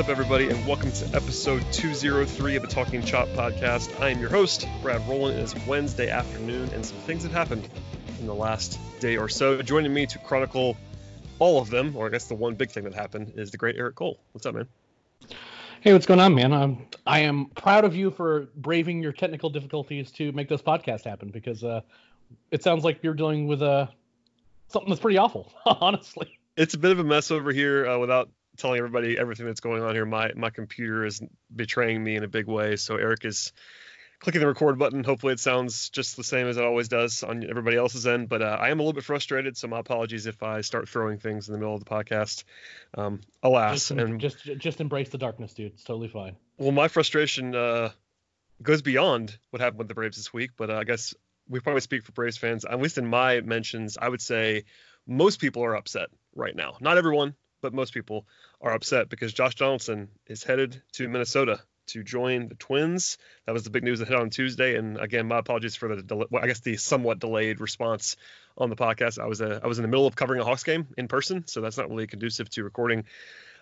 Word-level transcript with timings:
What's 0.00 0.08
up, 0.08 0.16
everybody, 0.16 0.48
and 0.48 0.66
welcome 0.66 0.90
to 0.92 1.04
episode 1.14 1.62
203 1.72 2.56
of 2.56 2.62
the 2.62 2.68
Talking 2.68 3.04
Chop 3.04 3.28
podcast. 3.28 4.00
I 4.00 4.08
am 4.08 4.18
your 4.18 4.30
host, 4.30 4.66
Brad 4.80 5.06
Rowland. 5.06 5.38
It 5.38 5.42
is 5.42 5.66
Wednesday 5.66 6.08
afternoon, 6.08 6.70
and 6.70 6.86
some 6.86 6.96
things 7.00 7.22
have 7.24 7.32
happened 7.32 7.68
in 8.18 8.26
the 8.26 8.34
last 8.34 8.80
day 8.98 9.18
or 9.18 9.28
so. 9.28 9.60
Joining 9.60 9.92
me 9.92 10.06
to 10.06 10.18
chronicle 10.20 10.74
all 11.38 11.60
of 11.60 11.68
them, 11.68 11.94
or 11.94 12.06
I 12.06 12.08
guess 12.08 12.28
the 12.28 12.34
one 12.34 12.54
big 12.54 12.70
thing 12.70 12.84
that 12.84 12.94
happened, 12.94 13.34
is 13.36 13.50
the 13.50 13.58
great 13.58 13.76
Eric 13.76 13.96
Cole. 13.96 14.18
What's 14.32 14.46
up, 14.46 14.54
man? 14.54 14.66
Hey, 15.82 15.92
what's 15.92 16.06
going 16.06 16.18
on, 16.18 16.34
man? 16.34 16.54
I'm, 16.54 16.86
I 17.06 17.18
am 17.18 17.50
proud 17.54 17.84
of 17.84 17.94
you 17.94 18.10
for 18.10 18.48
braving 18.56 19.02
your 19.02 19.12
technical 19.12 19.50
difficulties 19.50 20.10
to 20.12 20.32
make 20.32 20.48
this 20.48 20.62
podcast 20.62 21.04
happen 21.04 21.28
because 21.28 21.62
uh, 21.62 21.82
it 22.50 22.62
sounds 22.62 22.84
like 22.84 23.00
you're 23.02 23.12
dealing 23.12 23.48
with 23.48 23.60
uh, 23.60 23.86
something 24.68 24.88
that's 24.88 25.02
pretty 25.02 25.18
awful, 25.18 25.52
honestly. 25.66 26.38
It's 26.56 26.72
a 26.72 26.78
bit 26.78 26.90
of 26.90 27.00
a 27.00 27.04
mess 27.04 27.30
over 27.30 27.52
here 27.52 27.86
uh, 27.86 27.98
without 27.98 28.30
telling 28.60 28.78
everybody 28.78 29.18
everything 29.18 29.46
that's 29.46 29.60
going 29.60 29.82
on 29.82 29.94
here. 29.94 30.06
My 30.06 30.32
my 30.34 30.50
computer 30.50 31.04
is 31.04 31.20
betraying 31.54 32.02
me 32.02 32.16
in 32.16 32.24
a 32.24 32.28
big 32.28 32.46
way. 32.46 32.76
So 32.76 32.96
Eric 32.96 33.24
is 33.24 33.52
clicking 34.20 34.40
the 34.40 34.46
record 34.46 34.78
button. 34.78 35.02
Hopefully 35.02 35.32
it 35.32 35.40
sounds 35.40 35.88
just 35.90 36.16
the 36.16 36.24
same 36.24 36.46
as 36.46 36.56
it 36.56 36.64
always 36.64 36.88
does 36.88 37.22
on 37.22 37.48
everybody 37.48 37.76
else's 37.76 38.06
end. 38.06 38.28
But 38.28 38.42
uh, 38.42 38.58
I 38.60 38.68
am 38.68 38.78
a 38.78 38.82
little 38.82 38.92
bit 38.92 39.04
frustrated, 39.04 39.56
so 39.56 39.66
my 39.66 39.80
apologies 39.80 40.26
if 40.26 40.42
I 40.42 40.60
start 40.60 40.88
throwing 40.88 41.18
things 41.18 41.48
in 41.48 41.52
the 41.52 41.58
middle 41.58 41.74
of 41.74 41.82
the 41.82 41.90
podcast. 41.90 42.44
Um, 42.94 43.20
alas, 43.42 43.88
just, 43.88 43.90
and 43.90 44.20
just 44.20 44.44
just 44.58 44.80
embrace 44.80 45.08
the 45.08 45.18
darkness, 45.18 45.54
dude. 45.54 45.72
It's 45.72 45.84
totally 45.84 46.08
fine. 46.08 46.36
Well, 46.58 46.72
my 46.72 46.88
frustration 46.88 47.54
uh, 47.54 47.90
goes 48.62 48.82
beyond 48.82 49.36
what 49.50 49.60
happened 49.60 49.78
with 49.78 49.88
the 49.88 49.94
Braves 49.94 50.16
this 50.16 50.32
week, 50.32 50.50
but 50.56 50.70
uh, 50.70 50.76
I 50.76 50.84
guess 50.84 51.14
we 51.48 51.60
probably 51.60 51.80
speak 51.80 52.04
for 52.04 52.12
Braves 52.12 52.36
fans. 52.36 52.64
At 52.64 52.80
least 52.80 52.98
in 52.98 53.06
my 53.06 53.40
mentions, 53.40 53.96
I 53.98 54.08
would 54.08 54.20
say 54.20 54.64
most 55.06 55.40
people 55.40 55.64
are 55.64 55.74
upset 55.74 56.08
right 56.34 56.54
now. 56.54 56.76
Not 56.80 56.98
everyone, 56.98 57.34
but 57.62 57.74
most 57.74 57.94
people 57.94 58.26
are 58.60 58.72
upset 58.72 59.08
because 59.08 59.32
Josh 59.32 59.54
Donaldson 59.54 60.08
is 60.26 60.44
headed 60.44 60.82
to 60.92 61.08
Minnesota 61.08 61.60
to 61.88 62.04
join 62.04 62.48
the 62.48 62.54
Twins. 62.54 63.18
That 63.46 63.52
was 63.52 63.64
the 63.64 63.70
big 63.70 63.82
news 63.82 63.98
that 63.98 64.08
hit 64.08 64.16
on 64.16 64.30
Tuesday. 64.30 64.76
And 64.76 64.98
again, 64.98 65.26
my 65.26 65.38
apologies 65.38 65.74
for 65.74 65.94
the 65.94 66.02
del- 66.02 66.26
well, 66.30 66.42
I 66.42 66.46
guess 66.46 66.60
the 66.60 66.76
somewhat 66.76 67.18
delayed 67.18 67.60
response 67.60 68.16
on 68.56 68.70
the 68.70 68.76
podcast. 68.76 69.18
I 69.18 69.26
was 69.26 69.40
uh, 69.40 69.60
I 69.62 69.66
was 69.66 69.78
in 69.78 69.82
the 69.82 69.88
middle 69.88 70.06
of 70.06 70.14
covering 70.14 70.40
a 70.40 70.44
Hawks 70.44 70.62
game 70.62 70.86
in 70.96 71.08
person, 71.08 71.46
so 71.46 71.60
that's 71.60 71.76
not 71.76 71.88
really 71.88 72.06
conducive 72.06 72.48
to 72.50 72.64
recording 72.64 73.04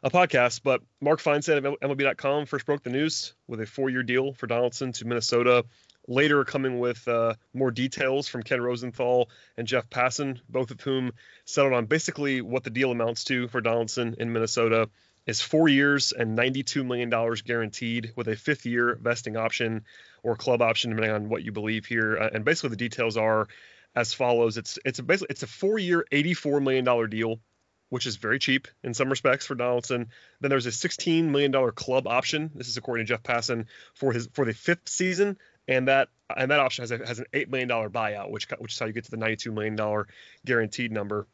a 0.02 0.10
podcast. 0.10 0.62
But 0.62 0.82
Mark 1.00 1.20
Feinsand 1.20 1.58
of 1.58 1.78
MLB.com 1.80 2.46
first 2.46 2.66
broke 2.66 2.82
the 2.82 2.91
news 2.91 3.34
with 3.46 3.60
a 3.60 3.66
four-year 3.66 4.02
deal 4.02 4.32
for 4.32 4.46
Donaldson 4.46 4.92
to 4.92 5.06
Minnesota 5.06 5.64
later 6.08 6.44
coming 6.44 6.78
with 6.78 7.06
uh, 7.06 7.34
more 7.52 7.70
details 7.70 8.28
from 8.28 8.42
Ken 8.42 8.60
Rosenthal 8.60 9.28
and 9.56 9.69
Jeff 9.69 9.88
Passan, 9.91 10.41
both 10.48 10.70
of 10.70 10.80
whom 10.80 11.12
settled 11.44 11.74
on 11.74 11.84
basically 11.84 12.41
what 12.41 12.64
the 12.64 12.70
deal 12.70 12.91
amounts 12.91 13.24
to 13.24 13.46
for 13.48 13.60
Donaldson 13.60 14.16
in 14.19 14.32
Minnesota 14.32 14.88
is 15.26 15.42
four 15.42 15.69
years 15.69 16.12
and 16.12 16.36
$92 16.36 16.86
million 16.86 17.10
guaranteed 17.44 18.12
with 18.16 18.28
a 18.28 18.36
fifth 18.36 18.64
year 18.64 18.98
vesting 19.00 19.36
option 19.36 19.84
or 20.22 20.34
club 20.34 20.62
option, 20.62 20.91
depending 20.91 21.14
on 21.14 21.28
what 21.28 21.44
you 21.44 21.52
believe 21.52 21.84
here. 21.84 22.16
Uh, 22.16 22.30
and 22.32 22.44
basically 22.44 22.70
the 22.70 22.76
details 22.76 23.19
are 23.19 23.46
as 23.94 24.14
follows. 24.14 24.56
It's 24.56 24.78
it's 24.86 24.98
a 24.98 25.02
basically 25.02 25.28
it's 25.30 25.42
a 25.42 25.46
four 25.46 25.78
year, 25.78 26.06
$84 26.10 26.62
million 26.62 27.10
deal 27.10 27.41
which 27.89 28.06
is 28.06 28.17
very 28.17 28.39
cheap 28.39 28.69
in 28.83 28.94
some 28.94 29.08
respects 29.08 29.47
for 29.47 29.55
Donaldson. 29.55 30.08
Then 30.41 30.50
there's 30.50 30.67
a 30.67 30.70
$16 30.70 31.25
million 31.25 31.53
club 31.72 32.06
option. 32.06 32.50
This 32.54 32.69
is 32.69 32.76
according 32.76 33.06
to 33.06 33.12
Jeff 33.15 33.22
Passan 33.22 33.66
for 33.94 34.12
his 34.12 34.28
for 34.32 34.44
the 34.44 34.53
fifth 34.53 34.88
season, 34.88 35.38
and 35.66 35.88
that 35.88 36.09
and 36.34 36.50
that 36.50 36.60
option 36.60 36.82
has 36.82 36.91
a, 36.91 36.98
has 36.98 37.19
an 37.19 37.27
eight 37.32 37.50
million 37.50 37.69
dollar 37.69 37.91
buyout, 37.91 38.31
which 38.31 38.48
which 38.59 38.72
is 38.72 38.78
how 38.78 38.87
you 38.87 38.93
get 38.93 39.04
to 39.04 39.10
the 39.10 39.16
ninety 39.16 39.37
two 39.37 39.53
million 39.53 39.77
dollar 39.77 40.09
guaranteed 40.44 40.93
number. 40.93 41.27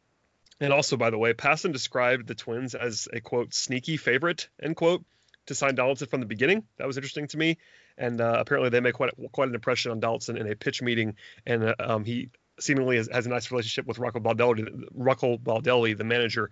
And 0.59 0.71
also, 0.71 0.95
by 0.95 1.09
the 1.09 1.17
way, 1.17 1.33
Passan 1.33 1.73
described 1.73 2.27
the 2.27 2.35
Twins 2.35 2.75
as 2.75 3.09
a 3.11 3.19
quote 3.19 3.53
sneaky 3.53 3.97
favorite 3.97 4.47
end 4.61 4.75
quote 4.75 5.03
to 5.47 5.55
sign 5.55 5.75
Donaldson 5.75 6.07
from 6.07 6.21
the 6.21 6.25
beginning. 6.25 6.63
That 6.77 6.87
was 6.87 6.97
interesting 6.97 7.27
to 7.27 7.37
me. 7.37 7.57
And 7.97 8.19
uh, 8.19 8.37
apparently, 8.39 8.69
they 8.69 8.79
made 8.79 8.93
quite 8.93 9.11
quite 9.31 9.49
an 9.49 9.55
impression 9.55 9.91
on 9.91 9.99
Donaldson 9.99 10.37
in 10.37 10.49
a 10.49 10.55
pitch 10.55 10.81
meeting, 10.81 11.15
and 11.45 11.63
uh, 11.63 11.75
um, 11.79 12.05
he 12.05 12.29
seemingly 12.59 12.97
has, 12.97 13.09
has, 13.11 13.25
a 13.25 13.29
nice 13.29 13.51
relationship 13.51 13.85
with 13.85 13.99
Rocco 13.99 14.19
Baldelli, 14.19 14.87
Rocco 14.93 15.37
Baldelli, 15.37 15.97
the 15.97 16.03
manager 16.03 16.51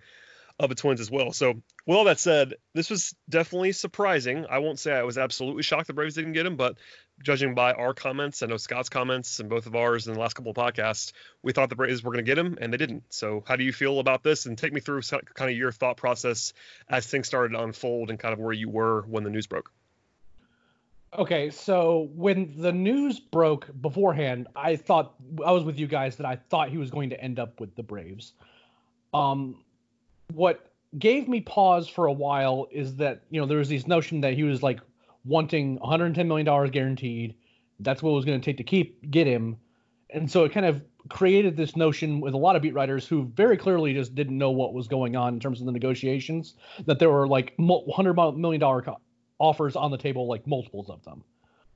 of 0.58 0.68
the 0.68 0.74
Twins 0.74 1.00
as 1.00 1.10
well. 1.10 1.32
So, 1.32 1.54
with 1.86 1.96
all 1.96 2.04
that 2.04 2.20
said, 2.20 2.54
this 2.74 2.88
was 2.88 3.14
definitely 3.28 3.72
surprising. 3.72 4.46
I 4.48 4.58
won't 4.58 4.78
say 4.78 4.92
I 4.92 5.02
was 5.02 5.18
absolutely 5.18 5.64
shocked 5.64 5.88
the 5.88 5.94
Braves 5.94 6.14
didn't 6.14 6.32
get 6.32 6.46
him, 6.46 6.56
but 6.56 6.76
judging 7.22 7.54
by 7.54 7.72
our 7.72 7.92
comments, 7.92 8.42
I 8.42 8.46
know 8.46 8.56
Scott's 8.56 8.88
comments 8.88 9.40
and 9.40 9.48
both 9.48 9.66
of 9.66 9.74
ours 9.74 10.06
in 10.06 10.14
the 10.14 10.20
last 10.20 10.34
couple 10.34 10.52
of 10.52 10.56
podcasts, 10.56 11.12
we 11.42 11.52
thought 11.52 11.70
the 11.70 11.76
Braves 11.76 12.04
were 12.04 12.12
going 12.12 12.24
to 12.24 12.30
get 12.30 12.38
him, 12.38 12.56
and 12.60 12.72
they 12.72 12.76
didn't. 12.76 13.02
So, 13.08 13.42
how 13.46 13.56
do 13.56 13.64
you 13.64 13.72
feel 13.72 13.98
about 13.98 14.22
this? 14.22 14.46
And 14.46 14.56
take 14.56 14.72
me 14.72 14.80
through 14.80 15.02
kind 15.02 15.50
of 15.50 15.56
your 15.56 15.72
thought 15.72 15.96
process 15.96 16.52
as 16.88 17.06
things 17.06 17.26
started 17.26 17.54
to 17.54 17.62
unfold 17.62 18.10
and 18.10 18.18
kind 18.18 18.32
of 18.32 18.38
where 18.38 18.52
you 18.52 18.68
were 18.68 19.02
when 19.02 19.24
the 19.24 19.30
news 19.30 19.46
broke. 19.46 19.72
Okay, 21.16 21.48
so 21.48 22.08
when 22.14 22.52
the 22.56 22.72
news 22.72 23.20
broke 23.20 23.68
beforehand, 23.80 24.48
I 24.56 24.74
thought 24.74 25.14
I 25.46 25.52
was 25.52 25.62
with 25.62 25.78
you 25.78 25.86
guys 25.86 26.16
that 26.16 26.26
I 26.26 26.34
thought 26.34 26.70
he 26.70 26.76
was 26.76 26.90
going 26.90 27.08
to 27.10 27.20
end 27.20 27.38
up 27.38 27.60
with 27.60 27.76
the 27.76 27.84
Braves. 27.84 28.32
Um, 29.12 29.62
what 30.32 30.72
gave 30.98 31.28
me 31.28 31.40
pause 31.40 31.86
for 31.86 32.06
a 32.06 32.12
while 32.12 32.66
is 32.72 32.96
that 32.96 33.22
you 33.30 33.40
know 33.40 33.46
there 33.46 33.58
was 33.58 33.68
this 33.68 33.86
notion 33.86 34.20
that 34.22 34.34
he 34.34 34.42
was 34.42 34.62
like 34.62 34.80
wanting 35.24 35.76
110 35.76 36.26
million 36.26 36.44
dollars 36.44 36.70
guaranteed. 36.70 37.36
That's 37.78 38.02
what 38.02 38.10
it 38.10 38.14
was 38.14 38.24
going 38.24 38.40
to 38.40 38.44
take 38.44 38.56
to 38.56 38.64
keep 38.64 39.08
get 39.10 39.28
him, 39.28 39.56
and 40.10 40.28
so 40.28 40.42
it 40.42 40.52
kind 40.52 40.66
of 40.66 40.82
created 41.10 41.56
this 41.56 41.76
notion 41.76 42.20
with 42.20 42.34
a 42.34 42.38
lot 42.38 42.56
of 42.56 42.62
beat 42.62 42.74
writers 42.74 43.06
who 43.06 43.30
very 43.34 43.56
clearly 43.56 43.92
just 43.92 44.16
didn't 44.16 44.36
know 44.36 44.50
what 44.50 44.74
was 44.74 44.88
going 44.88 45.14
on 45.14 45.34
in 45.34 45.40
terms 45.40 45.60
of 45.60 45.66
the 45.66 45.72
negotiations. 45.72 46.54
That 46.86 46.98
there 46.98 47.10
were 47.10 47.28
like 47.28 47.52
100 47.56 48.14
million 48.36 48.60
dollar 48.60 48.82
offers 49.38 49.76
on 49.76 49.90
the 49.90 49.98
table, 49.98 50.28
like 50.28 50.46
multiples 50.46 50.90
of 50.90 51.04
them. 51.04 51.24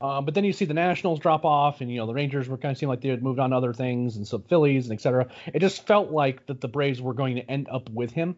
Um, 0.01 0.23
but 0.23 0.33
then 0.33 0.45
you 0.45 0.53
see 0.53 0.65
the 0.65 0.73
Nationals 0.73 1.19
drop 1.19 1.43
off, 1.43 1.81
and 1.81 1.91
you 1.91 1.97
know 1.97 2.07
the 2.07 2.13
Rangers 2.13 2.47
were 2.47 2.57
kind 2.57 2.71
of 2.71 2.77
seemed 2.77 2.89
like 2.89 3.01
they 3.01 3.09
had 3.09 3.21
moved 3.21 3.39
on 3.39 3.49
to 3.49 3.57
other 3.57 3.73
things, 3.73 4.15
and 4.15 4.25
some 4.25 4.43
Phillies 4.43 4.85
and 4.85 4.93
etc. 4.93 5.27
It 5.53 5.59
just 5.59 5.85
felt 5.85 6.11
like 6.11 6.45
that 6.45 6.61
the 6.61 6.69
Braves 6.69 7.01
were 7.01 7.13
going 7.13 7.35
to 7.35 7.51
end 7.51 7.67
up 7.69 7.89
with 7.89 8.11
him. 8.11 8.37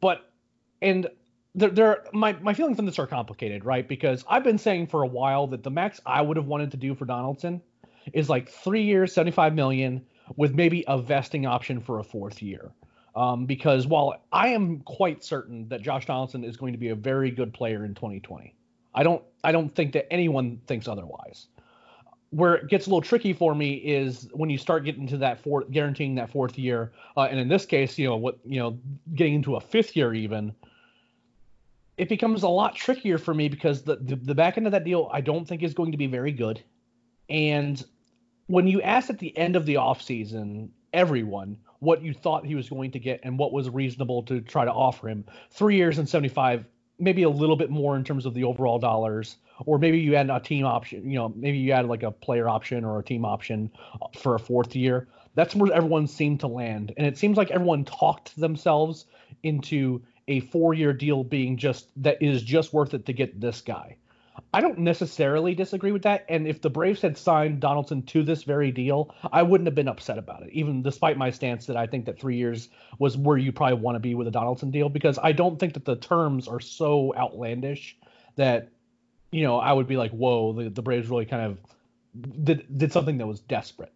But 0.00 0.28
and 0.82 1.08
there, 1.54 1.70
there 1.70 2.04
my 2.12 2.32
my 2.40 2.54
feelings 2.54 2.80
on 2.80 2.86
this 2.86 2.98
are 2.98 3.06
complicated, 3.06 3.64
right? 3.64 3.86
Because 3.86 4.24
I've 4.28 4.42
been 4.44 4.58
saying 4.58 4.88
for 4.88 5.02
a 5.02 5.06
while 5.06 5.46
that 5.48 5.62
the 5.62 5.70
max 5.70 6.00
I 6.04 6.22
would 6.22 6.36
have 6.36 6.46
wanted 6.46 6.72
to 6.72 6.76
do 6.76 6.96
for 6.96 7.04
Donaldson 7.04 7.62
is 8.12 8.28
like 8.28 8.48
three 8.48 8.82
years, 8.82 9.12
seventy 9.12 9.30
five 9.32 9.54
million, 9.54 10.04
with 10.36 10.54
maybe 10.54 10.84
a 10.88 10.98
vesting 10.98 11.46
option 11.46 11.80
for 11.80 12.00
a 12.00 12.04
fourth 12.04 12.42
year. 12.42 12.72
Um, 13.20 13.44
because 13.44 13.86
while 13.86 14.22
I 14.32 14.48
am 14.48 14.80
quite 14.80 15.22
certain 15.22 15.68
that 15.68 15.82
Josh 15.82 16.06
Donaldson 16.06 16.42
is 16.42 16.56
going 16.56 16.72
to 16.72 16.78
be 16.78 16.88
a 16.88 16.94
very 16.94 17.30
good 17.30 17.52
player 17.52 17.84
in 17.84 17.94
2020 17.94 18.54
I 18.94 19.02
don't 19.02 19.22
I 19.44 19.52
don't 19.52 19.74
think 19.74 19.92
that 19.92 20.12
anyone 20.12 20.60
thinks 20.66 20.88
otherwise. 20.88 21.48
Where 22.30 22.54
it 22.54 22.68
gets 22.68 22.86
a 22.86 22.90
little 22.90 23.02
tricky 23.02 23.32
for 23.32 23.54
me 23.54 23.74
is 23.74 24.28
when 24.32 24.50
you 24.50 24.58
start 24.58 24.84
getting 24.84 25.06
to 25.08 25.16
that 25.18 25.42
fourth, 25.42 25.70
guaranteeing 25.70 26.14
that 26.14 26.30
fourth 26.30 26.58
year, 26.58 26.92
uh, 27.16 27.22
and 27.22 27.40
in 27.40 27.48
this 27.48 27.66
case, 27.66 27.98
you 27.98 28.06
know 28.06 28.16
what, 28.16 28.38
you 28.44 28.60
know, 28.60 28.78
getting 29.14 29.34
into 29.34 29.56
a 29.56 29.60
fifth 29.60 29.96
year 29.96 30.14
even, 30.14 30.54
it 31.98 32.08
becomes 32.08 32.44
a 32.44 32.48
lot 32.48 32.76
trickier 32.76 33.18
for 33.18 33.34
me 33.34 33.48
because 33.48 33.82
the, 33.82 33.96
the 33.96 34.16
the 34.16 34.34
back 34.34 34.56
end 34.56 34.66
of 34.66 34.72
that 34.72 34.84
deal 34.84 35.10
I 35.12 35.20
don't 35.20 35.46
think 35.46 35.62
is 35.62 35.74
going 35.74 35.90
to 35.92 35.98
be 35.98 36.06
very 36.06 36.32
good, 36.32 36.62
and 37.28 37.84
when 38.46 38.66
you 38.66 38.80
ask 38.82 39.10
at 39.10 39.18
the 39.18 39.36
end 39.36 39.56
of 39.56 39.66
the 39.66 39.74
offseason 39.74 40.68
everyone 40.92 41.56
what 41.80 42.02
you 42.02 42.14
thought 42.14 42.46
he 42.46 42.54
was 42.54 42.68
going 42.68 42.92
to 42.92 42.98
get 42.98 43.20
and 43.24 43.38
what 43.38 43.52
was 43.52 43.68
reasonable 43.68 44.22
to 44.24 44.40
try 44.40 44.64
to 44.64 44.72
offer 44.72 45.08
him, 45.08 45.24
three 45.50 45.76
years 45.76 45.98
and 45.98 46.08
75 46.08 46.64
maybe 47.00 47.22
a 47.22 47.30
little 47.30 47.56
bit 47.56 47.70
more 47.70 47.96
in 47.96 48.04
terms 48.04 48.26
of 48.26 48.34
the 48.34 48.44
overall 48.44 48.78
dollars, 48.78 49.36
or 49.66 49.78
maybe 49.78 49.98
you 49.98 50.14
add 50.14 50.30
a 50.30 50.38
team 50.38 50.66
option. 50.66 51.10
You 51.10 51.18
know, 51.18 51.32
maybe 51.34 51.58
you 51.58 51.72
add 51.72 51.86
like 51.86 52.02
a 52.02 52.10
player 52.10 52.48
option 52.48 52.84
or 52.84 53.00
a 53.00 53.04
team 53.04 53.24
option 53.24 53.70
for 54.18 54.34
a 54.34 54.38
fourth 54.38 54.76
year. 54.76 55.08
That's 55.34 55.54
where 55.54 55.72
everyone 55.72 56.06
seemed 56.06 56.40
to 56.40 56.46
land, 56.46 56.92
and 56.96 57.06
it 57.06 57.16
seems 57.16 57.36
like 57.36 57.50
everyone 57.50 57.84
talked 57.84 58.36
themselves 58.36 59.06
into 59.42 60.02
a 60.28 60.40
four-year 60.40 60.92
deal 60.92 61.24
being 61.24 61.56
just 61.56 61.88
that 62.02 62.22
is 62.22 62.42
just 62.42 62.72
worth 62.72 62.94
it 62.94 63.06
to 63.06 63.12
get 63.12 63.40
this 63.40 63.60
guy. 63.60 63.96
I 64.52 64.60
don't 64.60 64.78
necessarily 64.78 65.54
disagree 65.54 65.92
with 65.92 66.02
that. 66.02 66.24
And 66.28 66.46
if 66.46 66.60
the 66.60 66.70
Braves 66.70 67.00
had 67.00 67.16
signed 67.16 67.60
Donaldson 67.60 68.02
to 68.02 68.24
this 68.24 68.42
very 68.42 68.72
deal, 68.72 69.14
I 69.32 69.42
wouldn't 69.42 69.66
have 69.68 69.76
been 69.76 69.86
upset 69.86 70.18
about 70.18 70.42
it, 70.42 70.50
even 70.52 70.82
despite 70.82 71.16
my 71.16 71.30
stance 71.30 71.66
that 71.66 71.76
I 71.76 71.86
think 71.86 72.06
that 72.06 72.18
three 72.18 72.36
years 72.36 72.68
was 72.98 73.16
where 73.16 73.38
you 73.38 73.52
probably 73.52 73.78
want 73.78 73.94
to 73.94 74.00
be 74.00 74.14
with 74.14 74.26
a 74.26 74.32
Donaldson 74.32 74.72
deal, 74.72 74.88
because 74.88 75.18
I 75.22 75.32
don't 75.32 75.58
think 75.60 75.74
that 75.74 75.84
the 75.84 75.96
terms 75.96 76.48
are 76.48 76.58
so 76.60 77.14
outlandish 77.16 77.96
that, 78.36 78.70
you 79.30 79.44
know, 79.44 79.60
I 79.60 79.72
would 79.72 79.86
be 79.86 79.96
like, 79.96 80.10
whoa, 80.10 80.52
the, 80.52 80.68
the 80.68 80.82
Braves 80.82 81.08
really 81.08 81.26
kind 81.26 81.42
of 81.42 82.44
did, 82.44 82.66
did 82.76 82.92
something 82.92 83.18
that 83.18 83.26
was 83.26 83.38
desperate. 83.38 83.92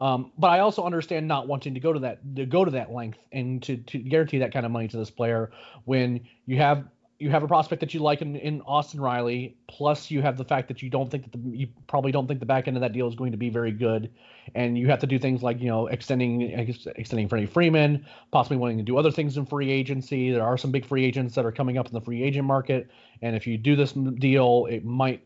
Um, 0.00 0.32
but 0.38 0.48
I 0.48 0.60
also 0.60 0.84
understand 0.84 1.26
not 1.26 1.48
wanting 1.48 1.74
to 1.74 1.80
go 1.80 1.92
to 1.92 2.00
that 2.00 2.18
to 2.36 2.46
go 2.46 2.64
to 2.64 2.70
that 2.72 2.92
length 2.92 3.18
and 3.32 3.60
to, 3.64 3.76
to 3.76 3.98
guarantee 3.98 4.38
that 4.38 4.52
kind 4.52 4.64
of 4.64 4.70
money 4.70 4.86
to 4.88 4.96
this 4.96 5.10
player 5.10 5.50
when 5.86 6.26
you 6.46 6.56
have 6.58 6.84
you 7.18 7.30
have 7.30 7.42
a 7.42 7.48
prospect 7.48 7.80
that 7.80 7.92
you 7.92 8.00
like 8.00 8.22
in, 8.22 8.36
in 8.36 8.60
Austin 8.62 9.00
Riley, 9.00 9.56
plus 9.66 10.08
you 10.10 10.22
have 10.22 10.36
the 10.36 10.44
fact 10.44 10.68
that 10.68 10.82
you 10.82 10.88
don't 10.88 11.10
think 11.10 11.24
that 11.24 11.32
the, 11.32 11.50
you 11.50 11.68
probably 11.88 12.12
don't 12.12 12.28
think 12.28 12.38
the 12.38 12.46
back 12.46 12.68
end 12.68 12.76
of 12.76 12.80
that 12.82 12.92
deal 12.92 13.08
is 13.08 13.16
going 13.16 13.32
to 13.32 13.38
be 13.38 13.50
very 13.50 13.72
good, 13.72 14.10
and 14.54 14.78
you 14.78 14.86
have 14.88 15.00
to 15.00 15.06
do 15.06 15.18
things 15.18 15.42
like 15.42 15.60
you 15.60 15.66
know 15.66 15.88
extending 15.88 16.42
extending 16.42 17.28
Freddie 17.28 17.46
Freeman, 17.46 18.06
possibly 18.30 18.56
wanting 18.56 18.78
to 18.78 18.84
do 18.84 18.96
other 18.96 19.10
things 19.10 19.36
in 19.36 19.46
free 19.46 19.70
agency. 19.70 20.30
There 20.30 20.44
are 20.44 20.56
some 20.56 20.70
big 20.70 20.86
free 20.86 21.04
agents 21.04 21.34
that 21.34 21.44
are 21.44 21.52
coming 21.52 21.76
up 21.76 21.88
in 21.88 21.92
the 21.92 22.00
free 22.00 22.22
agent 22.22 22.46
market, 22.46 22.88
and 23.20 23.34
if 23.34 23.46
you 23.46 23.58
do 23.58 23.74
this 23.74 23.92
deal, 23.92 24.66
it 24.70 24.84
might 24.84 25.24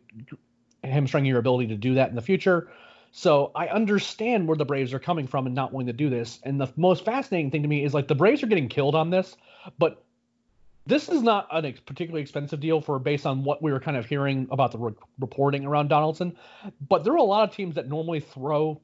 hamstring 0.82 1.26
your 1.26 1.38
ability 1.38 1.68
to 1.68 1.76
do 1.76 1.94
that 1.94 2.08
in 2.08 2.16
the 2.16 2.22
future. 2.22 2.70
So 3.14 3.52
I 3.54 3.66
understand 3.66 4.48
where 4.48 4.56
the 4.56 4.64
Braves 4.64 4.94
are 4.94 4.98
coming 4.98 5.26
from 5.26 5.44
and 5.44 5.54
not 5.54 5.70
wanting 5.70 5.88
to 5.88 5.92
do 5.92 6.08
this. 6.08 6.40
And 6.44 6.58
the 6.58 6.72
most 6.76 7.04
fascinating 7.04 7.50
thing 7.50 7.60
to 7.60 7.68
me 7.68 7.84
is 7.84 7.92
like 7.92 8.08
the 8.08 8.14
Braves 8.14 8.42
are 8.42 8.46
getting 8.46 8.70
killed 8.70 8.94
on 8.94 9.10
this, 9.10 9.36
but 9.78 10.01
this 10.86 11.08
is 11.08 11.22
not 11.22 11.46
a 11.52 11.66
ex- 11.66 11.80
particularly 11.80 12.22
expensive 12.22 12.60
deal 12.60 12.80
for 12.80 12.98
based 12.98 13.26
on 13.26 13.44
what 13.44 13.62
we 13.62 13.72
were 13.72 13.80
kind 13.80 13.96
of 13.96 14.06
hearing 14.06 14.48
about 14.50 14.72
the 14.72 14.78
re- 14.78 14.92
reporting 15.18 15.64
around 15.64 15.88
Donaldson. 15.88 16.36
But 16.88 17.04
there 17.04 17.12
are 17.12 17.16
a 17.16 17.22
lot 17.22 17.48
of 17.48 17.54
teams 17.54 17.74
that 17.76 17.88
normally 17.88 18.20
throw 18.20 18.80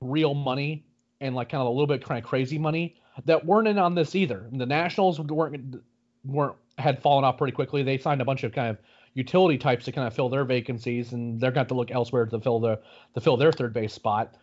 real 0.00 0.34
money 0.34 0.86
and 1.20 1.34
like 1.34 1.48
kind 1.50 1.60
of 1.60 1.66
a 1.66 1.70
little 1.70 1.86
bit 1.86 2.04
kind 2.04 2.22
of 2.22 2.28
crazy 2.28 2.58
money 2.58 2.96
that 3.26 3.44
weren't 3.44 3.68
in 3.68 3.78
on 3.78 3.94
this 3.94 4.14
either. 4.14 4.48
The 4.52 4.66
Nationals 4.66 5.20
weren't 5.20 5.76
weren't 6.24 6.56
had 6.78 7.00
fallen 7.00 7.24
off 7.24 7.38
pretty 7.38 7.52
quickly. 7.52 7.82
They 7.82 7.98
signed 7.98 8.20
a 8.20 8.24
bunch 8.24 8.42
of 8.42 8.52
kind 8.52 8.70
of 8.70 8.78
utility 9.14 9.58
types 9.58 9.84
to 9.84 9.92
kind 9.92 10.06
of 10.06 10.14
fill 10.14 10.28
their 10.28 10.44
vacancies, 10.44 11.12
and 11.12 11.40
they're 11.40 11.52
going 11.52 11.66
to 11.66 11.74
look 11.74 11.90
elsewhere 11.90 12.26
to 12.26 12.40
fill 12.40 12.58
the 12.58 12.80
to 13.14 13.20
fill 13.20 13.36
their 13.36 13.52
third 13.52 13.72
base 13.72 13.92
spot. 13.92 14.34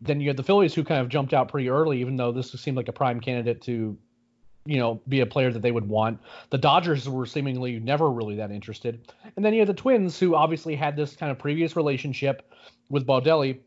Then 0.00 0.20
you 0.20 0.28
had 0.28 0.36
the 0.36 0.42
Phillies 0.42 0.74
who 0.74 0.84
kind 0.84 1.00
of 1.00 1.08
jumped 1.08 1.32
out 1.32 1.48
pretty 1.48 1.68
early, 1.68 2.00
even 2.00 2.16
though 2.16 2.32
this 2.32 2.52
seemed 2.52 2.76
like 2.76 2.88
a 2.88 2.92
prime 2.92 3.20
candidate 3.20 3.62
to 3.62 3.96
you 4.70 4.78
know, 4.78 5.00
be 5.08 5.18
a 5.18 5.26
player 5.26 5.50
that 5.50 5.62
they 5.62 5.72
would 5.72 5.88
want. 5.88 6.20
The 6.50 6.58
Dodgers 6.58 7.08
were 7.08 7.26
seemingly 7.26 7.80
never 7.80 8.08
really 8.08 8.36
that 8.36 8.52
interested. 8.52 9.12
And 9.34 9.44
then 9.44 9.52
you 9.52 9.58
had 9.58 9.68
the 9.68 9.74
Twins, 9.74 10.16
who 10.16 10.36
obviously 10.36 10.76
had 10.76 10.94
this 10.94 11.16
kind 11.16 11.32
of 11.32 11.40
previous 11.40 11.74
relationship 11.74 12.48
with 12.88 13.04
Baldelli 13.04 13.58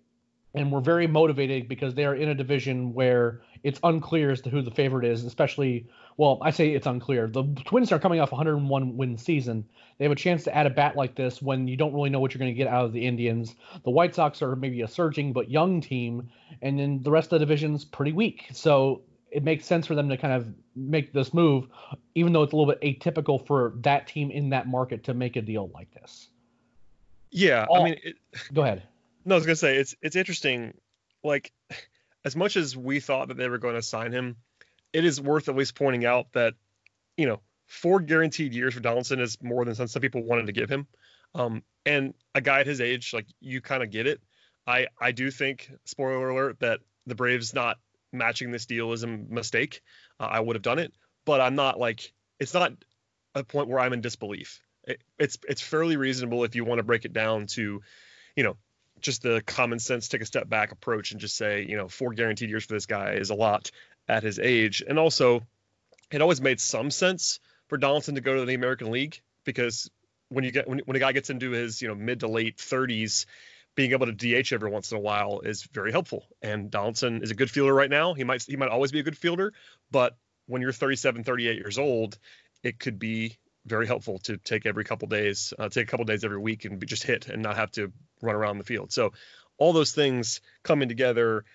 and 0.53 0.71
were 0.71 0.79
very 0.79 1.05
motivated 1.05 1.67
because 1.67 1.93
they 1.93 2.05
are 2.05 2.15
in 2.15 2.29
a 2.29 2.35
division 2.35 2.93
where 2.93 3.41
it's 3.63 3.81
unclear 3.83 4.31
as 4.31 4.39
to 4.41 4.49
who 4.49 4.61
the 4.61 4.71
favorite 4.71 5.03
is, 5.03 5.25
especially, 5.25 5.85
well, 6.15 6.37
I 6.41 6.51
say 6.51 6.69
it's 6.69 6.87
unclear. 6.87 7.27
The 7.27 7.43
Twins 7.65 7.91
are 7.91 7.99
coming 7.99 8.21
off 8.21 8.31
101 8.31 8.95
win 8.95 9.17
season. 9.17 9.65
They 9.97 10.05
have 10.05 10.11
a 10.13 10.15
chance 10.15 10.45
to 10.45 10.55
add 10.55 10.67
a 10.67 10.69
bat 10.69 10.95
like 10.95 11.15
this 11.15 11.41
when 11.41 11.67
you 11.67 11.75
don't 11.75 11.93
really 11.93 12.11
know 12.11 12.21
what 12.21 12.33
you're 12.33 12.39
going 12.39 12.53
to 12.53 12.57
get 12.57 12.67
out 12.67 12.85
of 12.85 12.93
the 12.93 13.05
Indians. 13.05 13.55
The 13.83 13.91
White 13.91 14.15
Sox 14.15 14.41
are 14.41 14.55
maybe 14.55 14.81
a 14.83 14.87
surging 14.87 15.33
but 15.33 15.51
young 15.51 15.81
team, 15.81 16.29
and 16.61 16.79
then 16.79 17.01
the 17.01 17.11
rest 17.11 17.33
of 17.33 17.39
the 17.39 17.45
division's 17.45 17.83
pretty 17.83 18.13
weak. 18.13 18.45
So 18.53 19.01
it 19.33 19.43
makes 19.43 19.65
sense 19.65 19.87
for 19.87 19.95
them 19.95 20.09
to 20.09 20.17
kind 20.17 20.33
of 20.33 20.47
make 20.75 21.11
this 21.11 21.33
move, 21.33 21.67
even 22.15 22.31
though 22.33 22.43
it's 22.43 22.53
a 22.53 22.55
little 22.55 22.71
bit 22.71 22.81
atypical 22.81 23.45
for 23.45 23.73
that 23.77 24.07
team 24.07 24.31
in 24.31 24.49
that 24.49 24.67
market 24.67 25.03
to 25.05 25.13
make 25.13 25.35
a 25.35 25.41
deal 25.41 25.71
like 25.73 25.91
this. 25.93 26.29
Yeah, 27.31 27.65
All, 27.67 27.81
I 27.81 27.83
mean, 27.85 27.99
it, 28.03 28.15
go 28.53 28.61
ahead. 28.61 28.83
No, 29.25 29.35
I 29.35 29.37
was 29.37 29.45
gonna 29.45 29.55
say 29.55 29.77
it's 29.77 29.95
it's 30.01 30.15
interesting. 30.15 30.73
Like, 31.23 31.51
as 32.25 32.35
much 32.35 32.57
as 32.57 32.77
we 32.77 32.99
thought 32.99 33.29
that 33.29 33.37
they 33.37 33.47
were 33.47 33.57
going 33.57 33.75
to 33.75 33.81
sign 33.81 34.11
him, 34.11 34.35
it 34.91 35.05
is 35.05 35.21
worth 35.21 35.47
at 35.47 35.55
least 35.55 35.73
pointing 35.73 36.05
out 36.05 36.27
that, 36.33 36.53
you 37.15 37.25
know, 37.25 37.39
four 37.65 38.01
guaranteed 38.01 38.53
years 38.53 38.73
for 38.73 38.81
Donaldson 38.81 39.21
is 39.21 39.41
more 39.41 39.63
than 39.63 39.73
some, 39.73 39.87
some 39.87 40.01
people 40.01 40.21
wanted 40.21 40.47
to 40.47 40.51
give 40.51 40.69
him. 40.69 40.85
Um, 41.33 41.63
and 41.85 42.13
a 42.35 42.41
guy 42.41 42.59
at 42.59 42.67
his 42.67 42.81
age, 42.81 43.13
like 43.13 43.25
you 43.39 43.61
kind 43.61 43.81
of 43.81 43.89
get 43.89 44.05
it. 44.05 44.21
I 44.67 44.87
I 44.99 45.11
do 45.13 45.31
think, 45.31 45.71
spoiler 45.85 46.29
alert, 46.29 46.59
that 46.59 46.81
the 47.07 47.15
Braves 47.15 47.53
not 47.53 47.77
matching 48.13 48.51
this 48.51 48.65
deal 48.65 48.91
is 48.93 49.03
a 49.03 49.07
mistake. 49.07 49.81
Uh, 50.19 50.27
I 50.31 50.39
would 50.39 50.55
have 50.55 50.63
done 50.63 50.79
it, 50.79 50.93
but 51.25 51.41
I'm 51.41 51.55
not 51.55 51.79
like 51.79 52.13
it's 52.39 52.53
not 52.53 52.73
a 53.35 53.43
point 53.43 53.69
where 53.69 53.79
I'm 53.79 53.93
in 53.93 54.01
disbelief. 54.01 54.61
It, 54.85 55.01
it's 55.17 55.37
it's 55.47 55.61
fairly 55.61 55.97
reasonable 55.97 56.43
if 56.43 56.55
you 56.55 56.65
want 56.65 56.79
to 56.79 56.83
break 56.83 57.05
it 57.05 57.13
down 57.13 57.47
to, 57.47 57.81
you 58.35 58.43
know, 58.43 58.57
just 58.99 59.21
the 59.21 59.41
common 59.45 59.79
sense, 59.79 60.07
take 60.07 60.21
a 60.21 60.25
step 60.25 60.47
back 60.47 60.71
approach 60.71 61.11
and 61.11 61.19
just 61.19 61.35
say, 61.35 61.65
you 61.67 61.77
know, 61.77 61.87
four 61.87 62.13
guaranteed 62.13 62.49
years 62.49 62.65
for 62.65 62.73
this 62.73 62.85
guy 62.85 63.13
is 63.13 63.29
a 63.29 63.35
lot 63.35 63.71
at 64.07 64.23
his 64.23 64.39
age, 64.39 64.83
and 64.87 64.99
also, 64.99 65.41
it 66.11 66.21
always 66.21 66.41
made 66.41 66.59
some 66.59 66.91
sense 66.91 67.39
for 67.67 67.77
Donaldson 67.77 68.15
to 68.15 68.21
go 68.21 68.35
to 68.35 68.45
the 68.45 68.53
American 68.53 68.91
League 68.91 69.21
because 69.45 69.89
when 70.29 70.43
you 70.43 70.51
get 70.51 70.67
when, 70.67 70.79
when 70.85 70.95
a 70.95 70.99
guy 70.99 71.11
gets 71.11 71.29
into 71.29 71.51
his 71.51 71.81
you 71.81 71.87
know 71.87 71.95
mid 71.95 72.19
to 72.21 72.27
late 72.27 72.57
30s 72.57 73.25
being 73.75 73.91
able 73.91 74.05
to 74.05 74.11
DH 74.11 74.53
every 74.53 74.69
once 74.69 74.91
in 74.91 74.97
a 74.97 75.01
while 75.01 75.41
is 75.41 75.63
very 75.73 75.91
helpful. 75.91 76.27
And 76.41 76.69
Donaldson 76.69 77.23
is 77.23 77.31
a 77.31 77.35
good 77.35 77.49
fielder 77.49 77.73
right 77.73 77.89
now. 77.89 78.13
He 78.13 78.23
might 78.23 78.43
he 78.43 78.55
might 78.55 78.69
always 78.69 78.91
be 78.91 78.99
a 78.99 79.03
good 79.03 79.17
fielder, 79.17 79.53
but 79.91 80.15
when 80.45 80.61
you're 80.61 80.71
37, 80.71 81.23
38 81.23 81.55
years 81.55 81.77
old, 81.77 82.17
it 82.63 82.79
could 82.79 82.99
be 82.99 83.37
very 83.65 83.87
helpful 83.87 84.19
to 84.19 84.37
take 84.37 84.65
every 84.65 84.83
couple 84.83 85.07
days, 85.07 85.53
uh, 85.57 85.69
take 85.69 85.87
a 85.87 85.89
couple 85.91 86.05
days 86.05 86.23
every 86.23 86.37
week, 86.37 86.65
and 86.65 86.85
just 86.85 87.03
hit 87.03 87.27
and 87.29 87.41
not 87.41 87.55
have 87.55 87.71
to 87.71 87.91
run 88.21 88.35
around 88.35 88.57
the 88.57 88.63
field. 88.63 88.91
So 88.91 89.13
all 89.57 89.73
those 89.73 89.93
things 89.93 90.41
coming 90.63 90.89
together. 90.89 91.45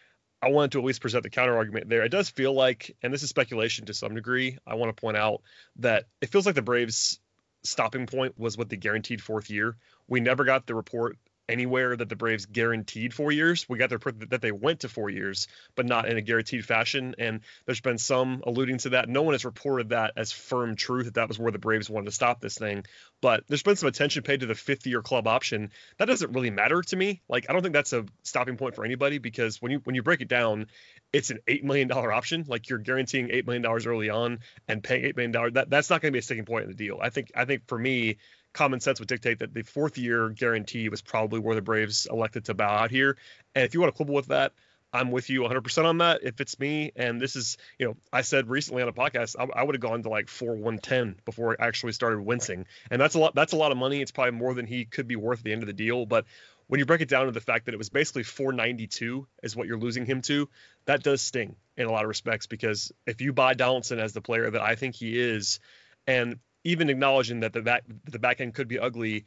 I 0.41 0.51
wanted 0.51 0.73
to 0.73 0.79
at 0.79 0.85
least 0.85 1.01
present 1.01 1.25
the 1.25 1.31
counter 1.31 1.57
argument 1.57 1.89
there. 1.89 2.05
It 2.05 2.11
does 2.11 2.31
feel 2.31 2.55
like, 2.55 2.97
and 3.03 3.13
this 3.13 3.25
is 3.25 3.29
speculation 3.29 3.87
to 3.87 3.95
some 3.95 4.15
degree, 4.15 4.57
I 4.65 4.77
want 4.77 4.95
to 4.97 5.01
point 5.01 5.17
out 5.17 5.43
that 5.81 6.05
it 6.21 6.31
feels 6.31 6.47
like 6.47 6.55
the 6.55 6.63
Braves' 6.63 7.19
stopping 7.65 8.07
point 8.07 8.39
was 8.39 8.57
with 8.57 8.69
the 8.69 8.77
guaranteed 8.77 9.21
fourth 9.21 9.51
year. 9.51 9.77
We 10.07 10.21
never 10.21 10.45
got 10.45 10.65
the 10.65 10.77
report 10.77 11.19
anywhere 11.49 11.97
that 11.97 12.09
the 12.09 12.17
Braves 12.17 12.47
guaranteed 12.47 13.15
four 13.15 13.33
years. 13.33 13.69
We 13.69 13.79
got 13.79 13.91
their 13.91 13.99
that 14.29 14.43
they 14.43 14.53
went 14.53 14.81
to 14.81 14.89
four 14.89 15.11
years, 15.11 15.49
but 15.75 15.87
not 15.87 16.09
in 16.09 16.17
a 16.17 16.21
guaranteed 16.21 16.65
fashion. 16.65 17.15
And 17.19 17.41
there's 17.67 17.81
been 17.81 17.99
some 17.99 18.43
alluding 18.47 18.79
to 18.79 18.91
that. 18.91 19.09
No 19.09 19.23
one 19.23 19.35
has 19.35 19.45
reported 19.45 19.91
that 19.91 20.13
as 20.17 20.33
firm 20.33 20.77
truth 20.77 21.07
that 21.07 21.15
that 21.15 21.29
was 21.29 21.39
where 21.39 21.53
the 21.53 21.59
Braves 21.59 21.89
wanted 21.89 22.07
to 22.07 22.13
stop 22.13 22.41
this 22.41 22.59
thing. 22.59 22.85
But 23.21 23.45
there's 23.49 23.63
been 23.63 23.77
some 23.77 23.89
attention 23.89 24.23
paid 24.23 24.41
to 24.41 24.47
the 24.47 24.55
fifth 24.55 24.87
year 24.87 25.03
club 25.03 25.27
option. 25.27 25.71
That 25.99 26.07
doesn't 26.07 26.33
really 26.33 26.51
matter 26.51 26.83
to 26.83 26.97
me. 26.97 27.23
Like 27.29 27.47
I 27.49 27.53
don't 27.53 27.63
think 27.63 27.75
that's 27.75 27.93
a 27.93 28.05
stopping 28.23 28.57
point 28.57 28.75
for 28.75 28.85
anybody 28.85 29.19
because 29.19 29.61
when 29.61 29.73
you 29.73 29.81
when 29.85 29.95
you 29.95 30.03
break 30.03 30.21
it 30.21 30.29
down, 30.29 30.67
it's 31.13 31.31
an 31.31 31.39
eight 31.49 31.65
million 31.65 31.89
dollar 31.89 32.13
option. 32.13 32.45
Like 32.47 32.69
you're 32.69 32.79
guaranteeing 32.79 33.31
eight 33.31 33.47
million 33.47 33.63
dollars 33.63 33.87
early 33.87 34.11
on 34.11 34.41
and 34.69 34.83
paying 34.83 35.05
eight 35.05 35.17
million 35.17 35.33
dollars. 35.33 35.55
That 35.55 35.71
that's 35.71 35.91
not 35.91 36.01
going 36.01 36.13
to 36.13 36.17
be 36.17 36.19
a 36.19 36.23
sticking 36.23 36.45
point 36.45 36.65
in 36.65 36.71
the 36.71 36.77
deal. 36.77 36.99
I 37.01 37.11
think 37.11 37.33
I 37.35 37.45
think 37.45 37.67
for 37.67 37.79
me 37.79 38.19
common 38.59 38.81
sense 38.81 38.99
would 38.99 39.09
dictate 39.09 39.39
that 39.39 39.55
the 39.55 39.63
fourth 39.63 39.97
year 39.97 40.31
guarantee 40.31 40.89
was 40.89 41.01
probably 41.01 41.39
where 41.39 41.55
the 41.55 41.63
Braves 41.63 42.09
elected 42.11 42.47
to 42.47 42.55
bow 42.55 42.69
out 42.69 42.91
here. 42.91 43.17
And 43.55 43.65
if 43.65 43.73
you 43.73 43.81
want 43.81 43.95
to 43.95 43.97
quibble 43.97 44.15
with 44.15 44.27
that, 44.27 44.53
I'm 44.93 45.13
with 45.13 45.31
you 45.31 45.43
100% 45.43 45.85
on 45.85 45.99
that. 45.99 46.25
If 46.25 46.41
it's 46.41 46.59
me, 46.59 46.91
and 46.97 47.21
this 47.21 47.37
is, 47.37 47.57
you 47.79 47.87
know, 47.87 47.97
I 48.13 48.23
said 48.23 48.49
recently 48.49 48.83
on 48.83 48.89
a 48.89 48.93
podcast, 48.93 49.37
I, 49.39 49.61
I 49.61 49.63
would 49.63 49.77
have 49.77 49.83
gone 49.83 50.03
to 50.03 50.09
like 50.09 50.29
4 50.29 50.55
110 50.55 51.17
before 51.25 51.57
I 51.61 51.67
actually 51.67 51.93
started 51.93 52.21
wincing, 52.21 52.67
and 52.91 53.01
that's 53.01 53.15
a 53.15 53.21
lot. 53.21 53.35
That's 53.35 53.53
a 53.53 53.57
lot 53.57 53.71
of 53.71 53.79
money. 53.79 54.01
It's 54.01 54.11
probably 54.11 54.33
more 54.33 54.55
than 54.55 54.67
he 54.67 54.87
could 54.87 55.07
be 55.07 55.17
worth 55.17 55.41
at 55.41 55.45
the 55.45 55.53
end 55.53 55.63
of 55.63 55.69
the 55.69 55.73
deal. 55.73 56.05
But 56.05 56.25
when 56.67 56.81
you 56.81 56.87
break 56.87 57.01
it 57.01 57.09
down 57.09 57.27
to 57.27 57.33
the 57.33 57.41
fact 57.41 57.67
that 57.67 57.75
it 57.75 57.79
was 57.79 57.91
basically 57.91 58.25
492 58.25 59.27
is 59.43 59.55
what 59.55 59.69
you're 59.69 59.79
losing 59.79 60.05
him 60.05 60.21
to, 60.23 60.49
that 60.87 61.03
does 61.03 61.21
sting 61.21 61.55
in 61.77 61.87
a 61.87 61.93
lot 61.93 62.03
of 62.03 62.09
respects 62.09 62.47
because 62.47 62.93
if 63.07 63.21
you 63.21 63.33
buy 63.33 63.55
Donaldson 63.55 64.01
as 64.01 64.15
the 64.15 64.21
player 64.21 64.51
that 64.51 64.63
I 64.63 64.75
think 64.75 64.97
he 64.97 65.19
is, 65.19 65.61
and 66.07 66.39
even 66.65 66.91
acknowledging 66.91 67.41
that 67.41 67.53
the 67.53 67.63
back 67.63 67.85
the 68.05 68.19
back 68.19 68.41
end 68.41 68.55
could 68.55 68.69
be 68.69 68.79
ugly, 68.79 69.25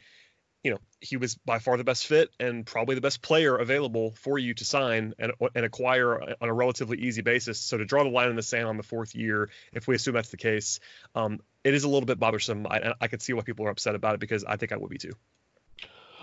you 0.64 0.72
know, 0.72 0.78
he 1.00 1.18
was 1.18 1.36
by 1.36 1.60
far 1.60 1.78
the 1.78 1.84
best 1.84 2.06
fit 2.06 2.30
and 2.40 2.66
probably 2.66 2.96
the 2.96 3.02
best 3.02 3.22
player 3.22 3.56
available 3.56 4.12
for 4.12 4.38
you 4.38 4.54
to 4.54 4.66
sign 4.66 5.14
and, 5.18 5.32
and 5.56 5.66
acquire 5.66 6.22
on 6.22 6.50
a 6.50 6.54
relatively 6.54 6.98
easy 7.00 7.22
basis. 7.22 7.60
So 7.60 7.78
to 7.78 7.86
draw 7.86 8.04
the 8.04 8.10
line 8.10 8.30
in 8.30 8.36
the 8.36 8.44
sand 8.44 8.68
on 8.68 8.78
the 8.78 8.84
fourth 8.84 9.16
year, 9.16 9.50
if 9.74 9.88
we 9.88 9.96
assume 9.96 10.14
that's 10.14 10.30
the 10.30 10.38
case, 10.38 10.80
um, 11.16 11.40
it 11.64 11.74
is 11.74 11.84
a 11.84 11.90
little 11.90 12.06
bit 12.06 12.20
bothersome. 12.20 12.68
I, 12.68 12.94
I 13.02 13.08
could 13.08 13.22
see 13.22 13.34
why 13.34 13.42
people 13.42 13.66
are 13.66 13.72
upset 13.72 13.96
about 13.96 14.16
it 14.16 14.20
because 14.20 14.44
I 14.44 14.58
think 14.58 14.72
I 14.72 14.78
would 14.78 14.90
be 14.90 14.98
too. 14.98 15.14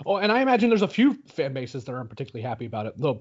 Oh, 0.06 0.16
and 0.16 0.30
I 0.30 0.42
imagine 0.42 0.68
there's 0.68 0.82
a 0.82 0.88
few 0.88 1.14
fan 1.26 1.52
bases 1.52 1.84
that 1.84 1.92
aren't 1.92 2.10
particularly 2.10 2.46
happy 2.46 2.66
about 2.66 2.86
it. 2.86 2.96
The 2.96 3.16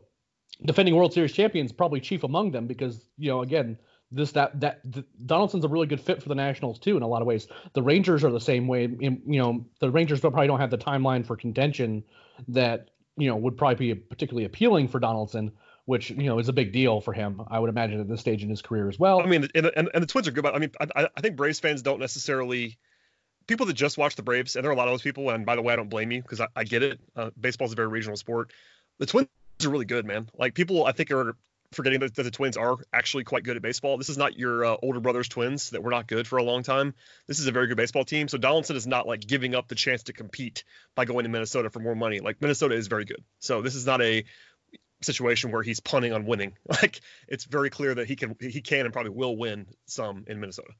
defending 0.63 0.95
World 0.95 1.13
Series 1.13 1.33
champions 1.33 1.71
probably 1.71 1.99
chief 1.99 2.23
among 2.23 2.51
them 2.51 2.67
because 2.67 3.09
you 3.17 3.29
know 3.29 3.41
again 3.41 3.77
this 4.11 4.31
that 4.33 4.59
that 4.61 4.81
Donaldson's 5.25 5.65
a 5.65 5.67
really 5.67 5.87
good 5.87 5.99
fit 5.99 6.23
for 6.23 6.29
the 6.29 6.35
Nationals 6.35 6.79
too 6.79 6.97
in 6.97 7.03
a 7.03 7.07
lot 7.07 7.21
of 7.21 7.27
ways. 7.27 7.47
The 7.73 7.83
Rangers 7.83 8.23
are 8.23 8.31
the 8.31 8.39
same 8.39 8.67
way. 8.67 8.87
You 8.99 9.21
know, 9.25 9.65
the 9.79 9.89
Rangers 9.91 10.21
probably 10.21 10.47
don't 10.47 10.59
have 10.59 10.71
the 10.71 10.77
timeline 10.77 11.25
for 11.25 11.35
contention 11.35 12.03
that 12.49 12.89
you 13.17 13.27
know 13.27 13.35
would 13.35 13.57
probably 13.57 13.93
be 13.93 13.95
particularly 13.95 14.45
appealing 14.45 14.87
for 14.87 14.99
Donaldson, 14.99 15.51
which 15.85 16.09
you 16.09 16.23
know 16.23 16.39
is 16.39 16.47
a 16.47 16.53
big 16.53 16.71
deal 16.71 17.01
for 17.01 17.13
him. 17.13 17.41
I 17.49 17.59
would 17.59 17.69
imagine 17.69 17.99
at 17.99 18.07
this 18.07 18.21
stage 18.21 18.43
in 18.43 18.49
his 18.49 18.61
career 18.61 18.87
as 18.87 18.97
well. 18.97 19.19
I 19.19 19.25
mean, 19.25 19.47
and, 19.53 19.71
and, 19.75 19.89
and 19.93 20.03
the 20.03 20.07
Twins 20.07 20.27
are 20.27 20.31
good, 20.31 20.43
but 20.43 20.55
I 20.55 20.59
mean, 20.59 20.71
I, 20.79 21.09
I 21.15 21.21
think 21.21 21.35
Braves 21.35 21.59
fans 21.59 21.81
don't 21.81 21.99
necessarily 21.99 22.77
people 23.47 23.65
that 23.65 23.73
just 23.73 23.97
watch 23.97 24.15
the 24.15 24.23
Braves, 24.23 24.55
and 24.55 24.63
there 24.63 24.69
are 24.69 24.73
a 24.73 24.77
lot 24.77 24.87
of 24.87 24.93
those 24.93 25.01
people. 25.01 25.29
And 25.29 25.45
by 25.45 25.55
the 25.55 25.61
way, 25.61 25.73
I 25.73 25.75
don't 25.75 25.89
blame 25.89 26.11
you 26.11 26.21
because 26.21 26.41
I, 26.41 26.47
I, 26.55 26.63
get 26.63 26.83
it. 26.83 26.99
Uh, 27.15 27.31
baseball 27.39 27.65
is 27.65 27.73
a 27.73 27.75
very 27.75 27.87
regional 27.87 28.17
sport. 28.17 28.51
The 28.99 29.05
Twins 29.05 29.27
are 29.63 29.69
really 29.69 29.85
good, 29.85 30.05
man. 30.05 30.29
Like 30.37 30.53
people, 30.53 30.85
I 30.85 30.91
think 30.91 31.11
are 31.11 31.35
forgetting 31.71 31.99
that, 31.99 32.15
that, 32.15 32.23
the 32.23 32.31
Twins 32.31 32.57
are 32.57 32.77
actually 32.93 33.23
quite 33.23 33.43
good 33.43 33.55
at 33.55 33.61
baseball. 33.61 33.97
This 33.97 34.09
is 34.09 34.17
not 34.17 34.37
your 34.37 34.65
uh, 34.65 34.77
older 34.81 34.99
brother's 34.99 35.27
Twins 35.27 35.71
that 35.71 35.83
were 35.83 35.91
not 35.91 36.07
good 36.07 36.27
for 36.27 36.37
a 36.37 36.43
long 36.43 36.63
time. 36.63 36.93
This 37.27 37.39
is 37.39 37.47
a 37.47 37.51
very 37.51 37.67
good 37.67 37.77
baseball 37.77 38.05
team. 38.05 38.27
So 38.27 38.37
Donaldson 38.37 38.75
is 38.75 38.87
not 38.87 39.07
like 39.07 39.21
giving 39.21 39.55
up 39.55 39.67
the 39.67 39.75
chance 39.75 40.03
to 40.03 40.13
compete 40.13 40.63
by 40.95 41.05
going 41.05 41.23
to 41.23 41.29
Minnesota 41.29 41.69
for 41.69 41.79
more 41.79 41.95
money. 41.95 42.19
Like 42.19 42.41
Minnesota 42.41 42.75
is 42.75 42.87
very 42.87 43.05
good. 43.05 43.23
So 43.39 43.61
this 43.61 43.75
is 43.75 43.85
not 43.85 44.01
a 44.01 44.23
situation 45.01 45.51
where 45.51 45.63
he's 45.63 45.79
punting 45.79 46.13
on 46.13 46.25
winning. 46.25 46.53
Like 46.69 47.01
it's 47.27 47.45
very 47.45 47.69
clear 47.69 47.95
that 47.95 48.07
he 48.07 48.15
can 48.15 48.35
he 48.39 48.61
can 48.61 48.85
and 48.85 48.93
probably 48.93 49.11
will 49.11 49.35
win 49.35 49.67
some 49.85 50.25
in 50.27 50.39
Minnesota. 50.39 50.73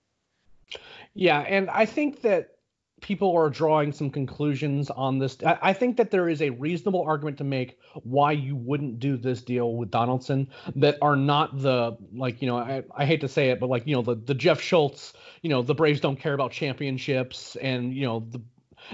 Yeah, 1.14 1.40
and 1.40 1.70
I 1.70 1.86
think 1.86 2.22
that 2.22 2.57
people 3.02 3.36
are 3.36 3.50
drawing 3.50 3.92
some 3.92 4.10
conclusions 4.10 4.90
on 4.90 5.20
this. 5.20 5.38
I, 5.46 5.58
I, 5.62 5.74
think 5.74 5.98
that 5.98 6.12
there 6.12 6.30
is 6.30 6.42
a 6.42 6.50
reasonable 6.50 7.04
argument 7.04 7.38
to 7.38 7.44
make 7.44 7.78
why 8.04 8.32
you 8.32 8.56
wouldn't 8.56 9.00
do 9.00 9.18
this 9.18 9.42
deal 9.42 9.76
with 9.76 9.92
Donaldson 9.92 10.50
that 10.76 10.98
are 11.02 11.16
not 11.16 11.62
the 11.62 11.96
like 12.14 12.42
you 12.42 12.48
know 12.48 12.58
I, 12.58 12.84
I 12.96 13.06
hate 13.06 13.22
to 13.22 13.28
say 13.28 13.50
it, 13.50 13.60
but 13.60 13.70
like 13.70 13.86
you 13.86 13.96
know 13.96 14.02
the 14.02 14.16
the 14.16 14.34
Jeff 14.34 14.60
Schultz, 14.60 15.14
you 15.42 15.50
know 15.50 15.62
the 15.62 15.76
Braves 15.76 16.00
don't 16.00 16.20
care 16.20 16.34
about 16.34 16.52
championships, 16.52 17.56
and 17.58 17.94
you 17.94 18.06
know 18.06 18.28
the 18.32 18.42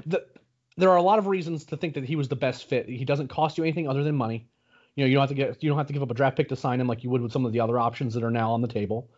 the 0.05 0.25
there 0.75 0.89
are 0.89 0.97
a 0.97 1.03
lot 1.03 1.19
of 1.19 1.27
reasons 1.27 1.65
to 1.65 1.77
think 1.77 1.93
that 1.93 2.03
he 2.03 2.15
was 2.15 2.27
the 2.27 2.35
best 2.35 2.67
fit. 2.67 2.89
He 2.89 3.05
doesn't 3.05 3.27
cost 3.27 3.57
you 3.57 3.63
anything 3.63 3.87
other 3.87 4.03
than 4.03 4.15
money. 4.15 4.47
You 4.95 5.03
know, 5.03 5.07
you 5.07 5.15
don't 5.15 5.21
have 5.21 5.29
to 5.29 5.35
get 5.35 5.63
you 5.63 5.69
don't 5.69 5.77
have 5.77 5.87
to 5.87 5.93
give 5.93 6.03
up 6.03 6.11
a 6.11 6.15
draft 6.15 6.35
pick 6.35 6.49
to 6.49 6.55
sign 6.55 6.81
him 6.81 6.87
like 6.87 7.03
you 7.03 7.09
would 7.09 7.21
with 7.21 7.31
some 7.31 7.45
of 7.45 7.53
the 7.53 7.61
other 7.61 7.79
options 7.79 8.13
that 8.15 8.23
are 8.23 8.31
now 8.31 8.51
on 8.51 8.61
the 8.61 8.67
table 8.67 9.09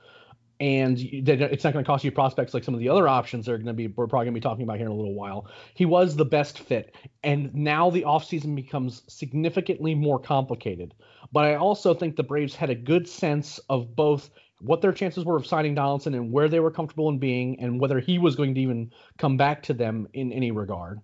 and 0.59 0.97
it's 0.99 1.63
not 1.63 1.73
going 1.73 1.83
to 1.83 1.87
cost 1.87 2.03
you 2.03 2.11
prospects 2.11 2.53
like 2.53 2.63
some 2.63 2.73
of 2.73 2.79
the 2.79 2.87
other 2.87 3.07
options 3.07 3.49
are 3.49 3.57
going 3.57 3.67
to 3.67 3.73
be 3.73 3.87
we're 3.87 4.07
probably 4.07 4.25
going 4.25 4.33
to 4.33 4.39
be 4.39 4.43
talking 4.43 4.63
about 4.63 4.77
here 4.77 4.85
in 4.85 4.91
a 4.91 4.95
little 4.95 5.13
while. 5.13 5.47
He 5.73 5.85
was 5.85 6.15
the 6.15 6.25
best 6.25 6.59
fit, 6.59 6.95
and 7.23 7.53
now 7.53 7.89
the 7.89 8.03
offseason 8.03 8.55
becomes 8.55 9.03
significantly 9.07 9.95
more 9.95 10.19
complicated. 10.19 10.93
But 11.31 11.45
I 11.45 11.55
also 11.55 11.93
think 11.93 12.15
the 12.15 12.23
Braves 12.23 12.55
had 12.55 12.69
a 12.69 12.75
good 12.75 13.07
sense 13.07 13.59
of 13.69 13.95
both 13.95 14.29
what 14.61 14.81
their 14.81 14.93
chances 14.93 15.25
were 15.25 15.35
of 15.35 15.45
signing 15.45 15.75
Donaldson 15.75 16.13
and 16.13 16.31
where 16.31 16.47
they 16.47 16.61
were 16.61 16.71
comfortable 16.71 17.09
in 17.09 17.19
being, 17.19 17.59
and 17.59 17.79
whether 17.79 17.99
he 17.99 18.17
was 18.17 18.35
going 18.35 18.55
to 18.55 18.61
even 18.61 18.91
come 19.17 19.35
back 19.35 19.63
to 19.63 19.73
them 19.73 20.07
in 20.13 20.31
any 20.31 20.51
regard. 20.51 21.01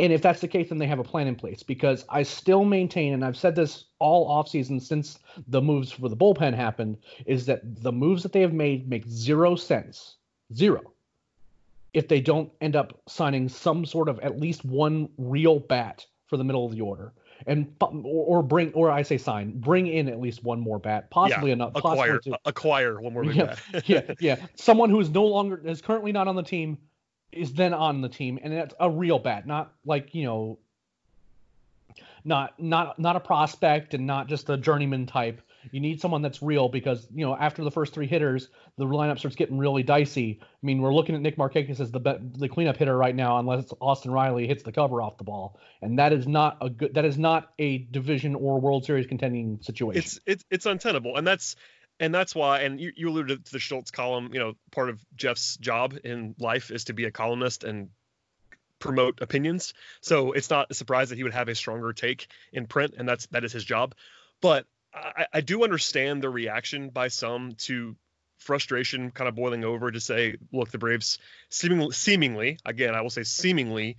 And 0.00 0.14
if 0.14 0.22
that's 0.22 0.40
the 0.40 0.48
case, 0.48 0.70
then 0.70 0.78
they 0.78 0.86
have 0.86 0.98
a 0.98 1.04
plan 1.04 1.26
in 1.26 1.36
place 1.36 1.62
because 1.62 2.06
I 2.08 2.22
still 2.22 2.64
maintain, 2.64 3.12
and 3.12 3.22
I've 3.22 3.36
said 3.36 3.54
this 3.54 3.84
all 3.98 4.30
offseason 4.30 4.80
since 4.80 5.18
the 5.46 5.60
moves 5.60 5.92
for 5.92 6.08
the 6.08 6.16
bullpen 6.16 6.54
happened, 6.54 6.96
is 7.26 7.44
that 7.46 7.60
the 7.82 7.92
moves 7.92 8.22
that 8.22 8.32
they 8.32 8.40
have 8.40 8.54
made 8.54 8.88
make 8.88 9.06
zero 9.06 9.56
sense. 9.56 10.16
Zero. 10.54 10.94
If 11.92 12.08
they 12.08 12.22
don't 12.22 12.50
end 12.62 12.76
up 12.76 12.98
signing 13.08 13.46
some 13.50 13.84
sort 13.84 14.08
of 14.08 14.18
at 14.20 14.40
least 14.40 14.64
one 14.64 15.10
real 15.18 15.60
bat 15.60 16.06
for 16.26 16.38
the 16.38 16.44
middle 16.44 16.64
of 16.64 16.72
the 16.72 16.80
order. 16.80 17.12
And 17.46 17.70
or, 17.80 18.38
or 18.38 18.42
bring 18.42 18.72
or 18.72 18.90
I 18.90 19.02
say 19.02 19.18
sign, 19.18 19.58
bring 19.60 19.86
in 19.86 20.08
at 20.08 20.20
least 20.20 20.44
one 20.44 20.60
more 20.60 20.78
bat, 20.78 21.10
possibly 21.10 21.50
yeah, 21.50 21.54
enough. 21.54 21.72
Acquire, 21.74 22.14
possibly 22.14 22.38
acquire 22.46 23.00
one 23.00 23.12
more 23.12 23.24
yeah, 23.32 23.56
bat. 23.72 23.88
yeah, 23.88 24.14
yeah. 24.18 24.36
Someone 24.54 24.88
who 24.88 25.00
is 25.00 25.10
no 25.10 25.24
longer 25.24 25.60
is 25.66 25.82
currently 25.82 26.12
not 26.12 26.26
on 26.28 26.36
the 26.36 26.42
team 26.42 26.78
is 27.32 27.52
then 27.52 27.74
on 27.74 28.00
the 28.00 28.08
team, 28.08 28.38
and 28.42 28.52
it's 28.52 28.74
a 28.78 28.90
real 28.90 29.18
bat, 29.18 29.46
not 29.46 29.72
like 29.84 30.14
you 30.14 30.24
know, 30.24 30.58
not 32.24 32.60
not 32.60 32.98
not 32.98 33.16
a 33.16 33.20
prospect 33.20 33.94
and 33.94 34.06
not 34.06 34.28
just 34.28 34.50
a 34.50 34.56
journeyman 34.56 35.06
type. 35.06 35.42
You 35.72 35.80
need 35.80 36.00
someone 36.00 36.22
that's 36.22 36.42
real 36.42 36.70
because 36.70 37.06
you 37.14 37.24
know 37.24 37.36
after 37.36 37.62
the 37.62 37.70
first 37.70 37.92
three 37.92 38.06
hitters, 38.06 38.48
the 38.78 38.84
lineup 38.84 39.18
starts 39.18 39.36
getting 39.36 39.58
really 39.58 39.82
dicey. 39.82 40.40
I 40.42 40.66
mean, 40.66 40.80
we're 40.80 40.94
looking 40.94 41.14
at 41.14 41.20
Nick 41.20 41.36
Markakis 41.36 41.80
as 41.80 41.90
the 41.90 42.20
the 42.36 42.48
cleanup 42.48 42.76
hitter 42.76 42.96
right 42.96 43.14
now, 43.14 43.38
unless 43.38 43.72
Austin 43.80 44.10
Riley 44.10 44.46
hits 44.46 44.62
the 44.62 44.72
cover 44.72 45.02
off 45.02 45.18
the 45.18 45.24
ball, 45.24 45.58
and 45.82 45.98
that 45.98 46.12
is 46.12 46.26
not 46.26 46.56
a 46.60 46.70
good. 46.70 46.94
That 46.94 47.04
is 47.04 47.18
not 47.18 47.52
a 47.58 47.78
division 47.78 48.34
or 48.34 48.60
World 48.60 48.84
Series 48.84 49.06
contending 49.06 49.58
situation. 49.60 49.98
It's 49.98 50.20
it's 50.26 50.44
it's 50.50 50.66
untenable, 50.66 51.16
and 51.16 51.26
that's 51.26 51.56
and 52.00 52.12
that's 52.12 52.34
why 52.34 52.60
and 52.62 52.80
you, 52.80 52.92
you 52.96 53.08
alluded 53.08 53.44
to 53.44 53.52
the 53.52 53.60
schultz 53.60 53.92
column 53.92 54.30
you 54.32 54.40
know 54.40 54.54
part 54.72 54.88
of 54.88 54.98
jeff's 55.14 55.56
job 55.58 55.96
in 56.02 56.34
life 56.40 56.72
is 56.72 56.84
to 56.84 56.92
be 56.92 57.04
a 57.04 57.10
columnist 57.12 57.62
and 57.62 57.90
promote 58.80 59.20
opinions. 59.20 59.74
So 60.00 60.32
it's 60.32 60.50
not 60.50 60.70
a 60.70 60.74
surprise 60.74 61.10
that 61.10 61.16
he 61.16 61.22
would 61.22 61.34
have 61.34 61.48
a 61.48 61.54
stronger 61.54 61.92
take 61.92 62.26
in 62.52 62.66
print 62.66 62.94
and 62.96 63.08
that's 63.08 63.26
that 63.26 63.44
is 63.44 63.52
his 63.52 63.64
job. 63.64 63.94
But 64.40 64.66
i, 64.92 65.26
I 65.32 65.40
do 65.42 65.62
understand 65.62 66.22
the 66.22 66.30
reaction 66.30 66.88
by 66.88 67.08
some 67.08 67.52
to 67.66 67.94
frustration 68.38 69.10
kind 69.10 69.28
of 69.28 69.36
boiling 69.36 69.64
over 69.64 69.90
to 69.90 70.00
say 70.00 70.36
look 70.50 70.70
the 70.70 70.78
braves 70.78 71.18
seemingly 71.50 71.92
seemingly 71.92 72.58
again 72.64 72.94
i 72.94 73.02
will 73.02 73.10
say 73.10 73.22
seemingly 73.22 73.98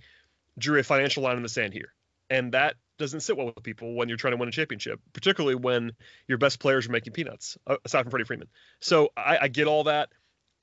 drew 0.58 0.80
a 0.80 0.82
financial 0.82 1.22
line 1.22 1.36
in 1.36 1.42
the 1.42 1.48
sand 1.48 1.72
here. 1.72 1.92
And 2.28 2.52
that 2.52 2.76
doesn't 3.02 3.20
sit 3.20 3.36
well 3.36 3.46
with 3.46 3.62
people 3.62 3.94
when 3.94 4.08
you're 4.08 4.16
trying 4.16 4.32
to 4.32 4.36
win 4.38 4.48
a 4.48 4.52
championship, 4.52 5.00
particularly 5.12 5.54
when 5.54 5.92
your 6.26 6.38
best 6.38 6.58
players 6.58 6.88
are 6.88 6.92
making 6.92 7.12
peanuts, 7.12 7.58
uh, 7.66 7.76
aside 7.84 8.02
from 8.02 8.10
Freddie 8.10 8.24
Freeman. 8.24 8.48
So 8.80 9.10
I, 9.16 9.38
I 9.42 9.48
get 9.48 9.66
all 9.66 9.84
that. 9.84 10.08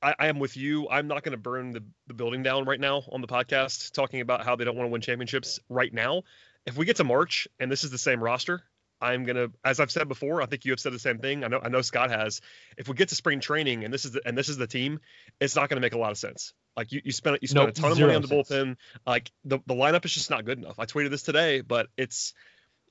I, 0.01 0.15
I, 0.17 0.27
am 0.27 0.39
with 0.39 0.55
you. 0.55 0.87
I'm 0.89 1.07
not 1.07 1.23
going 1.23 1.33
to 1.33 1.37
burn 1.37 1.71
the, 1.71 1.83
the 2.07 2.13
building 2.13 2.41
down 2.41 2.65
right 2.65 2.79
now 2.79 3.03
on 3.11 3.21
the 3.21 3.27
podcast, 3.27 3.91
talking 3.91 4.21
about 4.21 4.43
how 4.43 4.55
they 4.55 4.63
don't 4.63 4.75
want 4.75 4.87
to 4.87 4.91
win 4.91 5.01
championships 5.01 5.59
right 5.69 5.93
now. 5.93 6.23
If 6.65 6.77
we 6.77 6.85
get 6.85 6.95
to 6.97 7.03
March 7.03 7.47
and 7.59 7.71
this 7.71 7.83
is 7.83 7.91
the 7.91 7.97
same 7.97 8.23
roster, 8.23 8.63
I'm 9.01 9.23
gonna, 9.25 9.47
as 9.63 9.79
I've 9.79 9.91
said 9.91 10.07
before, 10.07 10.41
I 10.41 10.45
think 10.45 10.65
you 10.65 10.71
have 10.71 10.79
said 10.79 10.93
the 10.93 10.99
same 10.99 11.19
thing. 11.19 11.43
I 11.43 11.47
know, 11.47 11.59
I 11.63 11.69
know 11.69 11.81
Scott 11.81 12.11
has. 12.11 12.41
If 12.77 12.87
we 12.87 12.95
get 12.95 13.09
to 13.09 13.15
spring 13.15 13.39
training 13.39 13.83
and 13.83 13.93
this 13.93 14.05
is 14.05 14.11
the, 14.11 14.21
and 14.25 14.37
this 14.37 14.49
is 14.49 14.57
the 14.57 14.67
team, 14.67 14.99
it's 15.39 15.55
not 15.55 15.69
going 15.69 15.77
to 15.77 15.81
make 15.81 15.93
a 15.93 15.97
lot 15.97 16.11
of 16.11 16.17
sense. 16.17 16.53
Like 16.79 16.93
you, 16.93 17.01
you 17.03 17.11
spent 17.11 17.39
you 17.41 17.49
spent 17.49 17.65
nope, 17.65 17.77
a 17.77 17.81
ton 17.81 17.91
of 17.91 17.99
money 17.99 18.15
on 18.15 18.21
the 18.21 18.29
sense. 18.29 18.49
bullpen. 18.49 18.77
Like 19.05 19.29
the 19.43 19.59
the 19.67 19.73
lineup 19.73 20.05
is 20.05 20.13
just 20.13 20.29
not 20.29 20.45
good 20.45 20.59
enough. 20.59 20.79
I 20.79 20.85
tweeted 20.85 21.09
this 21.09 21.23
today, 21.23 21.59
but 21.59 21.87
it's 21.97 22.33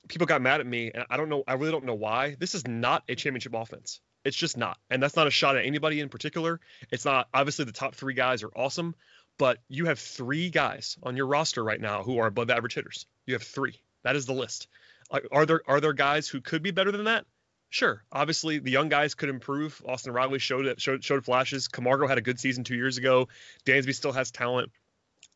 people 0.07 0.27
got 0.27 0.43
mad 0.43 0.59
at 0.59 0.67
me, 0.67 0.91
and 0.93 1.05
I 1.09 1.17
don't 1.17 1.27
know. 1.27 1.43
I 1.47 1.53
really 1.53 1.71
don't 1.71 1.85
know 1.85 1.95
why. 1.95 2.35
This 2.37 2.53
is 2.53 2.67
not 2.67 3.01
a 3.09 3.15
championship 3.15 3.55
offense. 3.55 3.99
It's 4.23 4.37
just 4.37 4.57
not, 4.57 4.77
and 4.91 5.01
that's 5.01 5.15
not 5.15 5.25
a 5.25 5.31
shot 5.31 5.57
at 5.57 5.65
anybody 5.65 6.01
in 6.01 6.09
particular. 6.09 6.59
It's 6.91 7.03
not. 7.03 7.29
Obviously, 7.33 7.65
the 7.65 7.71
top 7.71 7.95
three 7.95 8.13
guys 8.13 8.43
are 8.43 8.51
awesome, 8.55 8.93
but 9.39 9.57
you 9.69 9.85
have 9.85 9.97
three 9.97 10.51
guys 10.51 10.95
on 11.01 11.17
your 11.17 11.25
roster 11.25 11.63
right 11.63 11.81
now 11.81 12.03
who 12.03 12.19
are 12.19 12.27
above 12.27 12.51
average 12.51 12.75
hitters. 12.75 13.07
You 13.25 13.33
have 13.33 13.41
three. 13.41 13.81
That 14.03 14.15
is 14.15 14.27
the 14.27 14.33
list. 14.33 14.67
Like, 15.11 15.25
are 15.31 15.47
there 15.47 15.61
are 15.65 15.81
there 15.81 15.93
guys 15.93 16.27
who 16.27 16.41
could 16.41 16.61
be 16.61 16.69
better 16.69 16.91
than 16.91 17.05
that? 17.05 17.25
Sure. 17.69 18.03
Obviously, 18.11 18.57
the 18.57 18.71
young 18.71 18.89
guys 18.89 19.13
could 19.13 19.29
improve. 19.29 19.81
Austin 19.87 20.11
Riley 20.11 20.39
showed 20.39 20.81
showed, 20.81 21.03
showed 21.03 21.23
flashes. 21.23 21.67
Camargo 21.67 22.07
had 22.07 22.17
a 22.17 22.21
good 22.21 22.39
season 22.39 22.63
two 22.63 22.75
years 22.75 22.97
ago. 22.97 23.27
Dansby 23.65 23.93
still 23.93 24.11
has 24.11 24.31
talent. 24.31 24.71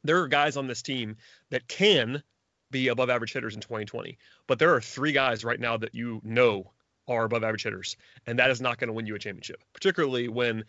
There 0.04 0.22
are 0.22 0.28
guys 0.28 0.58
on 0.58 0.68
this 0.68 0.82
team 0.82 1.18
that 1.52 1.68
can 1.68 2.24
be 2.72 2.88
above 2.88 3.10
average 3.10 3.34
hitters 3.34 3.54
in 3.54 3.62
2020, 3.62 4.18
but 4.48 4.58
there 4.58 4.74
are 4.74 4.82
three 4.82 5.12
guys 5.12 5.46
right 5.46 5.60
now 5.60 5.78
that 5.78 5.94
you 5.94 6.22
know 6.24 6.72
are 7.08 7.26
above 7.26 7.44
average 7.44 7.64
hitters, 7.64 7.98
and 8.26 8.40
that 8.40 8.50
is 8.50 8.60
not 8.60 8.80
going 8.80 8.88
to 8.88 8.94
win 8.94 9.06
you 9.06 9.16
a 9.16 9.20
championship, 9.20 9.64
particularly 9.74 10.28
when 10.28 10.66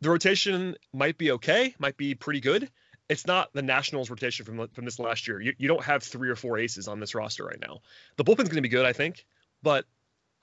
the 0.00 0.10
rotation 0.10 0.74
might 0.92 1.16
be 1.16 1.30
okay, 1.32 1.74
might 1.78 1.96
be 1.96 2.14
pretty 2.16 2.40
good. 2.40 2.68
It's 3.08 3.26
not 3.26 3.52
the 3.52 3.62
Nationals 3.62 4.10
rotation 4.10 4.44
from 4.44 4.66
from 4.68 4.84
this 4.84 4.98
last 4.98 5.28
year. 5.28 5.40
You, 5.40 5.54
you 5.58 5.68
don't 5.68 5.84
have 5.84 6.02
three 6.02 6.28
or 6.28 6.36
four 6.36 6.58
aces 6.58 6.88
on 6.88 6.98
this 6.98 7.14
roster 7.14 7.44
right 7.44 7.60
now. 7.60 7.80
The 8.16 8.24
bullpen's 8.24 8.48
going 8.48 8.56
to 8.56 8.62
be 8.62 8.68
good, 8.68 8.84
I 8.84 8.92
think, 8.92 9.24
but 9.62 9.86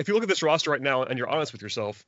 if 0.02 0.08
you 0.08 0.16
look 0.16 0.24
at 0.24 0.30
this 0.30 0.44
roster 0.44 0.72
right 0.72 0.82
now 0.82 1.04
and 1.04 1.18
you're 1.18 1.30
honest 1.30 1.54
with 1.54 1.62
yourself, 1.62 2.04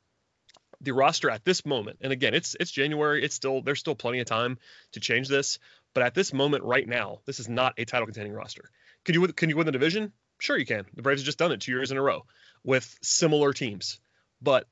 the 0.82 0.92
roster 0.92 1.30
at 1.30 1.46
this 1.46 1.66
moment, 1.66 2.00
and 2.02 2.12
again, 2.12 2.34
it's 2.34 2.56
it's 2.60 2.72
January, 2.72 3.24
it's 3.24 3.36
still 3.36 3.62
there's 3.62 3.80
still 3.80 3.96
plenty 3.96 4.20
of 4.20 4.26
time 4.26 4.58
to 4.94 5.00
change 5.00 5.28
this, 5.28 5.60
but 5.94 6.04
at 6.04 6.16
this 6.16 6.34
moment 6.34 6.64
right 6.64 6.88
now, 6.88 7.20
this 7.26 7.40
is 7.40 7.48
not 7.48 7.76
a 7.78 7.86
title 7.86 8.08
contending 8.08 8.34
roster. 8.34 8.70
Can 9.06 9.14
you 9.14 9.28
can 9.28 9.50
you 9.50 9.56
win 9.56 9.68
the 9.68 9.72
division? 9.72 10.12
Sure 10.40 10.58
you 10.58 10.66
can. 10.66 10.86
The 10.96 11.04
Braves 11.04 11.22
have 11.22 11.26
just 11.26 11.38
done 11.38 11.52
it 11.52 11.62
two 11.62 11.72
years 11.72 11.92
in 11.92 11.98
a 11.98 12.02
row 12.02 12.26
with 12.64 12.98
similar 13.02 13.54
teams. 13.54 14.00
But 14.42 14.68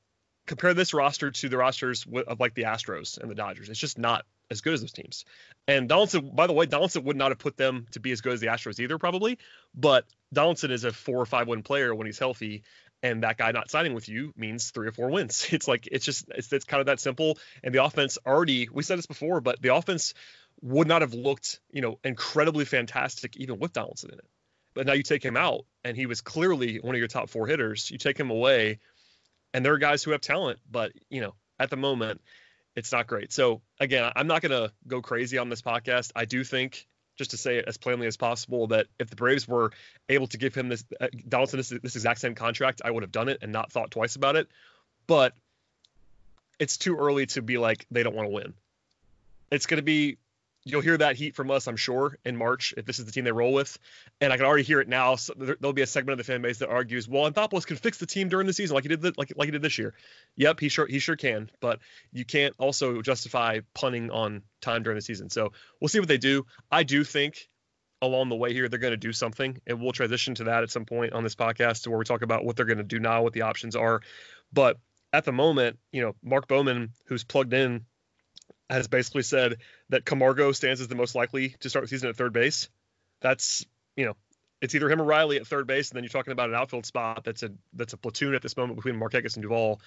compare 0.46 0.74
this 0.74 0.92
roster 0.92 1.30
to 1.30 1.48
the 1.48 1.56
rosters 1.56 2.04
of 2.26 2.40
like 2.40 2.54
the 2.54 2.64
Astros 2.64 3.18
and 3.18 3.30
the 3.30 3.34
Dodgers. 3.34 3.68
It's 3.68 3.78
just 3.78 3.98
not 3.98 4.26
as 4.50 4.60
good 4.60 4.74
as 4.74 4.80
those 4.80 4.92
teams. 4.92 5.24
And 5.66 5.88
Donaldson, 5.88 6.32
by 6.34 6.46
the 6.46 6.52
way, 6.52 6.66
Donaldson 6.66 7.04
would 7.04 7.16
not 7.16 7.30
have 7.30 7.38
put 7.38 7.56
them 7.56 7.86
to 7.92 8.00
be 8.00 8.10
as 8.12 8.20
good 8.20 8.34
as 8.34 8.40
the 8.40 8.48
Astros 8.48 8.80
either, 8.80 8.98
probably. 8.98 9.38
But 9.74 10.04
Donaldson 10.32 10.70
is 10.70 10.84
a 10.84 10.92
four 10.92 11.18
or 11.18 11.26
five 11.26 11.48
win 11.48 11.62
player 11.62 11.94
when 11.94 12.06
he's 12.06 12.18
healthy, 12.18 12.64
and 13.02 13.24
that 13.24 13.36
guy 13.36 13.50
not 13.50 13.70
signing 13.70 13.94
with 13.94 14.08
you 14.08 14.32
means 14.36 14.70
three 14.70 14.86
or 14.86 14.92
four 14.92 15.10
wins. 15.10 15.48
It's 15.52 15.68
like 15.68 15.88
it's 15.90 16.04
just 16.04 16.26
it's, 16.28 16.52
it's 16.52 16.64
kind 16.64 16.80
of 16.80 16.86
that 16.86 17.00
simple. 17.00 17.38
And 17.62 17.74
the 17.74 17.84
offense 17.84 18.18
already 18.26 18.68
we 18.72 18.82
said 18.82 18.98
this 18.98 19.06
before, 19.06 19.40
but 19.40 19.60
the 19.60 19.74
offense 19.74 20.14
would 20.60 20.86
not 20.86 21.02
have 21.02 21.14
looked 21.14 21.60
you 21.70 21.82
know 21.82 21.98
incredibly 22.04 22.64
fantastic 22.64 23.36
even 23.36 23.58
with 23.58 23.72
Donaldson 23.72 24.10
in 24.12 24.18
it. 24.18 24.28
But 24.74 24.86
now 24.86 24.94
you 24.94 25.02
take 25.02 25.22
him 25.22 25.36
out, 25.36 25.66
and 25.84 25.96
he 25.96 26.06
was 26.06 26.22
clearly 26.22 26.78
one 26.78 26.94
of 26.94 26.98
your 26.98 27.08
top 27.08 27.28
four 27.28 27.46
hitters. 27.46 27.90
You 27.90 27.98
take 27.98 28.18
him 28.18 28.30
away, 28.30 28.78
and 29.52 29.62
there 29.62 29.74
are 29.74 29.78
guys 29.78 30.02
who 30.02 30.12
have 30.12 30.20
talent, 30.20 30.60
but 30.70 30.92
you 31.10 31.20
know 31.20 31.34
at 31.58 31.70
the 31.70 31.76
moment 31.76 32.20
it's 32.74 32.92
not 32.92 33.06
great. 33.06 33.32
So 33.32 33.60
again, 33.78 34.10
I'm 34.16 34.26
not 34.26 34.42
to 34.42 34.72
go 34.86 35.02
crazy 35.02 35.38
on 35.38 35.48
this 35.48 35.60
podcast. 35.60 36.12
I 36.16 36.24
do 36.24 36.42
think 36.42 36.86
just 37.16 37.32
to 37.32 37.36
say 37.36 37.58
it 37.58 37.64
as 37.66 37.76
plainly 37.76 38.06
as 38.06 38.16
possible 38.16 38.68
that 38.68 38.86
if 38.98 39.10
the 39.10 39.16
Braves 39.16 39.46
were 39.46 39.72
able 40.08 40.26
to 40.28 40.38
give 40.38 40.54
him 40.54 40.68
this 40.68 40.84
uh, 41.00 41.08
Donaldson 41.28 41.58
this, 41.58 41.68
this 41.68 41.96
exact 41.96 42.20
same 42.20 42.34
contract, 42.34 42.82
I 42.84 42.90
would 42.90 43.02
have 43.02 43.12
done 43.12 43.28
it 43.28 43.38
and 43.42 43.52
not 43.52 43.70
thought 43.70 43.90
twice 43.90 44.16
about 44.16 44.36
it. 44.36 44.48
But 45.06 45.34
it's 46.58 46.76
too 46.76 46.96
early 46.96 47.26
to 47.26 47.42
be 47.42 47.58
like 47.58 47.86
they 47.90 48.02
don't 48.02 48.14
want 48.14 48.28
to 48.28 48.32
win. 48.32 48.54
It's 49.50 49.66
going 49.66 49.78
to 49.78 49.82
be 49.82 50.18
you'll 50.64 50.80
hear 50.80 50.96
that 50.96 51.16
heat 51.16 51.34
from 51.34 51.50
us, 51.50 51.66
I'm 51.66 51.76
sure, 51.76 52.18
in 52.24 52.36
March 52.36 52.74
if 52.76 52.84
this 52.84 52.98
is 52.98 53.04
the 53.04 53.12
team 53.12 53.24
they 53.24 53.32
roll 53.32 53.52
with. 53.52 53.78
And 54.20 54.32
I 54.32 54.36
can 54.36 54.46
already 54.46 54.62
hear 54.62 54.80
it 54.80 54.88
now. 54.88 55.16
So 55.16 55.34
there, 55.36 55.56
will 55.60 55.72
be 55.72 55.82
a 55.82 55.86
segment 55.86 56.12
of 56.12 56.24
the 56.24 56.32
fan 56.32 56.42
base 56.42 56.58
that 56.58 56.68
argues, 56.68 57.08
"Well, 57.08 57.30
Anthopoulos 57.30 57.66
can 57.66 57.76
fix 57.76 57.98
the 57.98 58.06
team 58.06 58.28
during 58.28 58.46
the 58.46 58.52
season 58.52 58.74
like 58.74 58.84
he 58.84 58.88
did 58.88 59.00
the, 59.00 59.12
like 59.16 59.32
like 59.36 59.46
he 59.46 59.50
did 59.50 59.62
this 59.62 59.78
year." 59.78 59.94
Yep, 60.36 60.60
he 60.60 60.68
sure 60.68 60.86
he 60.86 60.98
sure 60.98 61.16
can, 61.16 61.50
but 61.60 61.80
you 62.12 62.24
can't 62.24 62.54
also 62.58 63.02
justify 63.02 63.60
punting 63.74 64.10
on 64.10 64.42
time 64.60 64.82
during 64.82 64.96
the 64.96 65.02
season. 65.02 65.30
So 65.30 65.52
we'll 65.80 65.88
see 65.88 65.98
what 65.98 66.08
they 66.08 66.18
do. 66.18 66.46
I 66.70 66.82
do 66.82 67.04
think 67.04 67.48
along 68.00 68.28
the 68.28 68.36
way 68.36 68.52
here 68.52 68.68
they're 68.68 68.78
going 68.78 68.92
to 68.92 68.96
do 68.96 69.12
something, 69.12 69.60
and 69.66 69.80
we'll 69.80 69.92
transition 69.92 70.34
to 70.34 70.44
that 70.44 70.62
at 70.62 70.70
some 70.70 70.84
point 70.84 71.12
on 71.12 71.22
this 71.22 71.34
podcast 71.34 71.84
to 71.84 71.90
where 71.90 71.98
we 71.98 72.04
talk 72.04 72.22
about 72.22 72.44
what 72.44 72.56
they're 72.56 72.66
going 72.66 72.78
to 72.78 72.84
do 72.84 72.98
now, 72.98 73.22
what 73.22 73.32
the 73.32 73.42
options 73.42 73.76
are. 73.76 74.00
But 74.52 74.78
at 75.12 75.24
the 75.24 75.32
moment, 75.32 75.78
you 75.92 76.02
know, 76.02 76.14
Mark 76.22 76.48
Bowman, 76.48 76.92
who's 77.06 77.22
plugged 77.22 77.52
in 77.52 77.84
has 78.70 78.88
basically 78.88 79.22
said 79.22 79.58
that 79.90 80.04
Camargo 80.04 80.52
stands 80.52 80.80
as 80.80 80.88
the 80.88 80.94
most 80.94 81.14
likely 81.14 81.50
to 81.60 81.70
start 81.70 81.84
the 81.84 81.88
season 81.88 82.08
at 82.08 82.16
third 82.16 82.32
base. 82.32 82.68
That's 83.20 83.66
you 83.96 84.06
know, 84.06 84.16
it's 84.60 84.74
either 84.74 84.88
him 84.88 85.00
or 85.00 85.04
Riley 85.04 85.36
at 85.36 85.46
third 85.46 85.66
base, 85.66 85.90
and 85.90 85.96
then 85.96 86.04
you're 86.04 86.10
talking 86.10 86.32
about 86.32 86.48
an 86.48 86.54
outfield 86.54 86.86
spot 86.86 87.24
that's 87.24 87.42
a 87.42 87.50
that's 87.74 87.92
a 87.92 87.96
platoon 87.96 88.34
at 88.34 88.42
this 88.42 88.56
moment 88.56 88.76
between 88.76 88.98
Markakis 88.98 89.34
and 89.34 89.42
Duvall. 89.42 89.80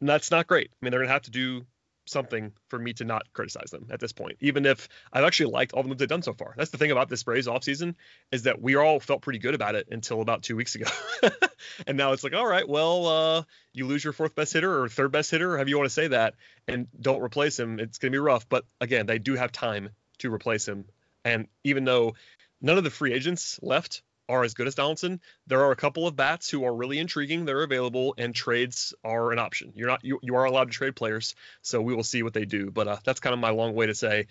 And 0.00 0.08
that's 0.08 0.30
not 0.30 0.46
great. 0.46 0.70
I 0.72 0.76
mean, 0.84 0.90
they're 0.90 1.00
gonna 1.00 1.12
have 1.12 1.22
to 1.22 1.30
do 1.30 1.64
something 2.06 2.52
for 2.68 2.78
me 2.78 2.92
to 2.94 3.04
not 3.04 3.32
criticize 3.32 3.70
them 3.70 3.86
at 3.90 4.00
this 4.00 4.12
point, 4.12 4.36
even 4.40 4.66
if 4.66 4.88
I've 5.12 5.24
actually 5.24 5.52
liked 5.52 5.72
all 5.72 5.82
the 5.82 5.88
moves 5.88 5.98
they've 5.98 6.08
done 6.08 6.22
so 6.22 6.32
far. 6.32 6.54
That's 6.56 6.70
the 6.70 6.78
thing 6.78 6.90
about 6.90 7.08
this 7.08 7.22
Braves 7.22 7.46
offseason 7.46 7.94
is 8.30 8.42
that 8.42 8.60
we 8.60 8.76
all 8.76 9.00
felt 9.00 9.22
pretty 9.22 9.38
good 9.38 9.54
about 9.54 9.74
it 9.74 9.88
until 9.90 10.20
about 10.20 10.42
two 10.42 10.56
weeks 10.56 10.74
ago. 10.74 10.86
and 11.86 11.96
now 11.96 12.12
it's 12.12 12.24
like, 12.24 12.34
all 12.34 12.46
right, 12.46 12.68
well, 12.68 13.06
uh, 13.06 13.42
you 13.72 13.86
lose 13.86 14.04
your 14.04 14.12
fourth 14.12 14.34
best 14.34 14.52
hitter 14.52 14.82
or 14.82 14.88
third 14.88 15.12
best 15.12 15.30
hitter, 15.30 15.56
however 15.56 15.70
you 15.70 15.78
want 15.78 15.88
to 15.88 15.94
say 15.94 16.08
that, 16.08 16.34
and 16.68 16.86
don't 17.00 17.22
replace 17.22 17.58
him. 17.58 17.80
It's 17.80 17.98
going 17.98 18.12
to 18.12 18.16
be 18.16 18.20
rough. 18.20 18.48
But 18.48 18.64
again, 18.80 19.06
they 19.06 19.18
do 19.18 19.34
have 19.34 19.52
time 19.52 19.90
to 20.18 20.32
replace 20.32 20.68
him. 20.68 20.84
And 21.24 21.48
even 21.64 21.84
though 21.84 22.14
none 22.60 22.78
of 22.78 22.84
the 22.84 22.90
free 22.90 23.12
agents 23.12 23.58
left 23.62 24.02
are 24.28 24.44
as 24.44 24.54
good 24.54 24.66
as 24.66 24.74
Donaldson. 24.74 25.20
There 25.46 25.62
are 25.62 25.72
a 25.72 25.76
couple 25.76 26.06
of 26.06 26.16
bats 26.16 26.48
who 26.50 26.64
are 26.64 26.74
really 26.74 26.98
intriguing. 26.98 27.44
They're 27.44 27.62
available, 27.62 28.14
and 28.18 28.34
trades 28.34 28.94
are 29.04 29.32
an 29.32 29.38
option. 29.38 29.72
You're 29.74 29.88
not 29.88 30.04
you, 30.04 30.18
you 30.22 30.36
are 30.36 30.44
allowed 30.44 30.66
to 30.66 30.72
trade 30.72 30.96
players, 30.96 31.34
so 31.62 31.80
we 31.80 31.94
will 31.94 32.04
see 32.04 32.22
what 32.22 32.32
they 32.32 32.44
do. 32.44 32.70
But 32.70 32.88
uh, 32.88 32.96
that's 33.04 33.20
kind 33.20 33.34
of 33.34 33.40
my 33.40 33.50
long 33.50 33.74
way 33.74 33.86
to 33.86 33.94
say 33.94 34.26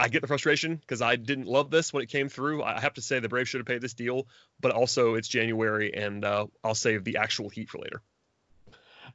I 0.00 0.08
get 0.08 0.22
the 0.22 0.28
frustration 0.28 0.76
because 0.76 1.02
I 1.02 1.16
didn't 1.16 1.46
love 1.46 1.70
this 1.70 1.92
when 1.92 2.02
it 2.02 2.08
came 2.08 2.30
through. 2.30 2.62
I 2.62 2.80
have 2.80 2.94
to 2.94 3.02
say 3.02 3.18
the 3.18 3.28
Braves 3.28 3.50
should 3.50 3.60
have 3.60 3.66
paid 3.66 3.82
this 3.82 3.92
deal, 3.92 4.26
but 4.58 4.72
also 4.72 5.14
it's 5.14 5.28
January, 5.28 5.92
and 5.94 6.24
uh, 6.24 6.46
I'll 6.64 6.74
save 6.74 7.04
the 7.04 7.18
actual 7.18 7.50
heat 7.50 7.68
for 7.68 7.78
later. 7.78 8.02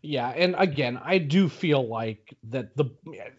Yeah, 0.02 0.30
and 0.30 0.56
again, 0.58 1.00
I 1.04 1.18
do 1.18 1.50
feel 1.50 1.88
like 1.88 2.36
that 2.50 2.76
the 2.76 2.86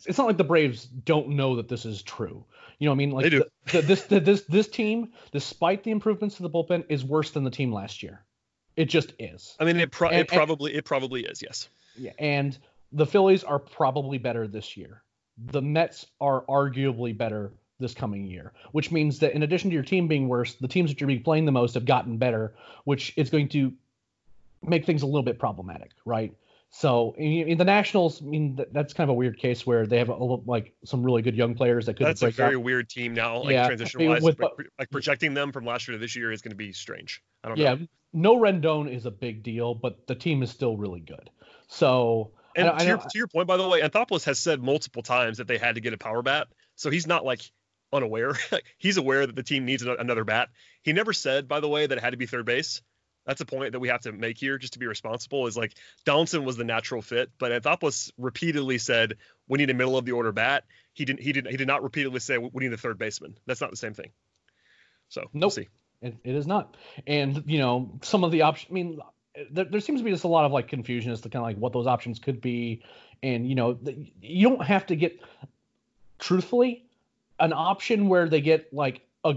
it's 0.04 0.18
not 0.18 0.26
like 0.26 0.36
the 0.36 0.44
Braves 0.44 0.84
don't 0.84 1.30
know 1.30 1.56
that 1.56 1.68
this 1.68 1.84
is 1.84 2.02
true. 2.02 2.44
You 2.78 2.86
know 2.86 2.92
what 2.92 2.96
I 2.96 2.98
mean? 2.98 3.10
Like 3.10 3.24
they 3.24 3.30
do. 3.30 3.44
The, 3.66 3.72
the, 3.72 3.82
this 3.82 4.02
the, 4.04 4.20
this 4.20 4.42
this 4.42 4.68
team, 4.68 5.12
despite 5.32 5.84
the 5.84 5.90
improvements 5.90 6.36
to 6.36 6.42
the 6.42 6.50
bullpen, 6.50 6.84
is 6.88 7.04
worse 7.04 7.30
than 7.30 7.44
the 7.44 7.50
team 7.50 7.72
last 7.72 8.02
year. 8.02 8.24
It 8.76 8.86
just 8.86 9.14
is. 9.18 9.56
I 9.58 9.64
mean, 9.64 9.78
it, 9.78 9.90
pro- 9.90 10.10
and, 10.10 10.18
it 10.18 10.28
probably 10.28 10.72
and, 10.72 10.78
it 10.78 10.84
probably 10.84 11.24
is. 11.24 11.42
Yes. 11.42 11.68
Yeah, 11.96 12.12
and 12.18 12.56
the 12.92 13.06
Phillies 13.06 13.44
are 13.44 13.58
probably 13.58 14.18
better 14.18 14.46
this 14.46 14.76
year. 14.76 15.02
The 15.38 15.62
Mets 15.62 16.06
are 16.20 16.42
arguably 16.42 17.16
better 17.16 17.52
this 17.78 17.94
coming 17.94 18.26
year, 18.26 18.52
which 18.72 18.90
means 18.90 19.18
that 19.18 19.32
in 19.32 19.42
addition 19.42 19.70
to 19.70 19.74
your 19.74 19.82
team 19.82 20.08
being 20.08 20.28
worse, 20.28 20.54
the 20.54 20.68
teams 20.68 20.90
that 20.90 21.00
you're 21.00 21.08
be 21.08 21.18
playing 21.18 21.44
the 21.44 21.52
most 21.52 21.74
have 21.74 21.84
gotten 21.84 22.16
better, 22.16 22.54
which 22.84 23.12
is 23.16 23.30
going 23.30 23.48
to 23.50 23.72
make 24.62 24.84
things 24.84 25.02
a 25.02 25.06
little 25.06 25.22
bit 25.22 25.38
problematic, 25.38 25.90
right? 26.04 26.34
So 26.78 27.14
in 27.16 27.56
the 27.56 27.64
Nationals, 27.64 28.20
I 28.20 28.26
mean 28.26 28.58
that's 28.70 28.92
kind 28.92 29.08
of 29.08 29.14
a 29.14 29.16
weird 29.16 29.38
case 29.38 29.66
where 29.66 29.86
they 29.86 29.96
have 29.96 30.10
a, 30.10 30.14
like 30.14 30.74
some 30.84 31.02
really 31.02 31.22
good 31.22 31.34
young 31.34 31.54
players 31.54 31.86
that 31.86 31.94
could. 31.94 32.06
That's 32.06 32.20
a 32.20 32.30
very 32.30 32.56
out. 32.56 32.62
weird 32.62 32.90
team 32.90 33.14
now, 33.14 33.38
like 33.38 33.52
yeah, 33.52 33.66
transition 33.66 34.06
wise. 34.06 34.20
With, 34.20 34.38
like 34.78 34.90
projecting 34.90 35.32
them 35.32 35.52
from 35.52 35.64
last 35.64 35.88
year 35.88 35.96
to 35.96 35.98
this 35.98 36.14
year 36.14 36.30
is 36.32 36.42
going 36.42 36.50
to 36.50 36.56
be 36.56 36.74
strange. 36.74 37.22
I 37.42 37.48
don't 37.48 37.56
yeah, 37.56 37.74
know. 37.74 37.80
Yeah, 37.80 37.86
no 38.12 38.36
Rendon 38.36 38.94
is 38.94 39.06
a 39.06 39.10
big 39.10 39.42
deal, 39.42 39.74
but 39.74 40.06
the 40.06 40.14
team 40.14 40.42
is 40.42 40.50
still 40.50 40.76
really 40.76 41.00
good. 41.00 41.30
So 41.68 42.32
and 42.54 42.68
I, 42.68 42.76
to, 42.76 42.84
I 42.84 42.86
your, 42.88 42.98
to 42.98 43.18
your 43.18 43.26
point, 43.26 43.48
by 43.48 43.56
the 43.56 43.66
way, 43.66 43.80
Anthopoulos 43.80 44.24
has 44.24 44.38
said 44.38 44.62
multiple 44.62 45.02
times 45.02 45.38
that 45.38 45.48
they 45.48 45.56
had 45.56 45.76
to 45.76 45.80
get 45.80 45.94
a 45.94 45.98
power 45.98 46.20
bat, 46.20 46.48
so 46.74 46.90
he's 46.90 47.06
not 47.06 47.24
like 47.24 47.40
unaware. 47.90 48.34
he's 48.76 48.98
aware 48.98 49.26
that 49.26 49.34
the 49.34 49.42
team 49.42 49.64
needs 49.64 49.82
another 49.82 50.24
bat. 50.24 50.50
He 50.82 50.92
never 50.92 51.14
said, 51.14 51.48
by 51.48 51.60
the 51.60 51.68
way, 51.68 51.86
that 51.86 51.96
it 51.96 52.04
had 52.04 52.10
to 52.10 52.18
be 52.18 52.26
third 52.26 52.44
base. 52.44 52.82
That's 53.26 53.40
a 53.40 53.44
point 53.44 53.72
that 53.72 53.80
we 53.80 53.88
have 53.88 54.00
to 54.02 54.12
make 54.12 54.38
here 54.38 54.56
just 54.56 54.74
to 54.74 54.78
be 54.78 54.86
responsible 54.86 55.46
is 55.46 55.56
like 55.56 55.74
Donaldson 56.04 56.44
was 56.44 56.56
the 56.56 56.64
natural 56.64 57.02
fit, 57.02 57.30
but 57.38 57.50
Anthopoulos 57.50 58.12
repeatedly 58.16 58.78
said 58.78 59.16
we 59.48 59.58
need 59.58 59.68
a 59.68 59.74
middle 59.74 59.98
of 59.98 60.04
the 60.04 60.12
order 60.12 60.32
bat. 60.32 60.64
He 60.94 61.04
didn't 61.04 61.20
he 61.20 61.32
didn't 61.32 61.50
he 61.50 61.56
did 61.56 61.66
not 61.66 61.82
repeatedly 61.82 62.20
say 62.20 62.38
we 62.38 62.50
need 62.54 62.72
a 62.72 62.76
third 62.76 62.98
baseman. 62.98 63.36
That's 63.46 63.60
not 63.60 63.70
the 63.70 63.76
same 63.76 63.94
thing. 63.94 64.10
So 65.08 65.22
nope. 65.22 65.30
we'll 65.34 65.50
see. 65.50 65.68
It, 66.02 66.16
it 66.24 66.34
is 66.34 66.46
not. 66.46 66.76
And 67.06 67.42
you 67.46 67.58
know, 67.58 67.98
some 68.02 68.22
of 68.22 68.30
the 68.30 68.42
options 68.42 68.70
I 68.70 68.74
mean 68.74 69.00
there, 69.50 69.64
there 69.64 69.80
seems 69.80 70.00
to 70.00 70.04
be 70.04 70.12
just 70.12 70.24
a 70.24 70.28
lot 70.28 70.44
of 70.44 70.52
like 70.52 70.68
confusion 70.68 71.10
as 71.10 71.20
to 71.22 71.28
kind 71.28 71.42
of 71.42 71.48
like 71.48 71.56
what 71.56 71.72
those 71.72 71.86
options 71.86 72.18
could 72.18 72.40
be. 72.40 72.82
And 73.22 73.48
you 73.48 73.54
know, 73.54 73.74
the, 73.74 74.10
you 74.20 74.48
don't 74.48 74.64
have 74.64 74.86
to 74.86 74.96
get 74.96 75.20
truthfully 76.18 76.84
an 77.40 77.52
option 77.52 78.08
where 78.08 78.28
they 78.28 78.40
get 78.40 78.72
like 78.72 79.02
a 79.24 79.36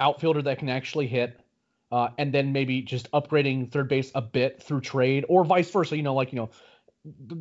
outfielder 0.00 0.42
that 0.42 0.58
can 0.58 0.68
actually 0.68 1.06
hit 1.06 1.40
uh, 1.90 2.08
and 2.18 2.32
then 2.32 2.52
maybe 2.52 2.82
just 2.82 3.10
upgrading 3.12 3.72
third 3.72 3.88
base 3.88 4.10
a 4.14 4.22
bit 4.22 4.62
through 4.62 4.80
trade 4.80 5.24
or 5.28 5.44
vice 5.44 5.70
versa. 5.70 5.96
You 5.96 6.02
know, 6.02 6.14
like 6.14 6.32
you 6.32 6.36
know, 6.36 6.50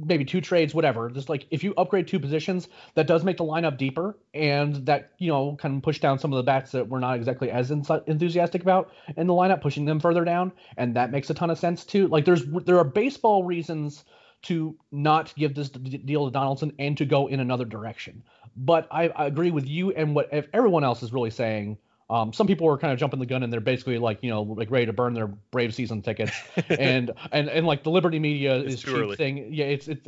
maybe 0.05 0.23
two 0.25 0.41
trades, 0.41 0.73
whatever. 0.73 1.09
Just 1.09 1.29
like 1.29 1.47
if 1.51 1.63
you 1.63 1.73
upgrade 1.77 2.07
two 2.07 2.19
positions, 2.19 2.67
that 2.95 3.07
does 3.07 3.23
make 3.23 3.37
the 3.37 3.43
lineup 3.43 3.77
deeper, 3.77 4.17
and 4.33 4.85
that 4.85 5.11
you 5.17 5.29
know 5.29 5.55
kind 5.59 5.75
of 5.75 5.83
push 5.83 5.99
down 5.99 6.19
some 6.19 6.31
of 6.31 6.37
the 6.37 6.43
bats 6.43 6.71
that 6.71 6.87
we're 6.87 6.99
not 6.99 7.15
exactly 7.15 7.51
as 7.51 7.71
enthusiastic 7.71 8.61
about 8.61 8.91
in 9.15 9.27
the 9.27 9.33
lineup, 9.33 9.61
pushing 9.61 9.85
them 9.85 9.99
further 9.99 10.23
down, 10.23 10.51
and 10.77 10.95
that 10.95 11.11
makes 11.11 11.29
a 11.29 11.33
ton 11.33 11.49
of 11.49 11.59
sense 11.59 11.83
too. 11.83 12.07
Like 12.07 12.25
there's 12.25 12.45
there 12.65 12.77
are 12.77 12.85
baseball 12.85 13.43
reasons 13.43 14.05
to 14.43 14.77
not 14.91 15.33
give 15.35 15.55
this 15.55 15.69
deal 15.69 16.25
to 16.25 16.31
Donaldson 16.31 16.71
and 16.79 16.97
to 16.97 17.05
go 17.05 17.27
in 17.27 17.39
another 17.39 17.65
direction. 17.65 18.23
But 18.55 18.87
I, 18.91 19.09
I 19.09 19.25
agree 19.25 19.51
with 19.51 19.67
you 19.67 19.91
and 19.91 20.15
what 20.15 20.29
everyone 20.53 20.83
else 20.83 21.03
is 21.03 21.11
really 21.11 21.31
saying 21.31 21.77
um, 22.09 22.31
some 22.31 22.47
people 22.47 22.67
were 22.67 22.77
kind 22.77 22.93
of 22.93 22.99
jumping 22.99 23.19
the 23.19 23.25
gun 23.25 23.43
and 23.43 23.51
they're 23.51 23.59
basically 23.59 23.97
like, 23.97 24.19
you 24.21 24.29
know, 24.29 24.43
like 24.43 24.71
ready 24.71 24.85
to 24.85 24.93
burn 24.93 25.13
their 25.13 25.27
Brave 25.27 25.75
season 25.75 26.01
tickets, 26.01 26.31
and 26.69 27.11
and 27.31 27.49
and 27.49 27.67
like 27.67 27.83
the 27.83 27.91
Liberty 27.91 28.19
media 28.19 28.57
it's 28.59 28.75
is 28.75 28.81
cheap 28.81 28.93
early. 28.93 29.15
thing. 29.15 29.53
Yeah, 29.53 29.65
it's 29.65 29.87
it's 29.87 30.07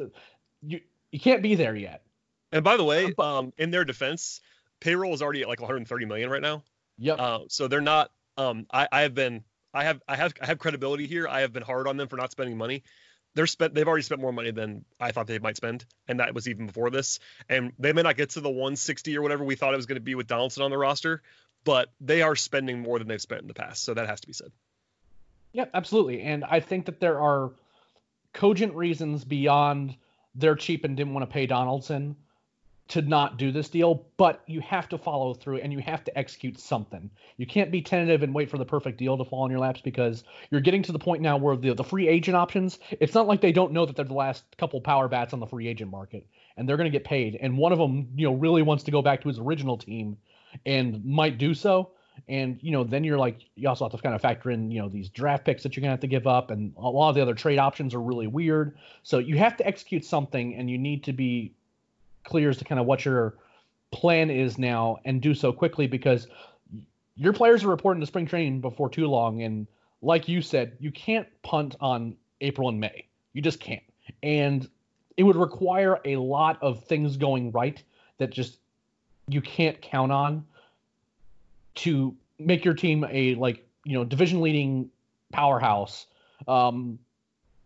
you 0.62 0.80
you 1.12 1.20
can't 1.20 1.44
be 1.44 1.56
there 1.56 1.76
yet. 1.76 2.04
And 2.52 2.64
by 2.64 2.78
the 2.78 2.84
way, 2.84 3.14
um, 3.20 3.54
in 3.58 3.70
their 3.70 3.86
defense, 3.86 4.42
payroll 4.80 5.14
is 5.14 5.22
already 5.22 5.42
at 5.42 5.48
like 5.48 5.60
130 5.60 6.06
million 6.06 6.30
right 6.30 6.42
now. 6.42 6.64
Yep. 6.98 7.20
Uh, 7.20 7.40
so 7.48 7.68
they're 7.68 7.82
not. 7.82 8.12
Um, 8.38 8.66
I 8.72 8.88
I 8.92 9.02
have 9.02 9.14
been 9.14 9.44
I 9.74 9.84
have 9.84 10.02
I 10.08 10.16
have 10.16 10.34
I 10.42 10.46
have 10.46 10.60
credibility 10.60 11.06
here. 11.06 11.28
I 11.28 11.42
have 11.42 11.54
been 11.54 11.64
hard 11.64 11.88
on 11.88 11.98
them 11.98 12.08
for 12.08 12.16
not 12.16 12.32
spending 12.32 12.58
money. 12.58 12.84
They're 13.36 13.48
spent. 13.48 13.74
They've 13.74 13.88
already 13.88 14.04
spent 14.04 14.22
more 14.22 14.34
money 14.34 14.52
than 14.52 14.86
I 15.00 15.12
thought 15.12 15.28
they 15.28 15.38
might 15.38 15.58
spend, 15.58 15.86
and 16.08 16.20
that 16.20 16.34
was 16.34 16.48
even 16.48 16.66
before 16.66 16.90
this. 16.90 17.20
And 17.48 17.74
they 17.78 17.94
may 17.94 18.02
not 18.02 18.18
get 18.18 18.32
to 18.32 18.42
the 18.42 18.50
160 18.50 19.18
or 19.18 19.22
whatever 19.22 19.44
we 19.44 19.56
thought 19.56 19.74
it 19.74 19.78
was 19.78 19.86
going 19.86 19.98
to 19.98 20.02
be 20.02 20.16
with 20.16 20.28
Donaldson 20.28 20.64
on 20.64 20.72
the 20.72 20.78
roster, 20.78 21.22
but 21.63 21.89
they 22.02 22.22
are 22.22 22.36
spending 22.36 22.80
more 22.80 23.00
than 23.00 23.08
they've 23.08 23.22
spent 23.22 23.41
in 23.41 23.48
the 23.48 23.54
past. 23.54 23.84
So 23.84 23.93
that 23.93 24.08
has 24.08 24.22
to 24.22 24.28
be 24.28 24.34
said. 24.34 24.52
Yeah, 25.52 25.65
absolutely. 25.74 26.22
And 26.22 26.43
I 26.45 26.60
think 26.60 26.86
that 26.86 27.00
there 27.00 27.19
are 27.19 27.52
cogent 28.34 28.76
reasons 28.76 29.24
beyond 29.24 29.95
they're 30.36 30.56
cheap 30.56 30.84
and 30.86 30.95
didn't 30.95 31.13
want 31.13 31.28
to 31.28 31.34
pay 31.34 31.45
Donaldson 31.45 32.15
to 32.89 33.02
not 33.04 33.38
do 33.38 33.52
this 33.52 33.69
deal, 33.69 34.06
but 34.17 34.41
you 34.48 34.62
have 34.62 34.89
to 34.89 34.98
follow 34.98 35.34
through 35.34 35.58
and 35.58 35.72
you 35.72 35.78
have 35.80 36.04
to 36.04 36.17
execute 36.17 36.60
something. 36.60 37.10
You 37.38 37.45
can't 37.45 37.72
be 37.72 37.84
tentative 37.84 38.24
and 38.24 38.34
wait 38.34 38.50
for 38.50 38.58
the 38.58 38.65
perfect 38.65 38.98
deal 38.98 39.15
to 39.15 39.26
fall 39.26 39.45
in 39.45 39.52
your 39.52 39.60
laps 39.60 39.82
because 39.82 40.24
you're 40.50 40.62
getting 40.62 40.82
to 40.84 40.91
the 40.91 41.00
point 41.00 41.22
now 41.22 41.38
where 41.38 41.56
the, 41.56 41.76
the 41.76 41.84
free 41.84 42.08
agent 42.08 42.36
options, 42.36 42.80
it's 43.00 43.13
not 43.13 43.28
like 43.28 43.41
they 43.41 43.52
don't 43.52 43.74
know 43.74 43.86
that 43.86 43.95
they're 43.95 44.06
the 44.06 44.13
last 44.13 44.43
couple 44.58 44.82
power 44.82 45.08
bats 45.08 45.34
on 45.34 45.39
the 45.39 45.45
free 45.45 45.67
agent 45.67 45.91
market 45.91 46.26
and 46.58 46.67
they're 46.67 46.78
going 46.78 46.91
to 46.91 46.95
get 46.98 47.06
paid. 47.06 47.38
And 47.39 47.60
one 47.60 47.72
of 47.72 47.78
them, 47.78 48.10
you 48.15 48.28
know, 48.28 48.34
really 48.34 48.63
wants 48.63 48.86
to 48.86 48.91
go 48.91 49.04
back 49.04 49.22
to 49.22 49.28
his 49.28 49.38
original 49.38 49.78
team 49.78 50.17
and 50.66 51.04
might 51.06 51.38
do 51.38 51.54
so. 51.54 51.92
And 52.28 52.60
you 52.62 52.72
know, 52.72 52.84
then 52.84 53.04
you're 53.04 53.18
like, 53.18 53.40
you 53.56 53.70
also 53.70 53.86
have 53.86 53.92
to 53.94 53.98
kind 53.98 54.14
of 54.14 54.22
factor 54.22 54.52
in, 54.52 54.72
you 54.72 54.82
know, 54.82 54.90
these 54.90 55.10
draft 55.10 55.46
picks 55.46 55.64
that 55.64 55.76
you're 55.76 55.82
gonna 55.82 55.92
have 55.92 56.02
to 56.02 56.08
give 56.08 56.28
up, 56.28 56.52
and 56.52 56.74
a 56.78 56.90
lot 56.90 57.10
of 57.10 57.16
the 57.16 57.22
other 57.22 57.34
trade 57.34 57.60
options 57.60 57.94
are 57.94 58.02
really 58.02 58.28
weird. 58.28 58.78
So 59.04 59.20
you 59.20 59.38
have 59.38 59.58
to 59.58 59.66
execute 59.66 60.04
something, 60.06 60.56
and 60.56 60.70
you 60.70 60.78
need 60.78 61.06
to 61.06 61.14
be 61.14 61.54
clear 62.26 62.50
as 62.50 62.58
to 62.58 62.66
kind 62.66 62.80
of 62.80 62.86
what 62.86 63.06
your 63.06 63.36
plan 63.92 64.30
is 64.30 64.58
now, 64.58 65.00
and 65.06 65.22
do 65.22 65.34
so 65.34 65.52
quickly 65.52 65.88
because 65.88 66.28
your 67.16 67.34
players 67.34 67.64
are 67.64 67.70
reporting 67.70 68.02
to 68.02 68.08
spring 68.08 68.26
training 68.26 68.62
before 68.62 68.90
too 68.90 69.08
long, 69.08 69.42
and 69.42 69.66
like 70.02 70.28
you 70.28 70.42
said, 70.42 70.78
you 70.80 70.92
can't 70.92 71.28
punt 71.42 71.76
on 71.80 72.16
April 72.42 72.70
and 72.70 72.80
May. 72.80 73.06
You 73.34 73.42
just 73.42 73.60
can't, 73.60 73.84
and 74.22 74.68
it 75.18 75.24
would 75.24 75.38
require 75.38 76.00
a 76.06 76.18
lot 76.18 76.62
of 76.62 76.84
things 76.84 77.18
going 77.18 77.52
right 77.52 77.82
that 78.18 78.30
just 78.30 78.59
you 79.30 79.42
can't 79.42 79.82
count 79.82 80.12
on 80.12 80.46
to 81.76 82.15
make 82.38 82.65
your 82.65 82.74
team 82.74 83.06
a 83.10 83.36
like 83.36 83.68
you 83.84 83.94
know 83.94 84.04
division 84.04 84.42
leading 84.42 84.89
powerhouse 85.32 86.08
um 86.48 86.98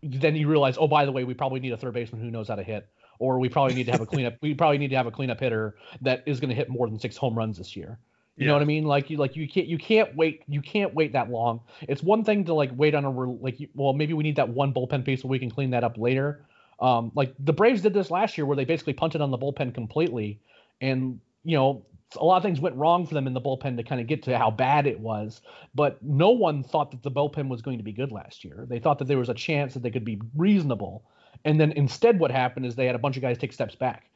then 0.02 0.36
you 0.36 0.48
realize 0.48 0.76
oh 0.78 0.86
by 0.86 1.04
the 1.04 1.12
way 1.12 1.24
we 1.24 1.34
probably 1.34 1.60
need 1.60 1.72
a 1.72 1.76
third 1.76 1.94
baseman 1.94 2.20
who 2.20 2.30
knows 2.30 2.48
how 2.48 2.54
to 2.54 2.62
hit 2.62 2.88
or 3.18 3.38
we 3.38 3.48
probably 3.48 3.74
need 3.74 3.84
to 3.84 3.92
have 3.92 4.00
a 4.00 4.06
cleanup 4.06 4.34
we 4.40 4.54
probably 4.54 4.78
need 4.78 4.90
to 4.90 4.96
have 4.96 5.06
a 5.06 5.10
cleanup 5.10 5.40
hitter 5.40 5.76
that 6.00 6.22
is 6.26 6.40
going 6.40 6.50
to 6.50 6.54
hit 6.54 6.68
more 6.68 6.88
than 6.88 6.98
six 6.98 7.16
home 7.16 7.36
runs 7.36 7.58
this 7.58 7.76
year. 7.76 7.98
You 8.36 8.42
yeah. 8.42 8.48
know 8.48 8.54
what 8.54 8.62
i 8.62 8.66
mean? 8.66 8.84
Like 8.84 9.10
you 9.10 9.16
like 9.16 9.36
you 9.36 9.48
can't 9.48 9.66
you 9.66 9.78
can't 9.78 10.14
wait 10.16 10.42
you 10.48 10.60
can't 10.60 10.92
wait 10.92 11.12
that 11.12 11.30
long. 11.30 11.60
It's 11.82 12.02
one 12.02 12.24
thing 12.24 12.44
to 12.46 12.54
like 12.54 12.70
wait 12.74 12.94
on 12.94 13.04
a 13.04 13.10
like 13.10 13.58
well 13.74 13.92
maybe 13.92 14.12
we 14.12 14.24
need 14.24 14.36
that 14.36 14.48
one 14.48 14.72
bullpen 14.74 15.04
piece 15.04 15.22
so 15.22 15.28
we 15.28 15.38
can 15.38 15.50
clean 15.50 15.70
that 15.70 15.84
up 15.84 15.96
later. 15.96 16.44
Um 16.80 17.12
like 17.14 17.32
the 17.38 17.52
braves 17.52 17.82
did 17.82 17.94
this 17.94 18.10
last 18.10 18.36
year 18.36 18.44
where 18.44 18.56
they 18.56 18.64
basically 18.64 18.92
punted 18.92 19.20
on 19.20 19.30
the 19.30 19.38
bullpen 19.38 19.72
completely 19.72 20.40
and 20.80 21.20
you 21.44 21.56
know, 21.56 21.84
a 22.16 22.24
lot 22.24 22.36
of 22.36 22.42
things 22.42 22.60
went 22.60 22.76
wrong 22.76 23.06
for 23.06 23.14
them 23.14 23.26
in 23.26 23.34
the 23.34 23.40
bullpen 23.40 23.76
to 23.76 23.82
kind 23.82 24.00
of 24.00 24.06
get 24.06 24.22
to 24.24 24.38
how 24.38 24.50
bad 24.50 24.86
it 24.86 25.00
was. 25.00 25.42
But 25.74 26.02
no 26.02 26.30
one 26.30 26.62
thought 26.62 26.90
that 26.92 27.02
the 27.02 27.10
bullpen 27.10 27.48
was 27.48 27.62
going 27.62 27.78
to 27.78 27.84
be 27.84 27.92
good 27.92 28.12
last 28.12 28.44
year. 28.44 28.66
They 28.68 28.78
thought 28.78 28.98
that 28.98 29.08
there 29.08 29.18
was 29.18 29.28
a 29.28 29.34
chance 29.34 29.74
that 29.74 29.82
they 29.82 29.90
could 29.90 30.04
be 30.04 30.20
reasonable. 30.36 31.04
And 31.44 31.60
then 31.60 31.72
instead, 31.72 32.18
what 32.18 32.30
happened 32.30 32.66
is 32.66 32.74
they 32.74 32.86
had 32.86 32.94
a 32.94 33.00
bunch 33.00 33.16
of 33.16 33.22
guys 33.22 33.38
take 33.38 33.52
steps 33.52 33.74
back. 33.74 34.10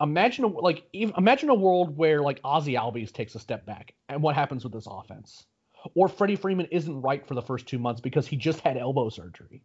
imagine 0.00 0.44
a, 0.44 0.48
like 0.48 0.84
imagine 0.92 1.48
a 1.48 1.54
world 1.54 1.96
where 1.96 2.20
like 2.22 2.42
Ozzy 2.42 2.78
Albies 2.78 3.12
takes 3.12 3.34
a 3.34 3.38
step 3.38 3.64
back 3.66 3.94
and 4.08 4.22
what 4.22 4.34
happens 4.34 4.64
with 4.64 4.72
this 4.72 4.86
offense, 4.90 5.44
or 5.94 6.08
Freddie 6.08 6.36
Freeman 6.36 6.66
isn't 6.70 7.00
right 7.02 7.26
for 7.26 7.34
the 7.34 7.42
first 7.42 7.66
two 7.66 7.78
months 7.78 8.00
because 8.00 8.26
he 8.26 8.36
just 8.36 8.60
had 8.60 8.76
elbow 8.76 9.08
surgery. 9.08 9.62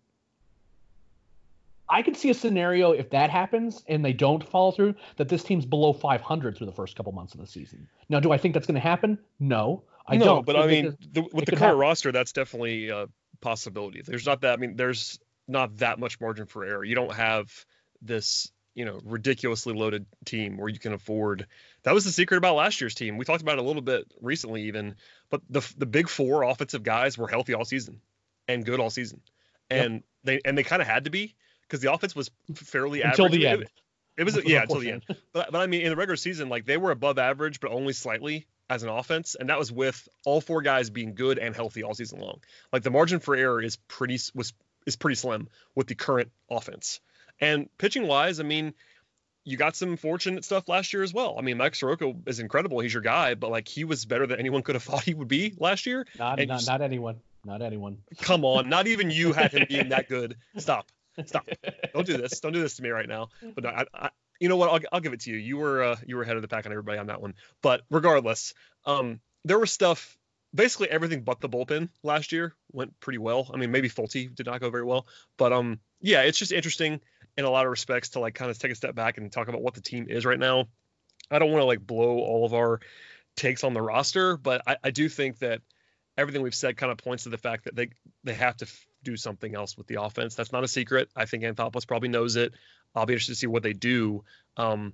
I 1.91 2.01
could 2.03 2.15
see 2.15 2.29
a 2.29 2.33
scenario 2.33 2.93
if 2.93 3.09
that 3.09 3.29
happens 3.29 3.83
and 3.85 4.03
they 4.03 4.13
don't 4.13 4.47
follow 4.47 4.71
through 4.71 4.95
that 5.17 5.27
this 5.27 5.43
team's 5.43 5.65
below 5.65 5.91
500 5.91 6.57
through 6.57 6.65
the 6.65 6.71
first 6.71 6.95
couple 6.95 7.11
months 7.11 7.33
of 7.33 7.41
the 7.41 7.47
season. 7.47 7.89
Now, 8.07 8.21
do 8.21 8.31
I 8.31 8.37
think 8.37 8.53
that's 8.53 8.65
going 8.65 8.75
to 8.75 8.81
happen? 8.81 9.19
No, 9.39 9.83
I 10.07 10.15
no, 10.15 10.25
don't. 10.25 10.45
but 10.45 10.55
I 10.55 10.67
mean, 10.67 10.97
the, 11.11 11.21
with 11.33 11.45
the 11.45 11.51
current 11.51 11.61
happen. 11.61 11.77
roster, 11.79 12.13
that's 12.13 12.31
definitely 12.31 12.89
a 12.89 13.07
possibility. 13.41 14.01
There's 14.01 14.25
not 14.25 14.41
that. 14.41 14.53
I 14.53 14.57
mean, 14.57 14.77
there's 14.77 15.19
not 15.49 15.77
that 15.77 15.99
much 15.99 16.21
margin 16.21 16.45
for 16.45 16.63
error. 16.63 16.83
You 16.83 16.95
don't 16.95 17.13
have 17.13 17.65
this, 18.01 18.49
you 18.73 18.85
know, 18.85 19.01
ridiculously 19.03 19.73
loaded 19.73 20.05
team 20.23 20.55
where 20.55 20.69
you 20.69 20.79
can 20.79 20.93
afford. 20.93 21.45
That 21.83 21.93
was 21.93 22.05
the 22.05 22.11
secret 22.11 22.37
about 22.37 22.55
last 22.55 22.79
year's 22.79 22.95
team. 22.95 23.17
We 23.17 23.25
talked 23.25 23.41
about 23.41 23.57
it 23.57 23.63
a 23.63 23.67
little 23.67 23.81
bit 23.81 24.09
recently, 24.21 24.63
even. 24.63 24.95
But 25.29 25.41
the 25.49 25.61
the 25.77 25.85
big 25.85 26.07
four 26.07 26.43
offensive 26.43 26.83
guys 26.83 27.17
were 27.17 27.27
healthy 27.27 27.53
all 27.53 27.65
season 27.65 27.99
and 28.47 28.65
good 28.65 28.79
all 28.79 28.89
season, 28.89 29.19
and 29.69 29.95
yep. 29.95 30.03
they 30.23 30.41
and 30.45 30.57
they 30.57 30.63
kind 30.63 30.81
of 30.81 30.87
had 30.87 31.03
to 31.03 31.09
be 31.09 31.35
because 31.71 31.81
the 31.81 31.91
offense 31.91 32.13
was 32.13 32.29
fairly 32.53 33.01
until 33.01 33.25
average. 33.27 33.39
the 33.39 33.47
end. 33.47 33.61
It, 33.61 33.69
it 34.17 34.23
was 34.25 34.37
yeah 34.45 34.63
until 34.63 34.79
the 34.79 34.91
end. 34.91 35.03
But 35.33 35.51
but 35.51 35.61
I 35.61 35.67
mean 35.67 35.81
in 35.81 35.89
the 35.89 35.95
regular 35.95 36.17
season 36.17 36.49
like 36.49 36.65
they 36.65 36.75
were 36.75 36.91
above 36.91 37.17
average 37.17 37.61
but 37.61 37.71
only 37.71 37.93
slightly 37.93 38.45
as 38.69 38.83
an 38.83 38.89
offense 38.89 39.35
and 39.39 39.49
that 39.49 39.57
was 39.57 39.71
with 39.71 40.07
all 40.25 40.41
four 40.41 40.61
guys 40.61 40.89
being 40.89 41.15
good 41.15 41.37
and 41.37 41.55
healthy 41.55 41.83
all 41.83 41.93
season 41.93 42.19
long. 42.19 42.41
Like 42.73 42.83
the 42.83 42.91
margin 42.91 43.19
for 43.19 43.35
error 43.35 43.61
is 43.61 43.77
pretty 43.87 44.19
was 44.35 44.53
is 44.85 44.97
pretty 44.97 45.15
slim 45.15 45.47
with 45.73 45.87
the 45.87 45.95
current 45.95 46.31
offense. 46.49 46.99
And 47.39 47.69
pitching 47.77 48.05
wise, 48.05 48.39
I 48.39 48.43
mean, 48.43 48.73
you 49.45 49.57
got 49.57 49.75
some 49.75 49.97
fortunate 49.97 50.43
stuff 50.43 50.67
last 50.67 50.93
year 50.93 51.01
as 51.01 51.13
well. 51.13 51.35
I 51.39 51.41
mean, 51.41 51.57
Mike 51.57 51.75
Soroka 51.75 52.13
is 52.27 52.39
incredible. 52.39 52.79
He's 52.81 52.93
your 52.93 53.01
guy, 53.01 53.33
but 53.33 53.49
like 53.49 53.67
he 53.67 53.85
was 53.85 54.05
better 54.05 54.27
than 54.27 54.39
anyone 54.39 54.61
could 54.61 54.75
have 54.75 54.83
thought 54.89 55.03
he 55.03 55.13
would 55.13 55.29
be 55.29 55.53
last 55.57 55.85
year. 55.85 56.05
Not 56.19 56.37
not, 56.39 56.47
just, 56.47 56.67
not 56.67 56.81
anyone. 56.81 57.21
Not 57.45 57.61
anyone. 57.61 57.99
Come 58.19 58.43
on, 58.43 58.69
not 58.75 58.87
even 58.87 59.09
you 59.09 59.31
had 59.31 59.51
him 59.53 59.65
being 59.69 59.89
that 59.89 60.09
good. 60.09 60.35
Stop. 60.57 60.87
Stop! 61.25 61.47
Don't 61.93 62.05
do 62.05 62.17
this. 62.17 62.39
Don't 62.39 62.53
do 62.53 62.61
this 62.61 62.75
to 62.75 62.83
me 62.83 62.89
right 62.89 63.07
now. 63.07 63.29
But 63.55 63.65
I, 63.65 63.85
I 63.93 64.09
you 64.39 64.49
know 64.49 64.57
what? 64.57 64.69
I'll, 64.69 64.79
I'll 64.91 65.01
give 65.01 65.13
it 65.13 65.21
to 65.21 65.31
you. 65.31 65.37
You 65.37 65.57
were 65.57 65.83
uh, 65.83 65.95
you 66.05 66.15
were 66.15 66.23
ahead 66.23 66.35
of 66.35 66.41
the 66.41 66.47
pack 66.47 66.65
on 66.65 66.71
everybody 66.71 66.97
on 66.97 67.07
that 67.07 67.21
one. 67.21 67.35
But 67.61 67.81
regardless, 67.89 68.53
um, 68.85 69.19
there 69.45 69.59
was 69.59 69.71
stuff. 69.71 70.17
Basically, 70.53 70.89
everything 70.89 71.21
but 71.21 71.39
the 71.39 71.47
bullpen 71.47 71.87
last 72.03 72.33
year 72.33 72.53
went 72.73 72.99
pretty 72.99 73.19
well. 73.19 73.49
I 73.53 73.57
mean, 73.57 73.71
maybe 73.71 73.87
Folty 73.87 74.33
did 74.33 74.45
not 74.45 74.59
go 74.59 74.69
very 74.69 74.83
well, 74.83 75.07
but 75.37 75.53
um, 75.53 75.79
yeah, 76.01 76.23
it's 76.23 76.37
just 76.37 76.51
interesting 76.51 76.99
in 77.37 77.45
a 77.45 77.49
lot 77.49 77.65
of 77.65 77.71
respects 77.71 78.09
to 78.09 78.19
like 78.19 78.35
kind 78.35 78.51
of 78.51 78.59
take 78.59 78.71
a 78.71 78.75
step 78.75 78.93
back 78.93 79.17
and 79.17 79.31
talk 79.31 79.47
about 79.47 79.61
what 79.61 79.75
the 79.75 79.81
team 79.81 80.07
is 80.09 80.25
right 80.25 80.39
now. 80.39 80.67
I 81.29 81.39
don't 81.39 81.51
want 81.51 81.61
to 81.61 81.65
like 81.65 81.79
blow 81.79 82.19
all 82.19 82.45
of 82.45 82.53
our 82.53 82.81
takes 83.37 83.63
on 83.63 83.73
the 83.73 83.81
roster, 83.81 84.35
but 84.35 84.61
I, 84.67 84.77
I 84.83 84.91
do 84.91 85.07
think 85.07 85.39
that 85.39 85.61
everything 86.17 86.41
we've 86.41 86.55
said 86.55 86.75
kind 86.75 86.91
of 86.91 86.97
points 86.97 87.23
to 87.23 87.29
the 87.29 87.37
fact 87.37 87.65
that 87.65 87.75
they 87.75 87.89
they 88.23 88.33
have 88.33 88.57
to 88.57 88.67
do 89.03 89.17
something 89.17 89.55
else 89.55 89.77
with 89.77 89.87
the 89.87 90.01
offense. 90.01 90.35
That's 90.35 90.51
not 90.51 90.63
a 90.63 90.67
secret. 90.67 91.09
I 91.15 91.25
think 91.25 91.43
Anthopoulos 91.43 91.87
probably 91.87 92.09
knows 92.09 92.35
it. 92.35 92.53
I'll 92.95 93.05
be 93.05 93.13
interested 93.13 93.33
to 93.33 93.39
see 93.39 93.47
what 93.47 93.63
they 93.63 93.73
do. 93.73 94.23
Um, 94.57 94.93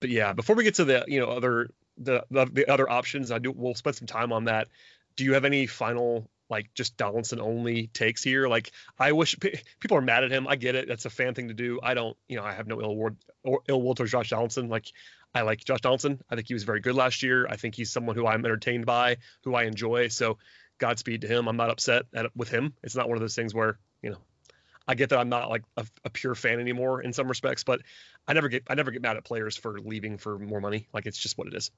but 0.00 0.10
yeah, 0.10 0.32
before 0.32 0.56
we 0.56 0.64
get 0.64 0.74
to 0.74 0.84
the 0.84 1.04
you 1.08 1.20
know 1.20 1.28
other 1.28 1.70
the, 1.96 2.24
the, 2.30 2.46
the 2.46 2.70
other 2.70 2.88
options, 2.90 3.30
I 3.30 3.38
do 3.38 3.52
we'll 3.52 3.74
spend 3.74 3.96
some 3.96 4.06
time 4.06 4.32
on 4.32 4.44
that. 4.44 4.68
Do 5.16 5.24
you 5.24 5.34
have 5.34 5.44
any 5.44 5.66
final 5.66 6.28
like 6.50 6.74
just 6.74 6.96
Donaldson 6.96 7.40
only 7.40 7.86
takes 7.88 8.22
here? 8.22 8.48
Like 8.48 8.72
I 8.98 9.12
wish 9.12 9.38
p- 9.38 9.60
people 9.80 9.96
are 9.96 10.02
mad 10.02 10.24
at 10.24 10.30
him. 10.30 10.46
I 10.46 10.56
get 10.56 10.74
it. 10.74 10.88
That's 10.88 11.04
a 11.04 11.10
fan 11.10 11.34
thing 11.34 11.48
to 11.48 11.54
do. 11.54 11.80
I 11.82 11.94
don't. 11.94 12.16
You 12.28 12.36
know, 12.36 12.44
I 12.44 12.52
have 12.52 12.66
no 12.66 12.80
ill 12.80 12.96
will 12.96 13.16
or 13.42 13.60
ill 13.68 13.80
will 13.80 13.94
towards 13.94 14.12
Josh 14.12 14.30
Donaldson. 14.30 14.68
Like 14.68 14.92
I 15.34 15.42
like 15.42 15.64
Josh 15.64 15.80
Donaldson. 15.80 16.20
I 16.30 16.36
think 16.36 16.48
he 16.48 16.54
was 16.54 16.64
very 16.64 16.80
good 16.80 16.94
last 16.94 17.22
year. 17.22 17.46
I 17.48 17.56
think 17.56 17.74
he's 17.74 17.90
someone 17.90 18.16
who 18.16 18.26
I'm 18.26 18.44
entertained 18.44 18.86
by, 18.86 19.16
who 19.42 19.54
I 19.54 19.64
enjoy. 19.64 20.08
So 20.08 20.38
Godspeed 20.78 21.22
to 21.22 21.28
him. 21.28 21.48
I'm 21.48 21.56
not 21.56 21.70
upset 21.70 22.06
at, 22.14 22.36
with 22.36 22.48
him. 22.48 22.74
It's 22.82 22.96
not 22.96 23.08
one 23.08 23.16
of 23.16 23.20
those 23.20 23.34
things 23.34 23.54
where 23.54 23.78
you 24.02 24.10
know, 24.10 24.18
I 24.86 24.94
get 24.94 25.10
that 25.10 25.18
I'm 25.18 25.30
not 25.30 25.48
like 25.48 25.62
a, 25.76 25.86
a, 26.04 26.10
pure 26.10 26.34
fan 26.34 26.60
anymore 26.60 27.00
in 27.00 27.12
some 27.12 27.26
respects, 27.26 27.64
but 27.64 27.80
I 28.28 28.34
never 28.34 28.48
get 28.48 28.64
I 28.68 28.74
never 28.74 28.90
get 28.90 29.02
mad 29.02 29.16
at 29.16 29.24
players 29.24 29.56
for 29.56 29.80
leaving 29.80 30.18
for 30.18 30.38
more 30.38 30.60
money. 30.60 30.88
Like 30.92 31.06
it's 31.06 31.18
just 31.18 31.38
what 31.38 31.48
it 31.48 31.54
is. 31.54 31.70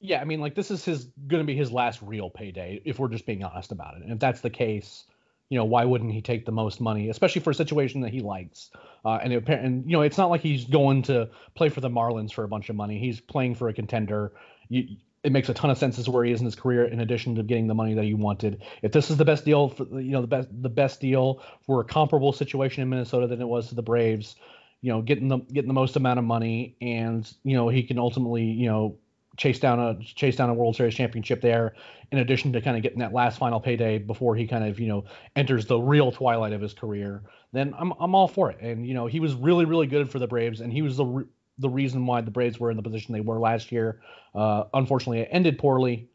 Yeah, 0.00 0.20
I 0.20 0.24
mean, 0.24 0.40
like 0.40 0.54
this 0.54 0.70
is 0.70 0.84
his 0.84 1.04
going 1.26 1.42
to 1.42 1.46
be 1.46 1.54
his 1.54 1.70
last 1.70 2.00
real 2.02 2.30
payday 2.30 2.80
if 2.84 2.98
we're 2.98 3.08
just 3.08 3.26
being 3.26 3.44
honest 3.44 3.70
about 3.70 3.96
it. 3.96 4.02
And 4.02 4.12
if 4.12 4.18
that's 4.18 4.40
the 4.40 4.50
case, 4.50 5.04
you 5.50 5.58
know, 5.58 5.64
why 5.64 5.84
wouldn't 5.84 6.12
he 6.12 6.22
take 6.22 6.46
the 6.46 6.52
most 6.52 6.80
money, 6.80 7.10
especially 7.10 7.42
for 7.42 7.50
a 7.50 7.54
situation 7.54 8.00
that 8.00 8.10
he 8.10 8.20
likes? 8.20 8.70
Uh, 9.04 9.18
and 9.22 9.32
it, 9.32 9.48
and 9.48 9.84
you 9.84 9.92
know, 9.92 10.02
it's 10.02 10.18
not 10.18 10.30
like 10.30 10.40
he's 10.40 10.64
going 10.64 11.02
to 11.02 11.28
play 11.54 11.68
for 11.68 11.80
the 11.80 11.90
Marlins 11.90 12.32
for 12.32 12.44
a 12.44 12.48
bunch 12.48 12.70
of 12.70 12.76
money. 12.76 12.98
He's 12.98 13.20
playing 13.20 13.54
for 13.56 13.68
a 13.68 13.74
contender. 13.74 14.32
You, 14.68 14.96
it 15.22 15.32
makes 15.32 15.48
a 15.48 15.54
ton 15.54 15.70
of 15.70 15.78
sense 15.78 15.98
as 15.98 16.08
where 16.08 16.24
he 16.24 16.32
is 16.32 16.40
in 16.40 16.46
his 16.46 16.54
career 16.54 16.84
in 16.84 17.00
addition 17.00 17.34
to 17.34 17.42
getting 17.42 17.66
the 17.66 17.74
money 17.74 17.94
that 17.94 18.04
he 18.04 18.14
wanted. 18.14 18.62
If 18.82 18.92
this 18.92 19.10
is 19.10 19.16
the 19.16 19.24
best 19.24 19.44
deal 19.44 19.68
for 19.68 19.84
you 20.00 20.12
know 20.12 20.20
the 20.20 20.26
best 20.26 20.48
the 20.62 20.68
best 20.68 21.00
deal 21.00 21.42
for 21.66 21.80
a 21.80 21.84
comparable 21.84 22.32
situation 22.32 22.82
in 22.82 22.88
minnesota 22.88 23.26
than 23.26 23.40
it 23.40 23.48
was 23.48 23.68
to 23.68 23.74
the 23.74 23.82
braves 23.82 24.36
you 24.80 24.92
know 24.92 25.02
getting 25.02 25.28
the 25.28 25.38
getting 25.38 25.68
the 25.68 25.74
most 25.74 25.96
amount 25.96 26.18
of 26.18 26.24
money 26.24 26.76
and 26.80 27.34
you 27.44 27.56
know 27.56 27.68
he 27.68 27.82
can 27.82 27.98
ultimately 27.98 28.44
you 28.44 28.66
know 28.66 28.96
chase 29.36 29.58
down 29.58 29.78
a 29.78 29.98
chase 30.02 30.36
down 30.36 30.50
a 30.50 30.54
world 30.54 30.76
series 30.76 30.94
championship 30.94 31.40
there 31.40 31.74
in 32.12 32.18
addition 32.18 32.52
to 32.52 32.60
kind 32.60 32.76
of 32.76 32.82
getting 32.82 32.98
that 32.98 33.12
last 33.12 33.38
final 33.38 33.60
payday 33.60 33.98
before 33.98 34.34
he 34.34 34.46
kind 34.46 34.64
of 34.64 34.80
you 34.80 34.88
know 34.88 35.04
enters 35.36 35.66
the 35.66 35.78
real 35.78 36.10
twilight 36.10 36.52
of 36.52 36.60
his 36.60 36.74
career 36.74 37.22
then 37.52 37.74
i'm, 37.78 37.92
I'm 38.00 38.14
all 38.14 38.28
for 38.28 38.50
it. 38.50 38.60
And 38.60 38.86
you 38.86 38.94
know 38.94 39.06
he 39.06 39.20
was 39.20 39.34
really 39.34 39.64
really 39.64 39.86
good 39.86 40.10
for 40.10 40.18
the 40.18 40.26
braves 40.26 40.60
and 40.60 40.72
he 40.72 40.82
was 40.82 40.96
the 40.96 41.26
the 41.60 41.68
reason 41.68 42.06
why 42.06 42.20
the 42.20 42.30
Braves 42.30 42.58
were 42.58 42.70
in 42.70 42.76
the 42.76 42.82
position 42.82 43.12
they 43.12 43.20
were 43.20 43.38
last 43.38 43.70
year. 43.70 44.00
Uh, 44.34 44.64
unfortunately, 44.74 45.20
it 45.20 45.28
ended 45.30 45.58
poorly, 45.58 46.08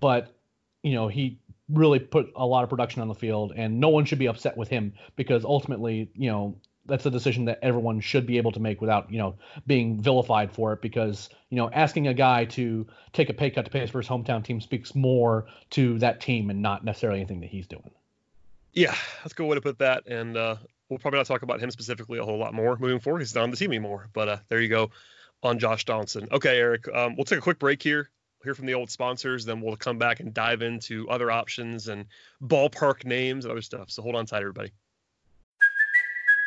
but 0.00 0.34
you 0.82 0.94
know 0.94 1.08
he 1.08 1.38
really 1.68 1.98
put 1.98 2.32
a 2.34 2.46
lot 2.46 2.64
of 2.64 2.70
production 2.70 3.02
on 3.02 3.08
the 3.08 3.14
field, 3.14 3.52
and 3.56 3.80
no 3.80 3.88
one 3.88 4.04
should 4.04 4.18
be 4.18 4.28
upset 4.28 4.56
with 4.56 4.68
him 4.68 4.92
because 5.16 5.44
ultimately, 5.44 6.10
you 6.14 6.30
know, 6.30 6.56
that's 6.86 7.06
a 7.06 7.10
decision 7.10 7.44
that 7.44 7.58
everyone 7.62 8.00
should 8.00 8.26
be 8.26 8.38
able 8.38 8.50
to 8.50 8.60
make 8.60 8.80
without 8.80 9.12
you 9.12 9.18
know 9.18 9.36
being 9.66 10.02
vilified 10.02 10.50
for 10.50 10.72
it 10.72 10.82
because 10.82 11.28
you 11.50 11.56
know 11.56 11.70
asking 11.70 12.08
a 12.08 12.14
guy 12.14 12.44
to 12.46 12.86
take 13.12 13.28
a 13.28 13.34
pay 13.34 13.50
cut 13.50 13.64
to 13.66 13.70
pay 13.70 13.86
for 13.86 14.00
his 14.00 14.08
hometown 14.08 14.42
team 14.42 14.60
speaks 14.60 14.94
more 14.94 15.46
to 15.70 15.98
that 15.98 16.20
team 16.20 16.50
and 16.50 16.62
not 16.62 16.84
necessarily 16.84 17.20
anything 17.20 17.40
that 17.40 17.50
he's 17.50 17.66
doing. 17.66 17.90
Yeah, 18.72 18.94
that's 19.22 19.32
a 19.32 19.34
good 19.34 19.46
way 19.46 19.54
to 19.54 19.60
put 19.60 19.78
that. 19.78 20.06
And 20.06 20.36
uh, 20.36 20.56
we'll 20.88 20.98
probably 20.98 21.18
not 21.18 21.26
talk 21.26 21.42
about 21.42 21.60
him 21.60 21.70
specifically 21.70 22.18
a 22.18 22.24
whole 22.24 22.38
lot 22.38 22.54
more 22.54 22.76
moving 22.78 23.00
forward. 23.00 23.20
He's 23.20 23.34
not 23.34 23.44
on 23.44 23.50
the 23.50 23.56
team 23.56 23.70
anymore. 23.70 24.08
But 24.12 24.28
uh, 24.28 24.36
there 24.48 24.60
you 24.60 24.68
go 24.68 24.90
on 25.42 25.58
Josh 25.58 25.84
Donaldson. 25.84 26.28
Okay, 26.32 26.58
Eric, 26.58 26.88
um, 26.88 27.16
we'll 27.16 27.24
take 27.24 27.38
a 27.38 27.42
quick 27.42 27.58
break 27.58 27.82
here. 27.82 28.10
Hear 28.44 28.54
from 28.54 28.66
the 28.66 28.74
old 28.74 28.88
sponsors, 28.88 29.44
then 29.44 29.60
we'll 29.60 29.76
come 29.76 29.98
back 29.98 30.20
and 30.20 30.32
dive 30.32 30.62
into 30.62 31.08
other 31.08 31.28
options 31.28 31.88
and 31.88 32.06
ballpark 32.40 33.04
names 33.04 33.44
and 33.44 33.50
other 33.50 33.62
stuff. 33.62 33.90
So 33.90 34.00
hold 34.00 34.14
on 34.14 34.26
tight, 34.26 34.42
everybody. 34.42 34.70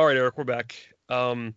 All 0.00 0.06
right, 0.06 0.16
Eric, 0.16 0.38
we're 0.38 0.44
back. 0.44 0.76
Um, 1.10 1.54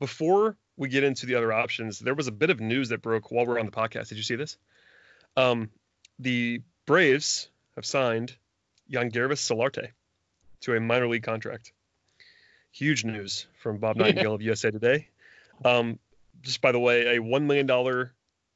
before 0.00 0.56
we 0.78 0.88
get 0.88 1.04
into 1.04 1.26
the 1.26 1.34
other 1.34 1.52
options, 1.52 1.98
there 1.98 2.14
was 2.14 2.26
a 2.26 2.32
bit 2.32 2.48
of 2.48 2.58
news 2.58 2.88
that 2.88 3.02
broke 3.02 3.30
while 3.30 3.44
we 3.44 3.52
are 3.52 3.58
on 3.58 3.66
the 3.66 3.70
podcast. 3.70 4.08
Did 4.08 4.16
you 4.16 4.22
see 4.22 4.34
this? 4.34 4.56
Um, 5.36 5.68
the 6.18 6.62
Braves 6.86 7.50
have 7.76 7.84
signed 7.84 8.34
Yangervis 8.90 9.42
Solarte 9.42 9.88
to 10.62 10.74
a 10.74 10.80
minor 10.80 11.06
league 11.06 11.22
contract. 11.22 11.74
Huge 12.70 13.04
news 13.04 13.46
from 13.58 13.76
Bob 13.76 13.96
Nightingale 13.96 14.32
of 14.32 14.40
USA 14.40 14.70
Today. 14.70 15.08
Um, 15.62 15.98
just 16.40 16.62
by 16.62 16.72
the 16.72 16.80
way, 16.80 17.16
a 17.16 17.18
one 17.18 17.46
million 17.46 17.66
dollar 17.66 18.14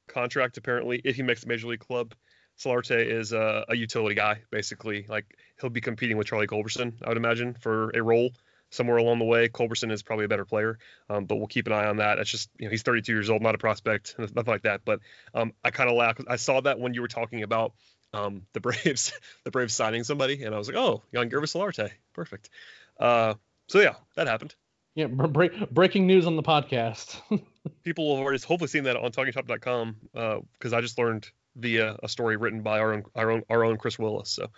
contract 0.09 0.57
apparently 0.57 0.99
if 1.05 1.15
he 1.15 1.23
makes 1.23 1.43
the 1.43 1.49
major 1.49 1.67
league 1.67 1.81
club. 1.81 2.15
Solarte 2.59 3.05
is 3.05 3.35
a, 3.35 3.67
a, 3.69 3.77
utility 3.77 4.15
guy, 4.15 4.41
basically. 4.51 5.05
Like 5.07 5.37
he'll 5.61 5.69
be 5.69 5.83
competing 5.83 6.17
with 6.17 6.27
Charlie 6.27 6.47
Culberson, 6.47 6.95
I 7.05 7.11
would 7.11 7.19
imagine, 7.19 7.53
for 7.53 7.91
a 7.91 8.03
role 8.03 8.31
somewhere 8.71 8.97
along 8.97 9.19
the 9.19 9.25
way. 9.25 9.49
Culberson 9.49 9.91
is 9.91 10.03
probably 10.03 10.25
a 10.25 10.29
better 10.29 10.45
player, 10.45 10.79
um, 11.09 11.25
but 11.25 11.37
we'll 11.37 11.47
keep 11.47 11.67
an 11.67 11.73
eye 11.73 11.87
on 11.87 11.99
that. 11.99 12.19
It's 12.19 12.31
just 12.31 12.51
you 12.59 12.67
know 12.67 12.71
he's 12.71 12.83
32 12.83 13.13
years 13.13 13.31
old, 13.31 13.43
not 13.43 13.55
a 13.55 13.59
prospect, 13.59 14.15
nothing 14.19 14.45
like 14.47 14.63
that. 14.63 14.83
But 14.85 15.01
um, 15.35 15.53
I 15.65 15.71
kind 15.71 15.91
of 15.91 15.97
laugh. 15.97 16.21
I 16.29 16.37
saw 16.37 16.61
that 16.61 16.79
when 16.79 16.95
you 16.95 17.03
were 17.03 17.09
talking 17.09 17.43
about 17.43 17.73
um, 18.13 18.43
the 18.53 18.61
Braves, 18.61 19.13
the 19.45 19.51
Braves 19.51 19.75
signing 19.75 20.05
somebody, 20.05 20.43
and 20.43 20.55
I 20.55 20.59
was 20.59 20.69
like, 20.69 20.77
oh, 20.77 21.03
Yangervis 21.15 21.55
Solarte, 21.55 21.91
perfect. 22.13 22.51
Uh, 22.99 23.35
so 23.69 23.81
yeah, 23.81 23.95
that 24.17 24.27
happened. 24.27 24.55
Yeah, 24.95 25.09
break, 25.09 25.71
breaking 25.71 26.07
news 26.07 26.27
on 26.27 26.37
the 26.37 26.43
podcast. 26.43 27.21
People 27.85 28.17
have 28.17 28.25
already 28.25 28.43
hopefully 28.43 28.69
seen 28.69 28.85
that 28.85 28.97
on 28.97 29.13
TalkingChop.com 29.13 29.97
because 30.13 30.73
uh, 30.73 30.77
I 30.77 30.81
just 30.81 30.99
learned 30.99 31.29
via 31.55 31.97
a 32.03 32.09
story 32.09 32.37
written 32.37 32.63
by 32.63 32.79
our 32.81 32.95
own 32.95 33.03
our 33.15 33.31
own 33.31 33.43
our 33.51 33.65
own 33.65 33.77
Chris 33.77 33.99
Willis. 33.99 34.31
So 34.31 34.49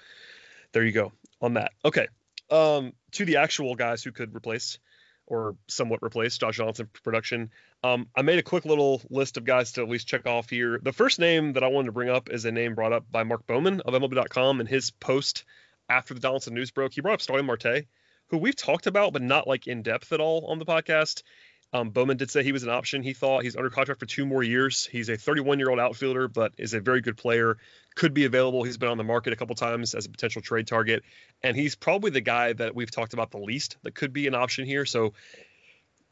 there 0.73 0.85
you 0.85 0.93
go 0.93 1.13
on 1.41 1.55
that. 1.55 1.73
Okay, 1.85 2.07
um, 2.51 2.93
to 3.13 3.25
the 3.25 3.37
actual 3.37 3.75
guys 3.75 4.03
who 4.03 4.13
could 4.13 4.35
replace 4.35 4.79
or 5.27 5.57
somewhat 5.67 6.03
replace 6.03 6.39
Josh 6.39 6.57
Johnson 6.57 6.89
production. 7.05 7.51
Um, 7.85 8.09
I 8.17 8.23
made 8.23 8.39
a 8.39 8.43
quick 8.43 8.65
little 8.65 9.03
list 9.11 9.37
of 9.37 9.45
guys 9.45 9.73
to 9.73 9.83
at 9.83 9.89
least 9.89 10.09
check 10.09 10.27
off 10.27 10.49
here. 10.49 10.81
The 10.83 10.93
first 10.93 11.19
name 11.19 11.53
that 11.53 11.63
I 11.63 11.69
wanted 11.69 11.87
to 11.87 11.93
bring 11.93 12.09
up 12.09 12.31
is 12.31 12.45
a 12.45 12.53
name 12.53 12.75
brought 12.75 12.95
up 12.95 13.05
by 13.11 13.25
Mark 13.25 13.47
Bowman 13.47 13.83
of 13.83 13.93
MLB.com 13.93 14.61
in 14.61 14.67
his 14.67 14.91
post 14.91 15.45
after 15.89 16.15
the 16.15 16.21
Donaldson 16.21 16.55
news 16.55 16.71
broke. 16.71 16.95
He 16.95 17.03
brought 17.03 17.15
up 17.15 17.21
Starling 17.21 17.47
Marte, 17.47 17.85
who 18.29 18.39
we've 18.39 18.57
talked 18.57 18.87
about, 18.87 19.13
but 19.13 19.23
not 19.23 19.47
like 19.47 19.67
in 19.67 19.83
depth 19.83 20.13
at 20.13 20.21
all 20.21 20.47
on 20.47 20.59
the 20.59 20.67
podcast. 20.67 21.23
Um, 21.73 21.91
Bowman 21.91 22.17
did 22.17 22.31
say 22.31 22.43
he 22.43 22.53
was 22.53 22.63
an 22.63 22.71
option. 22.71 23.03
He 23.03 23.13
thought 23.13 23.43
he's 23.43 23.57
under 23.57 23.69
contract 23.69 24.01
for 24.01 24.07
two 24.07 24.25
more 24.25 24.43
years. 24.43 24.87
He's 24.87 25.11
a 25.11 25.17
31 25.17 25.59
year 25.59 25.69
old 25.69 25.79
outfielder, 25.79 26.29
but 26.29 26.53
is 26.57 26.73
a 26.73 26.81
very 26.81 27.03
good 27.03 27.17
player. 27.17 27.59
Could 27.95 28.15
be 28.15 28.25
available. 28.25 28.63
He's 28.63 28.79
been 28.79 28.89
on 28.89 28.97
the 28.97 29.05
market 29.05 29.33
a 29.33 29.37
couple 29.37 29.55
times 29.55 29.95
as 29.95 30.07
a 30.07 30.11
potential 30.11 30.41
trade 30.41 30.67
target, 30.67 31.03
and 31.43 31.57
he's 31.57 31.75
probably 31.75 32.11
the 32.11 32.23
guy 32.23 32.55
that 32.55 32.75
we've 32.75 32.91
talked 32.91 33.13
about 33.13 33.31
the 33.31 33.39
least 33.39 33.77
that 33.83 33.95
could 33.95 34.13
be 34.13 34.27
an 34.27 34.35
option 34.35 34.65
here. 34.65 34.87
So, 34.87 35.13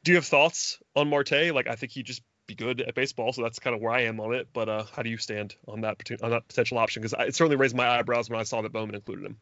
do 0.05 0.13
you 0.13 0.17
have 0.17 0.27
thoughts 0.27 0.79
on 0.95 1.09
Marte? 1.09 1.55
Like, 1.55 1.69
I 1.69 1.75
think 1.75 1.93
he'd 1.93 2.07
just 2.07 2.23
be 2.47 2.55
good 2.55 2.81
at 2.81 2.95
baseball, 2.95 3.33
so 3.33 3.43
that's 3.43 3.59
kind 3.59 3.75
of 3.75 3.81
where 3.81 3.93
I 3.93 4.03
am 4.03 4.21
on 4.21 4.35
it. 4.35 4.49
But 4.53 4.69
uh, 4.69 4.85
how 4.95 5.03
do 5.03 5.11
you 5.11 5.17
stand 5.17 5.55
on 5.67 5.81
that 5.83 6.03
on 6.23 6.31
that 6.31 6.49
potential 6.49 6.79
option? 6.79 7.03
Because 7.03 7.15
it 7.27 7.35
certainly 7.35 7.57
raised 7.57 7.75
my 7.75 7.89
eyebrows 7.89 8.29
when 8.29 8.39
I 8.39 8.45
saw 8.45 8.63
that 8.63 8.73
Bowman 8.73 8.95
included 8.95 9.25
him. 9.25 9.39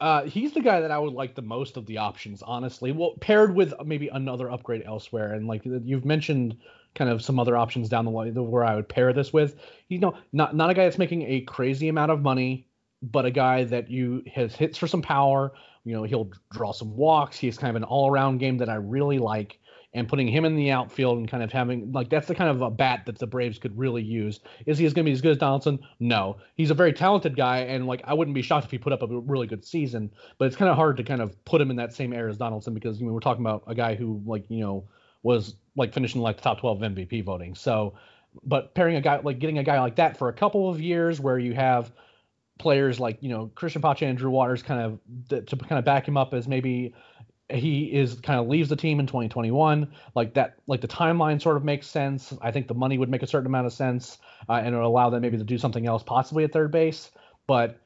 Uh, 0.00 0.24
he's 0.24 0.52
the 0.52 0.60
guy 0.60 0.80
that 0.80 0.90
I 0.90 0.98
would 0.98 1.12
like 1.12 1.34
the 1.34 1.42
most 1.42 1.76
of 1.76 1.84
the 1.86 1.98
options, 1.98 2.42
honestly. 2.42 2.90
Well, 2.90 3.16
paired 3.20 3.54
with 3.54 3.74
maybe 3.84 4.08
another 4.08 4.50
upgrade 4.50 4.82
elsewhere, 4.86 5.34
and 5.34 5.46
like 5.46 5.62
you've 5.64 6.06
mentioned, 6.06 6.56
kind 6.94 7.10
of 7.10 7.22
some 7.22 7.38
other 7.38 7.56
options 7.56 7.88
down 7.88 8.04
the 8.04 8.10
line 8.10 8.34
where 8.34 8.64
I 8.64 8.74
would 8.74 8.88
pair 8.88 9.12
this 9.12 9.32
with. 9.32 9.56
You 9.88 9.98
know, 9.98 10.14
not 10.32 10.56
not 10.56 10.70
a 10.70 10.74
guy 10.74 10.84
that's 10.84 10.98
making 10.98 11.22
a 11.22 11.42
crazy 11.42 11.88
amount 11.88 12.12
of 12.12 12.22
money, 12.22 12.66
but 13.02 13.26
a 13.26 13.30
guy 13.30 13.64
that 13.64 13.90
you 13.90 14.24
has 14.34 14.54
hits 14.54 14.78
for 14.78 14.86
some 14.86 15.02
power. 15.02 15.52
You 15.84 15.94
know, 15.94 16.02
he'll 16.04 16.30
draw 16.50 16.72
some 16.72 16.96
walks. 16.96 17.38
He's 17.38 17.58
kind 17.58 17.70
of 17.70 17.76
an 17.76 17.84
all 17.84 18.10
around 18.10 18.38
game 18.38 18.58
that 18.58 18.68
I 18.68 18.76
really 18.76 19.18
like 19.18 19.58
and 19.92 20.08
putting 20.08 20.28
him 20.28 20.44
in 20.44 20.54
the 20.54 20.70
outfield 20.70 21.18
and 21.18 21.28
kind 21.28 21.42
of 21.42 21.50
having 21.50 21.90
like 21.92 22.08
that's 22.08 22.28
the 22.28 22.34
kind 22.34 22.48
of 22.48 22.62
a 22.62 22.70
bat 22.70 23.02
that 23.06 23.18
the 23.18 23.26
Braves 23.26 23.58
could 23.58 23.76
really 23.76 24.02
use. 24.02 24.40
Is 24.66 24.78
he 24.78 24.84
going 24.84 24.94
to 24.94 25.02
be 25.04 25.12
as 25.12 25.20
good 25.20 25.32
as 25.32 25.38
Donaldson? 25.38 25.80
No, 25.98 26.36
he's 26.54 26.70
a 26.70 26.74
very 26.74 26.92
talented 26.92 27.36
guy, 27.36 27.60
and 27.60 27.86
like 27.86 28.00
I 28.04 28.14
wouldn't 28.14 28.34
be 28.34 28.42
shocked 28.42 28.66
if 28.66 28.70
he 28.70 28.78
put 28.78 28.92
up 28.92 29.02
a 29.02 29.06
really 29.06 29.46
good 29.46 29.64
season. 29.64 30.12
But 30.38 30.46
it's 30.46 30.56
kind 30.56 30.70
of 30.70 30.76
hard 30.76 30.96
to 30.98 31.02
kind 31.02 31.20
of 31.20 31.44
put 31.44 31.60
him 31.60 31.70
in 31.70 31.76
that 31.76 31.92
same 31.92 32.12
era 32.12 32.30
as 32.30 32.36
Donaldson 32.36 32.74
because 32.74 33.00
you 33.00 33.06
know 33.06 33.12
we're 33.12 33.20
talking 33.20 33.42
about 33.44 33.64
a 33.66 33.74
guy 33.74 33.96
who 33.96 34.22
like 34.24 34.44
you 34.48 34.60
know 34.60 34.84
was 35.22 35.56
like 35.76 35.92
finishing 35.92 36.20
like 36.20 36.36
the 36.36 36.42
top 36.42 36.60
12 36.60 36.78
MVP 36.78 37.24
voting. 37.24 37.54
So, 37.54 37.94
but 38.44 38.74
pairing 38.74 38.96
a 38.96 39.00
guy 39.00 39.20
like 39.22 39.40
getting 39.40 39.58
a 39.58 39.64
guy 39.64 39.80
like 39.80 39.96
that 39.96 40.16
for 40.16 40.28
a 40.28 40.32
couple 40.32 40.70
of 40.70 40.80
years 40.80 41.20
where 41.20 41.38
you 41.38 41.54
have 41.54 41.92
players 42.60 43.00
like 43.00 43.18
you 43.22 43.28
know 43.28 43.50
Cristian 43.56 43.82
Pache 43.82 44.06
and 44.06 44.16
Drew 44.16 44.30
Waters 44.30 44.62
kind 44.62 44.80
of 45.28 45.46
to 45.48 45.56
kind 45.56 45.78
of 45.78 45.84
back 45.84 46.06
him 46.06 46.16
up 46.16 46.32
as 46.32 46.46
maybe 46.46 46.94
he 47.50 47.84
is 47.84 48.14
kind 48.20 48.38
of 48.38 48.48
leaves 48.48 48.68
the 48.68 48.76
team 48.76 49.00
in 49.00 49.06
2021 49.06 49.90
like 50.14 50.34
that 50.34 50.56
like 50.66 50.80
the 50.80 50.88
timeline 50.88 51.40
sort 51.40 51.56
of 51.56 51.64
makes 51.64 51.86
sense. 51.86 52.32
I 52.40 52.50
think 52.50 52.68
the 52.68 52.74
money 52.74 52.98
would 52.98 53.08
make 53.08 53.22
a 53.22 53.26
certain 53.26 53.46
amount 53.46 53.66
of 53.66 53.72
sense 53.72 54.18
uh, 54.48 54.54
and 54.54 54.74
it 54.74 54.78
would 54.78 54.84
allow 54.84 55.10
them 55.10 55.22
maybe 55.22 55.38
to 55.38 55.44
do 55.44 55.58
something 55.58 55.86
else 55.86 56.02
possibly 56.02 56.44
at 56.44 56.52
third 56.52 56.70
base. 56.70 57.10
But 57.46 57.80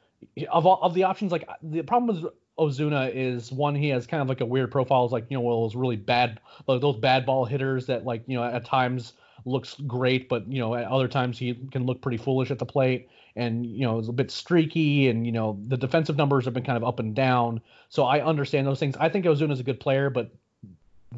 of 0.50 0.66
all 0.66 0.80
of 0.82 0.94
the 0.94 1.04
options 1.04 1.32
like 1.32 1.48
the 1.62 1.82
problem 1.82 2.22
with 2.22 2.32
ozuna 2.58 3.10
is 3.14 3.50
one 3.50 3.74
he 3.74 3.88
has 3.88 4.06
kind 4.06 4.22
of 4.22 4.28
like 4.28 4.40
a 4.40 4.46
weird 4.46 4.70
profile 4.70 5.04
is 5.04 5.12
like 5.12 5.26
you 5.28 5.36
know 5.36 5.40
well 5.40 5.62
those 5.62 5.74
really 5.74 5.96
bad 5.96 6.40
those 6.66 6.96
bad 6.96 7.26
ball 7.26 7.44
hitters 7.44 7.86
that 7.86 8.04
like 8.04 8.22
you 8.26 8.36
know 8.36 8.44
at 8.44 8.64
times 8.64 9.14
looks 9.44 9.74
great 9.86 10.28
but 10.28 10.46
you 10.50 10.60
know 10.60 10.74
at 10.74 10.86
other 10.86 11.08
times 11.08 11.38
he 11.38 11.54
can 11.72 11.84
look 11.84 12.00
pretty 12.00 12.16
foolish 12.16 12.50
at 12.50 12.58
the 12.58 12.66
plate 12.66 13.08
and 13.36 13.66
you 13.66 13.82
know 13.82 13.98
it's 13.98 14.08
a 14.08 14.12
bit 14.12 14.30
streaky 14.30 15.08
and 15.08 15.26
you 15.26 15.32
know 15.32 15.58
the 15.66 15.76
defensive 15.76 16.16
numbers 16.16 16.44
have 16.44 16.54
been 16.54 16.64
kind 16.64 16.76
of 16.76 16.84
up 16.84 16.98
and 16.98 17.14
down. 17.14 17.60
So 17.88 18.04
i 18.04 18.20
understand 18.20 18.66
those 18.66 18.78
things. 18.78 18.96
I 18.98 19.08
think 19.08 19.24
ozuna 19.24 19.52
is 19.52 19.60
a 19.60 19.64
good 19.64 19.80
player 19.80 20.10
but 20.10 20.30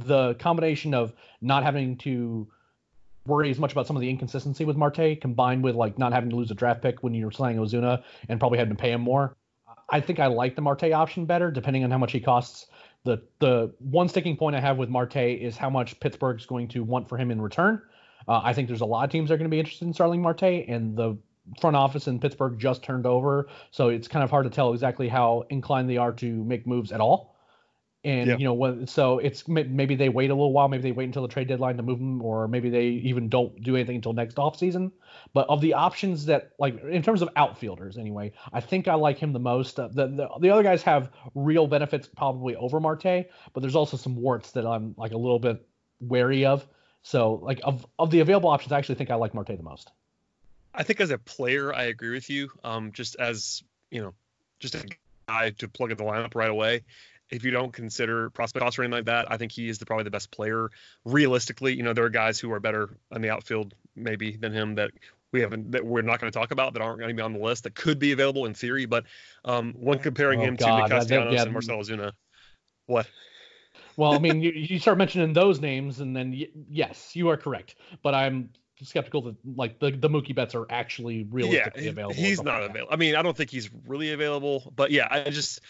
the 0.04 0.34
combination 0.34 0.94
of 0.94 1.12
not 1.40 1.62
having 1.62 1.96
to 1.98 2.46
worry 3.26 3.50
as 3.50 3.58
much 3.58 3.72
about 3.72 3.86
some 3.86 3.96
of 3.96 4.02
the 4.02 4.10
inconsistency 4.10 4.64
with 4.64 4.76
marte 4.76 5.20
combined 5.20 5.64
with 5.64 5.74
like 5.74 5.98
not 5.98 6.12
having 6.12 6.30
to 6.30 6.36
lose 6.36 6.50
a 6.50 6.54
draft 6.54 6.82
pick 6.82 7.02
when 7.02 7.14
you're 7.14 7.30
signing 7.30 7.58
ozuna 7.58 8.02
and 8.28 8.38
probably 8.38 8.58
having 8.58 8.76
to 8.76 8.80
pay 8.80 8.92
him 8.92 9.00
more 9.00 9.34
i 9.88 10.00
think 10.00 10.20
i 10.20 10.26
like 10.26 10.54
the 10.54 10.60
marte 10.62 10.92
option 10.92 11.24
better 11.24 11.50
depending 11.50 11.82
on 11.82 11.90
how 11.90 11.98
much 11.98 12.12
he 12.12 12.20
costs. 12.20 12.66
The 13.04 13.22
the 13.38 13.72
one 13.78 14.08
sticking 14.08 14.36
point 14.36 14.56
i 14.56 14.60
have 14.60 14.76
with 14.76 14.90
marte 14.90 15.16
is 15.16 15.56
how 15.56 15.70
much 15.70 15.98
pittsburgh's 16.00 16.44
going 16.44 16.68
to 16.68 16.82
want 16.82 17.08
for 17.08 17.16
him 17.16 17.30
in 17.30 17.40
return. 17.40 17.80
Uh, 18.28 18.40
I 18.42 18.52
think 18.52 18.68
there's 18.68 18.80
a 18.80 18.86
lot 18.86 19.04
of 19.04 19.10
teams 19.10 19.28
that 19.28 19.34
are 19.34 19.38
going 19.38 19.48
to 19.48 19.54
be 19.54 19.60
interested 19.60 19.84
in 19.86 19.94
Starling 19.94 20.20
Marte, 20.20 20.42
and 20.42 20.96
the 20.96 21.16
front 21.60 21.76
office 21.76 22.08
in 22.08 22.18
Pittsburgh 22.18 22.58
just 22.58 22.82
turned 22.82 23.06
over, 23.06 23.48
so 23.70 23.88
it's 23.88 24.08
kind 24.08 24.22
of 24.24 24.30
hard 24.30 24.44
to 24.44 24.50
tell 24.50 24.72
exactly 24.72 25.08
how 25.08 25.44
inclined 25.50 25.88
they 25.88 25.96
are 25.96 26.12
to 26.12 26.44
make 26.44 26.66
moves 26.66 26.92
at 26.92 27.00
all. 27.00 27.36
And 28.06 28.38
you 28.38 28.44
know, 28.44 28.54
when, 28.54 28.86
so 28.86 29.18
it's 29.18 29.48
maybe 29.48 29.96
they 29.96 30.08
wait 30.08 30.30
a 30.30 30.34
little 30.34 30.52
while, 30.52 30.68
maybe 30.68 30.82
they 30.84 30.92
wait 30.92 31.06
until 31.06 31.22
the 31.22 31.28
trade 31.28 31.48
deadline 31.48 31.76
to 31.76 31.82
move 31.82 31.98
them, 31.98 32.22
or 32.22 32.46
maybe 32.46 32.70
they 32.70 32.86
even 32.86 33.28
don't 33.28 33.60
do 33.62 33.74
anything 33.74 33.96
until 33.96 34.12
next 34.12 34.36
offseason. 34.36 34.92
But 35.34 35.48
of 35.48 35.60
the 35.60 35.74
options 35.74 36.24
that, 36.26 36.52
like 36.60 36.80
in 36.84 37.02
terms 37.02 37.20
of 37.20 37.30
outfielders, 37.34 37.98
anyway, 37.98 38.32
I 38.52 38.60
think 38.60 38.86
I 38.86 38.94
like 38.94 39.18
him 39.18 39.32
the 39.32 39.40
most. 39.40 39.80
Uh, 39.80 39.88
the, 39.88 40.06
the 40.06 40.28
the 40.40 40.50
other 40.50 40.62
guys 40.62 40.84
have 40.84 41.10
real 41.34 41.66
benefits 41.66 42.06
probably 42.06 42.54
over 42.54 42.78
Marte, 42.78 43.02
but 43.52 43.60
there's 43.60 43.74
also 43.74 43.96
some 43.96 44.14
warts 44.14 44.52
that 44.52 44.64
I'm 44.64 44.94
like 44.96 45.10
a 45.10 45.18
little 45.18 45.40
bit 45.40 45.66
wary 45.98 46.44
of. 46.44 46.64
So 47.02 47.34
like 47.42 47.60
of 47.64 47.84
of 47.98 48.12
the 48.12 48.20
available 48.20 48.50
options, 48.50 48.70
I 48.70 48.78
actually 48.78 48.96
think 48.96 49.10
I 49.10 49.16
like 49.16 49.34
Marte 49.34 49.56
the 49.56 49.64
most. 49.64 49.90
I 50.76 50.82
think 50.82 51.00
as 51.00 51.10
a 51.10 51.18
player, 51.18 51.74
I 51.74 51.84
agree 51.84 52.10
with 52.10 52.28
you. 52.28 52.50
Um, 52.62 52.92
just 52.92 53.16
as 53.16 53.62
you 53.90 54.02
know, 54.02 54.14
just 54.60 54.74
a 54.74 54.84
guy 55.28 55.50
to 55.58 55.68
plug 55.68 55.90
in 55.90 55.96
the 55.96 56.04
lineup 56.04 56.34
right 56.34 56.50
away. 56.50 56.82
If 57.30 57.44
you 57.44 57.50
don't 57.50 57.72
consider 57.72 58.30
prospect 58.30 58.62
cost 58.62 58.78
or 58.78 58.82
anything 58.82 58.98
like 58.98 59.06
that, 59.06 59.32
I 59.32 59.36
think 59.36 59.50
he 59.50 59.68
is 59.68 59.78
the, 59.78 59.86
probably 59.86 60.04
the 60.04 60.12
best 60.12 60.30
player. 60.30 60.70
Realistically, 61.04 61.74
you 61.74 61.82
know, 61.82 61.92
there 61.92 62.04
are 62.04 62.10
guys 62.10 62.38
who 62.38 62.52
are 62.52 62.60
better 62.60 62.96
on 63.10 63.20
the 63.20 63.30
outfield 63.30 63.74
maybe 63.96 64.36
than 64.36 64.52
him 64.52 64.76
that 64.76 64.92
we 65.32 65.40
haven't 65.40 65.72
that 65.72 65.84
we're 65.84 66.02
not 66.02 66.20
going 66.20 66.30
to 66.30 66.38
talk 66.38 66.52
about 66.52 66.74
that 66.74 66.82
aren't 66.82 66.98
going 66.98 67.08
to 67.08 67.14
be 67.14 67.22
on 67.22 67.32
the 67.32 67.40
list 67.40 67.64
that 67.64 67.74
could 67.74 67.98
be 67.98 68.12
available 68.12 68.46
in 68.46 68.54
theory. 68.54 68.86
But 68.86 69.04
um, 69.44 69.74
when 69.76 69.98
comparing 69.98 70.40
oh, 70.40 70.44
him 70.44 70.56
God, 70.56 70.66
to 70.66 70.82
Nick 70.82 70.90
Castellanos 70.90 71.34
yeah. 71.34 71.42
and 71.42 71.52
Marcell 71.52 71.78
Ozuna, 71.78 72.12
what? 72.86 73.08
Well, 73.96 74.12
I 74.12 74.18
mean, 74.18 74.42
you, 74.42 74.52
you 74.52 74.78
start 74.78 74.98
mentioning 74.98 75.32
those 75.32 75.58
names, 75.58 76.00
and 76.00 76.14
then 76.14 76.30
y- 76.30 76.48
yes, 76.70 77.16
you 77.16 77.30
are 77.30 77.36
correct. 77.36 77.76
But 78.02 78.14
I'm 78.14 78.50
skeptical 78.82 79.22
that 79.22 79.36
like 79.56 79.78
the, 79.78 79.90
the 79.90 80.08
Mookie 80.08 80.34
Betts 80.34 80.54
are 80.54 80.66
actually 80.70 81.26
realistically 81.30 81.84
yeah, 81.84 81.90
available. 81.90 82.14
He's 82.14 82.42
not 82.42 82.60
like 82.60 82.70
available. 82.70 82.92
I 82.92 82.96
mean, 82.96 83.14
I 83.16 83.22
don't 83.22 83.36
think 83.36 83.50
he's 83.50 83.70
really 83.86 84.12
available, 84.12 84.72
but 84.74 84.90
yeah, 84.90 85.08
I 85.10 85.30
just 85.30 85.60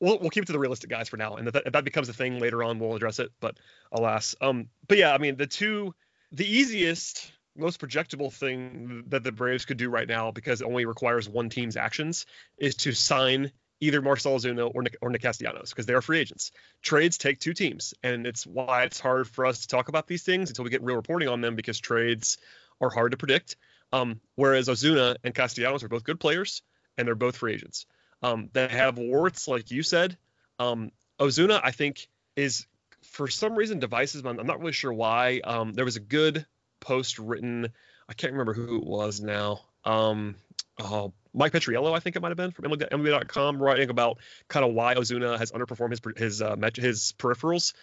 we'll, 0.00 0.18
we'll 0.18 0.30
keep 0.30 0.42
it 0.42 0.46
to 0.46 0.52
the 0.52 0.58
realistic 0.58 0.90
guys 0.90 1.08
for 1.08 1.16
now, 1.16 1.36
and 1.36 1.46
if 1.48 1.54
that, 1.54 1.64
if 1.66 1.72
that 1.72 1.84
becomes 1.84 2.08
a 2.08 2.12
thing 2.12 2.38
later 2.38 2.62
on, 2.64 2.78
we'll 2.78 2.96
address 2.96 3.18
it. 3.18 3.30
But 3.40 3.56
alas, 3.92 4.34
um, 4.40 4.68
but 4.86 4.98
yeah, 4.98 5.12
I 5.12 5.18
mean, 5.18 5.36
the 5.36 5.46
two, 5.46 5.94
the 6.32 6.46
easiest, 6.46 7.30
most 7.56 7.80
projectable 7.80 8.32
thing 8.32 9.04
that 9.08 9.24
the 9.24 9.32
Braves 9.32 9.64
could 9.64 9.76
do 9.76 9.90
right 9.90 10.08
now, 10.08 10.30
because 10.30 10.60
it 10.60 10.66
only 10.66 10.86
requires 10.86 11.28
one 11.28 11.48
team's 11.48 11.76
actions, 11.76 12.26
is 12.58 12.76
to 12.76 12.92
sign 12.92 13.52
either 13.80 14.02
Marcell 14.02 14.36
Ozuna 14.36 14.70
or 14.74 14.82
Nick, 14.82 14.96
or 15.00 15.10
Nick 15.10 15.22
Castellanos 15.22 15.70
because 15.70 15.86
they 15.86 15.94
are 15.94 16.02
free 16.02 16.18
agents. 16.18 16.52
Trades 16.82 17.18
take 17.18 17.38
two 17.38 17.54
teams, 17.54 17.94
and 18.02 18.26
it's 18.26 18.46
why 18.46 18.84
it's 18.84 19.00
hard 19.00 19.28
for 19.28 19.46
us 19.46 19.60
to 19.60 19.68
talk 19.68 19.88
about 19.88 20.06
these 20.06 20.22
things 20.22 20.50
until 20.50 20.64
we 20.64 20.70
get 20.70 20.82
real 20.82 20.96
reporting 20.96 21.28
on 21.28 21.40
them 21.40 21.54
because 21.54 21.78
trades 21.78 22.38
are 22.80 22.90
hard 22.90 23.12
to 23.12 23.16
predict. 23.16 23.56
Um, 23.92 24.20
whereas 24.34 24.68
Ozuna 24.68 25.16
and 25.24 25.34
Castellanos 25.34 25.82
are 25.82 25.88
both 25.88 26.04
good 26.04 26.20
players 26.20 26.62
and 26.96 27.06
they're 27.06 27.14
both 27.14 27.36
free 27.36 27.54
agents. 27.54 27.86
Um, 28.22 28.50
they 28.52 28.68
have 28.68 28.98
warts, 28.98 29.48
like 29.48 29.70
you 29.70 29.82
said. 29.82 30.16
Um, 30.58 30.90
Ozuna, 31.18 31.60
I 31.62 31.70
think, 31.70 32.08
is 32.36 32.66
for 33.02 33.28
some 33.28 33.54
reason 33.54 33.78
divisive. 33.78 34.26
I'm, 34.26 34.38
I'm 34.38 34.46
not 34.46 34.60
really 34.60 34.72
sure 34.72 34.92
why. 34.92 35.40
Um, 35.42 35.72
there 35.72 35.84
was 35.84 35.96
a 35.96 36.00
good 36.00 36.44
post 36.80 37.18
written. 37.18 37.68
I 38.08 38.14
can't 38.14 38.32
remember 38.32 38.54
who 38.54 38.76
it 38.76 38.84
was 38.84 39.20
now. 39.20 39.60
Um, 39.84 40.34
oh, 40.78 41.12
Mike 41.34 41.52
Petriello, 41.52 41.94
I 41.94 42.00
think 42.00 42.16
it 42.16 42.22
might 42.22 42.28
have 42.28 42.36
been 42.36 42.50
from 42.50 42.64
MLB.com, 42.66 43.62
writing 43.62 43.90
about 43.90 44.18
kind 44.48 44.64
of 44.64 44.72
why 44.72 44.94
Ozuna 44.94 45.38
has 45.38 45.52
underperformed 45.52 45.90
his 45.90 46.00
his 46.16 46.42
uh, 46.42 46.56
his 46.74 47.14
peripherals 47.18 47.74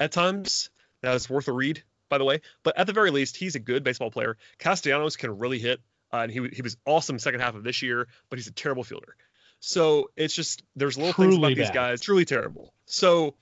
at 0.00 0.12
times. 0.12 0.70
That 1.02 1.14
is 1.14 1.28
worth 1.28 1.48
a 1.48 1.52
read, 1.52 1.82
by 2.08 2.18
the 2.18 2.24
way. 2.24 2.40
But 2.62 2.78
at 2.78 2.86
the 2.86 2.92
very 2.92 3.10
least, 3.10 3.36
he's 3.36 3.54
a 3.54 3.60
good 3.60 3.84
baseball 3.84 4.10
player. 4.10 4.36
Castellanos 4.58 5.16
can 5.16 5.38
really 5.38 5.58
hit, 5.58 5.80
uh, 6.12 6.18
and 6.18 6.32
he 6.32 6.48
he 6.52 6.62
was 6.62 6.76
awesome 6.86 7.18
second 7.18 7.40
half 7.40 7.54
of 7.54 7.62
this 7.62 7.82
year, 7.82 8.08
but 8.30 8.38
he's 8.38 8.48
a 8.48 8.52
terrible 8.52 8.84
fielder. 8.84 9.16
So 9.60 10.10
it's 10.16 10.34
just 10.34 10.62
there's 10.76 10.96
little 10.96 11.12
truly 11.12 11.30
things 11.30 11.38
about 11.38 11.48
bad. 11.48 11.56
these 11.56 11.70
guys 11.70 12.00
truly 12.00 12.24
terrible. 12.24 12.72
So 12.86 13.34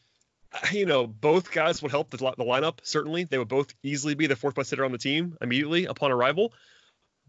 you 0.73 0.87
know, 0.87 1.07
both 1.07 1.51
guys 1.51 1.83
would 1.83 1.91
help 1.91 2.11
the, 2.11 2.17
the 2.17 2.45
lineup. 2.45 2.79
Certainly, 2.83 3.25
they 3.25 3.39
would 3.39 3.49
both 3.49 3.73
easily 3.83 4.15
be 4.15 4.27
the 4.27 4.37
fourth 4.37 4.55
best 4.55 4.71
hitter 4.71 4.85
on 4.85 4.93
the 4.93 4.99
team 4.99 5.37
immediately 5.41 5.87
upon 5.87 6.13
arrival. 6.13 6.53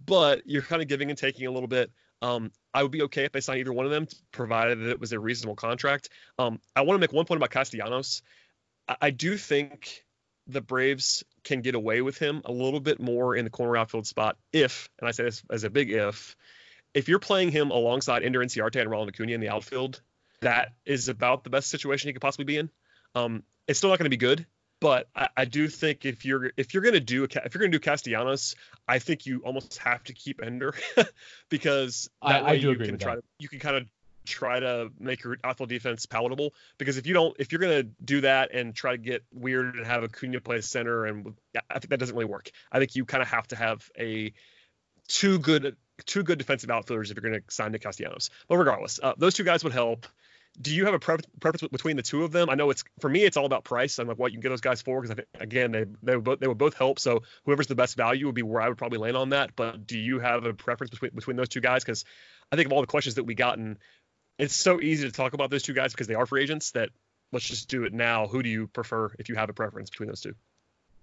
But 0.06 0.44
you're 0.46 0.62
kind 0.62 0.82
of 0.82 0.88
giving 0.88 1.10
and 1.10 1.18
taking 1.18 1.48
a 1.48 1.52
little 1.52 1.68
bit. 1.68 1.92
Um, 2.22 2.52
I 2.74 2.84
would 2.84 2.92
be 2.92 3.04
okay 3.04 3.26
if 3.26 3.32
they 3.32 3.42
signed 3.42 3.60
either 3.60 3.74
one 3.74 3.86
of 3.86 3.92
them, 3.92 4.08
provided 4.32 4.80
that 4.80 4.89
it 4.89 5.00
was 5.00 5.12
a 5.12 5.20
reasonable 5.20 5.56
contract. 5.56 6.10
Um, 6.39 6.60
I 6.76 6.82
want 6.82 6.96
to 6.96 7.02
make 7.02 7.13
one 7.13 7.26
point 7.26 7.38
about 7.38 7.52
Castellanos. 7.52 8.22
I, 8.88 8.96
I 9.02 9.10
do 9.12 9.38
think 9.38 10.06
the 10.48 10.62
Braves 10.62 11.24
can 11.44 11.62
get 11.62 11.76
away 11.76 12.02
with 12.02 12.18
him 12.18 12.42
a 12.46 12.52
little 12.52 12.80
bit 12.80 13.00
more 13.00 13.36
in 13.36 13.46
the 13.46 13.52
corner 13.52 13.78
outfield 13.78 14.08
spot 14.08 14.38
if, 14.52 14.89
and 15.00 15.08
I 15.08 15.12
say 15.12 15.24
this 15.24 15.44
as 15.50 15.63
a 15.63 15.70
big 15.70 15.92
if, 15.92 16.36
if 16.94 17.08
you're 17.08 17.20
playing 17.20 17.52
him 17.52 17.72
alongside 17.72 18.24
Ender 18.24 18.39
Inciarte 18.39 18.80
and 18.80 18.89
Ronald 18.89 19.10
Acuna 19.10 19.34
in 19.34 19.42
the 19.42 19.50
outfield, 19.50 20.02
that 20.42 20.74
is 20.86 21.10
about 21.10 21.44
the 21.44 21.50
best 21.50 21.70
situation 21.70 22.10
he 22.10 22.13
could 22.13 22.22
possibly 22.22 22.46
be 22.46 22.58
in. 22.58 22.70
Um, 23.16 23.44
it's 23.68 23.80
still 23.80 23.89
not 23.89 24.00
going 24.00 24.06
to 24.06 24.10
be 24.10 24.18
good, 24.18 24.46
but 24.84 25.08
I, 25.15 25.30
I, 25.38 25.46
do 25.46 25.69
think 25.69 26.04
if 26.04 26.26
you're 26.26 26.52
if 26.58 26.74
you're 26.74 26.84
going 26.84 26.93
to 26.93 27.00
do 27.00 27.24
if 27.24 27.56
you're 27.56 27.65
to 27.65 27.69
do 27.69 27.80
Castellanos, 27.80 28.54
I 28.86 29.00
think 29.00 29.26
you 29.26 29.41
almost 29.46 29.78
have 29.78 30.04
to 30.04 30.13
keep 30.13 30.43
Ender 30.43 30.76
because 31.50 32.10
that 32.22 32.43
I, 32.43 32.43
way 32.43 32.50
I 32.50 32.54
you 32.56 32.76
can 32.76 32.98
try 32.98 33.15
that. 33.15 33.22
to 33.22 33.28
you 33.39 33.48
can 33.48 33.60
kind 33.60 33.78
of 33.78 33.88
try 34.26 34.60
to 34.60 34.89
make 35.00 35.24
your 35.24 35.38
outfield 35.41 35.69
defense 35.69 36.06
palatable 36.06 36.54
because 36.78 36.98
if 36.98 37.08
you 37.08 37.13
don't 37.13 37.34
if 37.39 37.54
you're 37.54 37.62
going 37.62 37.82
to 37.82 37.89
do 38.04 38.22
that 38.22 38.54
and 38.54 38.76
try 38.76 38.91
to 38.91 38.98
get 38.98 39.24
weird 39.34 39.76
and 39.78 39.86
have 39.86 40.04
a 40.04 40.08
Acuna 40.08 40.41
play 40.41 40.60
center 40.60 41.06
and 41.06 41.34
I 41.69 41.80
think 41.80 41.91
that 41.91 42.00
doesn't 42.02 42.15
really 42.15 42.26
work. 42.26 42.52
I 42.69 42.80
think 42.80 42.93
you 42.98 43.06
kind 43.06 43.22
of 43.22 43.30
have 43.30 43.48
to 43.48 43.56
have 43.56 43.89
a 43.98 44.34
two 45.08 45.39
good 45.39 45.78
two 46.06 46.24
good 46.24 46.39
defensive 46.39 46.69
outfielders 46.69 47.10
if 47.10 47.15
you're 47.15 47.32
going 47.32 47.41
to 47.41 47.54
sign 47.54 47.72
Nick 47.72 47.84
Castellanos. 47.84 48.30
But 48.50 48.58
regardless, 48.58 49.00
uh, 49.02 49.13
those 49.17 49.34
two 49.34 49.46
guys 49.46 49.63
would 49.63 49.72
help. 49.72 50.08
Do 50.62 50.74
you 50.74 50.86
have 50.86 50.94
a 50.94 51.00
pre- 51.00 51.18
preference 51.39 51.68
between 51.72 51.96
the 51.96 52.04
two 52.04 52.24
of 52.24 52.32
them? 52.32 52.50
I 52.50 52.56
know 52.56 52.70
it's 52.70 52.84
for 53.00 53.10
me, 53.10 53.24
it's 53.24 53.38
all 53.38 53.46
about 53.46 53.63
price 53.63 53.98
I'm 53.98 54.08
like 54.08 54.20
what 54.20 54.32
you 54.32 54.38
can 54.38 54.42
get 54.42 54.50
those 54.50 54.62
guys 54.62 54.82
for 54.82 55.02
because 55.02 55.24
again 55.39 55.72
they 55.72 55.86
they 56.04 56.16
would 56.16 56.24
both 56.24 56.39
they 56.39 56.48
would 56.48 56.58
both 56.58 56.76
help. 56.76 57.00
So 57.00 57.24
whoever's 57.46 57.68
the 57.68 57.76
best 57.76 57.98
value 57.98 58.28
would 58.28 58.36
be 58.36 58.44
where 58.44 58.62
I 58.62 58.70
would 58.70 58.78
probably 58.78 59.00
land 59.00 59.18
on 59.18 59.30
that. 59.30 59.56
But 59.56 59.88
do 59.88 59.98
you 59.98 60.20
have 60.20 60.46
a 60.46 60.54
preference 60.54 60.92
between 60.92 61.12
between 61.16 61.38
those 61.38 61.50
two 61.50 61.62
guys? 61.62 61.84
Because 61.84 62.06
I 62.52 62.56
think 62.56 62.68
of 62.68 62.74
all 62.74 62.82
the 62.82 62.88
questions 62.88 63.16
that 63.16 63.24
we 63.24 63.34
gotten, 63.34 63.80
it's 64.38 64.56
so 64.56 64.80
easy 64.80 65.08
to 65.08 65.12
talk 65.12 65.34
about 65.34 65.50
those 65.50 65.63
two 65.63 65.74
guys 65.74 65.92
because 65.92 66.08
they 66.08 66.16
are 66.16 66.26
free 66.26 66.44
agents. 66.44 66.72
That 66.72 66.89
let's 67.32 67.48
just 67.48 67.68
do 67.68 67.86
it 67.86 67.94
now. 67.94 68.28
Who 68.28 68.44
do 68.44 68.50
you 68.50 68.68
prefer 68.68 69.12
if 69.18 69.30
you 69.30 69.36
have 69.36 69.50
a 69.50 69.54
preference 69.54 69.89
between 69.89 70.10
those 70.10 70.22
two? 70.22 70.36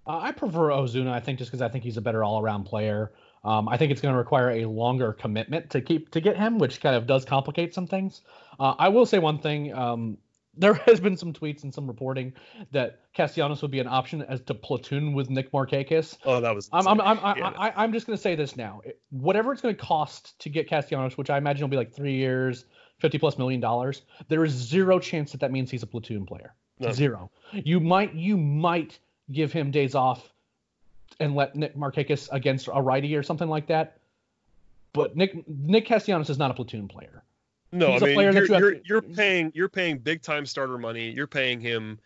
Uh, 0.07 0.17
I 0.17 0.31
prefer 0.31 0.69
Ozuna. 0.69 1.11
I 1.11 1.19
think 1.19 1.39
just 1.39 1.51
because 1.51 1.61
I 1.61 1.69
think 1.69 1.83
he's 1.83 1.97
a 1.97 2.01
better 2.01 2.23
all-around 2.23 2.63
player. 2.63 3.11
Um, 3.43 3.67
I 3.67 3.77
think 3.77 3.91
it's 3.91 4.01
going 4.01 4.13
to 4.13 4.17
require 4.17 4.51
a 4.51 4.65
longer 4.65 5.13
commitment 5.13 5.71
to 5.71 5.81
keep 5.81 6.11
to 6.11 6.21
get 6.21 6.37
him, 6.37 6.59
which 6.59 6.79
kind 6.79 6.95
of 6.95 7.07
does 7.07 7.25
complicate 7.25 7.73
some 7.73 7.87
things. 7.87 8.21
Uh, 8.61 8.75
I 8.77 8.89
will 8.89 9.07
say 9.07 9.17
one 9.17 9.39
thing. 9.39 9.73
Um, 9.73 10.17
there 10.55 10.73
has 10.85 10.99
been 10.99 11.17
some 11.17 11.33
tweets 11.33 11.63
and 11.63 11.73
some 11.73 11.87
reporting 11.87 12.33
that 12.71 12.99
Castellanos 13.13 13.61
would 13.63 13.71
be 13.71 13.79
an 13.79 13.87
option 13.87 14.21
as 14.21 14.39
to 14.41 14.53
platoon 14.53 15.13
with 15.13 15.29
Nick 15.31 15.51
Markakis. 15.51 16.17
Oh, 16.25 16.39
that 16.39 16.53
was. 16.53 16.69
I'm 16.71 16.87
I'm 16.87 17.01
I'm, 17.01 17.19
I, 17.23 17.37
Yeah. 17.37 17.53
I, 17.57 17.83
I'm 17.83 17.91
just 17.91 18.05
going 18.05 18.15
to 18.15 18.21
say 18.21 18.35
this 18.35 18.55
now. 18.55 18.81
Whatever 19.09 19.51
it's 19.51 19.61
going 19.61 19.75
to 19.75 19.81
cost 19.81 20.39
to 20.41 20.49
get 20.49 20.69
Castellanos, 20.69 21.17
which 21.17 21.31
I 21.31 21.37
imagine 21.37 21.63
will 21.63 21.69
be 21.69 21.77
like 21.77 21.91
three 21.91 22.15
years, 22.15 22.65
fifty 22.99 23.17
plus 23.17 23.39
million 23.39 23.59
dollars, 23.59 24.03
there 24.27 24.45
is 24.45 24.51
zero 24.51 24.99
chance 24.99 25.31
that 25.31 25.41
that 25.41 25.51
means 25.51 25.71
he's 25.71 25.83
a 25.83 25.87
platoon 25.87 26.27
player. 26.27 26.53
No. 26.79 26.91
Zero. 26.91 27.31
You 27.53 27.79
might 27.79 28.13
you 28.13 28.37
might 28.37 28.99
give 29.31 29.51
him 29.51 29.71
days 29.71 29.95
off 29.95 30.31
and 31.19 31.35
let 31.35 31.55
Nick 31.55 31.75
Markakis 31.75 32.29
against 32.31 32.69
a 32.71 32.81
righty 32.81 33.15
or 33.15 33.23
something 33.23 33.49
like 33.49 33.67
that. 33.67 33.97
But 34.93 35.15
Nick 35.15 35.47
Nick 35.47 35.87
Castellanos 35.87 36.29
is 36.29 36.37
not 36.37 36.51
a 36.51 36.53
platoon 36.53 36.87
player. 36.87 37.23
No, 37.71 37.93
He's 37.93 38.03
I 38.03 38.05
mean 38.07 38.19
you're, 38.19 38.45
you 38.45 38.57
you're, 38.57 38.75
you're 38.85 39.01
paying 39.01 39.51
you're 39.55 39.69
paying 39.69 39.97
big 39.99 40.21
time 40.21 40.45
starter 40.45 40.77
money. 40.77 41.11
You're 41.11 41.27
paying 41.27 41.61
him. 41.61 41.99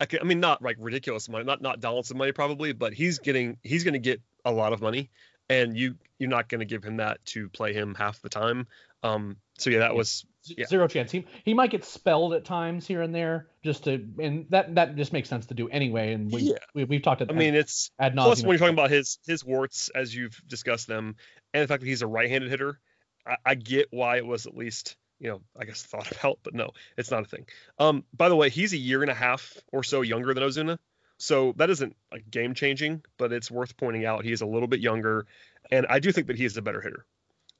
I, 0.00 0.06
ca- 0.06 0.18
I 0.20 0.24
mean, 0.24 0.40
not 0.40 0.62
like 0.62 0.76
ridiculous 0.78 1.28
money, 1.28 1.44
not 1.44 1.62
not 1.62 1.80
Donaldson 1.80 2.18
money 2.18 2.32
probably, 2.32 2.72
but 2.72 2.92
he's 2.92 3.18
getting 3.18 3.58
he's 3.62 3.84
going 3.84 3.94
to 3.94 3.98
get 4.00 4.20
a 4.44 4.52
lot 4.52 4.72
of 4.72 4.80
money, 4.80 5.10
and 5.48 5.76
you 5.76 5.94
you're 6.18 6.30
not 6.30 6.48
going 6.48 6.60
to 6.60 6.64
give 6.64 6.82
him 6.84 6.96
that 6.96 7.24
to 7.26 7.48
play 7.48 7.72
him 7.72 7.94
half 7.94 8.20
the 8.22 8.28
time. 8.28 8.66
Um, 9.02 9.36
so 9.58 9.70
yeah, 9.70 9.80
that 9.80 9.94
was 9.94 10.24
Yeah. 10.44 10.66
Zero 10.66 10.88
chance. 10.88 11.12
He 11.12 11.26
he 11.44 11.54
might 11.54 11.70
get 11.70 11.84
spelled 11.84 12.32
at 12.34 12.44
times 12.44 12.86
here 12.86 13.02
and 13.02 13.14
there, 13.14 13.46
just 13.64 13.84
to 13.84 14.04
and 14.20 14.46
that 14.50 14.74
that 14.74 14.96
just 14.96 15.12
makes 15.12 15.28
sense 15.28 15.46
to 15.46 15.54
do 15.54 15.68
anyway. 15.68 16.12
And 16.12 16.32
we, 16.32 16.42
Yeah. 16.42 16.58
we 16.74 16.84
we've 16.84 17.02
talked. 17.02 17.20
About. 17.20 17.34
I 17.36 17.38
mean, 17.38 17.54
it's 17.54 17.90
ad 18.00 18.14
plus 18.14 18.40
when 18.42 18.50
you're 18.50 18.58
talking 18.58 18.74
about 18.74 18.90
his 18.90 19.18
his 19.26 19.44
warts 19.44 19.90
as 19.94 20.14
you've 20.14 20.40
discussed 20.48 20.86
them, 20.88 21.16
and 21.54 21.62
the 21.62 21.68
fact 21.68 21.80
that 21.82 21.88
he's 21.88 22.02
a 22.02 22.06
right-handed 22.06 22.50
hitter, 22.50 22.80
I, 23.28 23.36
I 23.44 23.54
get 23.54 23.88
why 23.90 24.16
it 24.16 24.26
was 24.26 24.46
at 24.46 24.56
least 24.56 24.96
you 25.20 25.28
know 25.28 25.40
I 25.58 25.64
guess 25.64 25.82
thought 25.82 26.10
about, 26.18 26.38
but 26.42 26.54
no, 26.54 26.70
it's 26.96 27.10
not 27.10 27.22
a 27.22 27.26
thing. 27.26 27.46
Um, 27.78 28.04
by 28.16 28.28
the 28.28 28.36
way, 28.36 28.50
he's 28.50 28.72
a 28.72 28.78
year 28.78 29.02
and 29.02 29.10
a 29.10 29.14
half 29.14 29.56
or 29.72 29.82
so 29.82 30.02
younger 30.02 30.34
than 30.34 30.42
Ozuna, 30.42 30.78
so 31.18 31.52
that 31.56 31.70
isn't 31.70 31.96
like 32.12 32.30
game 32.30 32.54
changing, 32.54 33.02
but 33.18 33.32
it's 33.32 33.50
worth 33.50 33.76
pointing 33.76 34.04
out 34.04 34.24
he 34.24 34.32
is 34.32 34.40
a 34.40 34.46
little 34.46 34.68
bit 34.68 34.80
younger, 34.80 35.26
and 35.70 35.86
I 35.88 35.98
do 35.98 36.12
think 36.12 36.28
that 36.28 36.36
he 36.36 36.44
is 36.44 36.56
a 36.56 36.62
better 36.62 36.80
hitter. 36.80 37.04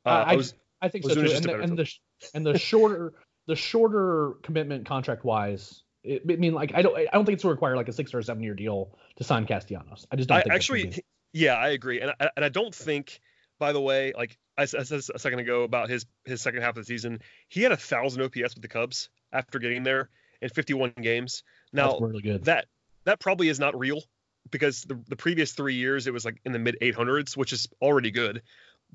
Uh, 0.07 0.09
I, 0.09 0.33
I, 0.33 0.37
Oz- 0.37 0.55
I 0.81 0.89
think 0.89 1.05
so 1.05 1.11
Ozuna's 1.11 1.17
too. 1.17 1.29
just 1.29 1.47
And 1.47 1.49
the, 1.49 1.63
and 1.63 1.79
the 1.79 1.95
and 2.35 2.47
the 2.47 2.59
shorter 2.59 3.15
the 3.49 3.57
shorter 3.57 4.35
commitment 4.43 4.87
contract 4.87 5.25
wise. 5.25 5.83
It, 6.05 6.23
I 6.31 6.37
mean, 6.37 6.55
like 6.55 6.73
I 6.75 6.83
don't 6.83 6.97
I 6.97 7.09
don't 7.13 7.25
think 7.25 7.35
it's 7.35 7.43
going 7.43 7.51
to 7.51 7.55
require 7.57 7.77
like 7.77 7.89
a 7.89 7.93
six 7.93 8.15
or 8.15 8.21
a 8.21 8.25
seven 8.25 8.43
year 8.43 8.55
deal 8.55 8.97
to 9.17 9.25
sign 9.25 9.47
Castellanos. 9.47 10.07
I 10.13 10.17
just 10.17 10.29
don't 10.29 10.39
I 10.39 10.55
actually, 10.55 11.03
yeah, 11.33 11.55
I 11.55 11.69
agree, 11.69 12.01
and 12.01 12.13
I, 12.21 12.31
and 12.37 12.45
I 12.45 12.49
don't 12.49 12.75
think, 12.75 13.21
by 13.59 13.73
the 13.73 13.81
way, 13.81 14.13
like 14.17 14.39
I 14.57 14.65
said 14.65 14.83
a 14.91 15.19
second 15.19 15.39
ago 15.39 15.63
about 15.63 15.89
his 15.89 16.07
his 16.25 16.41
second 16.41 16.63
half 16.63 16.71
of 16.71 16.77
the 16.77 16.85
season, 16.85 17.21
he 17.49 17.63
had 17.63 17.73
a 17.73 17.77
thousand 17.77 18.23
OPS 18.23 18.55
with 18.55 18.63
the 18.63 18.69
Cubs 18.69 19.09
after 19.33 19.59
getting 19.59 19.83
there 19.83 20.11
in 20.41 20.49
51 20.49 20.95
games. 21.01 21.43
Now 21.73 21.99
really 21.99 22.23
good. 22.23 22.45
that 22.45 22.67
that 23.05 23.21
probably 23.21 23.49
is 23.49 23.61
not 23.61 23.79
real 23.79 24.03
because 24.51 24.83
the 24.83 25.01
the 25.09 25.17
previous 25.17 25.53
three 25.53 25.75
years 25.75 26.07
it 26.07 26.13
was 26.13 26.25
like 26.25 26.41
in 26.45 26.53
the 26.53 26.59
mid 26.59 26.77
800s, 26.81 27.37
which 27.37 27.53
is 27.53 27.69
already 27.81 28.11
good. 28.11 28.43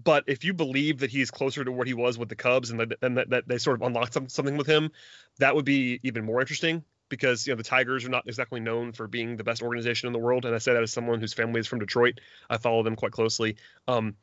But 0.01 0.23
if 0.27 0.43
you 0.43 0.53
believe 0.53 0.99
that 0.99 1.11
he's 1.11 1.29
closer 1.29 1.63
to 1.63 1.71
what 1.71 1.85
he 1.85 1.93
was 1.93 2.17
with 2.17 2.27
the 2.27 2.35
Cubs 2.35 2.71
and 2.71 2.79
that, 2.79 2.97
and 3.03 3.17
that, 3.17 3.29
that 3.29 3.47
they 3.47 3.59
sort 3.59 3.79
of 3.79 3.85
unlocked 3.85 4.13
some, 4.13 4.27
something 4.27 4.57
with 4.57 4.65
him, 4.65 4.89
that 5.37 5.55
would 5.55 5.65
be 5.65 5.99
even 6.01 6.25
more 6.25 6.39
interesting 6.39 6.83
because 7.09 7.45
you 7.45 7.53
know 7.53 7.57
the 7.57 7.63
Tigers 7.63 8.03
are 8.03 8.09
not 8.09 8.27
exactly 8.27 8.59
known 8.59 8.91
for 8.91 9.07
being 9.07 9.37
the 9.37 9.43
best 9.43 9.61
organization 9.61 10.07
in 10.07 10.13
the 10.13 10.19
world, 10.19 10.45
and 10.45 10.55
I 10.55 10.57
say 10.57 10.73
that 10.73 10.81
as 10.81 10.91
someone 10.91 11.19
whose 11.19 11.33
family 11.33 11.59
is 11.59 11.67
from 11.67 11.77
Detroit. 11.79 12.19
I 12.49 12.57
follow 12.57 12.81
them 12.81 12.95
quite 12.95 13.11
closely. 13.11 13.57
Um, 13.87 14.15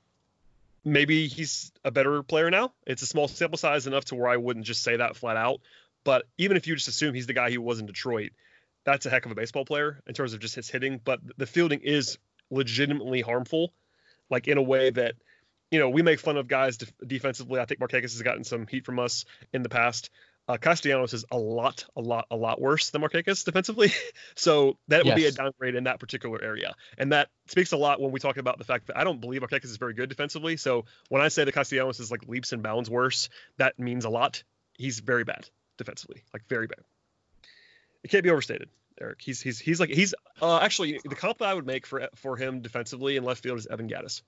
maybe 0.84 1.26
he's 1.28 1.72
a 1.84 1.90
better 1.90 2.22
player 2.22 2.50
now. 2.50 2.72
It's 2.86 3.02
a 3.02 3.06
small 3.06 3.28
sample 3.28 3.58
size 3.58 3.86
enough 3.86 4.06
to 4.06 4.14
where 4.14 4.28
I 4.28 4.36
wouldn't 4.36 4.66
just 4.66 4.82
say 4.82 4.96
that 4.96 5.16
flat 5.16 5.36
out. 5.36 5.60
But 6.04 6.26
even 6.38 6.56
if 6.56 6.66
you 6.66 6.74
just 6.74 6.88
assume 6.88 7.14
he's 7.14 7.26
the 7.26 7.34
guy 7.34 7.50
he 7.50 7.58
was 7.58 7.78
in 7.78 7.86
Detroit, 7.86 8.30
that's 8.84 9.06
a 9.06 9.10
heck 9.10 9.26
of 9.26 9.32
a 9.32 9.34
baseball 9.34 9.64
player 9.64 10.00
in 10.06 10.14
terms 10.14 10.32
of 10.32 10.40
just 10.40 10.54
his 10.54 10.70
hitting. 10.70 11.00
But 11.02 11.20
the 11.36 11.46
fielding 11.46 11.80
is 11.80 12.18
legitimately 12.50 13.20
harmful, 13.20 13.72
like 14.30 14.48
in 14.48 14.58
a 14.58 14.62
way 14.62 14.90
that 14.90 15.14
you 15.70 15.78
know 15.78 15.90
we 15.90 16.02
make 16.02 16.20
fun 16.20 16.36
of 16.36 16.48
guys 16.48 16.78
def- 16.78 16.92
defensively. 17.06 17.60
I 17.60 17.66
think 17.66 17.80
Markakis 17.80 18.12
has 18.12 18.22
gotten 18.22 18.44
some 18.44 18.66
heat 18.66 18.86
from 18.86 18.98
us 18.98 19.24
in 19.52 19.62
the 19.62 19.68
past. 19.68 20.10
Uh, 20.50 20.56
Castellanos 20.56 21.14
is 21.14 21.24
a 21.30 21.38
lot, 21.38 21.84
a 21.94 22.00
lot, 22.00 22.26
a 22.28 22.34
lot 22.34 22.60
worse 22.60 22.90
than 22.90 23.02
Markakis 23.02 23.44
defensively. 23.44 23.92
so 24.34 24.78
that 24.88 25.04
would 25.04 25.14
be 25.14 25.26
a 25.26 25.30
downgrade 25.30 25.76
in 25.76 25.84
that 25.84 26.00
particular 26.00 26.42
area. 26.42 26.74
And 26.98 27.12
that 27.12 27.28
speaks 27.46 27.70
a 27.70 27.76
lot 27.76 28.00
when 28.00 28.10
we 28.10 28.18
talk 28.18 28.36
about 28.36 28.58
the 28.58 28.64
fact 28.64 28.88
that 28.88 28.98
I 28.98 29.04
don't 29.04 29.20
believe 29.20 29.42
Markakis 29.42 29.66
is 29.66 29.76
very 29.76 29.94
good 29.94 30.08
defensively. 30.08 30.56
So 30.56 30.86
when 31.08 31.22
I 31.22 31.28
say 31.28 31.44
that 31.44 31.52
Castellanos 31.52 32.00
is 32.00 32.10
like 32.10 32.26
leaps 32.26 32.52
and 32.52 32.64
bounds 32.64 32.90
worse, 32.90 33.28
that 33.58 33.78
means 33.78 34.04
a 34.04 34.10
lot. 34.10 34.42
He's 34.76 34.98
very 34.98 35.22
bad 35.22 35.48
defensively, 35.78 36.24
like 36.32 36.42
very 36.48 36.66
bad. 36.66 36.80
It 38.02 38.10
can't 38.10 38.24
be 38.24 38.30
overstated, 38.30 38.70
Eric. 39.00 39.20
He's 39.20 39.40
he's 39.40 39.60
he's 39.60 39.78
like 39.78 39.90
he's 39.90 40.14
uh, 40.42 40.58
actually 40.58 40.98
the 41.04 41.14
comp 41.14 41.38
that 41.38 41.48
I 41.48 41.54
would 41.54 41.66
make 41.66 41.86
for 41.86 42.08
for 42.16 42.36
him 42.36 42.60
defensively 42.60 43.16
in 43.16 43.22
left 43.22 43.44
field 43.44 43.58
is 43.58 43.68
Evan 43.68 43.88
Gattis. 43.88 44.22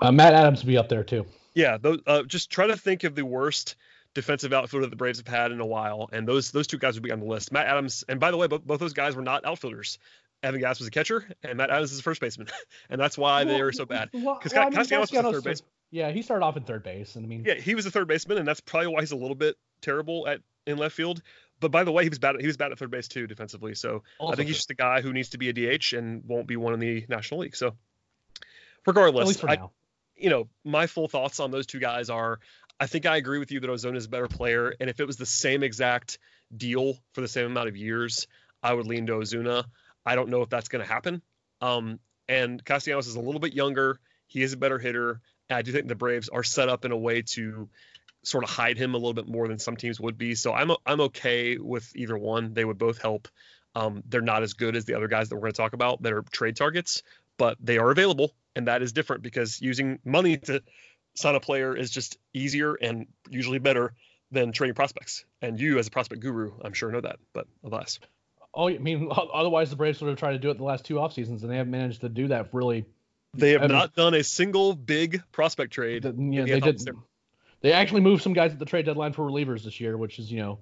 Uh, 0.00 0.10
Matt 0.10 0.34
Adams 0.34 0.64
would 0.64 0.68
be 0.68 0.78
up 0.78 0.88
there 0.88 1.04
too. 1.04 1.26
Yeah, 1.54 1.76
those, 1.76 2.00
uh, 2.08 2.22
just 2.24 2.50
try 2.50 2.66
to 2.66 2.76
think 2.76 3.04
of 3.04 3.14
the 3.14 3.24
worst 3.24 3.76
defensive 4.14 4.52
outfielder 4.52 4.86
that 4.86 4.90
the 4.90 4.96
Braves 4.96 5.18
have 5.18 5.28
had 5.28 5.52
in 5.52 5.60
a 5.60 5.66
while, 5.66 6.08
and 6.12 6.26
those 6.26 6.50
those 6.50 6.66
two 6.66 6.78
guys 6.78 6.94
would 6.94 7.02
be 7.02 7.12
on 7.12 7.20
the 7.20 7.26
list. 7.26 7.52
Matt 7.52 7.66
Adams, 7.66 8.04
and 8.08 8.20
by 8.20 8.30
the 8.30 8.36
way, 8.36 8.46
both, 8.46 8.64
both 8.64 8.80
those 8.80 8.92
guys 8.92 9.14
were 9.16 9.22
not 9.22 9.44
outfielders. 9.44 9.98
Evan 10.42 10.60
Gattis 10.60 10.80
was 10.80 10.88
a 10.88 10.90
catcher, 10.90 11.24
and 11.44 11.56
Matt 11.56 11.70
Adams 11.70 11.92
is 11.92 12.00
a 12.00 12.02
first 12.02 12.20
baseman, 12.20 12.48
and 12.90 13.00
that's 13.00 13.16
why 13.16 13.44
they 13.44 13.52
Well, 13.54 13.62
are 13.62 13.72
so 13.72 13.86
bad. 13.86 14.10
Because 14.10 14.52
well, 14.52 14.62
I 14.62 14.64
mean, 14.64 14.72
Castellanos 14.74 15.12
was 15.12 15.24
a 15.24 15.32
third 15.32 15.44
baseman. 15.44 15.68
Yeah, 15.92 16.10
he 16.10 16.22
started 16.22 16.44
off 16.44 16.56
in 16.56 16.64
third 16.64 16.82
base, 16.82 17.14
and 17.16 17.24
I 17.24 17.28
mean, 17.28 17.44
Yeah, 17.46 17.54
he 17.54 17.74
was 17.74 17.86
a 17.86 17.90
third 17.90 18.08
baseman, 18.08 18.38
and 18.38 18.48
that's 18.48 18.60
probably 18.60 18.88
why 18.88 19.00
he's 19.00 19.12
a 19.12 19.16
little 19.16 19.36
bit 19.36 19.56
terrible 19.82 20.26
at 20.26 20.40
in 20.66 20.78
left 20.78 20.94
field. 20.96 21.22
But 21.60 21.70
by 21.70 21.84
the 21.84 21.92
way, 21.92 22.02
he 22.02 22.08
was 22.08 22.18
bad. 22.18 22.40
He 22.40 22.46
was 22.46 22.56
bad 22.56 22.72
at 22.72 22.78
third 22.78 22.90
base 22.90 23.06
too, 23.06 23.28
defensively. 23.28 23.74
So 23.76 24.02
I 24.20 24.34
think 24.34 24.48
he's 24.48 24.56
just 24.56 24.70
a 24.70 24.74
guy 24.74 25.00
who 25.00 25.12
needs 25.12 25.28
to 25.30 25.38
be 25.38 25.48
a 25.48 25.52
DH 25.52 25.92
and 25.92 26.24
won't 26.26 26.48
be 26.48 26.56
one 26.56 26.74
in 26.74 26.80
the 26.80 27.04
National 27.08 27.40
League. 27.40 27.54
So 27.54 27.68
at 27.68 27.74
regardless, 28.86 29.28
least 29.28 29.40
for 29.40 29.48
I, 29.50 29.54
now. 29.56 29.70
you 30.16 30.30
know, 30.30 30.48
my 30.64 30.88
full 30.88 31.06
thoughts 31.06 31.38
on 31.38 31.52
those 31.52 31.66
two 31.66 31.78
guys 31.78 32.10
are 32.10 32.40
I 32.82 32.86
think 32.86 33.06
I 33.06 33.16
agree 33.16 33.38
with 33.38 33.52
you 33.52 33.60
that 33.60 33.70
Ozuna 33.70 33.94
is 33.94 34.06
a 34.06 34.08
better 34.08 34.26
player. 34.26 34.74
And 34.80 34.90
if 34.90 34.98
it 34.98 35.06
was 35.06 35.16
the 35.16 35.24
same 35.24 35.62
exact 35.62 36.18
deal 36.54 36.98
for 37.12 37.20
the 37.20 37.28
same 37.28 37.46
amount 37.46 37.68
of 37.68 37.76
years, 37.76 38.26
I 38.60 38.74
would 38.74 38.88
lean 38.88 39.06
to 39.06 39.12
Ozuna. 39.12 39.66
I 40.04 40.16
don't 40.16 40.30
know 40.30 40.42
if 40.42 40.48
that's 40.48 40.68
going 40.68 40.84
to 40.84 40.92
happen. 40.92 41.22
Um, 41.60 42.00
and 42.28 42.64
Castellanos 42.64 43.06
is 43.06 43.14
a 43.14 43.20
little 43.20 43.40
bit 43.40 43.54
younger. 43.54 44.00
He 44.26 44.42
is 44.42 44.52
a 44.52 44.56
better 44.56 44.80
hitter. 44.80 45.20
And 45.48 45.56
I 45.56 45.62
do 45.62 45.70
think 45.70 45.86
the 45.86 45.94
Braves 45.94 46.28
are 46.28 46.42
set 46.42 46.68
up 46.68 46.84
in 46.84 46.90
a 46.90 46.96
way 46.96 47.22
to 47.22 47.68
sort 48.24 48.42
of 48.42 48.50
hide 48.50 48.78
him 48.78 48.94
a 48.94 48.96
little 48.96 49.14
bit 49.14 49.28
more 49.28 49.46
than 49.46 49.60
some 49.60 49.76
teams 49.76 50.00
would 50.00 50.18
be. 50.18 50.34
So 50.34 50.52
I'm 50.52 50.72
I'm 50.84 51.02
okay 51.02 51.58
with 51.58 51.88
either 51.94 52.18
one. 52.18 52.52
They 52.52 52.64
would 52.64 52.78
both 52.78 53.00
help. 53.00 53.28
Um, 53.76 54.02
they're 54.08 54.22
not 54.22 54.42
as 54.42 54.54
good 54.54 54.74
as 54.74 54.86
the 54.86 54.94
other 54.94 55.06
guys 55.06 55.28
that 55.28 55.36
we're 55.36 55.42
going 55.42 55.52
to 55.52 55.56
talk 55.56 55.72
about 55.72 56.02
that 56.02 56.12
are 56.12 56.22
trade 56.32 56.56
targets, 56.56 57.04
but 57.38 57.58
they 57.60 57.78
are 57.78 57.92
available, 57.92 58.32
and 58.56 58.66
that 58.66 58.82
is 58.82 58.92
different 58.92 59.22
because 59.22 59.60
using 59.60 60.00
money 60.04 60.36
to 60.38 60.62
sign 61.14 61.34
a 61.34 61.40
player 61.40 61.76
is 61.76 61.90
just 61.90 62.18
easier 62.32 62.74
and 62.74 63.06
usually 63.28 63.58
better 63.58 63.94
than 64.30 64.52
trading 64.52 64.74
prospects. 64.74 65.24
And 65.40 65.60
you, 65.60 65.78
as 65.78 65.86
a 65.86 65.90
prospect 65.90 66.22
guru, 66.22 66.52
I'm 66.64 66.72
sure 66.72 66.90
know 66.90 67.00
that. 67.00 67.18
But 67.32 67.46
alas, 67.64 67.98
Oh, 68.54 68.68
I 68.68 68.78
mean, 68.78 69.08
otherwise 69.10 69.70
the 69.70 69.76
Braves 69.76 70.00
would 70.00 70.08
have 70.08 70.18
tried 70.18 70.32
to 70.32 70.38
do 70.38 70.50
it 70.50 70.58
the 70.58 70.64
last 70.64 70.84
two 70.84 71.00
off 71.00 71.14
seasons, 71.14 71.42
and 71.42 71.50
they 71.50 71.56
haven't 71.56 71.70
managed 71.70 72.02
to 72.02 72.08
do 72.08 72.28
that 72.28 72.50
really. 72.52 72.84
They 73.34 73.52
have 73.52 73.62
I 73.62 73.66
mean- 73.66 73.76
not 73.76 73.94
done 73.94 74.14
a 74.14 74.22
single 74.22 74.74
big 74.74 75.22
prospect 75.32 75.72
trade. 75.72 76.02
The, 76.02 76.10
in 76.10 76.32
you 76.32 76.40
know, 76.40 76.46
the 76.46 76.52
they 76.52 76.60
did. 76.60 76.80
there. 76.80 76.94
They 77.62 77.72
actually 77.72 78.00
moved 78.00 78.22
some 78.22 78.32
guys 78.32 78.52
at 78.52 78.58
the 78.58 78.64
trade 78.64 78.86
deadline 78.86 79.12
for 79.12 79.24
relievers 79.24 79.62
this 79.62 79.80
year, 79.80 79.96
which 79.96 80.18
is 80.18 80.30
you 80.30 80.40
know. 80.40 80.58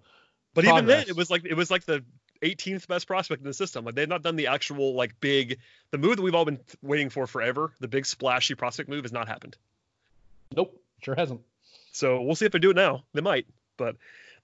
But 0.54 0.64
even 0.66 0.86
then, 0.86 1.06
it 1.08 1.16
was 1.16 1.30
like 1.30 1.44
it 1.44 1.54
was 1.54 1.70
like 1.70 1.84
the 1.84 2.04
18th 2.42 2.86
best 2.86 3.06
prospect 3.06 3.40
in 3.40 3.46
the 3.46 3.54
system. 3.54 3.84
Like 3.84 3.94
they've 3.94 4.08
not 4.08 4.22
done 4.22 4.36
the 4.36 4.48
actual 4.48 4.94
like 4.94 5.18
big 5.18 5.58
the 5.90 5.98
move 5.98 6.16
that 6.16 6.22
we've 6.22 6.34
all 6.34 6.44
been 6.44 6.60
waiting 6.82 7.08
for 7.08 7.26
forever. 7.26 7.72
The 7.80 7.88
big 7.88 8.06
splashy 8.06 8.54
prospect 8.54 8.88
move 8.88 9.04
has 9.04 9.12
not 9.12 9.28
happened. 9.28 9.56
Nope, 10.56 10.80
sure 11.02 11.14
hasn't. 11.14 11.40
So 11.92 12.22
we'll 12.22 12.34
see 12.34 12.46
if 12.46 12.52
they 12.52 12.58
do 12.58 12.70
it 12.70 12.76
now. 12.76 13.04
They 13.14 13.20
might, 13.20 13.46
but 13.76 13.96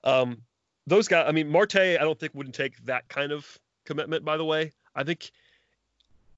um, 0.04 0.42
those 0.86 1.08
guys. 1.08 1.26
I 1.28 1.32
mean, 1.32 1.48
Marte, 1.48 1.76
I 1.76 1.98
don't 1.98 2.18
think 2.18 2.34
wouldn't 2.34 2.54
take 2.54 2.76
that 2.86 3.08
kind 3.08 3.32
of 3.32 3.46
commitment. 3.84 4.24
By 4.24 4.36
the 4.36 4.44
way, 4.44 4.72
I 4.94 5.04
think. 5.04 5.30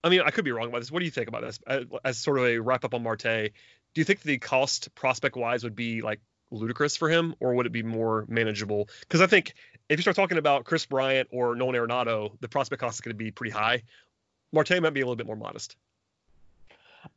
I 0.02 0.10
mean, 0.10 0.20
I 0.20 0.30
could 0.30 0.44
be 0.44 0.52
wrong 0.52 0.68
about 0.68 0.78
this. 0.78 0.92
What 0.92 1.00
do 1.00 1.06
you 1.06 1.10
think 1.10 1.28
about 1.28 1.42
this? 1.42 1.58
As, 1.66 1.84
as 2.04 2.18
sort 2.18 2.38
of 2.38 2.44
a 2.44 2.58
wrap 2.58 2.84
up 2.84 2.94
on 2.94 3.02
Marte, 3.02 3.22
do 3.22 4.00
you 4.00 4.04
think 4.04 4.22
the 4.22 4.38
cost 4.38 4.94
prospect 4.94 5.36
wise 5.36 5.64
would 5.64 5.74
be 5.74 6.02
like 6.02 6.20
ludicrous 6.50 6.96
for 6.96 7.08
him, 7.08 7.34
or 7.40 7.54
would 7.54 7.66
it 7.66 7.72
be 7.72 7.82
more 7.82 8.24
manageable? 8.28 8.88
Because 9.00 9.20
I 9.20 9.26
think 9.26 9.54
if 9.88 9.98
you 9.98 10.02
start 10.02 10.16
talking 10.16 10.38
about 10.38 10.64
Kris 10.64 10.86
Bryant 10.86 11.28
or 11.32 11.56
Nolan 11.56 11.74
Arenado, 11.74 12.32
the 12.40 12.48
prospect 12.48 12.80
cost 12.80 12.96
is 12.96 13.00
going 13.00 13.14
to 13.14 13.18
be 13.18 13.30
pretty 13.30 13.50
high. 13.50 13.82
Marte 14.52 14.80
might 14.80 14.94
be 14.94 15.00
a 15.00 15.04
little 15.04 15.16
bit 15.16 15.26
more 15.26 15.36
modest. 15.36 15.76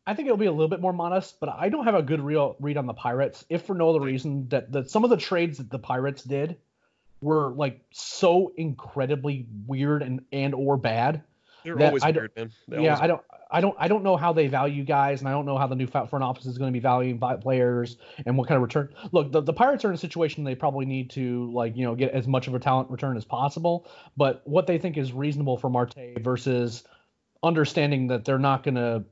I 0.05 0.13
think 0.13 0.27
it'll 0.27 0.37
be 0.37 0.45
a 0.45 0.51
little 0.51 0.67
bit 0.67 0.81
more 0.81 0.93
modest, 0.93 1.39
but 1.39 1.49
I 1.49 1.69
don't 1.69 1.85
have 1.85 1.95
a 1.95 2.01
good 2.01 2.21
real 2.21 2.55
read 2.59 2.77
on 2.77 2.85
the 2.85 2.93
Pirates, 2.93 3.45
if 3.49 3.63
for 3.63 3.75
no 3.75 3.89
other 3.89 4.01
reason 4.01 4.47
that, 4.49 4.71
that 4.71 4.89
some 4.89 5.03
of 5.03 5.09
the 5.09 5.17
trades 5.17 5.57
that 5.57 5.69
the 5.69 5.79
Pirates 5.79 6.23
did 6.23 6.57
were 7.21 7.51
like 7.51 7.79
so 7.91 8.51
incredibly 8.57 9.47
weird 9.67 10.01
and 10.01 10.25
and 10.31 10.53
or 10.55 10.77
bad. 10.77 11.23
They're 11.63 11.79
always 11.79 12.03
I 12.03 12.11
weird, 12.11 12.31
man. 12.35 12.51
They 12.67 12.83
yeah, 12.83 12.97
I 12.99 13.05
don't, 13.05 13.21
I 13.51 13.61
don't, 13.61 13.75
I 13.77 13.87
don't 13.87 14.03
know 14.03 14.17
how 14.17 14.33
they 14.33 14.47
value 14.47 14.83
guys, 14.83 15.19
and 15.19 15.29
I 15.29 15.31
don't 15.31 15.45
know 15.45 15.57
how 15.57 15.67
the 15.67 15.75
new 15.75 15.85
front 15.85 16.11
office 16.11 16.45
is 16.45 16.57
going 16.57 16.71
to 16.71 16.73
be 16.73 16.81
valuing 16.81 17.19
players 17.19 17.97
and 18.25 18.37
what 18.37 18.47
kind 18.47 18.55
of 18.55 18.63
return. 18.63 18.89
Look, 19.11 19.31
the, 19.31 19.41
the 19.41 19.53
Pirates 19.53 19.85
are 19.85 19.89
in 19.89 19.93
a 19.93 19.97
situation 19.97 20.43
they 20.43 20.55
probably 20.55 20.85
need 20.85 21.11
to 21.11 21.51
like 21.51 21.77
you 21.77 21.83
know 21.85 21.93
get 21.93 22.13
as 22.13 22.27
much 22.27 22.47
of 22.47 22.55
a 22.55 22.59
talent 22.59 22.89
return 22.89 23.15
as 23.15 23.25
possible, 23.25 23.87
but 24.17 24.41
what 24.45 24.65
they 24.65 24.79
think 24.79 24.97
is 24.97 25.13
reasonable 25.13 25.57
for 25.57 25.69
Marte 25.69 26.19
versus 26.19 26.83
understanding 27.43 28.07
that 28.07 28.25
they're 28.25 28.39
not 28.39 28.63
going 28.63 28.75
to, 28.75 29.03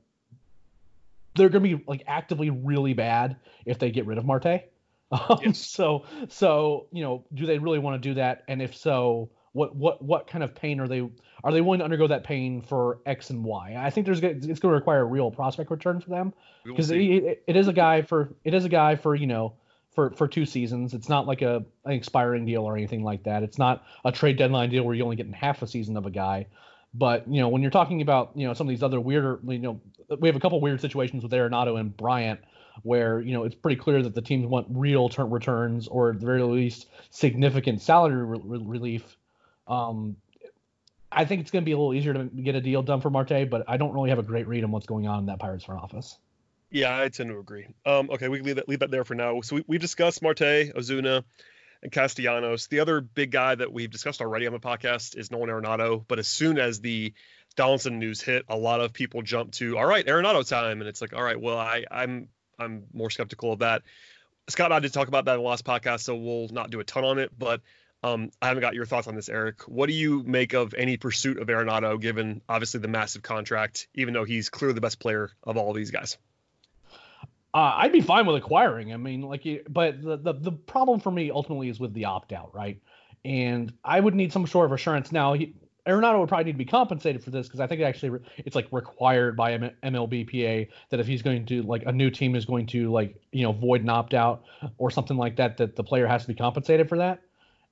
they're 1.36 1.48
going 1.48 1.62
to 1.64 1.76
be 1.78 1.84
like 1.86 2.04
actively 2.06 2.50
really 2.50 2.94
bad 2.94 3.36
if 3.66 3.78
they 3.78 3.90
get 3.90 4.06
rid 4.06 4.18
of 4.18 4.24
Marte. 4.24 4.62
Um, 5.12 5.38
Yes. 5.42 5.58
So, 5.58 6.04
so 6.28 6.86
you 6.92 7.02
know, 7.02 7.24
do 7.34 7.44
they 7.44 7.58
really 7.58 7.80
want 7.80 8.00
to 8.00 8.08
do 8.10 8.14
that? 8.14 8.44
And 8.46 8.62
if 8.62 8.76
so, 8.76 9.30
what 9.52 9.74
what 9.74 10.00
what 10.00 10.28
kind 10.28 10.44
of 10.44 10.54
pain 10.54 10.78
are 10.78 10.86
they 10.86 11.00
are 11.42 11.50
they 11.50 11.60
willing 11.60 11.80
to 11.80 11.84
undergo 11.84 12.06
that 12.06 12.22
pain 12.22 12.62
for 12.62 13.00
X 13.06 13.30
and 13.30 13.42
Y? 13.44 13.74
I 13.76 13.90
think 13.90 14.06
there's 14.06 14.20
it's 14.22 14.46
going 14.46 14.54
to 14.60 14.68
require 14.68 15.00
a 15.00 15.04
real 15.04 15.32
prospect 15.32 15.68
return 15.72 16.00
for 16.00 16.10
them 16.10 16.32
because 16.64 16.92
it, 16.92 17.00
it- 17.00 17.42
it 17.48 17.56
is 17.56 17.66
a 17.66 17.72
guy 17.72 18.02
for 18.02 18.32
it 18.44 18.54
is 18.54 18.64
a 18.64 18.68
guy 18.68 18.94
for 18.94 19.16
you 19.16 19.26
know 19.26 19.54
for 19.96 20.10
for 20.12 20.28
two 20.28 20.46
seasons. 20.46 20.94
It's 20.94 21.08
not 21.08 21.26
like 21.26 21.42
a 21.42 21.64
an 21.84 21.90
expiring 21.92 22.44
deal 22.46 22.62
or 22.62 22.76
anything 22.76 23.02
like 23.02 23.24
that. 23.24 23.42
It's 23.42 23.58
not 23.58 23.82
a 24.04 24.12
trade 24.12 24.36
deadline 24.38 24.70
deal 24.70 24.84
where 24.84 24.94
you're 24.94 25.02
only 25.06 25.16
getting 25.16 25.32
half 25.32 25.60
a 25.62 25.66
season 25.66 25.96
of 25.96 26.06
a 26.06 26.10
guy. 26.12 26.46
But 26.92 27.28
you 27.28 27.40
know 27.40 27.48
when 27.48 27.62
you're 27.62 27.70
talking 27.70 28.02
about 28.02 28.32
you 28.34 28.46
know 28.46 28.54
some 28.54 28.66
of 28.66 28.70
these 28.70 28.82
other 28.82 29.00
weirder 29.00 29.40
you 29.46 29.58
know 29.58 29.80
we 30.18 30.28
have 30.28 30.36
a 30.36 30.40
couple 30.40 30.60
weird 30.60 30.80
situations 30.80 31.22
with 31.22 31.32
Arenado 31.32 31.78
and 31.78 31.96
Bryant 31.96 32.40
where 32.82 33.20
you 33.20 33.32
know 33.32 33.44
it's 33.44 33.54
pretty 33.54 33.76
clear 33.76 34.02
that 34.02 34.14
the 34.14 34.22
teams 34.22 34.46
want 34.46 34.66
real 34.70 35.08
ter- 35.08 35.24
returns 35.24 35.88
or 35.88 36.10
at 36.10 36.20
the 36.20 36.26
very 36.26 36.42
least 36.42 36.86
significant 37.10 37.82
salary 37.82 38.24
re- 38.24 38.40
relief. 38.42 39.16
Um, 39.68 40.16
I 41.12 41.24
think 41.24 41.40
it's 41.40 41.50
going 41.50 41.62
to 41.62 41.66
be 41.66 41.72
a 41.72 41.76
little 41.76 41.94
easier 41.94 42.14
to 42.14 42.24
get 42.24 42.54
a 42.54 42.60
deal 42.60 42.82
done 42.82 43.00
for 43.00 43.10
Marte, 43.10 43.50
but 43.50 43.64
I 43.66 43.76
don't 43.76 43.92
really 43.92 44.10
have 44.10 44.20
a 44.20 44.22
great 44.22 44.46
read 44.46 44.62
on 44.62 44.70
what's 44.70 44.86
going 44.86 45.08
on 45.08 45.20
in 45.20 45.26
that 45.26 45.40
Pirates 45.40 45.64
front 45.64 45.82
office. 45.82 46.16
Yeah, 46.70 46.96
I 46.96 47.08
tend 47.08 47.30
to 47.30 47.38
agree. 47.38 47.66
Um, 47.84 48.10
okay, 48.10 48.28
we 48.28 48.38
can 48.38 48.46
leave 48.46 48.56
that 48.56 48.68
leave 48.68 48.78
that 48.78 48.90
there 48.92 49.04
for 49.04 49.14
now. 49.14 49.40
So 49.40 49.56
we, 49.56 49.64
we've 49.66 49.80
discussed 49.80 50.22
Marte, 50.22 50.38
Ozuna, 50.76 51.24
and 51.82 51.90
Castellanos. 51.92 52.68
The 52.68 52.80
other 52.80 53.00
big 53.00 53.30
guy 53.30 53.54
that 53.54 53.72
we've 53.72 53.90
discussed 53.90 54.20
already 54.20 54.46
on 54.46 54.52
the 54.52 54.60
podcast 54.60 55.16
is 55.16 55.30
Nolan 55.30 55.48
Arenado. 55.48 56.04
But 56.06 56.18
as 56.18 56.28
soon 56.28 56.58
as 56.58 56.80
the 56.80 57.14
Donaldson 57.56 57.98
news 57.98 58.20
hit, 58.20 58.44
a 58.48 58.56
lot 58.56 58.80
of 58.80 58.92
people 58.92 59.22
jumped 59.22 59.54
to, 59.54 59.78
all 59.78 59.86
right, 59.86 60.06
Arenado 60.06 60.46
time, 60.48 60.80
and 60.80 60.88
it's 60.88 61.00
like, 61.00 61.14
all 61.14 61.22
right, 61.22 61.40
well, 61.40 61.58
I, 61.58 61.84
I'm 61.90 62.28
I'm 62.58 62.84
more 62.92 63.10
skeptical 63.10 63.52
of 63.52 63.60
that. 63.60 63.82
Scott 64.48 64.66
and 64.66 64.74
I 64.74 64.80
did 64.80 64.92
talk 64.92 65.08
about 65.08 65.24
that 65.24 65.34
in 65.34 65.42
the 65.42 65.48
last 65.48 65.64
podcast, 65.64 66.00
so 66.00 66.16
we'll 66.16 66.48
not 66.48 66.70
do 66.70 66.80
a 66.80 66.84
ton 66.84 67.04
on 67.04 67.18
it. 67.18 67.30
But 67.36 67.62
um, 68.02 68.30
I 68.40 68.48
haven't 68.48 68.62
got 68.62 68.74
your 68.74 68.86
thoughts 68.86 69.08
on 69.08 69.14
this, 69.14 69.28
Eric. 69.28 69.62
What 69.62 69.88
do 69.88 69.94
you 69.94 70.22
make 70.22 70.54
of 70.54 70.74
any 70.74 70.96
pursuit 70.96 71.38
of 71.38 71.48
Arenado, 71.48 72.00
given 72.00 72.42
obviously 72.48 72.80
the 72.80 72.88
massive 72.88 73.22
contract, 73.22 73.88
even 73.94 74.14
though 74.14 74.24
he's 74.24 74.50
clearly 74.50 74.74
the 74.74 74.80
best 74.80 74.98
player 74.98 75.30
of 75.42 75.56
all 75.56 75.72
these 75.72 75.90
guys? 75.90 76.18
Uh, 77.52 77.72
I'd 77.76 77.92
be 77.92 78.00
fine 78.00 78.26
with 78.26 78.36
acquiring. 78.36 78.92
I 78.92 78.96
mean, 78.96 79.22
like, 79.22 79.44
but 79.68 80.00
the, 80.02 80.16
the 80.16 80.34
the 80.34 80.52
problem 80.52 81.00
for 81.00 81.10
me 81.10 81.30
ultimately 81.30 81.68
is 81.68 81.80
with 81.80 81.92
the 81.94 82.04
opt 82.04 82.32
out, 82.32 82.54
right? 82.54 82.80
And 83.24 83.72
I 83.84 83.98
would 83.98 84.14
need 84.14 84.32
some 84.32 84.46
sort 84.46 84.66
of 84.66 84.72
assurance. 84.72 85.10
Now, 85.10 85.32
he, 85.32 85.54
Arenado 85.86 86.20
would 86.20 86.28
probably 86.28 86.44
need 86.44 86.52
to 86.52 86.58
be 86.58 86.64
compensated 86.64 87.24
for 87.24 87.30
this 87.30 87.48
because 87.48 87.60
I 87.60 87.66
think 87.66 87.80
it 87.80 87.84
actually 87.84 88.10
re- 88.10 88.20
it's 88.38 88.54
like 88.54 88.68
required 88.70 89.36
by 89.36 89.54
M- 89.54 89.70
MLBPA 89.82 90.68
that 90.90 91.00
if 91.00 91.06
he's 91.06 91.22
going 91.22 91.44
to 91.46 91.62
like 91.62 91.82
a 91.86 91.92
new 91.92 92.10
team 92.10 92.36
is 92.36 92.44
going 92.44 92.66
to 92.66 92.90
like 92.92 93.16
you 93.32 93.42
know 93.42 93.52
void 93.52 93.82
an 93.82 93.88
opt 93.88 94.14
out 94.14 94.44
or 94.78 94.90
something 94.90 95.16
like 95.16 95.36
that, 95.36 95.56
that 95.56 95.74
the 95.74 95.84
player 95.84 96.06
has 96.06 96.22
to 96.22 96.28
be 96.28 96.34
compensated 96.34 96.88
for 96.88 96.98
that. 96.98 97.20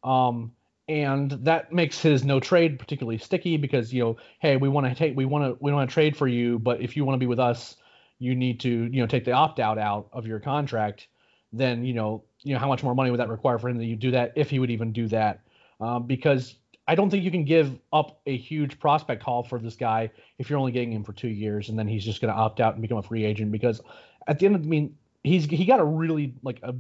Um, 0.02 0.52
and 0.88 1.32
that 1.32 1.72
makes 1.72 2.00
his 2.00 2.24
no 2.24 2.40
trade 2.40 2.78
particularly 2.78 3.18
sticky 3.18 3.58
because 3.58 3.92
you 3.92 4.02
know, 4.02 4.16
hey, 4.40 4.56
we 4.56 4.68
want 4.68 4.88
to 4.88 4.94
take 4.94 5.16
we 5.16 5.24
want 5.24 5.44
to 5.44 5.56
we 5.62 5.72
want 5.72 5.88
to 5.88 5.94
trade 5.94 6.16
for 6.16 6.26
you, 6.26 6.58
but 6.58 6.80
if 6.80 6.96
you 6.96 7.04
want 7.04 7.14
to 7.14 7.20
be 7.20 7.26
with 7.26 7.38
us, 7.38 7.76
you 8.18 8.34
need 8.34 8.60
to 8.60 8.68
you 8.68 9.00
know 9.00 9.06
take 9.06 9.24
the 9.24 9.32
opt 9.32 9.60
out 9.60 9.78
out 9.78 10.08
of 10.12 10.26
your 10.26 10.40
contract. 10.40 11.08
Then 11.52 11.84
you 11.84 11.94
know 11.94 12.24
you 12.42 12.54
know 12.54 12.60
how 12.60 12.68
much 12.68 12.82
more 12.82 12.94
money 12.94 13.10
would 13.10 13.20
that 13.20 13.28
require 13.28 13.58
for 13.58 13.68
him 13.68 13.78
that 13.78 13.84
you 13.84 13.96
do 13.96 14.10
that 14.12 14.32
if 14.36 14.50
he 14.50 14.58
would 14.58 14.70
even 14.70 14.92
do 14.92 15.08
that? 15.08 15.40
Um, 15.80 16.06
because 16.06 16.56
I 16.86 16.94
don't 16.94 17.10
think 17.10 17.24
you 17.24 17.30
can 17.30 17.44
give 17.44 17.78
up 17.92 18.20
a 18.26 18.36
huge 18.36 18.80
prospect 18.80 19.22
haul 19.22 19.42
for 19.42 19.58
this 19.58 19.76
guy 19.76 20.10
if 20.38 20.48
you're 20.48 20.58
only 20.58 20.72
getting 20.72 20.92
him 20.92 21.04
for 21.04 21.12
two 21.12 21.28
years 21.28 21.68
and 21.68 21.78
then 21.78 21.86
he's 21.86 22.04
just 22.04 22.20
going 22.20 22.32
to 22.32 22.38
opt 22.38 22.60
out 22.60 22.72
and 22.72 22.82
become 22.82 22.98
a 22.98 23.02
free 23.02 23.24
agent 23.24 23.52
because 23.52 23.80
at 24.26 24.38
the 24.38 24.46
end 24.46 24.56
of 24.56 24.62
I 24.62 24.64
mean 24.64 24.96
he's 25.22 25.44
he 25.44 25.64
got 25.64 25.80
a 25.80 25.84
really 25.84 26.34
like 26.42 26.60
a 26.62 26.74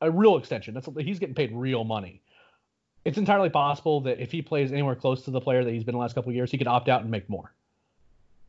a 0.00 0.10
real 0.10 0.36
extension. 0.36 0.74
That's 0.74 0.88
he's 0.98 1.18
getting 1.18 1.34
paid 1.34 1.52
real 1.52 1.84
money. 1.84 2.22
It's 3.04 3.18
entirely 3.18 3.50
possible 3.50 4.00
that 4.02 4.20
if 4.20 4.30
he 4.30 4.42
plays 4.42 4.72
anywhere 4.72 4.94
close 4.94 5.22
to 5.22 5.30
the 5.30 5.40
player 5.40 5.64
that 5.64 5.70
he's 5.70 5.84
been 5.84 5.94
the 5.94 6.00
last 6.00 6.14
couple 6.14 6.32
years, 6.32 6.50
he 6.50 6.58
could 6.58 6.66
opt 6.66 6.88
out 6.88 7.02
and 7.02 7.10
make 7.10 7.28
more. 7.28 7.52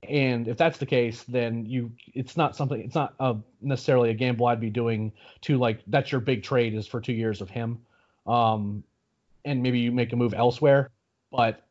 And 0.07 0.47
if 0.47 0.57
that's 0.57 0.79
the 0.79 0.85
case, 0.85 1.23
then 1.23 1.65
you 1.65 1.91
it's 2.13 2.35
not 2.35 2.55
something 2.55 2.81
it's 2.81 2.95
not 2.95 3.13
uh 3.19 3.35
necessarily 3.61 4.09
a 4.09 4.13
gamble 4.13 4.47
I'd 4.47 4.59
be 4.59 4.69
doing 4.69 5.11
to 5.41 5.57
like 5.57 5.81
that's 5.87 6.11
your 6.11 6.21
big 6.21 6.43
trade 6.43 6.73
is 6.73 6.87
for 6.87 6.99
two 6.99 7.13
years 7.13 7.41
of 7.41 7.49
him. 7.49 7.79
Um, 8.25 8.83
and 9.45 9.61
maybe 9.61 9.79
you 9.79 9.91
make 9.91 10.13
a 10.13 10.15
move 10.15 10.33
elsewhere. 10.33 10.89
But 11.31 11.63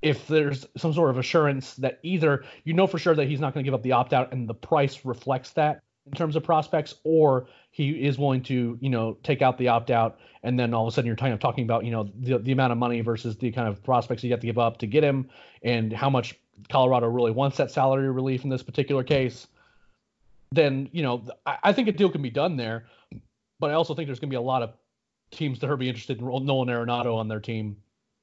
if 0.00 0.26
there's 0.28 0.66
some 0.76 0.94
sort 0.94 1.10
of 1.10 1.18
assurance 1.18 1.74
that 1.74 1.98
either 2.02 2.44
you 2.64 2.72
know 2.72 2.86
for 2.86 2.98
sure 2.98 3.14
that 3.14 3.26
he's 3.26 3.40
not 3.40 3.52
going 3.52 3.64
to 3.64 3.66
give 3.66 3.74
up 3.74 3.82
the 3.82 3.92
opt 3.92 4.12
out 4.12 4.32
and 4.32 4.48
the 4.48 4.54
price 4.54 5.04
reflects 5.04 5.50
that 5.50 5.82
in 6.10 6.16
terms 6.16 6.36
of 6.36 6.42
prospects, 6.42 6.94
or 7.04 7.46
he 7.70 7.90
is 7.90 8.18
willing 8.18 8.42
to, 8.42 8.78
you 8.80 8.90
know, 8.90 9.16
take 9.22 9.42
out 9.42 9.58
the 9.58 9.68
opt 9.68 9.90
out, 9.90 10.18
and 10.42 10.58
then 10.58 10.74
all 10.74 10.86
of 10.86 10.92
a 10.92 10.94
sudden 10.94 11.06
you're 11.06 11.16
kind 11.16 11.32
of 11.32 11.40
talking 11.40 11.64
about, 11.64 11.84
you 11.84 11.90
know, 11.90 12.10
the, 12.20 12.38
the 12.38 12.52
amount 12.52 12.72
of 12.72 12.78
money 12.78 13.00
versus 13.00 13.36
the 13.36 13.50
kind 13.52 13.68
of 13.68 13.82
prospects 13.82 14.24
you 14.24 14.30
have 14.30 14.40
to 14.40 14.46
give 14.46 14.58
up 14.58 14.78
to 14.78 14.86
get 14.86 15.04
him, 15.04 15.28
and 15.62 15.92
how 15.92 16.10
much 16.10 16.34
Colorado 16.68 17.06
really 17.08 17.30
wants 17.30 17.56
that 17.58 17.70
salary 17.70 18.10
relief 18.10 18.44
in 18.44 18.50
this 18.50 18.62
particular 18.62 19.04
case. 19.04 19.46
Then 20.50 20.88
you 20.92 21.02
know, 21.02 21.24
I, 21.46 21.58
I 21.64 21.72
think 21.72 21.88
a 21.88 21.92
deal 21.92 22.10
can 22.10 22.22
be 22.22 22.30
done 22.30 22.56
there, 22.56 22.86
but 23.60 23.70
I 23.70 23.74
also 23.74 23.94
think 23.94 24.08
there's 24.08 24.20
going 24.20 24.30
to 24.30 24.34
be 24.34 24.36
a 24.36 24.40
lot 24.40 24.62
of 24.62 24.72
teams 25.30 25.60
that 25.60 25.70
are 25.70 25.76
be 25.76 25.88
interested 25.88 26.20
in 26.20 26.26
Nolan 26.26 26.68
Arenado 26.68 27.16
on 27.16 27.28
their 27.28 27.40
team, 27.40 27.76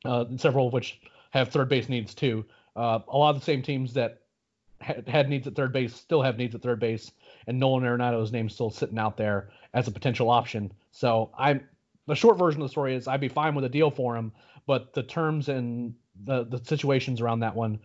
uh, 0.06 0.26
several 0.38 0.68
of 0.68 0.74
which 0.74 1.00
have 1.32 1.50
third 1.50 1.70
base 1.70 1.88
needs 1.88 2.14
too. 2.16 2.46
Uh, 2.76 3.00
a 3.08 3.18
lot 3.18 3.30
of 3.30 3.40
the 3.40 3.46
same 3.46 3.62
teams 3.62 3.94
that 3.94 4.22
had, 4.82 5.08
had 5.08 5.30
needs 5.30 5.48
at 5.48 5.56
third 5.56 5.72
base 5.72 5.96
still 5.96 6.22
have 6.22 6.38
needs 6.38 6.56
at 6.56 6.62
third 6.62 6.80
base, 6.80 7.12
and 7.48 7.60
Nolan 7.60 7.84
Arenado's 7.84 8.32
name 8.32 8.50
still 8.50 8.70
sitting 8.70 8.98
out 8.98 9.18
there 9.18 9.50
as 9.74 9.88
a 9.88 9.92
potential 9.92 10.30
option. 10.30 10.72
So 10.92 11.32
I'm 11.38 11.68
the 12.08 12.16
short 12.16 12.38
version 12.38 12.62
of 12.62 12.66
the 12.66 12.72
story 12.72 12.96
is 12.96 13.08
I'd 13.08 13.22
be 13.22 13.28
fine 13.28 13.56
with 13.56 13.66
a 13.66 13.70
deal 13.70 13.92
for 13.92 14.16
him, 14.16 14.32
but 14.66 14.94
the 14.94 15.04
terms 15.04 15.50
and 15.50 15.96
the 16.24 16.46
the 16.46 16.64
situations 16.64 17.22
around 17.22 17.42
that 17.42 17.56
one 17.56 17.80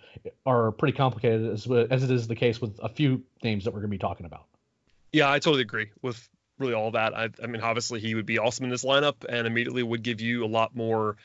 are 0.46 0.72
pretty 0.72 0.96
complicated 0.96 1.50
as 1.50 1.66
as 1.90 2.04
it 2.04 2.11
is 2.11 2.28
the 2.28 2.36
case 2.36 2.61
with 2.61 2.78
a 2.82 2.88
few 2.88 3.22
names 3.42 3.64
that 3.64 3.72
we're 3.72 3.80
going 3.80 3.90
to 3.90 3.94
be 3.94 3.98
talking 3.98 4.26
about. 4.26 4.44
Yeah, 5.12 5.30
I 5.30 5.38
totally 5.40 5.62
agree 5.62 5.90
with 6.02 6.28
really 6.58 6.74
all 6.74 6.92
that. 6.92 7.16
I, 7.16 7.30
I 7.42 7.46
mean, 7.46 7.62
obviously 7.62 8.00
he 8.00 8.14
would 8.14 8.26
be 8.26 8.38
awesome 8.38 8.64
in 8.64 8.70
this 8.70 8.84
lineup 8.84 9.24
and 9.28 9.46
immediately 9.46 9.82
would 9.82 10.02
give 10.02 10.20
you 10.20 10.44
a 10.44 10.46
lot 10.46 10.76
more 10.76 11.16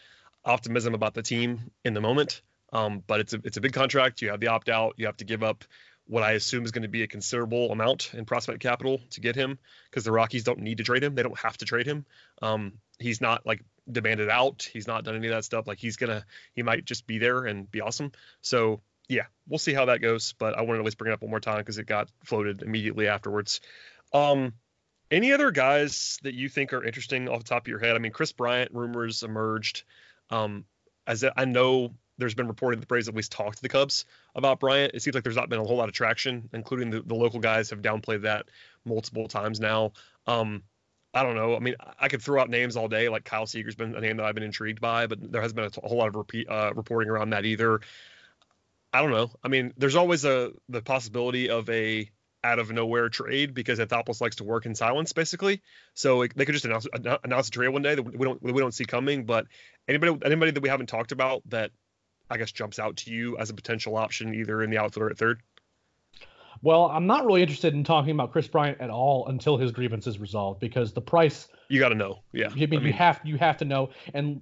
optimism 0.43 0.93
about 0.93 1.13
the 1.13 1.21
team 1.21 1.71
in 1.83 1.93
the 1.93 2.01
moment. 2.01 2.41
Um, 2.73 3.03
but 3.05 3.19
it's 3.19 3.33
a 3.33 3.41
it's 3.43 3.57
a 3.57 3.61
big 3.61 3.73
contract. 3.73 4.21
You 4.21 4.29
have 4.31 4.39
the 4.39 4.47
opt 4.47 4.69
out. 4.69 4.95
You 4.97 5.05
have 5.05 5.17
to 5.17 5.25
give 5.25 5.43
up 5.43 5.63
what 6.07 6.23
I 6.23 6.33
assume 6.33 6.65
is 6.65 6.71
going 6.71 6.83
to 6.83 6.87
be 6.87 7.03
a 7.03 7.07
considerable 7.07 7.71
amount 7.71 8.11
in 8.13 8.25
prospect 8.25 8.59
capital 8.59 9.01
to 9.11 9.21
get 9.21 9.35
him 9.35 9.57
because 9.89 10.03
the 10.03 10.11
Rockies 10.11 10.43
don't 10.43 10.59
need 10.59 10.77
to 10.77 10.83
trade 10.83 11.03
him. 11.03 11.15
They 11.15 11.23
don't 11.23 11.39
have 11.39 11.57
to 11.57 11.65
trade 11.65 11.87
him. 11.87 12.05
Um, 12.41 12.73
he's 12.99 13.21
not 13.21 13.45
like 13.45 13.63
demanded 13.91 14.29
out. 14.29 14.69
He's 14.71 14.87
not 14.87 15.03
done 15.03 15.15
any 15.15 15.27
of 15.27 15.33
that 15.33 15.45
stuff. 15.45 15.67
Like 15.67 15.79
he's 15.79 15.97
gonna, 15.97 16.25
he 16.53 16.61
might 16.61 16.85
just 16.85 17.07
be 17.07 17.17
there 17.17 17.45
and 17.45 17.69
be 17.69 17.81
awesome. 17.81 18.11
So 18.41 18.81
yeah, 19.07 19.25
we'll 19.47 19.59
see 19.59 19.73
how 19.73 19.85
that 19.85 20.01
goes. 20.01 20.33
But 20.33 20.57
I 20.57 20.61
wanted 20.61 20.77
to 20.77 20.79
at 20.79 20.85
least 20.85 20.97
bring 20.97 21.11
it 21.11 21.15
up 21.15 21.21
one 21.21 21.31
more 21.31 21.39
time 21.39 21.57
because 21.57 21.79
it 21.79 21.87
got 21.87 22.09
floated 22.23 22.61
immediately 22.61 23.07
afterwards. 23.07 23.61
Um, 24.13 24.53
any 25.09 25.33
other 25.33 25.51
guys 25.51 26.19
that 26.23 26.33
you 26.33 26.49
think 26.49 26.73
are 26.73 26.83
interesting 26.83 27.29
off 27.29 27.39
the 27.39 27.49
top 27.49 27.63
of 27.63 27.67
your 27.67 27.79
head? 27.79 27.95
I 27.95 27.99
mean, 27.99 28.11
Kris 28.11 28.31
Bryant 28.31 28.71
rumors 28.73 29.23
emerged. 29.23 29.83
Um, 30.29 30.65
as 31.07 31.23
I 31.35 31.45
know 31.45 31.93
there's 32.18 32.36
been 32.36 32.47
reported 32.47 32.82
the 32.82 32.86
Braves 32.86 33.07
at 33.07 33.16
least 33.16 33.32
talked 33.32 33.57
to 33.57 33.61
the 33.61 33.70
Cubs 33.70 34.05
about 34.36 34.59
Bryant. 34.59 34.93
It 34.93 35.01
seems 35.01 35.16
like 35.16 35.24
there's 35.24 35.36
not 35.36 35.49
been 35.49 35.59
a 35.59 35.63
whole 35.63 35.78
lot 35.78 35.89
of 35.89 35.95
traction, 35.95 36.49
including 36.53 36.89
the, 36.89 37.01
the 37.01 37.16
local 37.16 37.39
guys 37.39 37.70
have 37.72 37.82
downplayed 37.82 38.24
that 38.24 38.45
multiple 38.86 39.28
times 39.28 39.59
now. 39.59 39.91
Um, 40.28 40.63
I 41.13 41.24
don't 41.24 41.36
know. 41.36 41.55
I 41.55 41.59
mean, 41.59 41.76
I 41.99 42.09
could 42.09 42.22
throw 42.22 42.41
out 42.41 42.49
names 42.49 42.76
all 42.76 42.89
day. 42.89 43.07
Like 43.07 43.24
Kyle 43.24 43.47
Seager's 43.47 43.76
been 43.76 43.95
a 43.95 44.01
name 44.01 44.18
that 44.18 44.26
I've 44.26 44.36
been 44.36 44.43
intrigued 44.43 44.82
by, 44.82 45.07
but 45.07 45.32
there 45.32 45.41
hasn't 45.41 45.55
been 45.55 45.66
a, 45.66 45.88
whole 45.88 45.97
lot 45.97 46.09
of 46.09 46.16
repeat, 46.16 46.49
uh, 46.49 46.74
reporting 46.76 47.09
around 47.09 47.30
that 47.30 47.45
either. 47.45 47.80
I 48.91 49.01
don't 49.01 49.11
know. 49.11 49.32
I 49.43 49.47
mean, 49.47 49.74
there's 49.78 49.95
always 49.95 50.26
a 50.26 50.51
the 50.70 50.82
possibility 50.82 51.49
of 51.49 51.70
a 51.70 52.09
out 52.45 52.59
of 52.59 52.72
nowhere 52.72 53.09
trade 53.09 53.53
because 53.53 53.80
Anthopoulos 53.80 54.22
likes 54.22 54.36
to 54.38 54.43
work 54.43 54.66
in 54.66 54.76
silence, 54.76 55.13
basically. 55.13 55.61
So 55.95 56.22
it, 56.22 56.34
they 56.36 56.45
could 56.45 56.53
just 56.53 56.66
announce 56.66 56.86
announce 57.24 57.47
a 57.47 57.51
trade 57.51 57.70
one 57.70 57.82
day 57.82 57.95
that 57.95 58.03
we 58.03 58.26
don't 58.26 58.41
we 58.41 58.53
don't 58.53 58.74
see 58.74 58.86
coming. 58.86 59.26
But 59.26 59.47
anybody 59.88 60.18
anybody 60.24 60.51
that 60.51 60.61
we 60.61 60.70
haven't 60.70 60.88
talked 60.88 61.11
about 61.11 61.41
that 61.49 61.72
I 62.30 62.38
guess 62.38 62.51
jumps 62.51 62.80
out 62.80 62.97
to 62.97 63.11
you 63.11 63.38
as 63.38 63.49
a 63.49 63.53
potential 63.53 63.95
option 63.97 64.34
either 64.34 64.63
in 64.63 64.69
the 64.69 64.78
outfield 64.78 65.03
or 65.03 65.09
at 65.09 65.17
third. 65.17 65.41
Well, 66.61 66.86
I'm 66.86 67.05
not 67.05 67.26
really 67.26 67.41
interested 67.41 67.73
in 67.73 67.84
talking 67.84 68.11
about 68.11 68.32
Kris 68.32 68.47
Bryant 68.47 68.80
at 68.80 68.89
all 68.89 69.28
until 69.28 69.57
his 69.57 69.71
grievance 69.71 70.07
is 70.07 70.19
resolved 70.19 70.59
because 70.59 70.93
the 70.93 71.01
price. 71.01 71.47
You 71.67 71.80
got 71.80 71.89
to 71.89 71.95
know, 71.95 72.19
yeah. 72.32 72.47
I 72.47 72.55
mean, 72.55 72.63
I 72.63 72.78
mean, 72.78 72.86
you 72.86 72.93
have 72.93 73.19
you 73.23 73.38
have 73.38 73.57
to 73.57 73.65
know, 73.65 73.89
and 74.13 74.41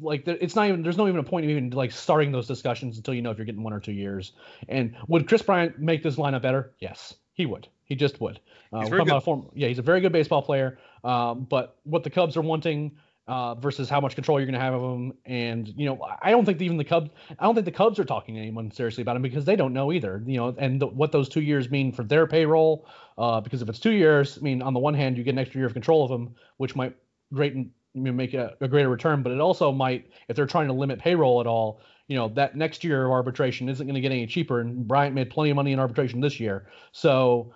like 0.00 0.26
it's 0.26 0.54
not 0.54 0.68
even 0.68 0.82
there's 0.82 0.96
no 0.96 1.08
even 1.08 1.20
a 1.20 1.24
point 1.24 1.44
of 1.44 1.50
even 1.50 1.70
like 1.70 1.92
starting 1.92 2.32
those 2.32 2.46
discussions 2.46 2.96
until 2.96 3.14
you 3.14 3.22
know 3.22 3.30
if 3.30 3.38
you're 3.38 3.46
getting 3.46 3.62
one 3.62 3.72
or 3.72 3.80
two 3.80 3.92
years. 3.92 4.32
And 4.68 4.94
would 5.08 5.28
Kris 5.28 5.42
Bryant 5.42 5.78
make 5.78 6.02
this 6.02 6.16
lineup 6.16 6.42
better? 6.42 6.72
Yes, 6.78 7.14
he 7.34 7.46
would. 7.46 7.68
He 7.84 7.94
just 7.94 8.20
would. 8.20 8.40
Uh, 8.72 8.80
he's 8.80 8.88
very 8.88 9.04
good. 9.04 9.22
Form, 9.22 9.48
yeah, 9.54 9.68
he's 9.68 9.78
a 9.78 9.82
very 9.82 10.00
good 10.00 10.12
baseball 10.12 10.42
player. 10.42 10.78
Um, 11.04 11.46
but 11.48 11.76
what 11.84 12.02
the 12.02 12.10
Cubs 12.10 12.36
are 12.36 12.42
wanting 12.42 12.96
uh, 13.28 13.54
versus 13.56 13.88
how 13.88 14.00
much 14.00 14.14
control 14.14 14.38
you're 14.38 14.46
going 14.46 14.58
to 14.58 14.60
have 14.60 14.74
of 14.74 14.82
them. 14.82 15.12
And 15.24 15.68
you 15.76 15.86
know, 15.86 16.00
I 16.22 16.30
don't 16.30 16.44
think 16.44 16.60
even 16.60 16.76
the 16.76 16.84
Cubs, 16.84 17.10
I 17.38 17.44
don't 17.44 17.54
think 17.54 17.64
the 17.64 17.72
Cubs 17.72 17.98
are 17.98 18.04
talking 18.04 18.34
to 18.34 18.40
anyone 18.40 18.70
seriously 18.70 19.02
about 19.02 19.16
him 19.16 19.22
because 19.22 19.44
they 19.44 19.56
don't 19.56 19.72
know 19.72 19.92
either. 19.92 20.22
You 20.26 20.36
know, 20.36 20.54
and 20.58 20.80
the, 20.80 20.86
what 20.86 21.12
those 21.12 21.28
two 21.28 21.42
years 21.42 21.70
mean 21.70 21.92
for 21.92 22.04
their 22.04 22.26
payroll. 22.26 22.86
Uh, 23.18 23.40
because 23.40 23.62
if 23.62 23.68
it's 23.68 23.78
two 23.78 23.92
years, 23.92 24.38
I 24.38 24.42
mean, 24.42 24.62
on 24.62 24.74
the 24.74 24.80
one 24.80 24.94
hand, 24.94 25.16
you 25.16 25.24
get 25.24 25.30
an 25.30 25.38
extra 25.38 25.58
year 25.58 25.66
of 25.66 25.72
control 25.72 26.04
of 26.04 26.10
them, 26.10 26.34
which 26.58 26.76
might 26.76 26.94
great 27.32 27.54
make 27.94 28.34
a, 28.34 28.54
a 28.60 28.68
greater 28.68 28.90
return, 28.90 29.22
but 29.22 29.32
it 29.32 29.40
also 29.40 29.72
might, 29.72 30.10
if 30.28 30.36
they're 30.36 30.46
trying 30.46 30.66
to 30.66 30.72
limit 30.74 30.98
payroll 30.98 31.40
at 31.40 31.46
all, 31.46 31.80
you 32.08 32.16
know, 32.16 32.28
that 32.28 32.54
next 32.54 32.84
year 32.84 33.06
of 33.06 33.10
arbitration 33.10 33.68
isn't 33.68 33.86
going 33.86 33.94
to 33.94 34.00
get 34.00 34.12
any 34.12 34.26
cheaper. 34.26 34.60
And 34.60 34.86
Bryant 34.86 35.14
made 35.14 35.30
plenty 35.30 35.50
of 35.50 35.56
money 35.56 35.72
in 35.72 35.80
arbitration 35.80 36.20
this 36.20 36.38
year, 36.38 36.68
so 36.92 37.54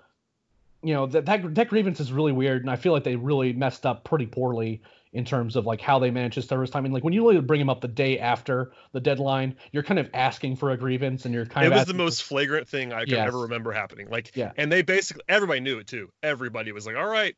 you 0.83 0.95
know 0.95 1.07
that, 1.07 1.27
that 1.27 1.55
that 1.55 1.69
grievance 1.69 2.01
is 2.01 2.11
really 2.11 2.33
weird, 2.33 2.63
and 2.63 2.71
I 2.71 2.77
feel 2.77 2.93
like 2.93 3.05
they 3.05 3.17
really 3.17 3.53
messed 3.53 3.85
up 3.85 4.05
pretty 4.05 4.27
poorly 4.27 4.83
in 5.13 5.25
terms 5.25 5.57
of 5.57 5.67
like 5.67 5.81
how 5.81 5.99
they 5.99 6.11
manage 6.11 6.35
his 6.35 6.47
service 6.47 6.71
time. 6.71 6.85
And 6.85 6.95
like 6.95 7.03
when 7.03 7.13
you 7.13 7.43
bring 7.43 7.61
him 7.61 7.69
up 7.69 7.81
the 7.81 7.89
day 7.89 8.19
after 8.19 8.73
the 8.93 9.01
deadline, 9.01 9.57
you're 9.73 9.83
kind 9.83 9.99
of 9.99 10.09
asking 10.15 10.57
for 10.57 10.71
a 10.71 10.77
grievance, 10.77 11.25
and 11.25 11.35
you're 11.35 11.47
kind 11.47 11.67
it 11.67 11.69
of. 11.69 11.73
It 11.73 11.77
was 11.81 11.87
the 11.87 11.95
most 11.95 12.23
for... 12.23 12.29
flagrant 12.29 12.69
thing 12.69 12.93
I 12.93 13.05
can 13.05 13.15
yes. 13.15 13.27
ever 13.27 13.41
remember 13.41 13.73
happening. 13.73 14.09
Like, 14.09 14.37
yeah. 14.37 14.53
and 14.57 14.71
they 14.71 14.83
basically 14.83 15.23
everybody 15.29 15.61
knew 15.61 15.79
it 15.79 15.87
too. 15.87 16.11
Everybody 16.23 16.73
was 16.73 16.87
like, 16.87 16.97
"All 16.97 17.07
right, 17.07 17.35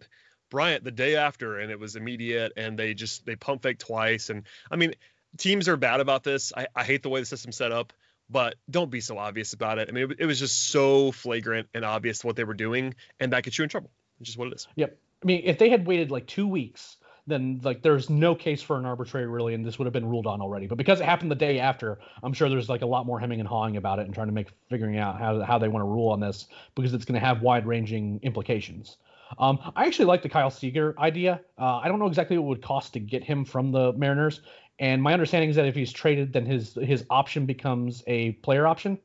Bryant," 0.51 0.85
the 0.85 0.91
day 0.91 1.17
after, 1.17 1.59
and 1.59 1.71
it 1.71 1.79
was 1.79 1.97
immediate, 1.97 2.53
and 2.57 2.79
they 2.79 2.95
just 2.95 3.25
they 3.25 3.37
pump 3.37 3.63
fake 3.63 3.79
twice, 3.79 4.29
and 4.29 4.45
I 4.71 4.77
mean, 4.77 4.95
teams 5.39 5.69
are 5.69 5.77
bad 5.77 6.01
about 6.01 6.25
this. 6.25 6.53
I, 6.57 6.67
I 6.75 6.85
hate 6.85 7.03
the 7.03 7.09
way 7.09 7.21
the 7.21 7.27
system's 7.27 7.57
set 7.57 7.73
up. 7.73 7.93
But 8.31 8.55
don't 8.71 8.91
be 8.91 9.03
so 9.03 9.19
obvious 9.19 9.53
about 9.53 9.79
it. 9.79 9.91
I 9.91 9.93
mean, 9.93 10.11
it, 10.11 10.21
it 10.21 10.27
was 10.27 10.39
just 10.39 10.71
so 10.71 11.13
flagrant 11.13 11.69
and 11.75 11.85
obvious 11.85 12.25
what 12.25 12.35
they 12.35 12.45
were 12.45 12.55
doing, 12.55 12.95
and 13.21 13.35
that 13.35 13.43
gets 13.43 13.59
you 13.59 13.65
in 13.65 13.69
trouble, 13.69 13.91
which 14.19 14.31
is 14.31 14.39
what 14.39 14.49
it 14.49 14.55
is. 14.55 14.69
Yep. 14.75 14.97
I 15.23 15.27
mean, 15.27 15.43
if 15.45 15.59
they 15.59 15.69
had 15.69 15.87
waited 15.87 16.11
like 16.11 16.27
two 16.27 16.47
weeks 16.47 16.97
then 17.27 17.61
like 17.63 17.83
there's 17.83 18.11
no 18.11 18.35
case 18.35 18.63
for 18.63 18.79
an 18.79 18.85
arbitrary 18.85 19.27
really, 19.27 19.55
and 19.55 19.65
this 19.65 19.79
would 19.79 19.87
have 19.87 19.93
been 19.93 20.09
ruled 20.09 20.27
on 20.27 20.41
already. 20.41 20.67
But 20.67 20.79
because 20.79 21.01
it 21.01 21.05
happened 21.05 21.31
the 21.31 21.37
day 21.37 21.59
after, 21.59 21.99
I'm 22.23 22.33
sure 22.33 22.49
there's 22.49 22.69
like 22.69 22.83
a 22.83 22.87
lot 22.87 23.07
more 23.07 23.21
hemming 23.21 23.41
and 23.41 23.49
hawing 23.49 23.77
about 23.77 23.99
it 23.99 24.07
and 24.07 24.15
trying 24.15 24.27
to 24.29 24.33
make 24.33 24.49
figuring 24.69 24.99
out 24.99 25.19
how 25.19 25.41
how 25.43 25.59
they 25.59 25.69
want 25.69 25.83
to 25.83 25.89
rule 25.89 26.11
on 26.11 26.21
this 26.21 26.47
because 26.75 26.95
it's 26.95 27.05
going 27.05 27.21
to 27.21 27.25
have 27.27 27.43
wide 27.43 27.67
ranging 27.67 28.19
implications. 28.23 28.97
Um, 29.39 29.59
I 29.77 29.87
actually 29.87 30.07
like 30.07 30.23
the 30.23 30.29
Kyle 30.29 30.51
Seager 30.51 30.95
idea. 30.99 31.41
Uh, 31.59 31.79
I 31.79 31.89
don't 31.89 31.99
know 31.99 32.07
exactly 32.07 32.37
what 32.37 32.45
it 32.45 32.49
would 32.49 32.63
cost 32.63 32.93
to 32.95 33.01
get 33.01 33.25
him 33.25 33.45
from 33.45 33.73
the 33.73 33.93
Mariners, 33.95 34.43
and 34.79 35.03
my 35.03 35.13
understanding 35.13 35.49
is 35.49 35.57
that 35.57 35.67
if 35.67 35.75
he's 35.75 35.93
traded, 35.93 36.33
then 36.33 36.45
his 36.45 36.75
his 36.75 37.05
option 37.09 37.47
becomes 37.47 38.03
a 38.07 38.33
player 38.33 38.67
option, 38.67 38.99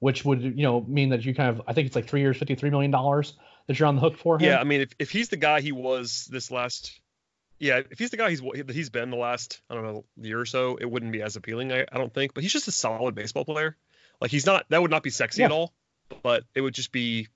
which 0.00 0.24
would 0.24 0.42
you 0.42 0.62
know 0.64 0.82
mean 0.88 1.08
that 1.10 1.24
you 1.24 1.34
kind 1.34 1.50
of 1.50 1.62
I 1.68 1.72
think 1.72 1.86
it's 1.86 1.96
like 1.96 2.08
three 2.08 2.20
years, 2.20 2.36
fifty 2.36 2.56
three 2.56 2.70
million 2.70 2.90
dollars 2.90 3.34
that 3.66 3.78
you're 3.78 3.86
on 3.86 3.94
the 3.94 4.00
hook 4.00 4.18
for 4.18 4.36
him. 4.36 4.46
Yeah, 4.46 4.58
I 4.58 4.64
mean 4.64 4.80
if, 4.80 4.90
if 4.98 5.10
he's 5.10 5.28
the 5.28 5.36
guy 5.36 5.60
he 5.60 5.72
was 5.72 6.28
this 6.30 6.50
last 6.50 6.99
yeah, 7.60 7.82
if 7.90 7.98
he's 7.98 8.10
the 8.10 8.16
guy 8.16 8.30
he's 8.30 8.42
he's 8.72 8.88
been 8.88 9.10
the 9.10 9.16
last 9.16 9.60
I 9.68 9.74
don't 9.74 9.84
know 9.84 10.04
year 10.16 10.40
or 10.40 10.46
so, 10.46 10.76
it 10.76 10.90
wouldn't 10.90 11.12
be 11.12 11.22
as 11.22 11.36
appealing. 11.36 11.70
I, 11.72 11.82
I 11.92 11.98
don't 11.98 12.12
think, 12.12 12.34
but 12.34 12.42
he's 12.42 12.52
just 12.52 12.66
a 12.66 12.72
solid 12.72 13.14
baseball 13.14 13.44
player. 13.44 13.76
Like 14.20 14.30
he's 14.30 14.46
not 14.46 14.64
that 14.70 14.80
would 14.80 14.90
not 14.90 15.02
be 15.02 15.10
sexy 15.10 15.42
yeah. 15.42 15.46
at 15.46 15.52
all, 15.52 15.72
but 16.22 16.44
it 16.54 16.62
would 16.62 16.74
just 16.74 16.90
be. 16.90 17.28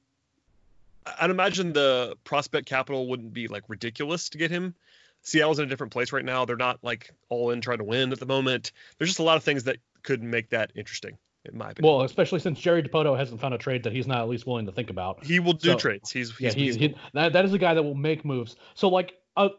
I'd 1.21 1.29
imagine 1.29 1.75
the 1.75 2.17
prospect 2.25 2.67
capital 2.67 3.07
wouldn't 3.07 3.35
be 3.35 3.47
like 3.47 3.65
ridiculous 3.69 4.31
to 4.31 4.39
get 4.39 4.51
him. 4.51 4.75
Seattle's 5.21 5.59
in 5.59 5.67
a 5.67 5.69
different 5.69 5.93
place 5.93 6.13
right 6.13 6.25
now. 6.25 6.47
They're 6.47 6.57
not 6.57 6.79
like 6.83 7.13
all 7.29 7.51
in 7.51 7.61
trying 7.61 7.79
to 7.79 7.85
win 7.85 8.11
at 8.13 8.19
the 8.19 8.27
moment. 8.27 8.73
There's 8.97 9.11
just 9.11 9.21
a 9.21 9.23
lot 9.23 9.37
of 9.37 9.45
things 9.45 9.65
that 9.65 9.77
could 10.03 10.23
make 10.23 10.51
that 10.51 10.73
interesting, 10.75 11.19
in 11.45 11.59
my 11.59 11.71
opinion. 11.71 11.93
Well, 11.93 12.03
especially 12.05 12.41
since 12.41 12.59
Jerry 12.59 12.83
Dipoto 12.83 13.17
hasn't 13.17 13.43
found 13.43 13.53
a 13.53 13.59
trade 13.59 13.83
that 13.83 13.93
he's 13.93 14.07
not 14.07 14.21
at 14.21 14.29
least 14.29 14.47
willing 14.47 14.65
to 14.67 14.73
think 14.73 14.89
about. 14.89 15.25
He 15.25 15.41
will 15.41 15.53
do 15.53 15.73
so, 15.73 15.77
trades. 15.77 16.11
He's, 16.11 16.31
he's 16.31 16.41
yeah, 16.41 16.53
he's, 16.53 16.75
he, 16.77 16.95
that, 17.13 17.35
that 17.35 17.45
is 17.45 17.53
a 17.53 17.59
guy 17.59 17.75
that 17.75 17.83
will 17.83 17.95
make 17.95 18.25
moves. 18.25 18.57
So 18.75 18.89
like 18.89 19.15
a 19.37 19.51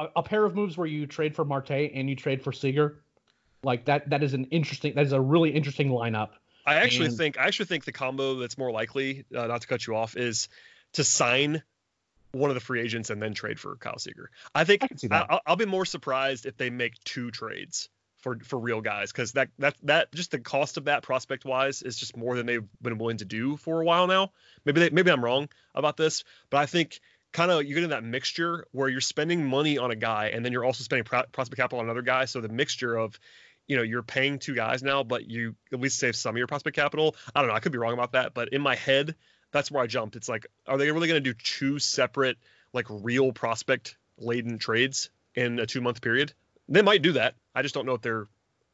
a, 0.00 0.08
a, 0.16 0.22
pair 0.22 0.44
of 0.44 0.54
moves 0.54 0.76
where 0.76 0.86
you 0.86 1.06
trade 1.06 1.34
for 1.34 1.44
Marte 1.44 1.70
and 1.70 2.08
you 2.08 2.16
trade 2.16 2.42
for 2.42 2.52
Seager, 2.52 3.02
like 3.62 3.84
that 3.84 4.10
that 4.10 4.22
is 4.22 4.34
an 4.34 4.46
interesting 4.46 4.94
that 4.94 5.06
is 5.06 5.12
a 5.12 5.20
really 5.20 5.50
interesting 5.50 5.88
lineup. 5.88 6.30
I 6.66 6.76
actually 6.76 7.06
and, 7.06 7.16
think 7.16 7.38
I 7.38 7.44
actually 7.44 7.66
think 7.66 7.84
the 7.84 7.92
combo 7.92 8.36
that's 8.36 8.58
more 8.58 8.70
likely, 8.70 9.24
uh, 9.34 9.46
not 9.46 9.62
to 9.62 9.66
cut 9.66 9.86
you 9.86 9.96
off, 9.96 10.16
is 10.16 10.48
to 10.94 11.04
sign 11.04 11.62
one 12.32 12.50
of 12.50 12.54
the 12.54 12.60
free 12.60 12.80
agents 12.80 13.10
and 13.10 13.20
then 13.20 13.34
trade 13.34 13.58
for 13.58 13.76
Kyle 13.76 13.98
Seager. 13.98 14.30
I 14.54 14.64
think 14.64 14.82
I 15.10 15.40
will 15.46 15.56
be 15.56 15.66
more 15.66 15.84
surprised 15.84 16.46
if 16.46 16.56
they 16.56 16.70
make 16.70 17.02
two 17.04 17.30
trades 17.30 17.88
for 18.20 18.38
for 18.44 18.58
real 18.58 18.80
guys 18.80 19.12
because 19.12 19.32
that 19.32 19.48
that 19.58 19.74
that 19.82 20.12
just 20.12 20.30
the 20.30 20.38
cost 20.38 20.76
of 20.76 20.84
that 20.84 21.02
prospect 21.02 21.44
wise 21.44 21.82
is 21.82 21.96
just 21.96 22.16
more 22.16 22.36
than 22.36 22.46
they've 22.46 22.66
been 22.82 22.98
willing 22.98 23.16
to 23.18 23.24
do 23.24 23.56
for 23.56 23.80
a 23.80 23.84
while 23.84 24.06
now. 24.06 24.30
Maybe 24.64 24.80
they, 24.80 24.90
maybe 24.90 25.10
I'm 25.10 25.24
wrong 25.24 25.48
about 25.74 25.96
this, 25.96 26.24
but 26.50 26.58
I 26.58 26.66
think 26.66 27.00
kind 27.32 27.50
of 27.50 27.64
you 27.64 27.74
get 27.74 27.84
in 27.84 27.90
that 27.90 28.04
mixture 28.04 28.66
where 28.72 28.88
you're 28.88 29.00
spending 29.00 29.44
money 29.44 29.78
on 29.78 29.90
a 29.90 29.96
guy 29.96 30.30
and 30.34 30.44
then 30.44 30.52
you're 30.52 30.64
also 30.64 30.82
spending 30.82 31.04
pro- 31.04 31.22
prospect 31.32 31.56
capital 31.58 31.78
on 31.78 31.86
another 31.86 32.02
guy. 32.02 32.24
So 32.24 32.40
the 32.40 32.48
mixture 32.48 32.96
of, 32.96 33.18
you 33.66 33.76
know, 33.76 33.82
you're 33.82 34.02
paying 34.02 34.38
two 34.38 34.54
guys 34.54 34.82
now, 34.82 35.04
but 35.04 35.28
you 35.30 35.54
at 35.72 35.80
least 35.80 35.98
save 35.98 36.16
some 36.16 36.34
of 36.34 36.38
your 36.38 36.46
prospect 36.46 36.76
capital. 36.76 37.14
I 37.34 37.40
don't 37.40 37.48
know. 37.48 37.54
I 37.54 37.60
could 37.60 37.72
be 37.72 37.78
wrong 37.78 37.92
about 37.92 38.12
that, 38.12 38.34
but 38.34 38.48
in 38.50 38.62
my 38.62 38.74
head, 38.74 39.14
that's 39.52 39.70
where 39.70 39.82
I 39.82 39.86
jumped. 39.86 40.16
It's 40.16 40.28
like, 40.28 40.46
are 40.66 40.78
they 40.78 40.90
really 40.90 41.08
going 41.08 41.22
to 41.22 41.32
do 41.32 41.34
two 41.34 41.78
separate, 41.78 42.36
like 42.72 42.86
real 42.88 43.32
prospect 43.32 43.96
laden 44.18 44.58
trades 44.58 45.10
in 45.34 45.58
a 45.58 45.66
two 45.66 45.80
month 45.80 46.00
period? 46.00 46.32
They 46.68 46.82
might 46.82 47.02
do 47.02 47.12
that. 47.12 47.34
I 47.54 47.62
just 47.62 47.74
don't 47.74 47.86
know 47.86 47.94
if 47.94 48.02
they're. 48.02 48.26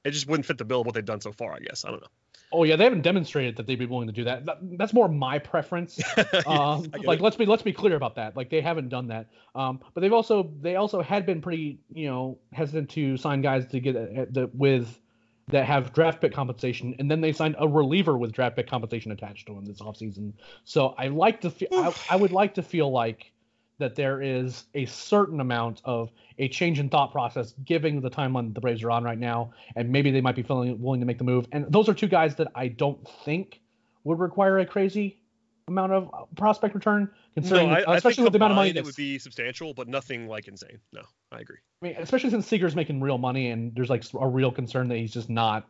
It 0.05 0.13
just 0.13 0.29
wouldn't 0.29 0.47
fit 0.47 0.59
the 0.59 0.65
bill 0.65 0.81
of 0.81 0.87
what 0.87 0.95
they've 0.95 1.05
done 1.05 1.21
so 1.21 1.33
far. 1.33 1.53
I 1.53 1.59
guess 1.59 1.85
I 1.85 1.91
don't 1.91 2.01
know. 2.01 2.09
Oh 2.53 2.65
yeah, 2.65 2.77
they 2.77 2.85
haven't 2.85 3.03
demonstrated 3.03 3.57
that 3.57 3.67
they'd 3.67 3.79
be 3.79 3.87
willing 3.87 4.07
to 4.07 4.13
do 4.13 4.25
that. 4.25 4.45
that 4.47 4.59
that's 4.79 4.93
more 4.93 5.09
my 5.09 5.39
preference. 5.39 6.01
um, 6.47 6.91
like 7.05 7.19
it. 7.19 7.23
let's 7.23 7.37
be 7.37 7.45
let's 7.45 7.63
be 7.63 7.73
clear 7.73 7.97
about 7.97 8.15
that. 8.17 8.37
Like 8.37 8.51
they 8.51 8.61
haven't 8.61 8.89
done 8.89 9.09
that. 9.09 9.27
Um, 9.55 9.81
but 9.95 10.01
they've 10.01 10.13
also 10.13 10.51
they 10.61 10.77
also 10.77 11.03
had 11.03 11.27
been 11.27 11.41
pretty 11.41 11.79
you 11.93 12.07
know 12.07 12.39
hesitant 12.53 12.91
to 12.91 13.17
sign 13.17 13.43
guys 13.43 13.67
to 13.67 13.81
get 13.81 13.97
uh, 13.97 14.27
the, 14.31 14.51
with 14.55 15.01
that 15.49 15.65
have 15.65 15.93
draft 15.93 16.21
pick 16.21 16.33
compensation, 16.33 16.95
and 16.99 17.11
then 17.11 17.21
they 17.21 17.33
signed 17.33 17.57
a 17.59 17.67
reliever 17.67 18.17
with 18.17 18.33
draft 18.33 18.57
pick 18.57 18.69
compensation 18.69 19.13
attached 19.13 19.47
to 19.47 19.57
him 19.57 19.65
this 19.65 19.81
offseason. 19.81 20.33
So 20.65 20.95
I 20.99 21.09
like 21.09 21.41
to 21.43 21.51
feel 21.51 21.69
I, 21.73 21.95
I 22.11 22.17
would 22.17 22.33
like 22.33 22.55
to 22.55 22.63
feel 22.63 22.91
like 22.91 23.33
that 23.79 23.95
there 23.95 24.23
is 24.23 24.65
a 24.75 24.87
certain 24.87 25.41
amount 25.41 25.83
of 25.85 26.11
a 26.39 26.49
change 26.49 26.79
in 26.79 26.89
thought 26.89 27.13
process 27.13 27.55
given 27.65 28.01
the 28.01 28.11
timeline 28.11 28.55
the 28.55 28.61
Braves 28.61 28.83
are 28.83 28.91
on 28.91 29.05
right 29.05 29.19
now, 29.19 29.53
and 29.75 29.91
maybe 29.91 30.11
they 30.11 30.21
might 30.21 30.37
be 30.37 30.43
feeling 30.43 30.81
willing 30.81 31.01
to 31.01 31.07
make 31.07 31.19
the 31.19 31.25
move. 31.25 31.47
And 31.53 31.71
those 31.71 31.89
are 31.89 31.95
two 31.95 32.09
guys 32.09 32.37
that 32.37 32.49
I 32.55 32.69
don't 32.69 33.07
think 33.25 33.61
would 34.05 34.19
require 34.19 34.59
a 34.59 34.67
crazy 34.67 35.21
amount 35.69 35.93
of 35.93 36.11
uh, 36.15 36.25
prospect 36.37 36.75
return, 36.75 37.11
considering 37.35 37.71
no, 37.71 37.75
I, 37.75 37.97
especially 37.97 38.25
with 38.25 38.33
the 38.33 38.39
amount 38.39 38.53
of 38.53 38.57
money 38.57 38.73
that 38.73 38.85
would 38.85 38.97
be 38.97 39.19
substantial, 39.19 39.75
but 39.75 39.89
nothing 39.89 40.29
like 40.29 40.49
insane. 40.49 40.79
No, 40.93 41.03
I 41.33 41.41
agree. 41.41 41.57
I 41.83 41.87
mean, 41.87 41.97
especially 41.99 42.31
since 42.31 42.47
Seager's 42.47 42.77
making 42.77 43.01
real 43.01 43.19
money, 43.19 43.51
and 43.51 43.75
there's 43.75 43.91
like 43.91 44.05
a 44.19 44.29
real 44.29 44.53
concern 44.53 44.89
that 44.89 44.97
he's 44.97 45.13
just 45.13 45.29
not 45.29 45.67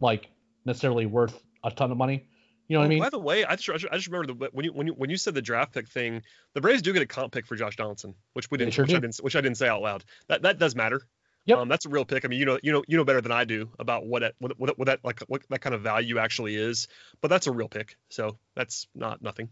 like 0.00 0.28
necessarily 0.64 1.06
worth 1.06 1.42
a 1.64 1.70
ton 1.70 1.90
of 1.90 1.96
money. 1.96 2.26
You 2.68 2.74
know 2.74 2.80
what 2.80 2.86
I 2.86 2.88
mean? 2.88 2.98
By 3.00 3.08
the 3.08 3.18
way, 3.18 3.46
I 3.46 3.56
just, 3.56 3.86
I 3.90 3.96
just 3.96 4.08
remember 4.08 4.34
the, 4.34 4.50
when 4.52 4.64
you 4.64 4.72
when 4.72 4.86
you 4.86 4.92
when 4.92 5.08
you 5.08 5.16
said 5.16 5.34
the 5.34 5.40
draft 5.40 5.72
pick 5.72 5.88
thing, 5.88 6.22
the 6.52 6.60
Braves 6.60 6.82
do 6.82 6.92
get 6.92 7.00
a 7.00 7.06
comp 7.06 7.32
pick 7.32 7.46
for 7.46 7.56
Josh 7.56 7.76
Donaldson, 7.76 8.14
which 8.34 8.50
we 8.50 8.58
didn't, 8.58 8.74
sure 8.74 8.84
which, 8.84 8.94
I 8.94 9.00
didn't 9.00 9.16
which 9.16 9.36
I 9.36 9.40
didn't 9.40 9.56
say 9.56 9.68
out 9.68 9.80
loud. 9.80 10.04
That 10.28 10.42
that 10.42 10.58
does 10.58 10.76
matter. 10.76 11.02
Yep. 11.46 11.58
Um, 11.58 11.68
that's 11.70 11.86
a 11.86 11.88
real 11.88 12.04
pick. 12.04 12.26
I 12.26 12.28
mean, 12.28 12.38
you 12.38 12.44
know, 12.44 12.58
you 12.62 12.72
know, 12.72 12.84
you 12.86 12.98
know 12.98 13.04
better 13.04 13.22
than 13.22 13.32
I 13.32 13.44
do 13.44 13.70
about 13.78 14.04
what 14.04 14.22
it, 14.22 14.34
what, 14.38 14.60
what, 14.60 14.78
what 14.78 14.84
that 14.84 15.00
like 15.02 15.20
what 15.28 15.42
that 15.48 15.62
kind 15.62 15.74
of 15.74 15.80
value 15.80 16.18
actually 16.18 16.56
is. 16.56 16.88
But 17.22 17.28
that's 17.28 17.46
a 17.46 17.52
real 17.52 17.68
pick, 17.68 17.96
so 18.10 18.36
that's 18.54 18.86
not 18.94 19.22
nothing. 19.22 19.48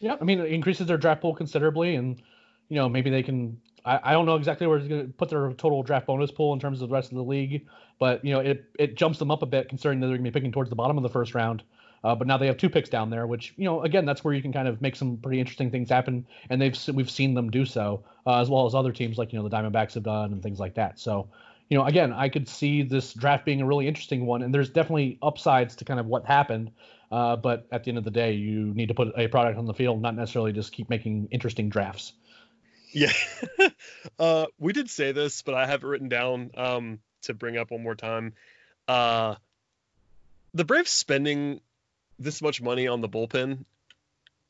Yeah, 0.00 0.16
I 0.20 0.24
mean, 0.24 0.40
it 0.40 0.50
increases 0.50 0.88
their 0.88 0.96
draft 0.96 1.20
pool 1.20 1.34
considerably, 1.34 1.94
and 1.94 2.20
you 2.68 2.74
know 2.74 2.88
maybe 2.88 3.08
they 3.08 3.22
can. 3.22 3.60
I, 3.84 4.00
I 4.02 4.12
don't 4.12 4.26
know 4.26 4.34
exactly 4.34 4.66
where 4.66 4.78
it's 4.78 4.88
going 4.88 5.06
to 5.06 5.12
put 5.12 5.28
their 5.28 5.52
total 5.52 5.84
draft 5.84 6.08
bonus 6.08 6.32
pool 6.32 6.52
in 6.54 6.58
terms 6.58 6.82
of 6.82 6.88
the 6.88 6.92
rest 6.92 7.12
of 7.12 7.16
the 7.18 7.22
league, 7.22 7.68
but 8.00 8.24
you 8.24 8.34
know 8.34 8.40
it 8.40 8.64
it 8.76 8.96
jumps 8.96 9.20
them 9.20 9.30
up 9.30 9.42
a 9.42 9.46
bit 9.46 9.68
considering 9.68 10.00
that 10.00 10.08
they're 10.08 10.16
going 10.16 10.24
to 10.24 10.30
be 10.32 10.34
picking 10.34 10.50
towards 10.50 10.70
the 10.70 10.76
bottom 10.76 10.96
of 10.96 11.04
the 11.04 11.08
first 11.08 11.36
round. 11.36 11.62
Uh, 12.02 12.14
but 12.14 12.26
now 12.26 12.38
they 12.38 12.46
have 12.46 12.56
two 12.56 12.70
picks 12.70 12.88
down 12.88 13.10
there, 13.10 13.26
which 13.26 13.52
you 13.56 13.64
know 13.64 13.82
again 13.82 14.06
that's 14.06 14.24
where 14.24 14.32
you 14.32 14.40
can 14.40 14.52
kind 14.52 14.68
of 14.68 14.80
make 14.80 14.96
some 14.96 15.18
pretty 15.18 15.38
interesting 15.38 15.70
things 15.70 15.90
happen, 15.90 16.26
and 16.48 16.60
they've 16.60 16.78
we've 16.94 17.10
seen 17.10 17.34
them 17.34 17.50
do 17.50 17.66
so 17.66 18.04
uh, 18.26 18.40
as 18.40 18.48
well 18.48 18.66
as 18.66 18.74
other 18.74 18.92
teams 18.92 19.18
like 19.18 19.32
you 19.32 19.38
know 19.38 19.48
the 19.48 19.54
Diamondbacks 19.54 19.94
have 19.94 20.02
done 20.02 20.32
and 20.32 20.42
things 20.42 20.58
like 20.58 20.74
that. 20.74 20.98
So 20.98 21.28
you 21.68 21.76
know 21.76 21.84
again 21.84 22.12
I 22.12 22.28
could 22.28 22.48
see 22.48 22.82
this 22.82 23.12
draft 23.12 23.44
being 23.44 23.60
a 23.60 23.66
really 23.66 23.86
interesting 23.86 24.24
one, 24.24 24.42
and 24.42 24.54
there's 24.54 24.70
definitely 24.70 25.18
upsides 25.22 25.76
to 25.76 25.84
kind 25.84 26.00
of 26.00 26.06
what 26.06 26.24
happened. 26.24 26.70
Uh, 27.12 27.34
but 27.34 27.66
at 27.72 27.82
the 27.82 27.90
end 27.90 27.98
of 27.98 28.04
the 28.04 28.10
day, 28.10 28.32
you 28.32 28.72
need 28.72 28.86
to 28.86 28.94
put 28.94 29.08
a 29.16 29.26
product 29.26 29.58
on 29.58 29.66
the 29.66 29.74
field, 29.74 30.00
not 30.00 30.14
necessarily 30.14 30.52
just 30.52 30.72
keep 30.72 30.88
making 30.88 31.26
interesting 31.32 31.68
drafts. 31.68 32.12
Yeah. 32.92 33.12
uh, 34.18 34.46
we 34.58 34.72
did 34.72 34.88
say 34.88 35.10
this, 35.10 35.42
but 35.42 35.54
I 35.54 35.66
have 35.66 35.82
it 35.82 35.86
written 35.86 36.08
down 36.08 36.52
um, 36.56 37.00
to 37.22 37.34
bring 37.34 37.56
up 37.56 37.72
one 37.72 37.82
more 37.82 37.96
time. 37.96 38.34
Uh, 38.86 39.34
the 40.54 40.64
Braves 40.64 40.90
spending 40.90 41.60
this 42.20 42.42
much 42.42 42.62
money 42.62 42.86
on 42.86 43.00
the 43.00 43.08
bullpen 43.08 43.64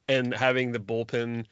and 0.08 0.34
having 0.34 0.72
the 0.72 0.78
bullpen 0.78 1.46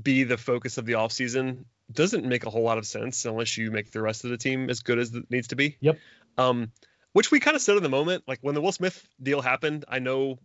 be 0.00 0.24
the 0.24 0.38
focus 0.38 0.78
of 0.78 0.86
the 0.86 0.94
offseason 0.94 1.64
doesn't 1.92 2.24
make 2.24 2.46
a 2.46 2.50
whole 2.50 2.62
lot 2.62 2.78
of 2.78 2.86
sense 2.86 3.24
unless 3.24 3.58
you 3.58 3.70
make 3.70 3.90
the 3.90 4.00
rest 4.00 4.24
of 4.24 4.30
the 4.30 4.38
team 4.38 4.70
as 4.70 4.80
good 4.80 4.98
as 4.98 5.14
it 5.14 5.30
needs 5.30 5.48
to 5.48 5.56
be. 5.56 5.76
Yep. 5.80 5.98
Um, 6.38 6.72
which 7.12 7.30
we 7.30 7.40
kind 7.40 7.56
of 7.56 7.60
said 7.60 7.76
in 7.76 7.82
the 7.82 7.90
moment, 7.90 8.24
like 8.26 8.38
when 8.40 8.54
the 8.54 8.62
Will 8.62 8.72
Smith 8.72 9.06
deal 9.22 9.42
happened, 9.42 9.84
I 9.88 9.98
know 9.98 10.38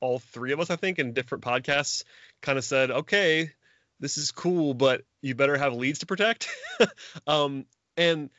all 0.00 0.18
three 0.18 0.52
of 0.52 0.60
us, 0.60 0.70
I 0.70 0.76
think, 0.76 0.98
in 0.98 1.12
different 1.12 1.44
podcasts, 1.44 2.02
kind 2.42 2.58
of 2.58 2.64
said, 2.64 2.90
okay, 2.90 3.52
this 4.00 4.16
is 4.16 4.32
cool, 4.32 4.74
but 4.74 5.02
you 5.20 5.34
better 5.34 5.56
have 5.56 5.74
leads 5.74 6.00
to 6.00 6.06
protect. 6.06 6.48
um, 7.26 7.66
and 7.96 8.30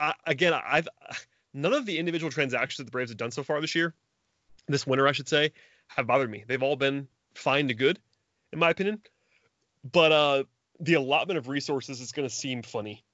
I, 0.00 0.14
again, 0.26 0.52
I've 0.52 0.88
none 1.54 1.72
of 1.72 1.86
the 1.86 1.98
individual 1.98 2.30
transactions 2.30 2.78
that 2.78 2.84
the 2.84 2.90
Braves 2.90 3.10
have 3.10 3.18
done 3.18 3.30
so 3.30 3.42
far 3.42 3.60
this 3.60 3.74
year, 3.74 3.94
this 4.68 4.86
winter, 4.86 5.06
I 5.08 5.12
should 5.12 5.28
say, 5.28 5.52
have 5.88 6.06
bothered 6.06 6.30
me. 6.30 6.44
They've 6.46 6.62
all 6.62 6.76
been 6.76 7.08
fine 7.34 7.68
to 7.68 7.74
good, 7.74 7.98
in 8.52 8.58
my 8.58 8.70
opinion. 8.70 9.00
But 9.90 10.12
uh, 10.12 10.44
the 10.80 10.94
allotment 10.94 11.38
of 11.38 11.48
resources 11.48 12.00
is 12.00 12.12
going 12.12 12.28
to 12.28 12.34
seem 12.34 12.62
funny 12.62 13.04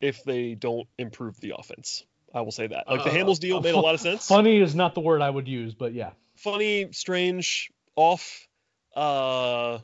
if 0.00 0.22
they 0.24 0.54
don't 0.54 0.86
improve 0.98 1.40
the 1.40 1.54
offense. 1.58 2.04
I 2.34 2.42
will 2.42 2.52
say 2.52 2.66
that. 2.66 2.88
Like 2.88 3.04
the 3.04 3.10
Uh, 3.10 3.14
Hamels 3.14 3.38
deal 3.40 3.60
made 3.60 3.74
a 3.74 3.80
lot 3.80 3.94
of 3.94 4.00
sense 4.00 4.26
Funny 4.28 4.58
is 4.60 4.74
not 4.74 4.94
the 4.94 5.00
word 5.00 5.22
I 5.22 5.30
would 5.30 5.48
use, 5.48 5.74
but 5.74 5.94
yeah. 5.94 6.10
funny, 6.36 6.88
strange, 6.92 7.70
off, 7.96 8.46
uh, 8.94 9.78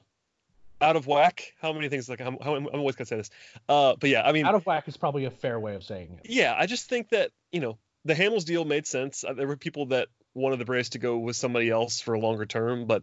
out 0.81 0.97
of 0.97 1.07
whack. 1.07 1.53
How 1.63 1.73
many 1.73 1.89
things 1.89 2.09
like 2.09 2.21
I'm, 2.21 2.37
how, 2.43 2.55
I'm 2.55 2.67
always 2.67 2.97
gonna 2.97 3.07
say 3.07 3.17
this. 3.17 3.31
Uh, 3.69 3.95
but 3.99 4.11
yeah, 4.11 4.23
I 4.23 4.33
mean, 4.33 4.45
Out 4.45 4.55
of 4.55 4.67
whack 4.67 4.87
is 4.89 4.97
probably 4.99 5.25
a 5.25 5.31
fair 5.31 5.59
way 5.59 5.75
of 5.75 5.83
saying 5.85 6.21
it. 6.23 6.31
yeah, 6.31 6.55
I 6.57 6.67
just 6.67 6.89
think 6.89 7.09
that 7.11 7.31
you 7.51 7.61
know 7.61 7.79
the 8.05 8.15
Hamels 8.15 8.45
deal 8.45 8.65
made 8.65 8.87
sense. 8.87 9.25
Uh, 9.25 9.33
There 9.33 9.47
were 9.47 9.57
people 9.57 9.87
that 9.87 10.09
wanted 10.35 10.59
the 10.59 10.65
Braves 10.65 10.91
to 10.91 10.99
go 10.99 11.19
with 11.19 11.37
somebody 11.37 11.71
else 11.71 12.01
for 12.01 12.15
a 12.15 12.21
longer 12.21 12.47
term, 12.47 12.87
but 12.87 13.03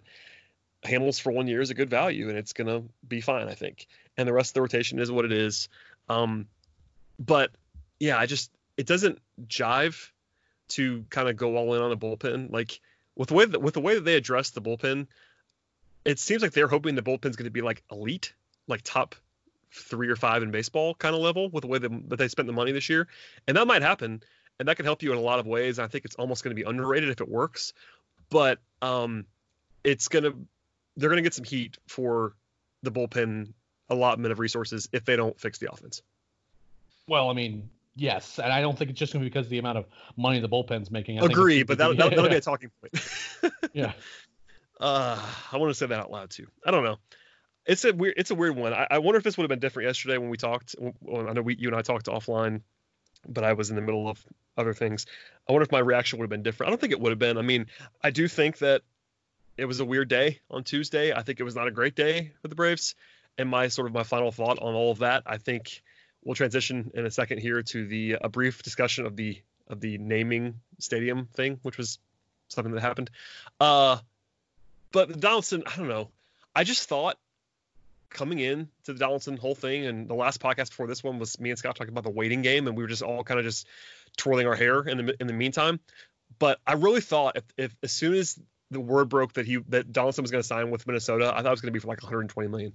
Hamels 0.83 1.19
for 1.19 1.31
one 1.31 1.47
year 1.47 1.61
is 1.61 1.69
a 1.69 1.75
good 1.75 1.89
value, 1.89 2.29
and 2.29 2.37
it's 2.37 2.53
gonna 2.53 2.83
be 3.07 3.21
fine, 3.21 3.47
I 3.47 3.53
think. 3.53 3.87
And 4.17 4.27
the 4.27 4.33
rest 4.33 4.51
of 4.51 4.53
the 4.55 4.61
rotation 4.61 4.99
is 4.99 5.11
what 5.11 5.25
it 5.25 5.31
is. 5.31 5.69
Um, 6.09 6.47
but 7.19 7.51
yeah, 7.99 8.17
I 8.17 8.25
just 8.25 8.51
it 8.77 8.87
doesn't 8.87 9.19
jive 9.47 10.09
to 10.69 11.05
kind 11.09 11.29
of 11.29 11.37
go 11.37 11.55
all 11.55 11.73
in 11.73 11.81
on 11.81 11.89
the 11.89 11.97
bullpen. 11.97 12.51
Like 12.51 12.79
with 13.15 13.29
the 13.29 13.35
way 13.35 13.45
that 13.45 13.61
with 13.61 13.73
the 13.73 13.81
way 13.81 13.95
that 13.95 14.05
they 14.05 14.15
address 14.15 14.51
the 14.51 14.61
bullpen, 14.61 15.07
it 16.05 16.19
seems 16.19 16.41
like 16.41 16.51
they're 16.51 16.67
hoping 16.67 16.95
the 16.95 17.01
bullpen's 17.01 17.35
going 17.35 17.45
to 17.45 17.51
be 17.51 17.61
like 17.61 17.83
elite, 17.91 18.33
like 18.67 18.81
top 18.83 19.15
three 19.71 20.09
or 20.09 20.15
five 20.15 20.43
in 20.43 20.51
baseball 20.51 20.95
kind 20.95 21.15
of 21.15 21.21
level 21.21 21.49
with 21.49 21.61
the 21.61 21.67
way 21.67 21.77
that 21.77 22.17
they 22.17 22.27
spent 22.27 22.47
the 22.47 22.53
money 22.53 22.71
this 22.71 22.89
year, 22.89 23.07
and 23.47 23.55
that 23.55 23.67
might 23.67 23.81
happen, 23.81 24.21
and 24.59 24.67
that 24.67 24.75
can 24.75 24.85
help 24.85 25.03
you 25.03 25.11
in 25.11 25.17
a 25.17 25.21
lot 25.21 25.39
of 25.39 25.47
ways. 25.47 25.79
I 25.79 25.87
think 25.87 26.05
it's 26.05 26.15
almost 26.15 26.43
going 26.43 26.55
to 26.55 26.61
be 26.61 26.67
underrated 26.67 27.09
if 27.09 27.21
it 27.21 27.29
works, 27.29 27.73
but 28.29 28.59
um, 28.81 29.25
it's 29.83 30.07
gonna 30.07 30.31
they're 30.97 31.09
gonna 31.09 31.21
get 31.21 31.33
some 31.33 31.45
heat 31.45 31.77
for 31.87 32.35
the 32.83 32.91
bullpen 32.91 33.53
allotment 33.89 34.31
of 34.31 34.39
resources 34.39 34.89
if 34.91 35.05
they 35.05 35.15
don't 35.15 35.39
fix 35.39 35.59
the 35.59 35.71
offense. 35.71 36.01
Well, 37.07 37.29
I 37.29 37.33
mean, 37.33 37.69
yes, 37.95 38.39
and 38.39 38.51
I 38.51 38.61
don't 38.61 38.77
think 38.77 38.89
it's 38.89 38.99
just 38.99 39.13
going 39.13 39.21
to 39.21 39.25
be 39.25 39.29
because 39.29 39.47
of 39.47 39.49
the 39.49 39.59
amount 39.59 39.77
of 39.77 39.85
money 40.15 40.39
the 40.39 40.49
bullpen's 40.49 40.89
making. 40.89 41.19
I 41.19 41.25
Agree, 41.25 41.63
but 41.63 41.77
that, 41.77 41.97
that 41.97 42.09
that'll 42.11 42.29
be 42.29 42.35
a 42.35 42.41
talking 42.41 42.71
point. 42.81 43.53
yeah. 43.73 43.93
Uh, 44.79 45.19
I 45.51 45.57
want 45.57 45.69
to 45.69 45.75
say 45.75 45.85
that 45.87 45.99
out 45.99 46.11
loud 46.11 46.31
too. 46.31 46.47
I 46.65 46.71
don't 46.71 46.83
know. 46.83 46.97
It's 47.65 47.85
a 47.85 47.93
weird. 47.93 48.15
It's 48.17 48.31
a 48.31 48.35
weird 48.35 48.55
one. 48.55 48.73
I, 48.73 48.87
I 48.89 48.97
wonder 48.99 49.17
if 49.17 49.23
this 49.23 49.37
would 49.37 49.43
have 49.43 49.49
been 49.49 49.59
different 49.59 49.87
yesterday 49.87 50.17
when 50.17 50.29
we 50.29 50.37
talked. 50.37 50.75
Well, 50.79 51.29
I 51.29 51.33
know 51.33 51.41
we, 51.41 51.55
you 51.55 51.67
and 51.67 51.77
I 51.77 51.81
talked 51.81 52.07
offline, 52.07 52.61
but 53.27 53.43
I 53.43 53.53
was 53.53 53.69
in 53.69 53.75
the 53.75 53.81
middle 53.81 54.07
of 54.07 54.23
other 54.57 54.73
things. 54.73 55.05
I 55.47 55.51
wonder 55.51 55.63
if 55.63 55.71
my 55.71 55.79
reaction 55.79 56.19
would 56.19 56.25
have 56.25 56.29
been 56.29 56.43
different. 56.43 56.67
I 56.67 56.71
don't 56.71 56.79
think 56.79 56.93
it 56.93 56.99
would 56.99 57.11
have 57.11 57.19
been. 57.19 57.37
I 57.37 57.41
mean, 57.41 57.67
I 58.03 58.11
do 58.11 58.27
think 58.27 58.59
that 58.59 58.81
it 59.57 59.65
was 59.65 59.79
a 59.79 59.85
weird 59.85 60.09
day 60.09 60.39
on 60.49 60.63
Tuesday. 60.63 61.13
I 61.13 61.21
think 61.21 61.39
it 61.39 61.43
was 61.43 61.55
not 61.55 61.67
a 61.67 61.71
great 61.71 61.95
day 61.95 62.31
for 62.41 62.47
the 62.47 62.55
Braves. 62.55 62.95
And 63.37 63.49
my 63.49 63.69
sort 63.69 63.87
of 63.87 63.93
my 63.93 64.03
final 64.03 64.31
thought 64.31 64.59
on 64.59 64.73
all 64.73 64.91
of 64.91 64.99
that, 64.99 65.23
I 65.25 65.37
think 65.37 65.81
we'll 66.23 66.35
transition 66.35 66.91
in 66.93 67.05
a 67.05 67.11
second 67.11 67.39
here 67.39 67.61
to 67.61 67.87
the 67.87 68.17
a 68.21 68.29
brief 68.29 68.63
discussion 68.63 69.05
of 69.05 69.15
the 69.15 69.41
of 69.67 69.79
the 69.79 69.97
naming 69.97 70.59
stadium 70.79 71.27
thing, 71.33 71.59
which 71.63 71.77
was 71.77 71.99
something 72.49 72.73
that 72.73 72.81
happened. 72.81 73.09
Uh, 73.59 73.97
but 74.91 75.19
Donaldson, 75.19 75.63
I 75.65 75.77
don't 75.77 75.87
know. 75.87 76.09
I 76.53 76.65
just 76.65 76.89
thought 76.89 77.17
coming 78.13 78.39
in 78.39 78.69
to 78.83 78.93
the 78.93 78.99
Donaldson 78.99 79.37
whole 79.37 79.55
thing, 79.55 79.85
and 79.85 80.07
the 80.07 80.13
last 80.13 80.39
podcast 80.39 80.69
before 80.69 80.87
this 80.87 81.03
one 81.03 81.19
was 81.19 81.39
me 81.39 81.49
and 81.49 81.57
Scott 81.57 81.75
talking 81.75 81.91
about 81.91 82.03
the 82.03 82.11
waiting 82.11 82.41
game, 82.41 82.67
and 82.67 82.77
we 82.77 82.83
were 82.83 82.89
just 82.89 83.01
all 83.01 83.23
kind 83.23 83.39
of 83.39 83.45
just 83.45 83.67
twirling 84.17 84.47
our 84.47 84.55
hair 84.55 84.81
in 84.81 85.05
the 85.05 85.15
in 85.19 85.27
the 85.27 85.33
meantime. 85.33 85.79
But 86.39 86.59
I 86.65 86.73
really 86.73 87.01
thought 87.01 87.37
if, 87.37 87.43
if 87.57 87.75
as 87.83 87.91
soon 87.91 88.13
as 88.13 88.39
the 88.69 88.79
word 88.79 89.09
broke 89.09 89.33
that 89.33 89.45
he 89.45 89.57
that 89.69 89.91
Donaldson 89.91 90.23
was 90.23 90.31
going 90.31 90.41
to 90.41 90.47
sign 90.47 90.71
with 90.71 90.87
Minnesota, 90.87 91.31
I 91.33 91.41
thought 91.41 91.47
it 91.47 91.51
was 91.51 91.61
going 91.61 91.73
to 91.73 91.77
be 91.77 91.79
for 91.79 91.87
like 91.87 92.01
120 92.01 92.49
million, 92.49 92.73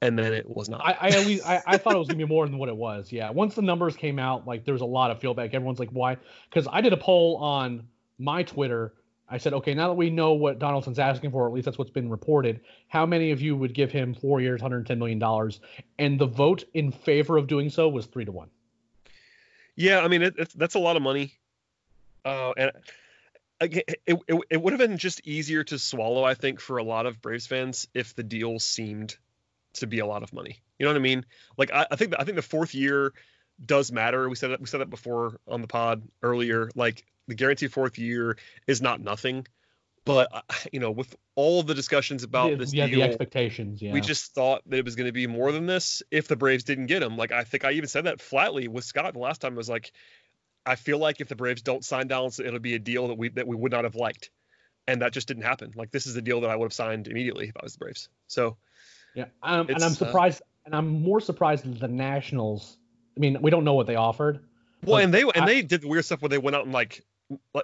and 0.00 0.18
then 0.18 0.32
it 0.32 0.48
was 0.48 0.68
not. 0.68 0.80
I, 0.84 0.96
I 1.00 1.40
I, 1.46 1.62
I 1.66 1.76
thought 1.78 1.94
it 1.94 1.98
was 1.98 2.08
gonna 2.08 2.18
be 2.18 2.24
more 2.24 2.46
than 2.46 2.58
what 2.58 2.68
it 2.68 2.76
was. 2.76 3.12
Yeah. 3.12 3.30
Once 3.30 3.54
the 3.54 3.62
numbers 3.62 3.96
came 3.96 4.18
out, 4.18 4.46
like 4.46 4.64
there 4.64 4.74
was 4.74 4.82
a 4.82 4.86
lot 4.86 5.10
of 5.10 5.20
feedback. 5.20 5.54
Everyone's 5.54 5.78
like, 5.78 5.90
why? 5.90 6.16
Because 6.48 6.68
I 6.70 6.80
did 6.80 6.92
a 6.92 6.96
poll 6.96 7.36
on 7.36 7.88
my 8.18 8.42
Twitter. 8.42 8.94
I 9.32 9.38
said, 9.38 9.54
okay, 9.54 9.72
now 9.72 9.88
that 9.88 9.94
we 9.94 10.10
know 10.10 10.34
what 10.34 10.58
Donaldson's 10.58 10.98
asking 10.98 11.30
for, 11.30 11.46
at 11.46 11.54
least 11.54 11.64
that's 11.64 11.78
what's 11.78 11.90
been 11.90 12.10
reported. 12.10 12.60
How 12.88 13.06
many 13.06 13.30
of 13.30 13.40
you 13.40 13.56
would 13.56 13.72
give 13.72 13.90
him 13.90 14.12
four 14.12 14.42
years, 14.42 14.60
110 14.60 14.98
million 14.98 15.18
dollars? 15.18 15.58
And 15.98 16.18
the 16.18 16.26
vote 16.26 16.64
in 16.74 16.92
favor 16.92 17.38
of 17.38 17.46
doing 17.46 17.70
so 17.70 17.88
was 17.88 18.04
three 18.04 18.26
to 18.26 18.32
one. 18.32 18.50
Yeah, 19.74 20.00
I 20.00 20.08
mean 20.08 20.20
it, 20.20 20.34
it's, 20.36 20.52
that's 20.52 20.74
a 20.74 20.78
lot 20.78 20.96
of 20.96 21.02
money, 21.02 21.32
uh, 22.26 22.52
and 22.58 22.72
it, 23.58 24.00
it 24.06 24.18
it 24.50 24.62
would 24.62 24.74
have 24.74 24.78
been 24.78 24.98
just 24.98 25.26
easier 25.26 25.64
to 25.64 25.78
swallow, 25.78 26.24
I 26.24 26.34
think, 26.34 26.60
for 26.60 26.76
a 26.76 26.82
lot 26.82 27.06
of 27.06 27.22
Braves 27.22 27.46
fans 27.46 27.88
if 27.94 28.14
the 28.14 28.22
deal 28.22 28.58
seemed 28.58 29.16
to 29.74 29.86
be 29.86 30.00
a 30.00 30.06
lot 30.06 30.22
of 30.22 30.34
money. 30.34 30.60
You 30.78 30.84
know 30.84 30.92
what 30.92 30.98
I 30.98 31.02
mean? 31.02 31.24
Like 31.56 31.72
I, 31.72 31.86
I 31.90 31.96
think 31.96 32.12
I 32.18 32.24
think 32.24 32.36
the 32.36 32.42
fourth 32.42 32.74
year 32.74 33.14
does 33.64 33.90
matter. 33.90 34.28
We 34.28 34.36
said 34.36 34.50
that 34.50 34.60
we 34.60 34.66
said 34.66 34.82
that 34.82 34.90
before 34.90 35.40
on 35.48 35.62
the 35.62 35.68
pod 35.68 36.02
earlier. 36.22 36.70
Like 36.74 37.06
the 37.28 37.34
guaranteed 37.34 37.72
fourth 37.72 37.98
year 37.98 38.36
is 38.66 38.82
not 38.82 39.00
nothing, 39.00 39.46
but 40.04 40.28
uh, 40.32 40.40
you 40.72 40.80
know, 40.80 40.90
with 40.90 41.14
all 41.34 41.62
the 41.62 41.74
discussions 41.74 42.22
about 42.24 42.58
this 42.58 42.72
yeah, 42.72 42.86
deal, 42.86 43.00
the 43.00 43.04
expectations. 43.04 43.80
Yeah. 43.80 43.92
we 43.92 44.00
just 44.00 44.34
thought 44.34 44.62
that 44.66 44.76
it 44.76 44.84
was 44.84 44.96
going 44.96 45.06
to 45.06 45.12
be 45.12 45.26
more 45.26 45.52
than 45.52 45.66
this 45.66 46.02
if 46.10 46.28
the 46.28 46.36
Braves 46.36 46.64
didn't 46.64 46.86
get 46.86 47.02
him. 47.02 47.16
Like 47.16 47.32
I 47.32 47.44
think 47.44 47.64
I 47.64 47.72
even 47.72 47.88
said 47.88 48.04
that 48.04 48.20
flatly 48.20 48.68
with 48.68 48.84
Scott 48.84 49.12
the 49.14 49.20
last 49.20 49.40
time. 49.40 49.54
I 49.54 49.56
was 49.56 49.68
like, 49.68 49.92
I 50.66 50.76
feel 50.76 50.98
like 50.98 51.20
if 51.20 51.28
the 51.28 51.36
Braves 51.36 51.62
don't 51.62 51.84
sign 51.84 52.08
Donaldson, 52.08 52.46
it'll 52.46 52.60
be 52.60 52.74
a 52.74 52.78
deal 52.78 53.08
that 53.08 53.18
we 53.18 53.28
that 53.30 53.46
we 53.46 53.56
would 53.56 53.72
not 53.72 53.84
have 53.84 53.94
liked, 53.94 54.30
and 54.86 55.02
that 55.02 55.12
just 55.12 55.28
didn't 55.28 55.44
happen. 55.44 55.72
Like 55.76 55.90
this 55.90 56.06
is 56.06 56.16
a 56.16 56.22
deal 56.22 56.40
that 56.42 56.50
I 56.50 56.56
would 56.56 56.66
have 56.66 56.72
signed 56.72 57.08
immediately 57.08 57.48
if 57.48 57.56
I 57.56 57.60
was 57.62 57.74
the 57.74 57.78
Braves. 57.78 58.08
So 58.26 58.56
Yeah, 59.14 59.26
um, 59.42 59.68
and 59.68 59.82
I'm 59.82 59.92
uh, 59.92 59.94
surprised, 59.94 60.42
and 60.66 60.74
I'm 60.74 61.02
more 61.02 61.20
surprised 61.20 61.64
that 61.64 61.80
the 61.80 61.88
Nationals. 61.88 62.76
I 63.16 63.20
mean, 63.20 63.38
we 63.42 63.50
don't 63.50 63.64
know 63.64 63.74
what 63.74 63.86
they 63.86 63.96
offered. 63.96 64.40
well, 64.84 64.98
and 64.98 65.12
they 65.12 65.22
and 65.22 65.32
I- 65.36 65.46
they 65.46 65.62
did 65.62 65.84
weird 65.84 66.04
stuff 66.04 66.22
where 66.22 66.28
they 66.28 66.38
went 66.38 66.56
out 66.56 66.64
and 66.64 66.72
like, 66.72 67.04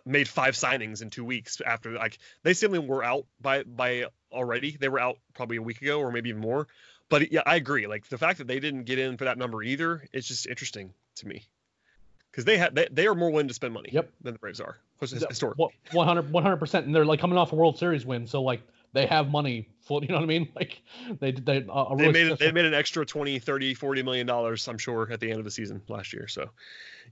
made 0.05 0.29
five 0.29 0.55
signings 0.55 1.03
in 1.03 1.11
two 1.11 1.25
weeks 1.25 1.61
after 1.61 1.93
like 1.93 2.19
they 2.43 2.55
simply 2.55 2.79
were 2.79 3.03
out 3.05 3.27
by 3.41 3.63
by 3.63 4.07
already. 4.33 4.77
They 4.79 4.89
were 4.89 5.01
out 5.01 5.19
probably 5.35 5.57
a 5.57 5.63
week 5.63 5.81
ago 5.83 6.01
or 6.01 6.11
maybe 6.13 6.29
even 6.31 6.41
more. 6.43 6.67
But 7.09 7.33
yeah, 7.33 7.43
I 7.47 7.57
agree. 7.57 7.87
Like 7.87 8.07
the 8.09 8.19
fact 8.19 8.39
that 8.39 8.47
they 8.47 8.61
didn't 8.61 8.85
get 8.85 8.99
in 8.99 9.17
for 9.17 9.25
that 9.25 9.39
number 9.39 9.63
either, 9.63 10.03
it's 10.13 10.29
just 10.29 10.47
interesting 10.47 10.93
to 11.17 11.27
me. 11.27 11.43
because 12.31 12.45
they 12.45 12.59
have 12.59 12.75
they, 12.75 12.89
they 12.91 13.07
are 13.07 13.15
more 13.15 13.31
willing 13.31 13.49
to 13.49 13.55
spend 13.55 13.73
money 13.75 13.89
Yep. 13.93 14.11
than 14.23 14.35
the 14.35 14.39
Braves 14.39 14.61
are 14.61 14.77
his- 15.01 15.25
historically. 15.29 15.69
100 15.93 16.57
percent, 16.59 16.87
and 16.87 16.95
they're 16.95 17.07
like 17.07 17.21
coming 17.21 17.39
off 17.39 17.53
a 17.53 17.57
World 17.57 17.79
Series 17.79 18.05
win, 18.05 18.27
so 18.27 18.43
like 18.43 18.61
they 18.93 19.07
have 19.07 19.31
money. 19.31 19.69
Full, 19.83 20.03
you 20.03 20.09
know 20.09 20.17
what 20.17 20.25
I 20.25 20.27
mean? 20.27 20.49
Like 20.55 20.83
they 21.19 21.31
they 21.31 21.65
uh, 21.67 21.85
a 21.85 21.97
they 21.97 22.13
made 22.13 22.39
they 22.39 22.53
made 22.53 22.67
an 22.67 22.75
extra 22.75 23.07
20 23.07 23.39
30 23.39 23.73
40 23.75 24.03
million 24.03 24.27
dollars 24.27 24.69
i'm 24.69 24.77
sure 24.77 25.11
at 25.11 25.19
the 25.21 25.31
end 25.31 25.39
of 25.39 25.45
the 25.47 25.51
season 25.51 25.81
last 25.89 26.13
year 26.13 26.29
so 26.29 26.51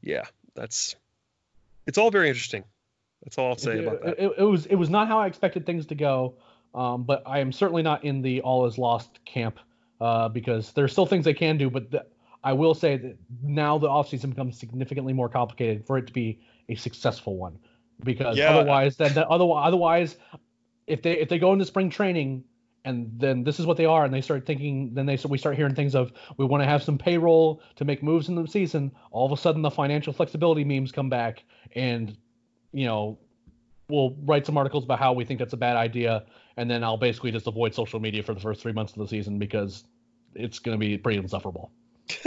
yeah 0.02 0.24
that's 0.54 0.94
it's 1.86 1.98
all 1.98 2.10
very 2.10 2.28
interesting 2.28 2.64
that's 3.22 3.38
all 3.38 3.48
i'll 3.48 3.56
say 3.56 3.78
it, 3.78 3.86
about 3.86 4.02
that 4.02 4.18
It, 4.18 4.32
it 4.38 4.42
was 4.42 4.66
it 4.66 4.74
was 4.76 4.90
not 4.90 5.08
how 5.08 5.18
I 5.18 5.26
expected 5.26 5.64
things 5.66 5.86
to 5.86 5.94
go, 5.94 6.34
um, 6.74 7.04
but 7.04 7.22
I 7.26 7.38
am 7.40 7.50
certainly 7.50 7.82
not 7.82 8.04
in 8.04 8.22
the 8.22 8.40
all 8.42 8.66
is 8.66 8.76
lost 8.78 9.24
camp 9.24 9.58
uh, 10.00 10.28
because 10.28 10.72
there's 10.72 10.92
still 10.92 11.06
things 11.06 11.24
they 11.24 11.34
can 11.34 11.56
do. 11.56 11.70
But 11.70 11.90
the, 11.90 12.06
I 12.44 12.52
will 12.52 12.74
say 12.74 12.96
that 12.98 13.16
now 13.42 13.78
the 13.78 13.88
offseason 13.88 14.30
becomes 14.30 14.58
significantly 14.58 15.12
more 15.12 15.28
complicated 15.28 15.86
for 15.86 15.96
it 15.98 16.06
to 16.06 16.12
be 16.12 16.40
a 16.68 16.74
successful 16.74 17.36
one, 17.36 17.58
because 18.04 18.36
Yeah. 18.36 18.50
otherwise, 18.50 18.96
that 18.98 19.16
otherwise, 19.16 19.66
otherwise, 19.66 20.16
if 20.86 21.02
they 21.02 21.18
if 21.18 21.28
they 21.28 21.38
go 21.38 21.52
into 21.52 21.64
spring 21.64 21.90
training. 21.90 22.44
And 22.86 23.10
then 23.18 23.42
this 23.42 23.58
is 23.58 23.66
what 23.66 23.76
they 23.76 23.84
are, 23.84 24.04
and 24.04 24.14
they 24.14 24.20
start 24.20 24.46
thinking. 24.46 24.94
Then 24.94 25.06
they 25.06 25.16
so 25.16 25.28
we 25.28 25.38
start 25.38 25.56
hearing 25.56 25.74
things 25.74 25.96
of 25.96 26.12
we 26.36 26.46
want 26.46 26.62
to 26.62 26.68
have 26.68 26.84
some 26.84 26.98
payroll 26.98 27.60
to 27.74 27.84
make 27.84 28.00
moves 28.00 28.28
in 28.28 28.36
the 28.36 28.46
season. 28.46 28.92
All 29.10 29.26
of 29.26 29.32
a 29.32 29.36
sudden, 29.36 29.60
the 29.60 29.72
financial 29.72 30.12
flexibility 30.12 30.62
memes 30.62 30.92
come 30.92 31.10
back, 31.10 31.42
and 31.74 32.16
you 32.72 32.86
know 32.86 33.18
we'll 33.88 34.16
write 34.24 34.46
some 34.46 34.56
articles 34.56 34.84
about 34.84 35.00
how 35.00 35.12
we 35.12 35.24
think 35.24 35.40
that's 35.40 35.52
a 35.52 35.56
bad 35.56 35.76
idea, 35.76 36.26
and 36.56 36.70
then 36.70 36.84
I'll 36.84 36.96
basically 36.96 37.32
just 37.32 37.48
avoid 37.48 37.74
social 37.74 37.98
media 37.98 38.22
for 38.22 38.34
the 38.34 38.40
first 38.40 38.62
three 38.62 38.72
months 38.72 38.92
of 38.92 38.98
the 39.00 39.08
season 39.08 39.40
because 39.40 39.84
it's 40.34 40.60
going 40.60 40.78
to 40.78 40.80
be 40.80 40.96
pretty 40.96 41.18
insufferable. 41.18 41.72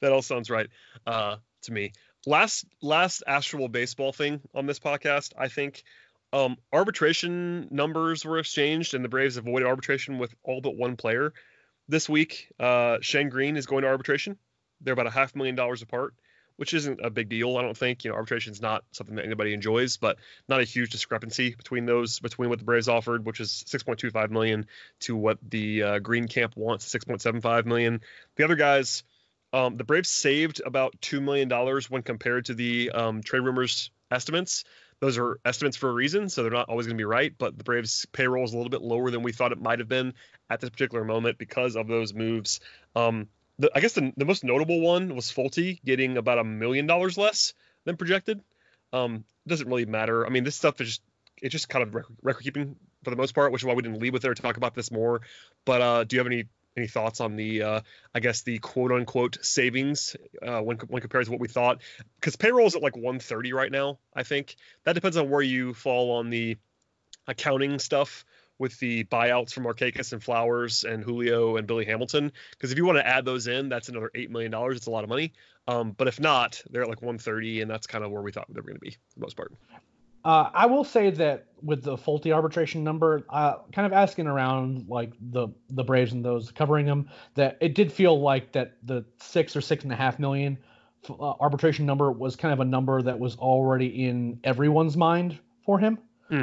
that 0.00 0.12
all 0.12 0.22
sounds 0.22 0.50
right 0.50 0.68
uh, 1.06 1.36
to 1.62 1.72
me. 1.72 1.92
Last 2.26 2.64
last 2.82 3.22
actual 3.28 3.68
baseball 3.68 4.12
thing 4.12 4.40
on 4.54 4.66
this 4.66 4.80
podcast, 4.80 5.32
I 5.38 5.46
think 5.46 5.84
um, 6.32 6.56
arbitration 6.72 7.68
numbers 7.70 8.24
were 8.24 8.38
exchanged, 8.38 8.94
and 8.94 9.04
the 9.04 9.08
Braves 9.08 9.36
avoided 9.36 9.66
arbitration 9.66 10.18
with 10.18 10.34
all 10.42 10.60
but 10.60 10.76
one 10.76 10.96
player 10.96 11.32
this 11.88 12.08
week. 12.08 12.52
Uh, 12.58 12.98
Shane 13.00 13.28
Greene 13.28 13.56
is 13.56 13.66
going 13.66 13.82
to 13.82 13.88
arbitration. 13.88 14.38
They're 14.80 14.92
about 14.92 15.08
a 15.08 15.10
half 15.10 15.34
million 15.34 15.56
dollars 15.56 15.82
apart, 15.82 16.14
which 16.56 16.72
isn't 16.72 17.00
a 17.02 17.10
big 17.10 17.28
deal, 17.28 17.56
I 17.56 17.62
don't 17.62 17.76
think. 17.76 18.04
You 18.04 18.10
know, 18.10 18.16
arbitration 18.16 18.52
is 18.52 18.62
not 18.62 18.84
something 18.92 19.16
that 19.16 19.24
anybody 19.24 19.52
enjoys, 19.52 19.96
but 19.96 20.18
not 20.48 20.60
a 20.60 20.64
huge 20.64 20.90
discrepancy 20.90 21.54
between 21.54 21.84
those 21.84 22.20
between 22.20 22.48
what 22.48 22.60
the 22.60 22.64
Braves 22.64 22.88
offered, 22.88 23.26
which 23.26 23.40
is 23.40 23.64
6.25 23.68 24.30
million, 24.30 24.66
to 25.00 25.16
what 25.16 25.38
the 25.42 25.82
uh, 25.82 25.98
Greene 25.98 26.28
camp 26.28 26.56
wants, 26.56 26.94
6.75 26.94 27.66
million. 27.66 28.00
The 28.36 28.44
other 28.44 28.56
guys. 28.56 29.02
Um, 29.52 29.76
the 29.76 29.82
Braves 29.82 30.08
saved 30.08 30.62
about 30.64 30.94
two 31.00 31.20
million 31.20 31.48
dollars 31.48 31.90
when 31.90 32.02
compared 32.02 32.44
to 32.44 32.54
the 32.54 32.92
um, 32.92 33.20
trade 33.20 33.40
rumors 33.40 33.90
estimates. 34.08 34.62
Those 35.00 35.18
are 35.18 35.40
estimates 35.44 35.76
for 35.76 35.88
a 35.88 35.92
reason, 35.92 36.28
so 36.28 36.42
they're 36.42 36.52
not 36.52 36.68
always 36.68 36.86
going 36.86 36.96
to 36.96 37.00
be 37.00 37.06
right. 37.06 37.32
But 37.36 37.56
the 37.56 37.64
Braves' 37.64 38.06
payroll 38.12 38.44
is 38.44 38.52
a 38.52 38.56
little 38.56 38.70
bit 38.70 38.82
lower 38.82 39.10
than 39.10 39.22
we 39.22 39.32
thought 39.32 39.52
it 39.52 39.60
might 39.60 39.78
have 39.78 39.88
been 39.88 40.14
at 40.50 40.60
this 40.60 40.70
particular 40.70 41.04
moment 41.04 41.38
because 41.38 41.74
of 41.76 41.88
those 41.88 42.12
moves. 42.12 42.60
Um, 42.94 43.28
the, 43.58 43.70
I 43.74 43.80
guess 43.80 43.94
the, 43.94 44.12
the 44.16 44.24
most 44.26 44.44
notable 44.44 44.80
one 44.80 45.14
was 45.14 45.32
Folty 45.32 45.82
getting 45.84 46.16
about 46.16 46.38
a 46.38 46.44
million 46.44 46.86
dollars 46.86 47.16
less 47.16 47.54
than 47.84 47.96
projected. 47.96 48.40
Um, 48.92 49.24
it 49.46 49.48
doesn't 49.48 49.68
really 49.68 49.86
matter. 49.86 50.26
I 50.26 50.30
mean, 50.30 50.44
this 50.44 50.56
stuff 50.56 50.80
is 50.80 50.88
just 50.88 51.02
it's 51.42 51.52
just 51.52 51.68
kind 51.68 51.82
of 51.82 51.94
rec- 51.94 52.04
record 52.22 52.42
keeping 52.42 52.76
for 53.02 53.10
the 53.10 53.16
most 53.16 53.34
part, 53.34 53.52
which 53.52 53.62
is 53.62 53.66
why 53.66 53.74
we 53.74 53.82
didn't 53.82 54.00
lead 54.00 54.12
with 54.12 54.24
it 54.24 54.28
or 54.28 54.34
talk 54.34 54.56
about 54.56 54.74
this 54.74 54.90
more. 54.90 55.22
But 55.64 55.80
uh, 55.80 56.04
do 56.04 56.16
you 56.16 56.20
have 56.20 56.26
any 56.26 56.44
any 56.76 56.86
thoughts 56.86 57.20
on 57.20 57.36
the 57.36 57.62
uh, 57.62 57.80
I 58.14 58.20
guess 58.20 58.42
the 58.42 58.58
quote 58.58 58.92
unquote 58.92 59.38
savings 59.42 60.16
uh, 60.42 60.60
when 60.60 60.78
when 60.78 61.00
compared 61.00 61.26
to 61.26 61.30
what 61.30 61.40
we 61.40 61.48
thought? 61.48 61.80
Because 62.18 62.36
payroll 62.36 62.66
is 62.66 62.76
at 62.76 62.82
like 62.82 62.96
130 62.96 63.52
right 63.52 63.70
now. 63.70 63.98
I 64.14 64.22
think 64.22 64.56
that 64.84 64.94
depends 64.94 65.16
on 65.16 65.30
where 65.30 65.42
you 65.42 65.74
fall 65.74 66.12
on 66.12 66.30
the 66.30 66.56
accounting 67.26 67.78
stuff 67.78 68.24
with 68.58 68.78
the 68.78 69.04
buyouts 69.04 69.52
from 69.54 69.64
Markakis 69.64 70.12
and 70.12 70.22
Flowers 70.22 70.84
and 70.84 71.02
Julio 71.02 71.56
and 71.56 71.66
Billy 71.66 71.86
Hamilton. 71.86 72.30
Because 72.50 72.70
if 72.70 72.76
you 72.76 72.84
want 72.84 72.98
to 72.98 73.06
add 73.06 73.24
those 73.24 73.46
in, 73.46 73.70
that's 73.70 73.88
another 73.88 74.10
eight 74.14 74.30
million 74.30 74.50
dollars. 74.50 74.76
It's 74.76 74.86
a 74.86 74.90
lot 74.90 75.02
of 75.02 75.08
money. 75.08 75.32
Um, 75.66 75.92
but 75.92 76.08
if 76.08 76.20
not, 76.20 76.62
they're 76.70 76.82
at 76.82 76.88
like 76.88 77.00
130, 77.00 77.62
and 77.62 77.70
that's 77.70 77.86
kind 77.86 78.04
of 78.04 78.10
where 78.10 78.22
we 78.22 78.32
thought 78.32 78.46
they 78.48 78.60
were 78.60 78.66
going 78.66 78.74
to 78.74 78.80
be 78.80 78.90
for 78.90 79.14
the 79.16 79.20
most 79.20 79.36
part. 79.36 79.52
Uh, 80.24 80.50
I 80.52 80.66
will 80.66 80.84
say 80.84 81.10
that 81.10 81.46
with 81.62 81.82
the 81.82 81.96
Folty 81.96 82.32
arbitration 82.32 82.84
number, 82.84 83.24
uh, 83.28 83.56
kind 83.72 83.86
of 83.86 83.92
asking 83.92 84.26
around 84.26 84.86
like 84.88 85.12
the 85.30 85.48
the 85.70 85.84
Braves 85.84 86.12
and 86.12 86.24
those 86.24 86.50
covering 86.50 86.86
them, 86.86 87.08
that 87.34 87.56
it 87.60 87.74
did 87.74 87.92
feel 87.92 88.20
like 88.20 88.52
that 88.52 88.76
the 88.82 89.04
six 89.18 89.56
or 89.56 89.60
six 89.60 89.84
and 89.84 89.92
a 89.92 89.96
half 89.96 90.18
million 90.18 90.58
uh, 91.08 91.34
arbitration 91.40 91.86
number 91.86 92.12
was 92.12 92.36
kind 92.36 92.52
of 92.52 92.60
a 92.60 92.64
number 92.64 93.00
that 93.02 93.18
was 93.18 93.36
already 93.36 94.06
in 94.06 94.38
everyone's 94.44 94.96
mind 94.96 95.38
for 95.64 95.78
him. 95.78 95.98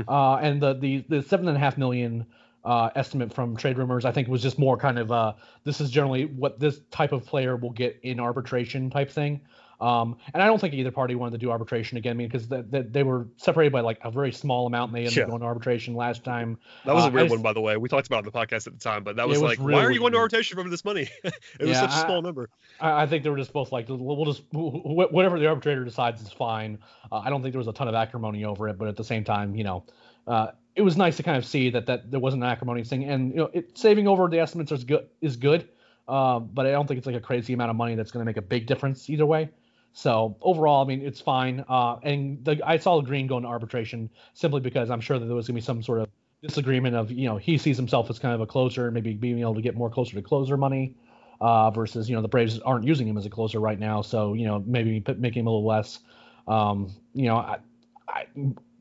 Uh, 0.08 0.36
and 0.38 0.62
the 0.62 0.74
the 0.74 1.06
the 1.10 1.22
seven 1.24 1.48
and 1.48 1.56
a 1.58 1.60
half 1.60 1.78
million 1.78 2.26
uh, 2.66 2.90
estimate 2.96 3.34
from 3.34 3.56
trade 3.56 3.78
rumors, 3.78 4.04
I 4.06 4.12
think, 4.12 4.28
was 4.28 4.42
just 4.42 4.60
more 4.60 4.76
kind 4.78 5.00
of 5.00 5.12
uh, 5.12 5.34
this 5.64 5.80
is 5.80 5.90
generally 5.90 6.26
what 6.26 6.60
this 6.60 6.82
type 6.92 7.12
of 7.12 7.26
player 7.26 7.56
will 7.56 7.72
get 7.72 8.00
in 8.04 8.20
arbitration 8.20 8.90
type 8.90 9.10
thing. 9.10 9.42
Um, 9.80 10.18
and 10.34 10.42
I 10.42 10.48
don't 10.48 10.60
think 10.60 10.74
either 10.74 10.90
party 10.90 11.14
wanted 11.14 11.34
to 11.34 11.38
do 11.38 11.52
arbitration 11.52 11.98
again, 12.00 12.12
I 12.12 12.14
mean, 12.16 12.28
because 12.28 12.48
the, 12.48 12.64
the, 12.64 12.82
they 12.82 13.04
were 13.04 13.28
separated 13.38 13.72
by 13.72 13.82
like 13.82 14.00
a 14.04 14.10
very 14.10 14.32
small 14.32 14.66
amount, 14.66 14.90
and 14.90 14.96
they 14.96 15.02
ended 15.02 15.16
Yeah. 15.18 15.24
up 15.26 15.30
going 15.30 15.42
to 15.42 15.46
arbitration 15.46 15.94
last 15.94 16.24
time. 16.24 16.58
That 16.86 16.96
was 16.96 17.06
Uh, 17.06 17.10
a 17.10 17.12
weird 17.12 17.28
I- 17.28 17.30
one, 17.32 17.42
by 17.44 17.54
the 17.54 17.62
way. 17.62 17.78
We 17.78 17.88
talked 17.88 18.08
about 18.08 18.26
it 18.26 18.28
on 18.28 18.32
the 18.34 18.48
podcast 18.48 18.66
at 18.66 18.74
the 18.74 18.80
time, 18.80 19.04
but 19.04 19.16
that 19.18 19.28
was 19.28 19.38
was 19.40 19.50
like, 19.50 19.60
really 19.60 19.74
why 19.74 19.84
are 19.84 19.92
you 19.92 20.00
going 20.00 20.14
to 20.14 20.18
arbitration 20.18 20.58
for 20.62 20.68
this 20.68 20.84
money? 20.84 21.08
it 21.24 21.34
was 21.68 21.78
such 21.78 21.92
a 21.92 22.00
small 22.00 22.24
number. 22.24 22.50
I, 22.80 23.04
I 23.04 23.06
think 23.08 23.24
they 23.24 23.30
were 23.30 23.38
just 23.38 23.54
both 23.54 23.72
like, 23.72 23.86
we'll 23.90 24.26
just 24.26 24.42
wh- 24.52 24.82
wh- 24.82 25.14
whatever 25.14 25.38
the 25.40 25.46
arbitrator 25.46 25.84
decides 25.86 26.22
is 26.22 26.32
fine. 26.32 26.80
Uh, 27.12 27.18
I 27.20 27.30
don't 27.30 27.44
think 27.44 27.54
there 27.54 27.60
was 27.60 27.68
a 27.68 27.74
ton 27.74 27.88
of 27.88 27.94
acrimony 27.94 28.46
over 28.46 28.68
it, 28.70 28.80
but 28.80 28.88
at 28.88 28.96
the 28.98 29.04
same 29.04 29.24
time, 29.24 29.56
you 29.56 29.64
know, 29.64 29.84
uh, 30.26 30.48
it 30.76 30.82
was 30.82 30.98
nice 30.98 31.18
to 31.18 31.24
kind 31.24 31.38
of 31.38 31.46
see 31.46 31.70
that 31.70 31.86
that 31.86 32.10
there 32.10 32.20
wasn't 32.20 32.44
an 32.44 32.50
acrimonious 32.50 32.90
thing, 32.90 33.04
and 33.06 33.30
you 33.32 33.38
know, 33.38 33.50
it, 33.54 33.78
saving 33.78 34.08
over 34.08 34.28
the 34.28 34.40
estimates 34.40 34.72
is 34.72 34.84
good 34.84 35.08
is 35.22 35.36
good, 35.36 35.70
uh, 36.08 36.40
but 36.40 36.66
I 36.68 36.72
don't 36.72 36.86
think 36.88 36.98
it's 36.98 37.08
like 37.08 37.16
a 37.16 37.20
crazy 37.20 37.54
amount 37.54 37.70
of 37.72 37.76
money 37.76 37.96
that's 37.96 38.12
going 38.12 38.22
to 38.24 38.26
make 38.30 38.38
a 38.38 38.42
big 38.42 38.66
difference 38.68 39.10
either 39.10 39.26
way. 39.26 39.50
So 39.94 40.38
overall, 40.42 40.84
I 40.84 40.88
mean, 40.88 41.02
it's 41.02 41.20
fine. 41.20 41.66
Uh, 41.68 41.98
and 42.04 42.44
the, 42.46 42.62
I 42.64 42.78
saw 42.78 43.02
Greene 43.02 43.28
go 43.28 43.38
into 43.38 43.50
arbitration 43.50 44.10
simply 44.34 44.62
because 44.62 44.90
I'm 44.90 45.02
sure 45.02 45.18
that 45.18 45.26
there 45.26 45.36
was 45.36 45.48
going 45.48 45.56
to 45.56 45.62
be 45.62 45.66
some 45.66 45.82
sort 45.82 46.02
of 46.02 46.10
disagreement 46.44 46.96
of, 46.96 47.12
you 47.12 47.28
know, 47.28 47.38
he 47.38 47.58
sees 47.58 47.78
himself 47.78 48.10
as 48.10 48.20
kind 48.20 48.36
of 48.36 48.42
a 48.42 48.46
closer, 48.46 48.92
maybe 48.92 49.14
being 49.14 49.40
able 49.40 49.56
to 49.56 49.62
get 49.62 49.76
more 49.76 49.90
closer 49.90 50.14
to 50.14 50.22
closer 50.22 50.56
money, 50.56 50.94
uh, 51.42 51.72
versus, 51.72 52.08
you 52.10 52.16
know, 52.16 52.22
the 52.22 52.28
Braves 52.28 52.60
aren't 52.60 52.86
using 52.86 53.08
him 53.08 53.18
as 53.18 53.26
a 53.26 53.30
closer 53.30 53.60
right 53.60 53.80
now. 53.80 54.04
So, 54.04 54.34
you 54.36 54.46
know, 54.46 54.64
maybe 54.66 55.04
making 55.18 55.42
him 55.42 55.48
a 55.48 55.50
little 55.50 55.66
less. 55.66 56.00
Um, 56.48 56.94
you 57.14 57.26
know, 57.26 57.38
I, 57.38 57.58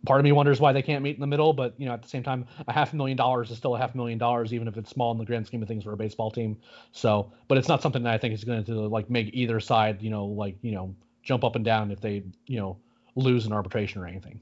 part 0.07 0.21
of 0.21 0.25
me 0.25 0.33
wonders 0.33 0.61
why 0.61 0.73
they 0.73 0.83
can't 0.83 1.03
meet 1.03 1.17
in 1.17 1.21
the 1.21 1.27
middle, 1.27 1.53
but 1.53 1.75
you 1.79 1.87
know, 1.87 1.93
at 1.93 2.03
the 2.03 2.09
same 2.09 2.23
time, 2.23 2.47
a 2.67 2.73
half 2.73 2.95
million 2.95 3.17
dollars 3.17 3.51
is 3.51 3.59
still 3.59 3.75
a 3.75 3.79
half 3.79 3.95
million 3.95 4.19
dollars, 4.19 4.55
even 4.55 4.69
if 4.69 4.77
it's 4.77 4.91
small 4.91 5.13
in 5.13 5.19
the 5.19 5.25
grand 5.25 5.47
scheme 5.47 5.63
of 5.63 5.69
things 5.69 5.85
for 5.85 5.93
a 5.93 5.97
baseball 5.97 6.31
team. 6.31 6.57
So, 6.93 7.33
but 7.49 7.59
it's 7.59 7.69
not 7.69 7.83
something 7.83 8.03
that 8.05 8.15
I 8.15 8.19
think 8.19 8.35
is 8.35 8.45
going 8.45 8.65
to 8.65 8.89
like 8.89 9.11
make 9.11 9.31
either 9.35 9.61
side, 9.61 10.01
you 10.01 10.11
know, 10.11 10.27
like 10.27 10.57
you 10.63 10.73
know, 10.73 10.95
jump 11.23 11.45
up 11.45 11.57
and 11.57 11.65
down 11.65 11.91
if 11.91 12.01
they, 12.01 12.23
you 12.47 12.59
know, 12.59 12.79
lose 13.17 13.47
an 13.47 13.53
arbitration 13.53 14.01
or 14.01 14.07
anything. 14.07 14.41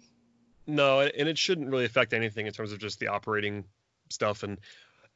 No, 0.67 1.01
and 1.01 1.29
it 1.29 1.37
shouldn't 1.37 1.71
really 1.71 1.85
affect 1.85 2.12
anything 2.12 2.47
in 2.47 2.53
terms 2.53 2.73
of 2.73 2.79
just 2.79 2.99
the 2.99 3.09
operating 3.09 3.65
stuff. 4.11 4.43
And 4.43 4.59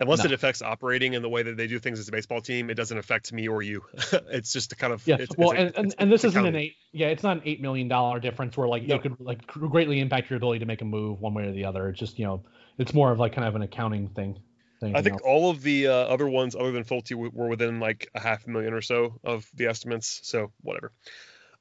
unless 0.00 0.20
No. 0.20 0.26
it 0.26 0.32
affects 0.32 0.62
operating 0.62 1.14
and 1.14 1.24
the 1.24 1.28
way 1.28 1.42
that 1.42 1.56
they 1.56 1.66
do 1.66 1.78
things 1.78 1.98
as 1.98 2.08
a 2.08 2.12
baseball 2.12 2.40
team, 2.40 2.70
it 2.70 2.74
doesn't 2.74 2.98
affect 2.98 3.32
me 3.32 3.48
or 3.48 3.62
you. 3.62 3.84
it's 4.30 4.52
just 4.52 4.72
a 4.72 4.76
kind 4.76 4.92
of 4.92 5.06
Yeah. 5.06 5.16
It's, 5.20 5.36
well, 5.36 5.50
it's 5.52 5.58
a- 5.58 5.62
and, 5.62 5.76
and, 5.76 5.94
and 5.98 6.12
this 6.12 6.24
isn't 6.24 6.46
an 6.46 6.54
eight. 6.56 6.74
Yeah, 6.92 7.08
it's 7.08 7.22
not 7.22 7.38
an 7.38 7.42
eight 7.44 7.60
million 7.60 7.88
dollar 7.88 8.20
difference 8.20 8.56
where 8.56 8.68
like 8.68 8.84
No. 8.84 8.96
it 8.96 9.02
could 9.02 9.20
like 9.20 9.46
greatly 9.46 10.00
impact 10.00 10.30
your 10.30 10.36
ability 10.36 10.60
to 10.60 10.66
make 10.66 10.80
a 10.82 10.84
move 10.84 11.20
one 11.20 11.34
way 11.34 11.44
or 11.48 11.52
the 11.52 11.64
other. 11.64 11.88
It's 11.88 11.98
just 11.98 12.18
you 12.18 12.24
know, 12.26 12.44
it's 12.78 12.94
more 12.94 13.10
of 13.12 13.18
like 13.18 13.32
kind 13.34 13.46
of 13.46 13.54
an 13.56 13.62
accounting 13.62 14.08
thing. 14.08 14.38
than 14.80 14.94
I 14.94 15.02
think 15.02 15.14
else. 15.14 15.22
all 15.24 15.50
of 15.50 15.62
the 15.62 15.88
uh, 15.88 15.92
other 15.92 16.28
ones, 16.28 16.54
other 16.54 16.70
than 16.72 16.84
Folty, 16.84 17.14
were 17.14 17.48
within 17.48 17.80
like 17.80 18.08
a 18.14 18.20
half 18.20 18.46
million 18.46 18.72
or 18.74 18.80
so 18.82 19.18
of 19.24 19.48
the 19.54 19.66
estimates. 19.66 20.20
So 20.22 20.52
whatever. 20.62 20.92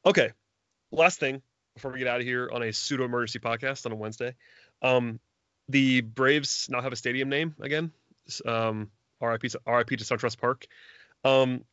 Okay, 0.06 0.32
last 0.92 1.20
thing 1.20 1.42
before 1.74 1.92
we 1.92 2.00
get 2.00 2.08
out 2.08 2.20
of 2.20 2.26
here 2.26 2.50
on 2.54 2.62
a 2.64 2.72
pseudo 2.72 3.06
emergency 3.06 3.40
podcast 3.40 3.86
on 3.86 3.92
a 3.92 3.96
Wednesday. 3.96 4.36
Um, 4.82 5.20
the 5.70 6.02
Braves 6.02 6.68
now 6.70 6.82
have 6.82 6.94
a 6.94 6.96
stadium 6.96 7.30
name 7.30 7.56
again. 7.60 7.92
Um, 8.46 8.90
RIP, 9.22 9.42
to- 9.44 9.62
RIP 9.66 9.90
to 9.90 10.04
SunTrust 10.04 10.40
Park. 10.40 10.68
Um, 11.24 11.64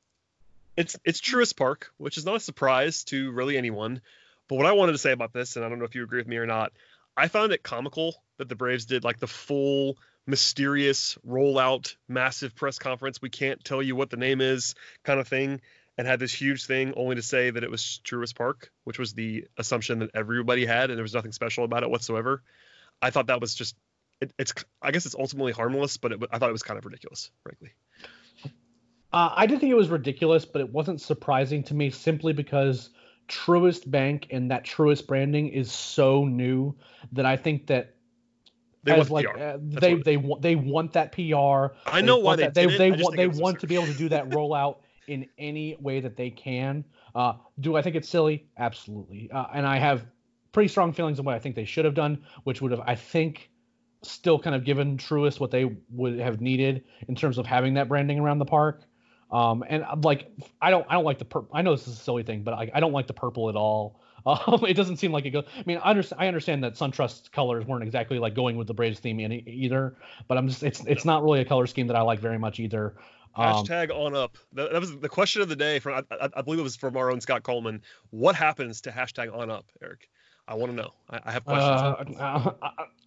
it's 0.77 0.99
it's 1.05 1.21
Truist 1.21 1.57
Park, 1.57 1.93
which 1.99 2.19
is 2.19 2.25
not 2.25 2.37
a 2.37 2.41
surprise 2.41 3.05
to 3.05 3.31
really 3.33 3.57
anyone. 3.57 4.01
But 4.49 4.57
what 4.57 4.67
I 4.67 4.73
wanted 4.73 4.93
to 4.93 4.99
say 4.99 5.13
about 5.13 5.33
this, 5.33 5.57
and 5.57 5.65
I 5.65 5.69
don't 5.69 5.79
know 5.79 5.85
if 5.85 5.95
you 5.95 6.03
agree 6.03 6.19
with 6.19 6.29
me 6.29 6.37
or 6.37 6.47
not, 6.47 6.73
I 7.17 7.29
found 7.29 7.53
it 7.53 7.63
comical 7.63 8.17
that 8.39 8.49
the 8.49 8.57
Braves 8.57 8.87
did 8.87 9.05
like 9.05 9.19
the 9.19 9.27
full 9.27 9.97
mysterious 10.27 11.19
rollout 11.27 11.97
massive 12.09 12.55
press 12.55 12.79
conference 12.79 13.21
we 13.21 13.29
can't 13.29 13.63
tell 13.63 13.83
you 13.83 13.95
what 13.95 14.09
the 14.09 14.17
name 14.17 14.41
is 14.41 14.75
kind 15.03 15.21
of 15.21 15.29
thing 15.29 15.61
and 15.99 16.07
had 16.07 16.19
this 16.19 16.33
huge 16.33 16.65
thing 16.65 16.95
only 16.97 17.15
to 17.15 17.23
say 17.23 17.51
that 17.51 17.63
it 17.63 17.71
was 17.71 18.01
Truist 18.05 18.35
Park 18.35 18.73
which 18.85 18.99
was 18.99 19.13
the 19.13 19.47
assumption 19.59 19.99
that 19.99 20.11
everybody 20.15 20.65
had 20.65 20.89
and 20.89 20.97
there 20.97 21.03
was 21.03 21.13
nothing 21.13 21.33
special 21.33 21.65
about 21.65 21.83
it 21.83 21.91
whatsoever 21.91 22.43
I 23.03 23.11
thought 23.11 23.27
that 23.27 23.43
was 23.43 23.55
just 23.55 23.77
it, 24.21 24.33
it's 24.39 24.53
I 24.83 24.91
guess 24.91 25.07
it's 25.07 25.15
ultimately 25.15 25.53
harmless 25.53 25.97
but 25.97 26.13
it, 26.13 26.21
I 26.31 26.39
thought 26.39 26.49
it 26.49 26.53
was 26.53 26.63
kind 26.63 26.79
of 26.79 26.85
ridiculous 26.85 27.31
frankly 27.43 27.73
Uh, 29.13 29.33
I 29.37 29.47
did 29.47 29.61
think 29.61 29.71
it 29.71 29.77
was 29.77 29.91
ridiculous, 29.91 30.45
but 30.45 30.61
it 30.61 30.73
wasn't 30.73 31.01
surprising 31.01 31.63
to 31.65 31.75
me 31.75 31.89
simply 31.91 32.33
because 32.33 32.91
Truist 33.29 33.89
Bank 33.89 34.27
and 34.31 34.51
that 34.51 34.65
Truist 34.65 35.07
branding 35.07 35.49
is 35.49 35.71
so 35.71 36.25
new 36.25 36.75
that 37.13 37.25
I 37.25 37.37
think 37.37 37.69
that 37.69 37.95
They 38.83 38.93
want 38.93 39.11
like 39.11 39.27
uh, 39.29 39.59
they 39.61 39.95
they 39.95 40.17
want 40.17 40.43
they 40.43 40.57
want 40.57 40.93
that 40.95 41.13
PR. 41.13 41.77
I 41.87 42.01
know 42.01 42.19
why 42.19 42.35
they 42.37 42.49
they 42.49 42.67
did 42.67 42.81
they 42.81 42.91
want 42.91 43.17
they 43.17 43.29
want 43.29 43.61
to 43.61 43.69
be 43.69 43.77
able 43.77 43.87
to 43.87 43.95
do 43.95 44.09
that 44.09 44.29
rollout 44.31 44.79
in 45.07 45.29
any 45.39 45.77
way 45.79 46.01
that 46.01 46.17
they 46.17 46.31
can. 46.31 46.85
Uh, 47.15 47.35
do 47.61 47.77
I 47.77 47.83
think 47.83 47.95
it's 47.95 48.09
silly? 48.09 48.49
Absolutely. 48.59 49.31
Uh, 49.31 49.47
and 49.55 49.65
I 49.65 49.79
have 49.79 50.07
pretty 50.51 50.69
strong 50.69 50.93
feelings 50.93 51.21
on 51.21 51.25
what 51.25 51.37
I 51.37 51.39
think 51.39 51.55
they 51.55 51.65
should 51.65 51.85
have 51.85 51.95
done, 51.95 52.25
which 52.43 52.61
would 52.61 52.73
have 52.73 52.81
I 52.81 52.97
think 52.97 53.51
still 54.05 54.39
kind 54.39 54.55
of 54.55 54.65
given 54.65 54.97
Truist 54.97 55.41
what 55.41 55.51
they 55.51 55.77
would 55.91 56.19
have 56.19 56.41
needed 56.41 56.85
in 57.09 57.15
terms 57.15 57.39
of 57.39 57.47
having 57.47 57.75
that 57.75 57.89
branding 57.89 58.19
around 58.19 58.39
the 58.39 58.45
park. 58.45 58.83
Um, 59.31 59.65
and 59.69 59.85
I'm 59.85 60.01
like, 60.03 60.31
I 60.61 60.71
don't, 60.71 60.87
I 60.89 60.95
don't 60.95 61.05
like 61.05 61.19
the 61.19 61.25
purple. 61.25 61.51
I 61.53 61.63
know 61.63 61.75
this 61.75 61.89
is 61.89 61.95
a 61.95 62.03
silly 62.03 62.23
thing, 62.23 62.43
but 62.43 62.55
I, 62.55 62.71
I 62.75 62.81
don't 62.81 62.93
like 62.93 63.07
the 63.07 63.15
purple 63.15 63.49
at 63.49 63.57
all. 63.57 64.01
Um, 64.27 64.65
it 64.67 64.73
doesn't 64.73 64.97
seem 64.97 65.13
like 65.13 65.27
it 65.27 65.33
goes. 65.33 65.45
I 65.55 65.65
mean, 65.67 65.77
I 65.85 65.91
understand, 65.91 66.23
I 66.23 66.29
understand 66.29 66.65
that 66.65 66.77
SunTrust 66.77 67.31
colors 67.31 67.67
weren't 67.67 67.83
exactly 67.83 68.19
like 68.19 68.35
going 68.35 68.57
with 68.57 68.67
the 68.67 68.73
Braves 68.73 68.99
theme 68.99 69.21
in, 69.21 69.33
either, 69.47 69.99
but 70.29 70.39
I'm 70.39 70.49
just, 70.49 70.63
it's, 70.63 70.83
it's 70.87 71.05
not 71.05 71.23
really 71.23 71.41
a 71.41 71.45
color 71.45 71.67
scheme 71.67 71.89
that 71.89 71.97
I 71.97 72.01
like 72.01 72.21
very 72.21 72.39
much 72.39 72.59
either. 72.59 72.95
Um, 73.37 73.65
Hashtag 73.65 73.91
on 73.91 74.15
up. 74.15 74.39
That, 74.55 74.73
that 74.73 74.81
was 74.81 74.97
the 74.99 75.11
question 75.11 75.43
of 75.43 75.51
the 75.51 75.57
day. 75.57 75.79
From 75.79 75.95
I, 76.11 76.15
I, 76.15 76.31
I 76.37 76.41
believe 76.41 76.61
it 76.61 76.63
was 76.63 76.75
from 76.75 76.97
our 76.97 77.11
own 77.11 77.21
Scott 77.21 77.43
Coleman. 77.43 77.83
What 78.09 78.35
happens 78.35 78.81
to 78.83 78.91
hashtag 78.91 79.37
on 79.37 79.51
up, 79.51 79.67
Eric? 79.83 80.09
I 80.47 80.55
want 80.55 80.73
to 80.73 80.77
know. 80.77 80.93
I, 81.11 81.21
I 81.25 81.33
have 81.33 81.45
questions. 81.45 82.19
Uh, 82.21 82.53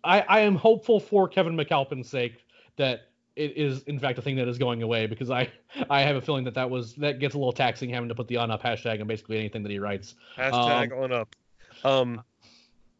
I, 0.03 0.21
I 0.21 0.39
am 0.41 0.55
hopeful 0.55 0.99
for 0.99 1.27
Kevin 1.27 1.55
McAlpin's 1.55 2.09
sake 2.09 2.43
that 2.77 3.09
it 3.35 3.55
is 3.55 3.83
in 3.83 3.99
fact 3.99 4.17
a 4.17 4.21
thing 4.21 4.35
that 4.37 4.47
is 4.47 4.57
going 4.57 4.81
away 4.81 5.05
because 5.05 5.29
I 5.29 5.51
I 5.89 6.01
have 6.01 6.15
a 6.15 6.21
feeling 6.21 6.45
that 6.45 6.55
that 6.55 6.69
was 6.69 6.95
that 6.95 7.19
gets 7.19 7.35
a 7.35 7.37
little 7.37 7.53
taxing 7.53 7.89
having 7.91 8.09
to 8.09 8.15
put 8.15 8.27
the 8.27 8.37
on 8.37 8.49
up 8.49 8.63
hashtag 8.63 8.99
on 8.99 9.07
basically 9.07 9.37
anything 9.37 9.63
that 9.63 9.71
he 9.71 9.79
writes. 9.79 10.15
Hashtag 10.37 10.97
on 10.97 11.11
up. 11.11 11.35
Um, 11.83 12.23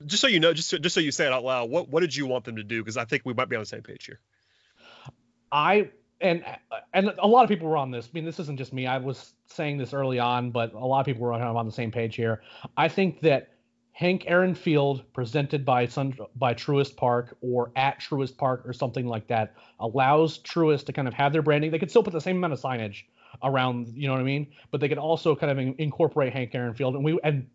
just 0.05 0.21
so 0.21 0.27
you 0.27 0.39
know, 0.39 0.53
just 0.53 0.69
so, 0.69 0.77
just 0.77 0.93
so 0.93 1.01
you 1.01 1.11
say 1.11 1.25
it 1.25 1.33
out 1.33 1.43
loud, 1.43 1.69
what 1.69 1.89
what 1.89 2.01
did 2.01 2.15
you 2.15 2.27
want 2.27 2.45
them 2.45 2.57
to 2.57 2.63
do? 2.63 2.81
Because 2.81 2.97
I 2.97 3.05
think 3.05 3.23
we 3.25 3.33
might 3.33 3.49
be 3.49 3.55
on 3.55 3.61
the 3.61 3.67
same 3.67 3.81
page 3.81 4.05
here. 4.05 4.19
I 5.51 5.89
and 6.21 6.43
and 6.93 7.13
a 7.17 7.27
lot 7.27 7.43
of 7.43 7.49
people 7.49 7.67
were 7.67 7.77
on 7.77 7.89
this. 7.89 8.05
I 8.05 8.09
mean, 8.13 8.25
this 8.25 8.39
isn't 8.39 8.57
just 8.57 8.73
me. 8.73 8.85
I 8.85 8.97
was 8.99 9.33
saying 9.47 9.77
this 9.79 9.93
early 9.93 10.19
on, 10.19 10.51
but 10.51 10.73
a 10.73 10.85
lot 10.85 10.99
of 10.99 11.05
people 11.07 11.23
were 11.23 11.31
kind 11.31 11.43
of 11.45 11.55
on 11.55 11.65
the 11.65 11.71
same 11.71 11.91
page 11.91 12.15
here. 12.15 12.41
I 12.75 12.89
think 12.89 13.21
that 13.21 13.57
Hank 13.97 14.25
Aaron 14.27 14.53
Field, 14.53 15.01
presented 15.11 15.65
by 15.65 15.87
Sun 15.87 16.15
by 16.35 16.53
Truist 16.53 16.95
Park 16.95 17.35
or 17.41 17.71
at 17.75 17.99
Truist 17.99 18.37
Park 18.37 18.61
or 18.63 18.71
something 18.71 19.07
like 19.07 19.25
that, 19.25 19.55
allows 19.79 20.37
Truist 20.37 20.85
to 20.85 20.93
kind 20.93 21.07
of 21.07 21.15
have 21.15 21.33
their 21.33 21.41
branding. 21.41 21.71
They 21.71 21.79
could 21.79 21.89
still 21.89 22.03
put 22.03 22.13
the 22.13 22.21
same 22.21 22.37
amount 22.37 22.53
of 22.53 22.61
signage 22.61 23.05
around, 23.41 23.87
you 23.95 24.05
know 24.05 24.13
what 24.13 24.21
I 24.21 24.23
mean? 24.23 24.45
But 24.69 24.81
they 24.81 24.87
could 24.87 24.99
also 24.99 25.35
kind 25.35 25.51
of 25.51 25.57
in, 25.57 25.73
incorporate 25.79 26.31
Hank 26.31 26.53
Aaron 26.53 26.75
Field, 26.75 26.93
and 26.93 27.03
we 27.03 27.19
and 27.23 27.47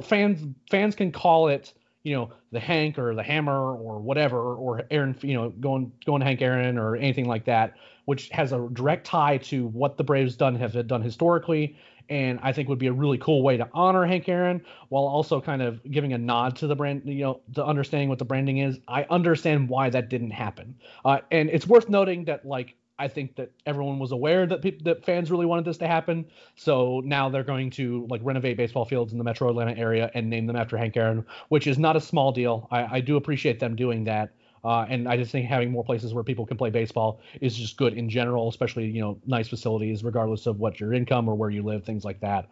fans 0.00 0.46
fans 0.70 0.94
can 0.94 1.10
call 1.10 1.48
it 1.48 1.72
you 2.04 2.14
know 2.14 2.30
the 2.52 2.60
Hank 2.60 2.96
or 2.96 3.12
the 3.16 3.24
Hammer 3.24 3.74
or 3.74 3.98
whatever 3.98 4.54
or 4.54 4.86
Aaron 4.92 5.16
you 5.22 5.34
know 5.34 5.50
going 5.50 5.90
going 6.06 6.22
Hank 6.22 6.40
Aaron 6.40 6.78
or 6.78 6.94
anything 6.94 7.26
like 7.26 7.46
that, 7.46 7.74
which 8.04 8.28
has 8.28 8.52
a 8.52 8.68
direct 8.74 9.08
tie 9.08 9.38
to 9.38 9.66
what 9.66 9.96
the 9.96 10.04
Braves 10.04 10.36
done 10.36 10.54
have 10.54 10.86
done 10.86 11.02
historically, 11.02 11.76
and 12.08 12.38
I 12.42 12.52
think 12.52 12.68
would 12.68 12.78
be 12.78 12.86
a 12.86 12.92
really 12.92 13.18
cool 13.18 13.42
way 13.42 13.56
to 13.56 13.68
honor 13.72 14.04
Hank 14.04 14.28
Aaron 14.28 14.62
while 14.88 15.04
also 15.04 15.40
kind 15.40 15.62
of 15.62 15.82
giving 15.90 16.12
a 16.12 16.18
nod 16.18 16.56
to 16.56 16.66
the 16.66 16.76
brand 16.76 17.02
you 17.04 17.22
know 17.24 17.40
to 17.54 17.64
understanding 17.64 18.08
what 18.08 18.18
the 18.18 18.24
branding 18.24 18.58
is. 18.58 18.78
I 18.88 19.04
understand 19.10 19.68
why 19.68 19.90
that 19.90 20.08
didn't 20.08 20.30
happen, 20.30 20.76
uh, 21.04 21.18
and 21.30 21.48
it's 21.50 21.66
worth 21.66 21.88
noting 21.88 22.24
that 22.26 22.44
like. 22.44 22.76
I 22.96 23.08
think 23.08 23.34
that 23.34 23.50
everyone 23.66 23.98
was 23.98 24.12
aware 24.12 24.46
that 24.46 24.62
peop 24.62 24.84
that 24.84 25.04
fans 25.04 25.28
really 25.28 25.46
wanted 25.46 25.64
this 25.64 25.76
to 25.78 25.88
happen. 25.88 26.24
So 26.54 27.02
now 27.04 27.28
they're 27.28 27.42
going 27.42 27.70
to 27.70 28.06
like 28.08 28.20
renovate 28.22 28.56
baseball 28.56 28.84
fields 28.84 29.10
in 29.10 29.18
the 29.18 29.24
Metro 29.24 29.48
Atlanta 29.50 29.76
area 29.76 30.12
and 30.14 30.30
name 30.30 30.46
them 30.46 30.54
after 30.54 30.76
Hank 30.76 30.96
Aaron, 30.96 31.26
which 31.48 31.66
is 31.66 31.76
not 31.76 31.96
a 31.96 32.00
small 32.00 32.30
deal. 32.30 32.68
I, 32.70 32.98
I 32.98 33.00
do 33.00 33.16
appreciate 33.16 33.58
them 33.58 33.74
doing 33.74 34.04
that. 34.04 34.30
Uh, 34.64 34.86
and 34.88 35.06
I 35.06 35.16
just 35.16 35.30
think 35.30 35.46
having 35.46 35.70
more 35.70 35.84
places 35.84 36.14
where 36.14 36.24
people 36.24 36.46
can 36.46 36.56
play 36.56 36.70
baseball 36.70 37.20
is 37.40 37.54
just 37.54 37.76
good 37.76 37.94
in 37.94 38.08
general, 38.08 38.48
especially 38.48 38.86
you 38.86 39.00
know 39.00 39.18
nice 39.26 39.48
facilities, 39.48 40.02
regardless 40.02 40.46
of 40.46 40.58
what 40.58 40.80
your 40.80 40.94
income 40.94 41.28
or 41.28 41.34
where 41.34 41.50
you 41.50 41.62
live, 41.62 41.84
things 41.84 42.04
like 42.04 42.20
that. 42.20 42.48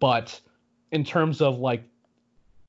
But 0.00 0.40
in 0.90 1.04
terms 1.04 1.40
of 1.40 1.58
like 1.58 1.84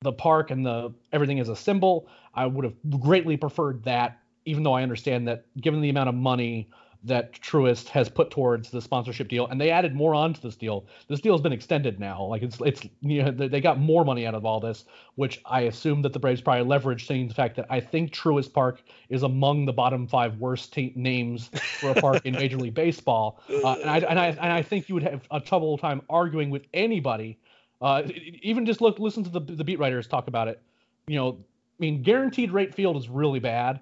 the 0.02 0.12
park 0.12 0.50
and 0.50 0.64
the 0.64 0.92
everything 1.12 1.40
as 1.40 1.48
a 1.48 1.56
symbol, 1.56 2.08
I 2.34 2.46
would 2.46 2.64
have 2.64 3.00
greatly 3.00 3.36
preferred 3.36 3.82
that. 3.84 4.18
Even 4.46 4.62
though 4.62 4.74
I 4.74 4.82
understand 4.82 5.26
that, 5.26 5.46
given 5.58 5.80
the 5.80 5.88
amount 5.88 6.10
of 6.10 6.14
money 6.14 6.68
that 7.04 7.38
Truist 7.40 7.88
has 7.88 8.08
put 8.08 8.30
towards 8.30 8.70
the 8.70 8.80
sponsorship 8.80 9.28
deal, 9.28 9.46
and 9.46 9.60
they 9.60 9.70
added 9.70 9.94
more 9.94 10.14
onto 10.14 10.40
this 10.40 10.56
deal. 10.56 10.86
This 11.08 11.20
deal 11.20 11.34
has 11.34 11.42
been 11.42 11.52
extended 11.52 12.00
now. 12.00 12.24
Like 12.24 12.42
it's 12.42 12.58
it's 12.60 12.86
you 13.02 13.22
know 13.22 13.30
they 13.30 13.60
got 13.60 13.78
more 13.78 14.04
money 14.04 14.26
out 14.26 14.34
of 14.34 14.44
all 14.46 14.58
this, 14.58 14.84
which 15.16 15.40
I 15.44 15.62
assume 15.62 16.02
that 16.02 16.12
the 16.12 16.18
Braves 16.18 16.40
probably 16.40 16.66
leveraged, 16.66 17.06
seeing 17.06 17.28
the 17.28 17.34
fact 17.34 17.56
that 17.56 17.66
I 17.68 17.80
think 17.80 18.12
Truist 18.12 18.52
Park 18.52 18.82
is 19.10 19.22
among 19.22 19.66
the 19.66 19.72
bottom 19.72 20.06
five 20.06 20.38
worst 20.38 20.76
names 20.96 21.50
for 21.80 21.90
a 21.90 21.94
park 22.00 22.24
in 22.24 22.34
Major 22.34 22.56
League 22.56 22.74
Baseball, 22.74 23.40
uh, 23.50 23.76
and 23.80 23.90
I 23.90 23.98
and 23.98 24.18
I 24.18 24.26
and 24.28 24.52
I 24.52 24.62
think 24.62 24.88
you 24.88 24.94
would 24.94 25.04
have 25.04 25.22
a 25.30 25.40
trouble 25.40 25.76
time 25.76 26.00
arguing 26.08 26.50
with 26.50 26.66
anybody. 26.72 27.38
Uh, 27.82 28.02
even 28.42 28.64
just 28.64 28.80
look 28.80 28.98
listen 28.98 29.22
to 29.24 29.30
the 29.30 29.40
the 29.40 29.64
beat 29.64 29.78
writers 29.78 30.06
talk 30.06 30.26
about 30.26 30.48
it. 30.48 30.62
You 31.06 31.16
know, 31.16 31.38
I 31.38 31.80
mean, 31.80 32.02
guaranteed 32.02 32.50
rate 32.50 32.74
field 32.74 32.96
is 32.96 33.10
really 33.10 33.40
bad, 33.40 33.80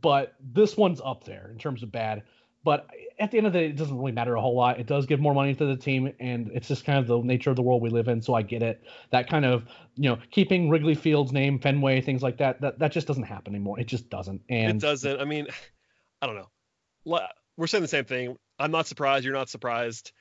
but 0.00 0.34
this 0.52 0.76
one's 0.76 1.00
up 1.04 1.24
there 1.24 1.48
in 1.50 1.58
terms 1.58 1.82
of 1.82 1.90
bad. 1.90 2.22
But 2.64 2.88
at 3.20 3.30
the 3.30 3.38
end 3.38 3.46
of 3.46 3.52
the 3.52 3.60
day, 3.60 3.66
it 3.66 3.76
doesn't 3.76 3.96
really 3.96 4.12
matter 4.12 4.34
a 4.34 4.40
whole 4.40 4.56
lot. 4.56 4.80
It 4.80 4.86
does 4.86 5.06
give 5.06 5.20
more 5.20 5.34
money 5.34 5.54
to 5.54 5.66
the 5.66 5.76
team, 5.76 6.12
and 6.18 6.50
it's 6.52 6.66
just 6.66 6.84
kind 6.84 6.98
of 6.98 7.06
the 7.06 7.18
nature 7.20 7.50
of 7.50 7.56
the 7.56 7.62
world 7.62 7.82
we 7.82 7.90
live 7.90 8.08
in. 8.08 8.20
So 8.20 8.34
I 8.34 8.42
get 8.42 8.62
it. 8.62 8.82
That 9.10 9.28
kind 9.28 9.44
of, 9.44 9.64
you 9.96 10.08
know, 10.10 10.18
keeping 10.30 10.68
Wrigley 10.68 10.94
Field's 10.94 11.32
name, 11.32 11.58
Fenway, 11.58 12.00
things 12.00 12.22
like 12.22 12.38
that, 12.38 12.60
that 12.62 12.78
that 12.78 12.90
just 12.90 13.06
doesn't 13.06 13.24
happen 13.24 13.54
anymore. 13.54 13.78
It 13.78 13.86
just 13.86 14.08
doesn't. 14.10 14.40
And 14.48 14.76
it 14.76 14.80
doesn't. 14.80 15.20
I 15.20 15.24
mean, 15.24 15.46
I 16.22 16.26
don't 16.26 16.36
know. 16.36 17.20
We're 17.56 17.66
saying 17.66 17.82
the 17.82 17.88
same 17.88 18.06
thing. 18.06 18.36
I'm 18.58 18.70
not 18.70 18.86
surprised. 18.86 19.24
You're 19.24 19.34
not 19.34 19.50
surprised. 19.50 20.12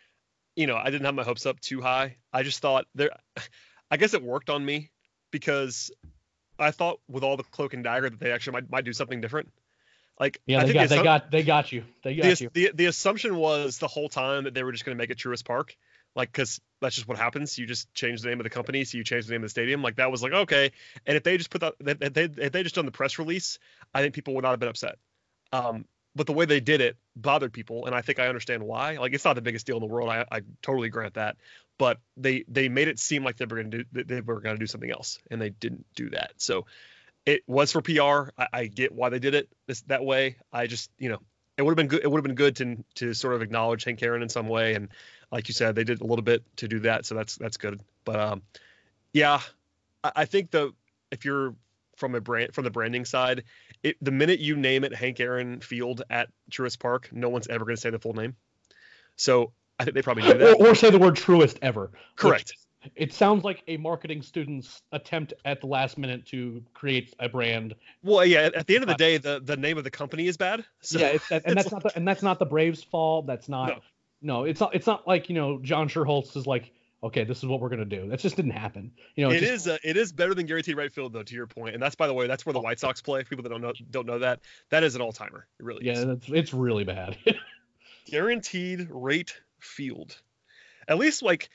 You 0.56 0.68
know, 0.68 0.76
I 0.76 0.92
didn't 0.92 1.06
have 1.06 1.16
my 1.16 1.24
hopes 1.24 1.46
up 1.46 1.60
too 1.62 1.82
high. 1.82 2.18
I 2.32 2.44
just 2.44 2.60
thought 2.60 2.86
there. 2.94 3.12
I 3.92 3.98
guess 3.98 4.14
it 4.14 4.24
worked 4.24 4.50
on 4.50 4.66
me 4.66 4.92
because 5.32 5.92
I 6.58 6.72
thought 6.72 7.00
with 7.08 7.24
all 7.24 7.38
the 7.38 7.44
cloak 7.44 7.74
and 7.74 7.84
dagger 7.84 8.10
that 8.10 8.20
they 8.20 8.32
actually 8.32 8.54
might 8.54 8.70
might 8.70 8.86
do 8.86 8.94
something 8.94 9.22
different. 9.22 9.52
Like 10.20 10.40
yeah, 10.46 10.60
I 10.60 10.66
they 10.66 10.74
think 10.74 10.76
got 10.76 10.90
the 10.90 10.96
they 10.96 11.04
got 11.04 11.32
they 11.32 11.44
got 11.44 11.72
you. 11.72 11.84
They 12.04 12.16
got 12.16 12.38
the, 12.38 12.44
you. 12.44 12.50
the 12.54 12.72
the 12.74 12.86
assumption 12.86 13.36
was 13.36 13.80
the 13.80 13.88
whole 13.88 14.10
time 14.10 14.44
that 14.44 14.54
they 14.54 14.64
were 14.64 14.72
just 14.72 14.86
going 14.86 14.96
to 14.96 15.02
make 15.02 15.10
it 15.10 15.18
Truist 15.18 15.46
Park, 15.46 15.76
like 16.16 16.32
because 16.32 16.62
that's 16.82 16.96
just 16.96 17.08
what 17.08 17.18
happens. 17.18 17.58
You 17.58 17.66
just 17.66 17.92
change 17.94 18.22
the 18.22 18.30
name 18.30 18.40
of 18.40 18.44
the 18.44 18.50
company, 18.52 18.84
so 18.84 18.98
you 18.98 19.04
change 19.04 19.26
the 19.26 19.32
name 19.32 19.42
of 19.42 19.48
the 19.48 19.50
stadium. 19.50 19.82
Like 19.82 19.96
that 19.96 20.12
was 20.12 20.22
like 20.22 20.34
okay. 20.34 20.72
And 21.08 21.18
if 21.18 21.24
they 21.24 21.38
just 21.38 21.50
put 21.50 21.62
that, 21.62 21.74
if 21.80 22.14
they 22.14 22.26
if 22.26 22.52
they 22.52 22.62
just 22.62 22.76
done 22.76 22.86
the 22.86 22.92
press 22.92 23.18
release, 23.18 23.58
I 23.94 24.02
think 24.02 24.14
people 24.14 24.36
would 24.36 24.44
not 24.44 24.52
have 24.52 24.60
been 24.60 24.70
upset. 24.70 24.98
Um, 25.52 25.86
but 26.16 26.28
the 26.28 26.34
way 26.34 26.46
they 26.46 26.60
did 26.60 26.82
it 26.82 26.98
bothered 27.16 27.52
people, 27.52 27.88
and 27.88 27.96
I 27.96 28.02
think 28.02 28.20
I 28.20 28.28
understand 28.28 28.62
why. 28.62 28.98
Like 28.98 29.14
it's 29.14 29.26
not 29.26 29.34
the 29.34 29.42
biggest 29.42 29.66
deal 29.66 29.78
in 29.78 29.82
the 29.82 29.88
world. 29.88 30.10
I, 30.10 30.26
I 30.32 30.42
totally 30.62 30.90
grant 30.90 31.16
that. 31.16 31.38
But 31.80 31.98
they 32.18 32.44
they 32.48 32.70
made 32.70 32.88
it 32.88 33.00
seem 33.00 33.24
like 33.24 33.38
they 33.38 33.46
were 33.46 33.64
going 33.64 33.72
to 33.72 33.84
do 33.84 34.04
they 34.04 34.22
were 34.22 34.42
going 34.42 34.56
to 34.56 34.60
do 34.60 34.68
something 34.68 34.92
else, 34.92 35.18
and 35.32 35.42
they 35.42 35.50
didn't 35.50 35.86
do 35.96 36.12
that. 36.12 36.34
So 36.38 36.68
it 37.26 37.44
was 37.48 37.72
for 37.72 37.82
PR. 37.82 38.32
I, 38.38 38.48
I 38.54 38.66
get 38.68 38.94
why 38.94 39.10
they 39.10 39.20
did 39.20 39.34
it 39.34 39.50
this 39.68 39.82
that 39.84 40.04
way. 40.04 40.38
I 40.52 40.68
just 40.68 40.92
you 40.98 41.10
know 41.10 41.20
it 41.58 41.62
would 41.62 41.72
have 41.72 41.78
been 41.78 41.88
good. 41.88 42.04
It 42.04 42.10
would 42.10 42.18
have 42.18 42.24
been 42.24 42.36
good 42.36 42.56
to 42.58 42.84
to 42.96 43.14
sort 43.14 43.36
of 43.36 43.42
acknowledge 43.42 43.84
Hank 43.84 44.02
Aaron 44.04 44.22
in 44.22 44.30
some 44.30 44.48
way, 44.48 44.74
and 44.76 44.90
like 45.32 45.48
you 45.48 45.54
said, 45.54 45.76
they 45.76 45.84
did 45.84 46.02
a 46.02 46.06
little 46.06 46.24
bit 46.24 46.44
to 46.58 46.68
do 46.68 46.80
that, 46.82 47.06
so 47.06 47.16
that's 47.16 47.36
that's 47.36 47.58
good. 47.58 47.82
But 48.06 48.20
um, 48.20 48.42
yeah, 49.14 49.42
I, 50.04 50.12
I 50.18 50.26
think 50.26 50.52
the 50.52 50.74
if 51.12 51.26
you're 51.26 51.56
from 51.96 52.16
a 52.16 52.22
brand 52.22 52.54
from 52.54 52.64
the 52.64 52.72
branding 52.72 53.06
side, 53.06 53.44
it 53.84 53.98
the 54.02 54.12
minute 54.12 54.40
you 54.40 54.56
name 54.56 54.84
it 54.84 54.94
Hank 54.94 55.20
Aaron 55.20 55.60
Field 55.62 56.04
at 56.10 56.30
Truist 56.52 56.80
Park, 56.80 57.10
no 57.12 57.30
one's 57.30 57.48
ever 57.48 57.66
going 57.66 57.76
to 57.76 57.82
say 57.82 57.92
the 57.92 58.00
full 58.00 58.14
name. 58.14 58.36
So 59.16 59.54
I 59.80 59.84
think 59.84 59.96
they 59.96 60.02
probably 60.02 60.24
knew 60.24 60.34
that. 60.34 60.60
Or, 60.60 60.70
or 60.70 60.76
say 60.76 60.90
the 60.90 60.98
word 60.98 61.16
truest 61.16 61.60
ever. 61.62 61.92
Correct. 62.16 62.54
It 62.96 63.14
sounds 63.14 63.44
like 63.44 63.64
a 63.68 63.78
marketing 63.78 64.22
student's 64.22 64.82
attempt 64.92 65.34
at 65.46 65.62
the 65.62 65.68
last 65.68 65.98
minute 65.98 66.26
to 66.28 66.64
create 66.74 67.14
a 67.20 67.30
brand. 67.30 67.76
Well, 68.04 68.26
yeah. 68.26 68.50
At, 68.56 68.68
the 68.68 68.76
end 68.76 68.84
of 68.84 68.90
the 68.90 68.96
day, 68.96 69.18
the 69.18 69.42
the 69.44 69.58
name 69.58 69.78
of 69.78 69.84
the 69.84 69.92
company 69.92 70.28
is 70.28 70.38
bad. 70.38 70.66
So 70.82 71.00
yeah, 71.00 71.18
that, 71.30 71.44
and 71.46 71.58
that's 71.58 71.72
not 71.72 71.84
the, 71.84 71.96
and 71.96 72.08
that's 72.08 72.24
not 72.24 72.40
the 72.40 72.46
Braves' 72.46 72.84
fault. 72.84 73.28
That's 73.28 73.48
not. 73.50 73.70
No. 73.70 73.80
No. 74.22 74.44
it's 74.44 74.60
not. 74.60 74.76
It's 74.76 74.88
not 74.88 75.08
like 75.08 75.30
you 75.30 75.36
know 75.36 75.60
John 75.60 75.88
Schuerholz 75.88 76.36
is 76.36 76.46
like, 76.46 76.72
okay, 77.04 77.24
this 77.24 77.38
is 77.38 77.46
what 77.46 77.62
we're 77.62 77.70
gonna 77.70 77.86
do. 77.86 78.10
That 78.10 78.20
just 78.20 78.36
didn't 78.36 78.52
happen. 78.52 78.92
You 79.16 79.26
know, 79.26 79.32
it 79.32 79.40
just, 79.40 79.52
is 79.52 79.68
uh, 79.68 79.78
it 79.84 79.98
is 79.98 80.12
better 80.12 80.34
than 80.34 80.46
guaranteed 80.46 80.78
right 80.78 80.92
field 80.92 81.14
though. 81.14 81.24
To 81.24 81.36
your 81.36 81.48
point. 81.48 81.74
and 81.74 81.82
that's 81.82 81.96
by 81.96 82.08
the 82.08 82.14
way, 82.14 82.28
that's 82.28 82.46
where 82.46 82.54
the 82.54 82.62
White 82.62 82.80
Sox 82.80 83.02
play. 83.02 83.24
People 83.24 83.44
that 83.44 83.50
don't 83.50 83.62
know 83.62 83.74
don't 83.90 84.06
know 84.06 84.20
that 84.20 84.42
that 84.70 84.84
is 84.84 84.96
an 84.96 85.02
all 85.02 85.12
timer. 85.14 85.48
It 85.60 85.66
really 85.66 85.86
Yeah, 85.86 85.94
is. 85.94 86.04
it's, 86.04 86.30
it's 86.30 86.54
really 86.54 86.84
bad. 86.84 87.18
Guaranteed 88.06 88.90
rate 88.92 89.34
field. 89.60 90.18
At 90.88 90.98
least 90.98 91.24
like 91.24 91.50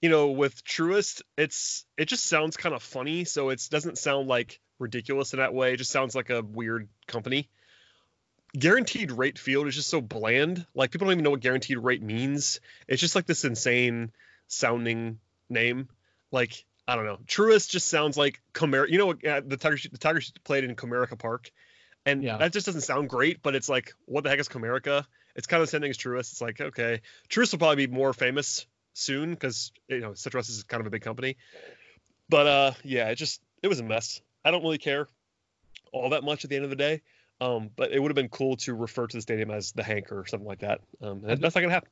you 0.00 0.08
know 0.10 0.28
with 0.28 0.64
Truist, 0.64 1.22
it's 1.36 1.84
it 1.96 2.06
just 2.06 2.24
sounds 2.26 2.56
kind 2.56 2.74
of 2.74 2.82
funny. 2.82 3.24
So 3.24 3.50
it 3.50 3.66
doesn't 3.70 3.98
sound 3.98 4.28
like 4.28 4.60
ridiculous 4.78 5.32
in 5.32 5.38
that 5.40 5.54
way. 5.54 5.74
It 5.74 5.78
just 5.78 5.90
sounds 5.90 6.14
like 6.14 6.30
a 6.30 6.42
weird 6.42 6.88
company. 7.06 7.48
Guaranteed 8.58 9.12
rate 9.12 9.38
field 9.38 9.66
is 9.66 9.74
just 9.74 9.90
so 9.90 10.00
bland. 10.00 10.64
Like 10.74 10.90
people 10.90 11.06
don't 11.06 11.12
even 11.12 11.24
know 11.24 11.30
what 11.30 11.40
guaranteed 11.40 11.78
rate 11.78 12.02
means. 12.02 12.60
It's 12.86 13.00
just 13.00 13.14
like 13.14 13.26
this 13.26 13.44
insane 13.44 14.10
sounding 14.46 15.18
name. 15.50 15.88
like 16.32 16.64
I 16.86 16.96
don't 16.96 17.04
know. 17.04 17.18
Truist 17.26 17.68
just 17.68 17.90
sounds 17.90 18.16
like 18.16 18.40
Comerica. 18.54 18.88
You 18.90 18.96
know 18.98 19.06
what? 19.06 19.22
Uh, 19.26 19.42
the 19.46 19.58
Tigers 19.58 19.86
the 19.92 19.98
Tigers 19.98 20.32
played 20.44 20.64
in 20.64 20.74
Comerica 20.74 21.18
Park, 21.18 21.50
and 22.06 22.22
Yeah. 22.22 22.38
that 22.38 22.54
just 22.54 22.64
doesn't 22.64 22.80
sound 22.80 23.10
great. 23.10 23.42
But 23.42 23.54
it's 23.54 23.68
like, 23.68 23.92
what 24.06 24.24
the 24.24 24.30
heck 24.30 24.38
is 24.38 24.48
Comerica? 24.48 25.04
It's 25.36 25.46
kind 25.46 25.60
of 25.62 25.68
the 25.68 25.70
same 25.70 25.82
thing 25.82 25.90
as 25.90 25.98
Truist. 25.98 26.32
It's 26.32 26.40
like, 26.40 26.58
okay, 26.62 27.02
Truist 27.28 27.52
will 27.52 27.58
probably 27.58 27.86
be 27.86 27.92
more 27.92 28.14
famous 28.14 28.66
soon 28.94 29.30
because 29.30 29.72
you 29.88 30.00
know 30.00 30.14
Citrus 30.14 30.48
is 30.48 30.62
kind 30.62 30.80
of 30.80 30.86
a 30.86 30.90
big 30.90 31.02
company. 31.02 31.36
But 32.28 32.46
uh, 32.46 32.72
yeah, 32.84 33.08
it 33.08 33.16
just 33.16 33.40
it 33.62 33.68
was 33.68 33.80
a 33.80 33.84
mess. 33.84 34.20
I 34.44 34.50
don't 34.50 34.62
really 34.62 34.78
care 34.78 35.08
all 35.92 36.10
that 36.10 36.24
much 36.24 36.44
at 36.44 36.50
the 36.50 36.56
end 36.56 36.64
of 36.64 36.70
the 36.70 36.76
day. 36.76 37.02
Um, 37.40 37.70
but 37.76 37.92
it 37.92 38.00
would 38.00 38.10
have 38.10 38.16
been 38.16 38.28
cool 38.28 38.56
to 38.58 38.74
refer 38.74 39.06
to 39.06 39.16
the 39.16 39.20
stadium 39.20 39.50
as 39.50 39.72
the 39.72 39.82
Hank 39.82 40.10
or 40.10 40.26
something 40.26 40.46
like 40.46 40.60
that. 40.60 40.80
Um, 41.00 41.24
and 41.24 41.40
that's 41.40 41.54
not 41.54 41.60
gonna 41.60 41.72
happen. 41.72 41.90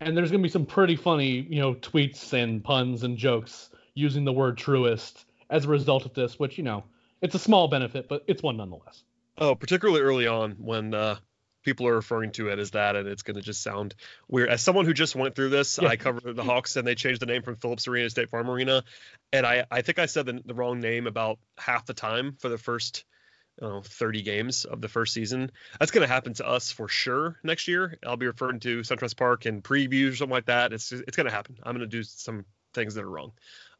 And 0.00 0.16
there's 0.16 0.30
gonna 0.30 0.42
be 0.42 0.48
some 0.48 0.66
pretty 0.66 0.96
funny, 0.96 1.46
you 1.48 1.60
know, 1.60 1.74
tweets 1.74 2.32
and 2.32 2.62
puns 2.62 3.02
and 3.02 3.16
jokes 3.18 3.70
using 3.94 4.24
the 4.24 4.32
word 4.32 4.56
truest 4.56 5.24
as 5.50 5.64
a 5.64 5.68
result 5.68 6.04
of 6.04 6.14
this, 6.14 6.38
which 6.38 6.58
you 6.58 6.64
know, 6.64 6.84
it's 7.20 7.34
a 7.34 7.38
small 7.38 7.68
benefit, 7.68 8.08
but 8.08 8.22
it's 8.26 8.42
one 8.42 8.56
nonetheless. 8.56 9.02
Oh, 9.38 9.54
particularly 9.54 10.00
early 10.00 10.28
on 10.28 10.52
when 10.52 10.94
uh, 10.94 11.16
people 11.64 11.88
are 11.88 11.94
referring 11.94 12.30
to 12.32 12.48
it 12.48 12.58
as 12.60 12.70
that, 12.72 12.94
and 12.94 13.08
it's 13.08 13.22
going 13.22 13.36
to 13.36 13.42
just 13.42 13.62
sound 13.62 13.94
weird. 14.28 14.48
As 14.50 14.62
someone 14.62 14.84
who 14.86 14.92
just 14.94 15.16
went 15.16 15.34
through 15.34 15.48
this, 15.48 15.78
Yeah. 15.82 15.88
I 15.88 15.96
covered 15.96 16.36
the 16.36 16.44
Hawks, 16.44 16.76
and 16.76 16.86
they 16.86 16.94
changed 16.94 17.20
the 17.20 17.26
name 17.26 17.42
from 17.42 17.56
Phillips 17.56 17.88
Arena 17.88 18.04
to 18.04 18.10
State 18.10 18.30
Farm 18.30 18.48
Arena, 18.48 18.84
and 19.32 19.44
I 19.44 19.66
I 19.70 19.82
think 19.82 19.98
I 19.98 20.06
said 20.06 20.26
the, 20.26 20.40
the 20.44 20.54
wrong 20.54 20.80
name 20.80 21.06
about 21.08 21.38
half 21.58 21.86
the 21.86 21.94
time 21.94 22.36
for 22.38 22.48
the 22.48 22.58
first. 22.58 23.04
Know, 23.60 23.82
30 23.84 24.22
games 24.22 24.64
of 24.64 24.80
the 24.80 24.88
first 24.88 25.14
season. 25.14 25.48
That's 25.78 25.92
going 25.92 26.04
to 26.04 26.12
happen 26.12 26.34
to 26.34 26.44
us 26.48 26.72
for 26.72 26.88
sure 26.88 27.38
next 27.44 27.68
year. 27.68 27.96
I'll 28.04 28.16
be 28.16 28.26
referring 28.26 28.58
to 28.58 28.80
SunTrust 28.80 29.16
Park 29.16 29.46
in 29.46 29.62
previews 29.62 30.10
or 30.14 30.16
something 30.16 30.32
like 30.34 30.46
that. 30.46 30.72
It's 30.72 30.90
it's 30.90 31.16
going 31.16 31.26
to 31.28 31.32
happen. 31.32 31.58
I'm 31.62 31.70
going 31.76 31.88
to 31.88 31.96
do 31.96 32.02
some 32.02 32.46
things 32.72 32.96
that 32.96 33.04
are 33.04 33.08
wrong. 33.08 33.30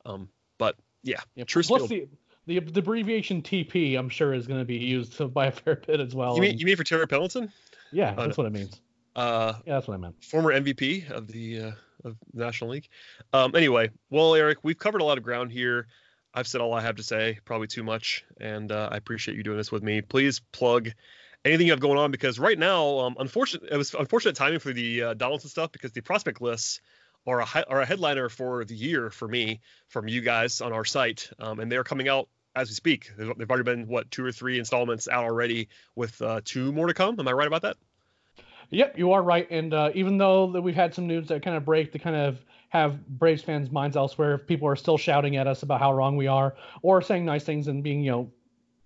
Um, 0.07 0.29
but 0.59 0.77
yeah, 1.03 1.19
Yeah, 1.35 1.43
plus 1.49 1.67
Field. 1.67 1.89
the, 1.91 2.07
the 2.47 2.61
the 2.61 2.79
abbreviation 2.79 3.43
TP, 3.43 3.99
I'm 3.99 4.11
sure, 4.11 4.33
is 4.33 4.47
going 4.47 4.61
to 4.61 4.65
be 4.65 4.77
used 4.77 5.19
by 5.35 5.47
a 5.47 5.51
fair 5.51 5.75
bit 5.75 5.99
as 5.99 6.15
well. 6.15 6.37
You 6.37 6.43
mean 6.43 6.51
and- 6.53 6.61
you 6.61 6.67
mean 6.67 6.77
for 6.77 6.85
Terry 6.85 7.09
Pendleton, 7.09 7.51
yeah, 7.95 8.15
that's 8.15 8.37
what 8.37 8.47
it 8.47 8.53
means. 8.53 8.81
uh, 9.17 9.55
Yeah, 9.67 9.75
that's 9.75 9.89
what 9.89 9.95
I 9.95 9.99
meant. 9.99 10.23
former 10.25 10.53
MVP 10.53 11.11
of 11.11 11.27
the 11.29 11.61
uh, 11.61 11.73
of 12.05 12.17
National 12.33 12.71
League. 12.71 12.89
Um, 13.33 13.55
anyway, 13.57 13.91
well, 14.11 14.35
Eric, 14.35 14.59
we've 14.63 14.79
covered 14.79 15.01
a 15.01 15.05
lot 15.05 15.17
of 15.17 15.25
ground 15.25 15.51
here. 15.53 15.87
I've 16.35 16.49
said 16.49 16.61
all 16.61 16.75
I 16.75 16.81
have 16.81 16.97
to 16.97 17.03
say, 17.03 17.39
probably 17.45 17.69
too 17.69 17.85
much, 17.85 18.25
and 18.41 18.71
uh, 18.73 18.89
I 18.93 18.97
appreciate 18.97 19.37
you 19.37 19.43
doing 19.45 19.57
this 19.57 19.71
with 19.71 19.83
me. 19.83 20.01
Please 20.03 20.41
plug 20.53 20.91
anything 21.45 21.67
you 21.69 21.73
have 21.73 21.81
going 21.81 21.99
on 21.99 22.11
because 22.11 22.39
right 22.41 22.59
now, 22.59 22.99
um, 22.99 23.17
unfortunate, 23.19 23.71
it 23.71 23.77
was 23.77 23.95
unfortunate 23.95 24.35
timing 24.35 24.59
for 24.59 24.73
the 24.73 25.03
uh, 25.03 25.15
Donaldson 25.15 25.49
stuff 25.49 25.71
because 25.73 25.93
the 25.93 26.01
prospect 26.01 26.41
lists 26.43 26.81
are 27.27 27.41
a 27.41 27.45
hi- 27.45 27.65
are 27.69 27.81
a 27.81 27.87
headliner 27.87 28.29
for 28.29 28.65
the 28.65 28.75
year 28.75 29.11
for 29.11 29.29
me 29.29 29.61
from 29.89 30.09
you 30.09 30.21
guys 30.21 30.61
on 30.61 30.73
our 30.73 30.85
site, 30.85 31.31
um, 31.39 31.61
and 31.61 31.71
they 31.71 31.77
are 31.77 31.85
coming 31.85 32.09
out 32.09 32.29
as 32.57 32.69
we 32.69 32.75
speak. 32.75 33.11
They've 33.17 33.51
already 33.51 33.65
been 33.65 33.87
what 33.87 34.11
two 34.11 34.25
or 34.25 34.33
three 34.33 34.59
installments 34.59 35.09
out 35.09 35.25
already, 35.25 35.69
with 35.97 36.21
uh, 36.23 36.41
two 36.45 36.73
more 36.73 36.87
to 36.87 36.95
come. 36.95 37.19
Am 37.19 37.29
I 37.29 37.33
right 37.33 37.47
about 37.47 37.63
that? 37.63 37.77
Yep, 38.71 38.99
you 38.99 39.13
are 39.13 39.23
right. 39.23 39.47
And 39.51 39.75
uh, 39.75 39.91
even 39.95 40.19
though 40.19 40.51
that 40.53 40.63
we've 40.63 40.75
had 40.75 40.95
some 40.95 41.07
news 41.07 41.29
that 41.29 41.43
kind 41.43 41.57
of 41.57 41.65
break 41.65 41.93
to 41.93 41.99
kind 41.99 42.17
of 42.17 42.39
have 42.71 43.07
Braves 43.07 43.43
fans' 43.43 43.71
minds 43.71 43.97
elsewhere, 43.97 44.35
if 44.35 44.47
people 44.47 44.67
are 44.67 44.77
still 44.77 44.99
shouting 44.99 45.37
at 45.37 45.47
us 45.47 45.63
about 45.63 45.81
how 45.81 45.93
wrong 45.93 46.17
we 46.17 46.27
are, 46.27 46.55
or 46.83 47.03
saying 47.03 47.25
nice 47.25 47.45
things 47.45 47.69
and 47.69 47.83
being, 47.83 48.03
you 48.03 48.11
know, 48.11 48.33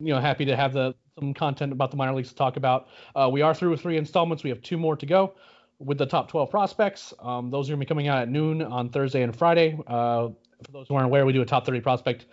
you 0.01 0.15
know, 0.15 0.21
happy 0.21 0.45
to 0.45 0.57
have 0.57 0.73
the 0.73 0.95
some 1.19 1.35
content 1.35 1.73
about 1.73 1.91
the 1.91 1.97
minor 1.97 2.15
leagues 2.15 2.29
to 2.29 2.35
talk 2.35 2.57
about. 2.57 2.89
Uh, 3.15 3.29
we 3.31 3.43
are 3.43 3.55
through 3.55 3.71
with 3.71 3.81
three 3.81 3.97
installments. 3.97 4.45
We 4.45 4.51
have 4.51 4.63
two 4.63 4.79
more 4.79 4.97
to 4.97 5.07
go 5.07 5.35
with 5.79 5.99
the 5.99 6.07
top 6.07 6.29
12 6.29 6.51
prospects. 6.51 7.15
Um, 7.21 7.51
those 7.51 7.69
are 7.69 7.73
going 7.73 7.81
to 7.81 7.85
be 7.87 7.89
coming 7.89 8.09
out 8.09 8.19
at 8.19 8.29
noon 8.29 8.63
on 8.63 8.89
Thursday 8.89 9.23
and 9.23 9.35
Friday. 9.35 9.79
Uh, 9.87 10.29
for 10.65 10.73
those 10.73 10.89
who 10.89 10.95
aren't 10.95 11.07
aware, 11.07 11.25
we 11.25 11.33
do 11.33 11.43
a 11.43 11.47
top 11.47 11.67
30 11.67 11.81
prospect 11.81 12.27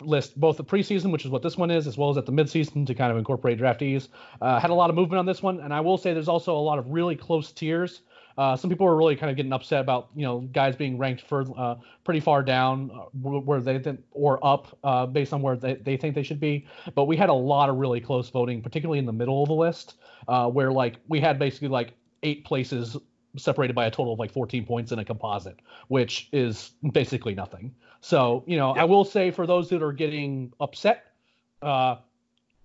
list 0.00 0.38
both 0.38 0.56
the 0.56 0.64
preseason, 0.64 1.12
which 1.12 1.24
is 1.24 1.30
what 1.30 1.42
this 1.42 1.56
one 1.56 1.70
is, 1.70 1.86
as 1.86 1.96
well 1.96 2.10
as 2.10 2.16
at 2.16 2.26
the 2.26 2.32
midseason 2.32 2.86
to 2.86 2.94
kind 2.94 3.10
of 3.10 3.18
incorporate 3.18 3.58
draftees. 3.58 4.08
Uh, 4.40 4.58
had 4.58 4.70
a 4.70 4.74
lot 4.74 4.90
of 4.90 4.96
movement 4.96 5.18
on 5.18 5.26
this 5.26 5.42
one, 5.42 5.60
and 5.60 5.72
I 5.72 5.80
will 5.80 5.98
say 5.98 6.12
there's 6.12 6.28
also 6.28 6.56
a 6.56 6.58
lot 6.58 6.78
of 6.78 6.88
really 6.88 7.16
close 7.16 7.52
tiers. 7.52 8.02
Uh, 8.38 8.54
some 8.54 8.68
people 8.68 8.84
were 8.84 8.96
really 8.96 9.16
kind 9.16 9.30
of 9.30 9.36
getting 9.36 9.52
upset 9.52 9.80
about 9.80 10.08
you 10.14 10.22
know 10.22 10.40
guys 10.52 10.76
being 10.76 10.98
ranked 10.98 11.22
for 11.22 11.46
uh, 11.58 11.76
pretty 12.04 12.20
far 12.20 12.42
down 12.42 12.90
uh, 12.92 13.04
where 13.22 13.60
they 13.60 13.78
think 13.78 14.00
or 14.12 14.44
up 14.44 14.76
uh, 14.84 15.06
based 15.06 15.32
on 15.32 15.40
where 15.40 15.56
they, 15.56 15.74
they 15.74 15.96
think 15.96 16.14
they 16.14 16.22
should 16.22 16.40
be. 16.40 16.66
But 16.94 17.04
we 17.04 17.16
had 17.16 17.30
a 17.30 17.34
lot 17.34 17.70
of 17.70 17.76
really 17.76 18.00
close 18.00 18.28
voting, 18.28 18.60
particularly 18.60 18.98
in 18.98 19.06
the 19.06 19.12
middle 19.12 19.42
of 19.42 19.48
the 19.48 19.54
list, 19.54 19.94
uh, 20.28 20.48
where 20.48 20.70
like 20.70 20.96
we 21.08 21.20
had 21.20 21.38
basically 21.38 21.68
like 21.68 21.94
eight 22.22 22.44
places 22.44 22.96
separated 23.38 23.74
by 23.74 23.86
a 23.86 23.90
total 23.90 24.12
of 24.12 24.18
like 24.18 24.32
14 24.32 24.64
points 24.64 24.92
in 24.92 24.98
a 24.98 25.04
composite, 25.04 25.60
which 25.88 26.28
is 26.32 26.72
basically 26.92 27.34
nothing. 27.34 27.74
So, 28.06 28.44
you 28.46 28.56
know, 28.56 28.70
I 28.70 28.84
will 28.84 29.04
say 29.04 29.32
for 29.32 29.48
those 29.48 29.68
that 29.70 29.82
are 29.82 29.92
getting 29.92 30.52
upset, 30.60 31.06
uh, 31.60 31.96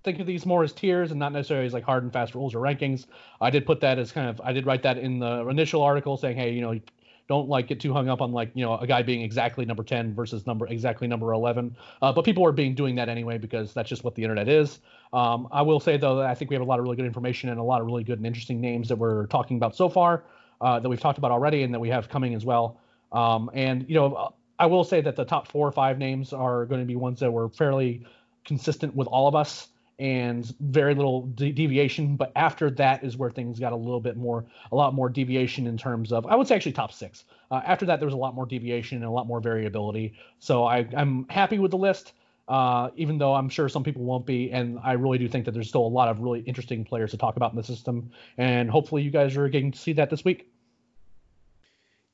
think 0.04 0.20
of 0.20 0.28
these 0.28 0.46
more 0.46 0.64
as 0.64 0.72
tiers 0.72 1.10
and 1.10 1.20
not 1.20 1.34
necessarily 1.34 1.66
as 1.66 1.74
like 1.74 1.84
hard 1.84 2.04
and 2.04 2.14
fast 2.14 2.36
rules 2.36 2.54
or 2.54 2.60
rankings. 2.60 3.08
I 3.42 3.50
did 3.50 3.66
put 3.66 3.82
that 3.82 3.98
as 3.98 4.12
kind 4.12 4.30
of, 4.30 4.40
I 4.44 4.54
did 4.54 4.68
write 4.68 4.84
that 4.84 5.00
in 5.00 5.18
the 5.18 5.48
initial 5.48 5.82
article 5.82 6.16
saying, 6.16 6.38
hey, 6.38 6.52
you 6.52 6.62
know, 6.62 6.80
don't 7.28 7.50
like 7.50 7.66
get 7.66 7.80
too 7.80 7.92
hung 7.92 8.08
up 8.08 8.22
on 8.22 8.32
like, 8.32 8.52
you 8.54 8.64
know, 8.64 8.78
a 8.78 8.86
guy 8.86 9.02
being 9.02 9.24
exactly 9.24 9.66
number 9.66 9.84
10 9.84 10.14
versus 10.14 10.46
number 10.46 10.68
exactly 10.68 11.08
number 11.08 11.34
11. 11.34 11.76
Uh, 12.04 12.14
but 12.14 12.24
people 12.24 12.46
are 12.46 12.52
being 12.52 12.76
doing 12.76 12.94
that 12.94 13.10
anyway 13.10 13.40
because 13.40 13.74
that's 13.74 13.90
just 13.90 14.04
what 14.04 14.14
the 14.14 14.22
internet 14.22 14.48
is. 14.48 14.78
Um, 15.12 15.48
I 15.52 15.64
will 15.64 15.80
say 15.80 15.98
though 15.98 16.18
that 16.18 16.28
I 16.28 16.36
think 16.36 16.52
we 16.52 16.56
have 16.56 16.62
a 16.62 16.70
lot 16.70 16.78
of 16.78 16.84
really 16.84 16.98
good 16.98 17.08
information 17.08 17.50
and 17.50 17.60
a 17.60 17.64
lot 17.64 17.82
of 17.82 17.88
really 17.88 18.04
good 18.04 18.20
and 18.20 18.28
interesting 18.28 18.62
names 18.62 18.90
that 18.90 18.96
we're 18.96 19.26
talking 19.26 19.58
about 19.58 19.76
so 19.76 19.90
far 19.90 20.24
uh, 20.62 20.80
that 20.80 20.88
we've 20.88 21.00
talked 21.00 21.18
about 21.18 21.32
already 21.32 21.64
and 21.64 21.74
that 21.74 21.80
we 21.80 21.90
have 21.90 22.10
coming 22.10 22.36
as 22.36 22.46
well. 22.46 22.78
Um, 23.12 23.50
and 23.56 23.90
you 23.90 23.96
know, 23.96 24.36
I 24.62 24.68
will 24.68 24.84
say 24.84 25.02
that 25.02 25.16
the 25.16 25.26
top 25.26 25.48
four 25.48 25.68
or 25.68 25.72
five 25.72 25.98
names 25.98 26.34
are 26.34 26.66
going 26.68 26.82
to 26.82 26.86
be 26.86 26.96
ones 26.96 27.20
that 27.20 27.32
were 27.32 27.50
fairly 27.50 28.06
consistent 28.46 28.96
with 28.96 29.08
all 29.08 29.28
of 29.28 29.34
us 29.34 29.70
and 29.98 30.54
very 30.60 30.94
little 30.94 31.24
de- 31.34 31.52
deviation. 31.52 32.16
But 32.16 32.32
after 32.36 32.70
that 32.72 33.04
is 33.04 33.18
where 33.18 33.32
things 33.32 33.60
got 33.60 33.74
a 33.74 33.76
little 33.76 34.00
bit 34.00 34.18
more, 34.18 34.46
a 34.72 34.76
lot 34.76 34.94
more 34.94 35.10
deviation 35.10 35.66
in 35.66 35.80
terms 35.80 36.12
of, 36.12 36.28
I 36.28 36.36
would 36.36 36.48
say 36.48 36.56
actually 36.56 36.74
top 36.74 36.94
six. 36.94 37.26
Uh, 37.50 37.62
after 37.66 37.88
that, 37.88 38.00
there 38.00 38.06
was 38.06 38.14
a 38.14 38.18
lot 38.18 38.36
more 38.36 38.46
deviation 38.46 38.98
and 38.98 39.06
a 39.06 39.10
lot 39.10 39.26
more 39.26 39.42
variability. 39.42 40.14
So 40.38 40.66
I, 40.66 40.88
I'm 40.96 41.28
happy 41.30 41.58
with 41.58 41.72
the 41.72 41.78
list. 41.78 42.14
Uh, 42.48 42.90
even 42.98 43.18
though 43.18 43.34
I'm 43.34 43.50
sure 43.50 43.68
some 43.70 43.84
people 43.84 44.04
won't 44.04 44.26
be, 44.26 44.52
and 44.52 44.78
I 44.84 44.94
really 44.94 45.18
do 45.18 45.28
think 45.28 45.46
that 45.46 45.54
there's 45.54 45.70
still 45.70 45.86
a 45.86 45.88
lot 45.88 46.10
of 46.10 46.20
really 46.20 46.42
interesting 46.42 46.84
players 46.84 47.12
to 47.12 47.18
talk 47.18 47.38
about 47.38 47.52
in 47.52 47.58
the 47.58 47.64
system, 47.64 48.12
and 48.38 48.70
hopefully 48.70 49.04
you 49.04 49.10
guys 49.10 49.38
are 49.38 49.48
getting 49.48 49.72
to 49.72 49.80
see 49.80 49.94
that 49.94 50.10
this 50.10 50.26
week. 50.26 50.52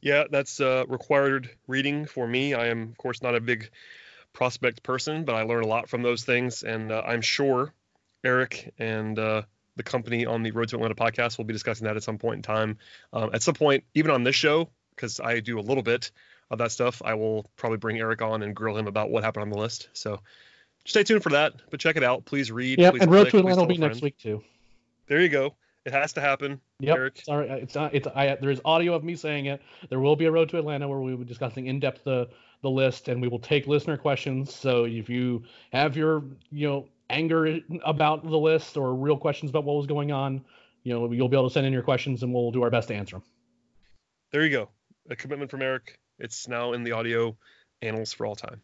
Yeah, 0.02 0.26
that's 0.30 0.60
uh, 0.60 0.86
required 0.88 1.50
reading 1.68 2.06
for 2.06 2.28
me. 2.28 2.54
I 2.54 2.68
am, 2.68 2.84
of 2.84 2.98
course, 2.98 3.22
not 3.22 3.36
a 3.36 3.42
big 3.42 3.70
prospect 4.34 4.84
person, 4.84 5.26
but 5.26 5.36
I 5.36 5.44
learn 5.44 5.64
a 5.64 5.68
lot 5.68 5.90
from 5.90 6.04
those 6.04 6.24
things, 6.24 6.64
and 6.64 6.92
uh, 6.92 7.02
I'm 7.06 7.22
sure 7.22 7.74
Eric 8.24 8.74
and 8.78 9.18
uh, 9.18 9.42
the 9.76 9.84
company 9.84 10.26
on 10.26 10.44
the 10.44 10.52
Road 10.52 10.70
to 10.70 10.76
Atlanta 10.76 10.96
podcast 10.96 11.38
will 11.38 11.46
be 11.46 11.54
discussing 11.54 11.86
that 11.86 11.96
at 11.96 12.04
some 12.04 12.18
point 12.18 12.38
in 12.38 12.42
time. 12.44 12.78
Um, 13.14 13.32
at 13.34 13.42
some 13.42 13.56
point, 13.56 13.84
even 13.96 14.12
on 14.12 14.24
this 14.24 14.36
show, 14.36 14.70
because 14.96 15.20
I 15.20 15.40
do 15.40 15.60
a 15.60 15.62
little 15.62 15.84
bit 15.84 16.12
of 16.52 16.60
that 16.60 16.72
stuff, 16.72 17.02
I 17.04 17.14
will 17.14 17.50
probably 17.56 17.78
bring 17.78 17.98
Eric 17.98 18.22
on 18.22 18.44
and 18.44 18.56
grill 18.56 18.78
him 18.78 18.88
about 18.88 19.10
what 19.10 19.24
happened 19.24 19.44
on 19.44 19.50
the 19.50 19.58
list. 19.58 19.90
So 19.94 20.20
stay 20.86 21.04
tuned 21.04 21.24
for 21.24 21.30
that. 21.30 21.54
But 21.70 21.80
check 21.80 21.96
it 21.96 22.04
out. 22.04 22.26
Please 22.26 22.52
read. 22.52 22.78
Please 22.78 23.02
and 23.02 23.12
Road 23.12 23.30
to 23.30 23.38
Atlanta 23.38 23.62
will 23.62 23.68
be 23.68 23.76
a 23.76 23.80
next 23.80 24.02
week 24.02 24.18
too. 24.18 24.44
There 25.08 25.22
you 25.22 25.30
go. 25.30 25.56
It 25.88 25.94
has 25.94 26.12
to 26.14 26.22
happen. 26.22 26.60
Yep. 26.82 26.98
Eric. 26.98 27.22
Sorry, 27.24 27.50
uh, 27.50 27.56
it's 27.56 27.74
not. 27.74 27.96
It's 27.96 28.08
I. 28.08 28.36
There 28.36 28.50
is 28.50 28.60
audio 28.66 28.94
of 28.94 29.06
me 29.06 29.16
saying 29.16 29.46
it. 29.46 29.62
There 29.88 30.02
will 30.02 30.18
be 30.18 30.26
a 30.26 30.32
road 30.32 30.50
to 30.50 30.60
Atlanta 30.60 30.86
where 30.86 31.00
we 31.00 31.12
will 31.12 31.20
be 31.20 31.26
discussing 31.26 31.68
in 31.68 31.80
depth 31.80 32.04
the 32.04 32.28
the 32.62 32.70
list, 32.70 33.08
and 33.08 33.22
we 33.22 33.30
will 33.30 33.40
take 33.40 33.68
listener 33.68 33.96
questions. 33.96 34.54
So 34.54 34.84
if 34.84 35.10
you 35.10 35.44
have 35.72 35.96
your 35.96 36.26
you 36.52 36.68
know 36.68 36.90
anger 37.10 37.62
about 37.86 38.30
the 38.30 38.38
list 38.38 38.76
or 38.76 38.94
real 38.96 39.16
questions 39.16 39.50
about 39.50 39.64
what 39.64 39.78
was 39.78 39.88
going 39.88 40.12
on, 40.12 40.44
you 40.84 40.94
know 40.94 41.10
you'll 41.10 41.30
be 41.30 41.38
able 41.38 41.48
to 41.48 41.54
send 41.54 41.66
in 41.66 41.72
your 41.72 41.84
questions, 41.84 42.22
and 42.22 42.34
we'll 42.34 42.52
do 42.52 42.64
our 42.64 42.70
best 42.70 42.90
to 42.90 42.94
answer 42.94 43.16
them. 43.16 43.24
There 44.34 44.44
you 44.44 44.52
go. 44.52 44.68
A 45.10 45.16
commitment 45.16 45.50
from 45.50 45.62
Eric. 45.62 45.98
It's 46.20 46.50
now 46.50 46.74
in 46.74 46.84
the 46.84 46.92
audio 46.92 47.38
annals 47.82 48.12
for 48.12 48.26
all 48.26 48.36
time. 48.36 48.62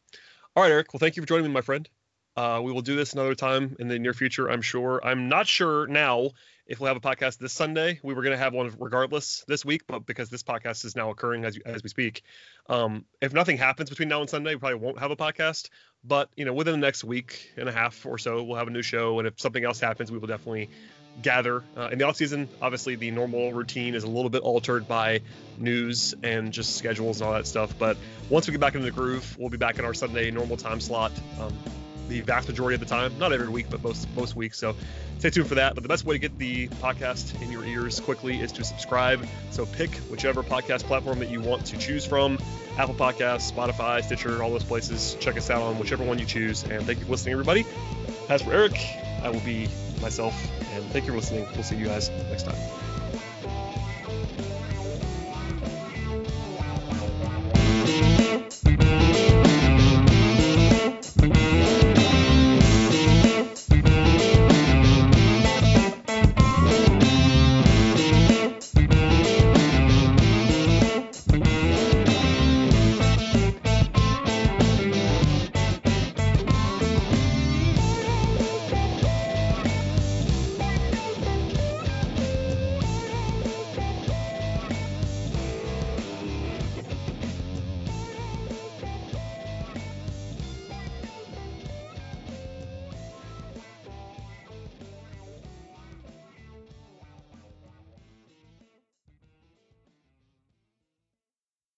All 0.58 0.64
right, 0.64 0.72
Eric. 0.74 0.94
Well, 0.94 1.00
thank 1.00 1.16
you 1.16 1.22
for 1.22 1.28
joining 1.28 1.46
me, 1.46 1.52
my 1.52 1.62
friend. 1.62 1.88
Uh, 2.36 2.62
we 2.64 2.72
will 2.72 2.82
do 2.82 2.96
this 2.96 3.14
another 3.14 3.36
time 3.36 3.76
in 3.80 3.88
the 3.88 4.00
near 4.00 4.14
future, 4.14 4.50
I'm 4.50 4.62
sure. 4.62 5.00
I'm 5.04 5.30
not 5.30 5.48
sure 5.48 5.88
now 5.88 6.32
if 6.66 6.80
we'll 6.80 6.88
have 6.88 6.98
a 6.98 7.02
podcast 7.02 7.38
this 7.38 7.54
Sunday. 7.54 8.00
We 8.04 8.14
were 8.14 8.22
going 8.22 8.36
to 8.36 8.42
have 8.42 8.54
one 8.54 8.74
regardless 8.80 9.44
this 9.48 9.66
week, 9.66 9.84
but 9.88 10.06
because 10.06 10.30
this 10.30 10.44
podcast 10.44 10.86
is 10.86 10.96
now 10.96 11.10
occurring 11.10 11.46
as, 11.46 11.58
as 11.66 11.84
we 11.84 11.90
speak, 11.90 12.24
um, 12.68 13.06
if 13.22 13.34
nothing 13.34 13.58
happens 13.58 13.90
between 13.90 14.10
now 14.10 14.22
and 14.22 14.30
Sunday, 14.30 14.56
we 14.56 14.60
probably 14.60 14.80
won't 14.80 15.00
have 15.00 15.12
a 15.12 15.16
podcast. 15.16 15.70
But 16.04 16.30
you 16.36 16.46
know, 16.46 16.54
within 16.54 16.74
the 16.74 16.86
next 16.86 17.04
week 17.04 17.52
and 17.58 17.70
a 17.70 17.72
half 17.72 18.06
or 18.06 18.18
so, 18.18 18.44
we'll 18.44 18.58
have 18.58 18.68
a 18.68 18.72
new 18.72 18.82
show. 18.82 19.20
And 19.20 19.28
if 19.28 19.40
something 19.40 19.64
else 19.64 19.80
happens, 19.80 20.12
we 20.12 20.18
will 20.18 20.28
definitely 20.28 20.70
gather. 21.22 21.64
Uh, 21.78 21.90
in 21.92 22.00
the 22.00 22.06
off 22.06 22.16
season, 22.16 22.50
obviously 22.62 22.96
the 22.96 23.12
normal 23.12 23.54
routine 23.54 23.94
is 23.94 24.04
a 24.04 24.08
little 24.08 24.30
bit 24.30 24.42
altered 24.42 24.88
by 24.88 25.22
news 25.58 26.16
and 26.24 26.52
just 26.52 26.76
schedules 26.76 27.22
and 27.22 27.28
all 27.28 27.34
that 27.34 27.46
stuff. 27.46 27.78
But 27.78 27.98
once 28.30 28.48
we 28.48 28.52
get 28.52 28.62
back 28.62 28.74
into 28.74 28.86
the 28.86 28.92
groove, 28.92 29.38
we'll 29.38 29.50
be 29.50 29.58
back 29.58 29.78
in 29.80 29.86
our 29.86 29.94
Sunday 29.94 30.32
normal 30.32 30.58
time 30.58 30.80
slot. 30.80 31.12
Um, 31.40 31.56
the 32.08 32.22
vast 32.22 32.48
majority 32.48 32.76
of 32.76 32.80
the 32.80 32.86
time. 32.86 33.18
Not 33.18 33.34
every 33.34 33.50
week, 33.50 33.68
but 33.70 33.84
most 33.84 34.08
most 34.16 34.36
weeks. 34.36 34.58
So 34.58 34.76
stay 35.20 35.30
tuned 35.30 35.48
for 35.48 35.56
that. 35.56 35.76
But 35.76 35.84
the 35.84 35.90
best 35.90 36.06
way 36.06 36.16
to 36.16 36.20
get 36.20 36.38
the 36.38 36.68
podcast 36.68 37.42
in 37.42 37.52
your 37.52 37.66
ears 37.66 38.00
quickly 38.00 38.40
is 38.40 38.52
to 38.54 38.64
subscribe. 38.64 39.26
So 39.52 39.66
pick 39.66 39.92
whichever 40.10 40.44
podcast 40.44 40.84
platform 40.84 41.20
that 41.20 41.30
you 41.30 41.42
want 41.42 41.66
to 41.68 41.78
choose 41.78 42.06
from. 42.06 42.38
Apple 42.78 42.96
Podcasts, 42.96 43.52
Spotify, 43.52 44.04
Stitcher, 44.04 44.42
all 44.42 44.52
those 44.52 44.64
places. 44.64 45.16
Check 45.20 45.38
us 45.38 45.50
out 45.50 45.62
on 45.62 45.80
whichever 45.80 46.04
one 46.04 46.20
you 46.20 46.26
choose. 46.26 46.64
And 46.64 46.86
thank 46.86 47.00
you 47.00 47.06
for 47.06 47.12
listening, 47.12 47.34
everybody. 47.34 47.66
As 48.30 48.42
for 48.42 48.54
Eric, 48.54 48.80
I 49.22 49.30
will 49.30 49.42
be 49.42 49.68
myself. 50.02 50.34
And 50.74 50.84
thank 50.86 51.06
you 51.06 51.12
for 51.12 51.18
listening. 51.18 51.48
We'll 51.54 51.64
see 51.64 51.76
you 51.76 51.86
guys 51.86 52.10
next 52.30 52.44
time. 52.44 52.93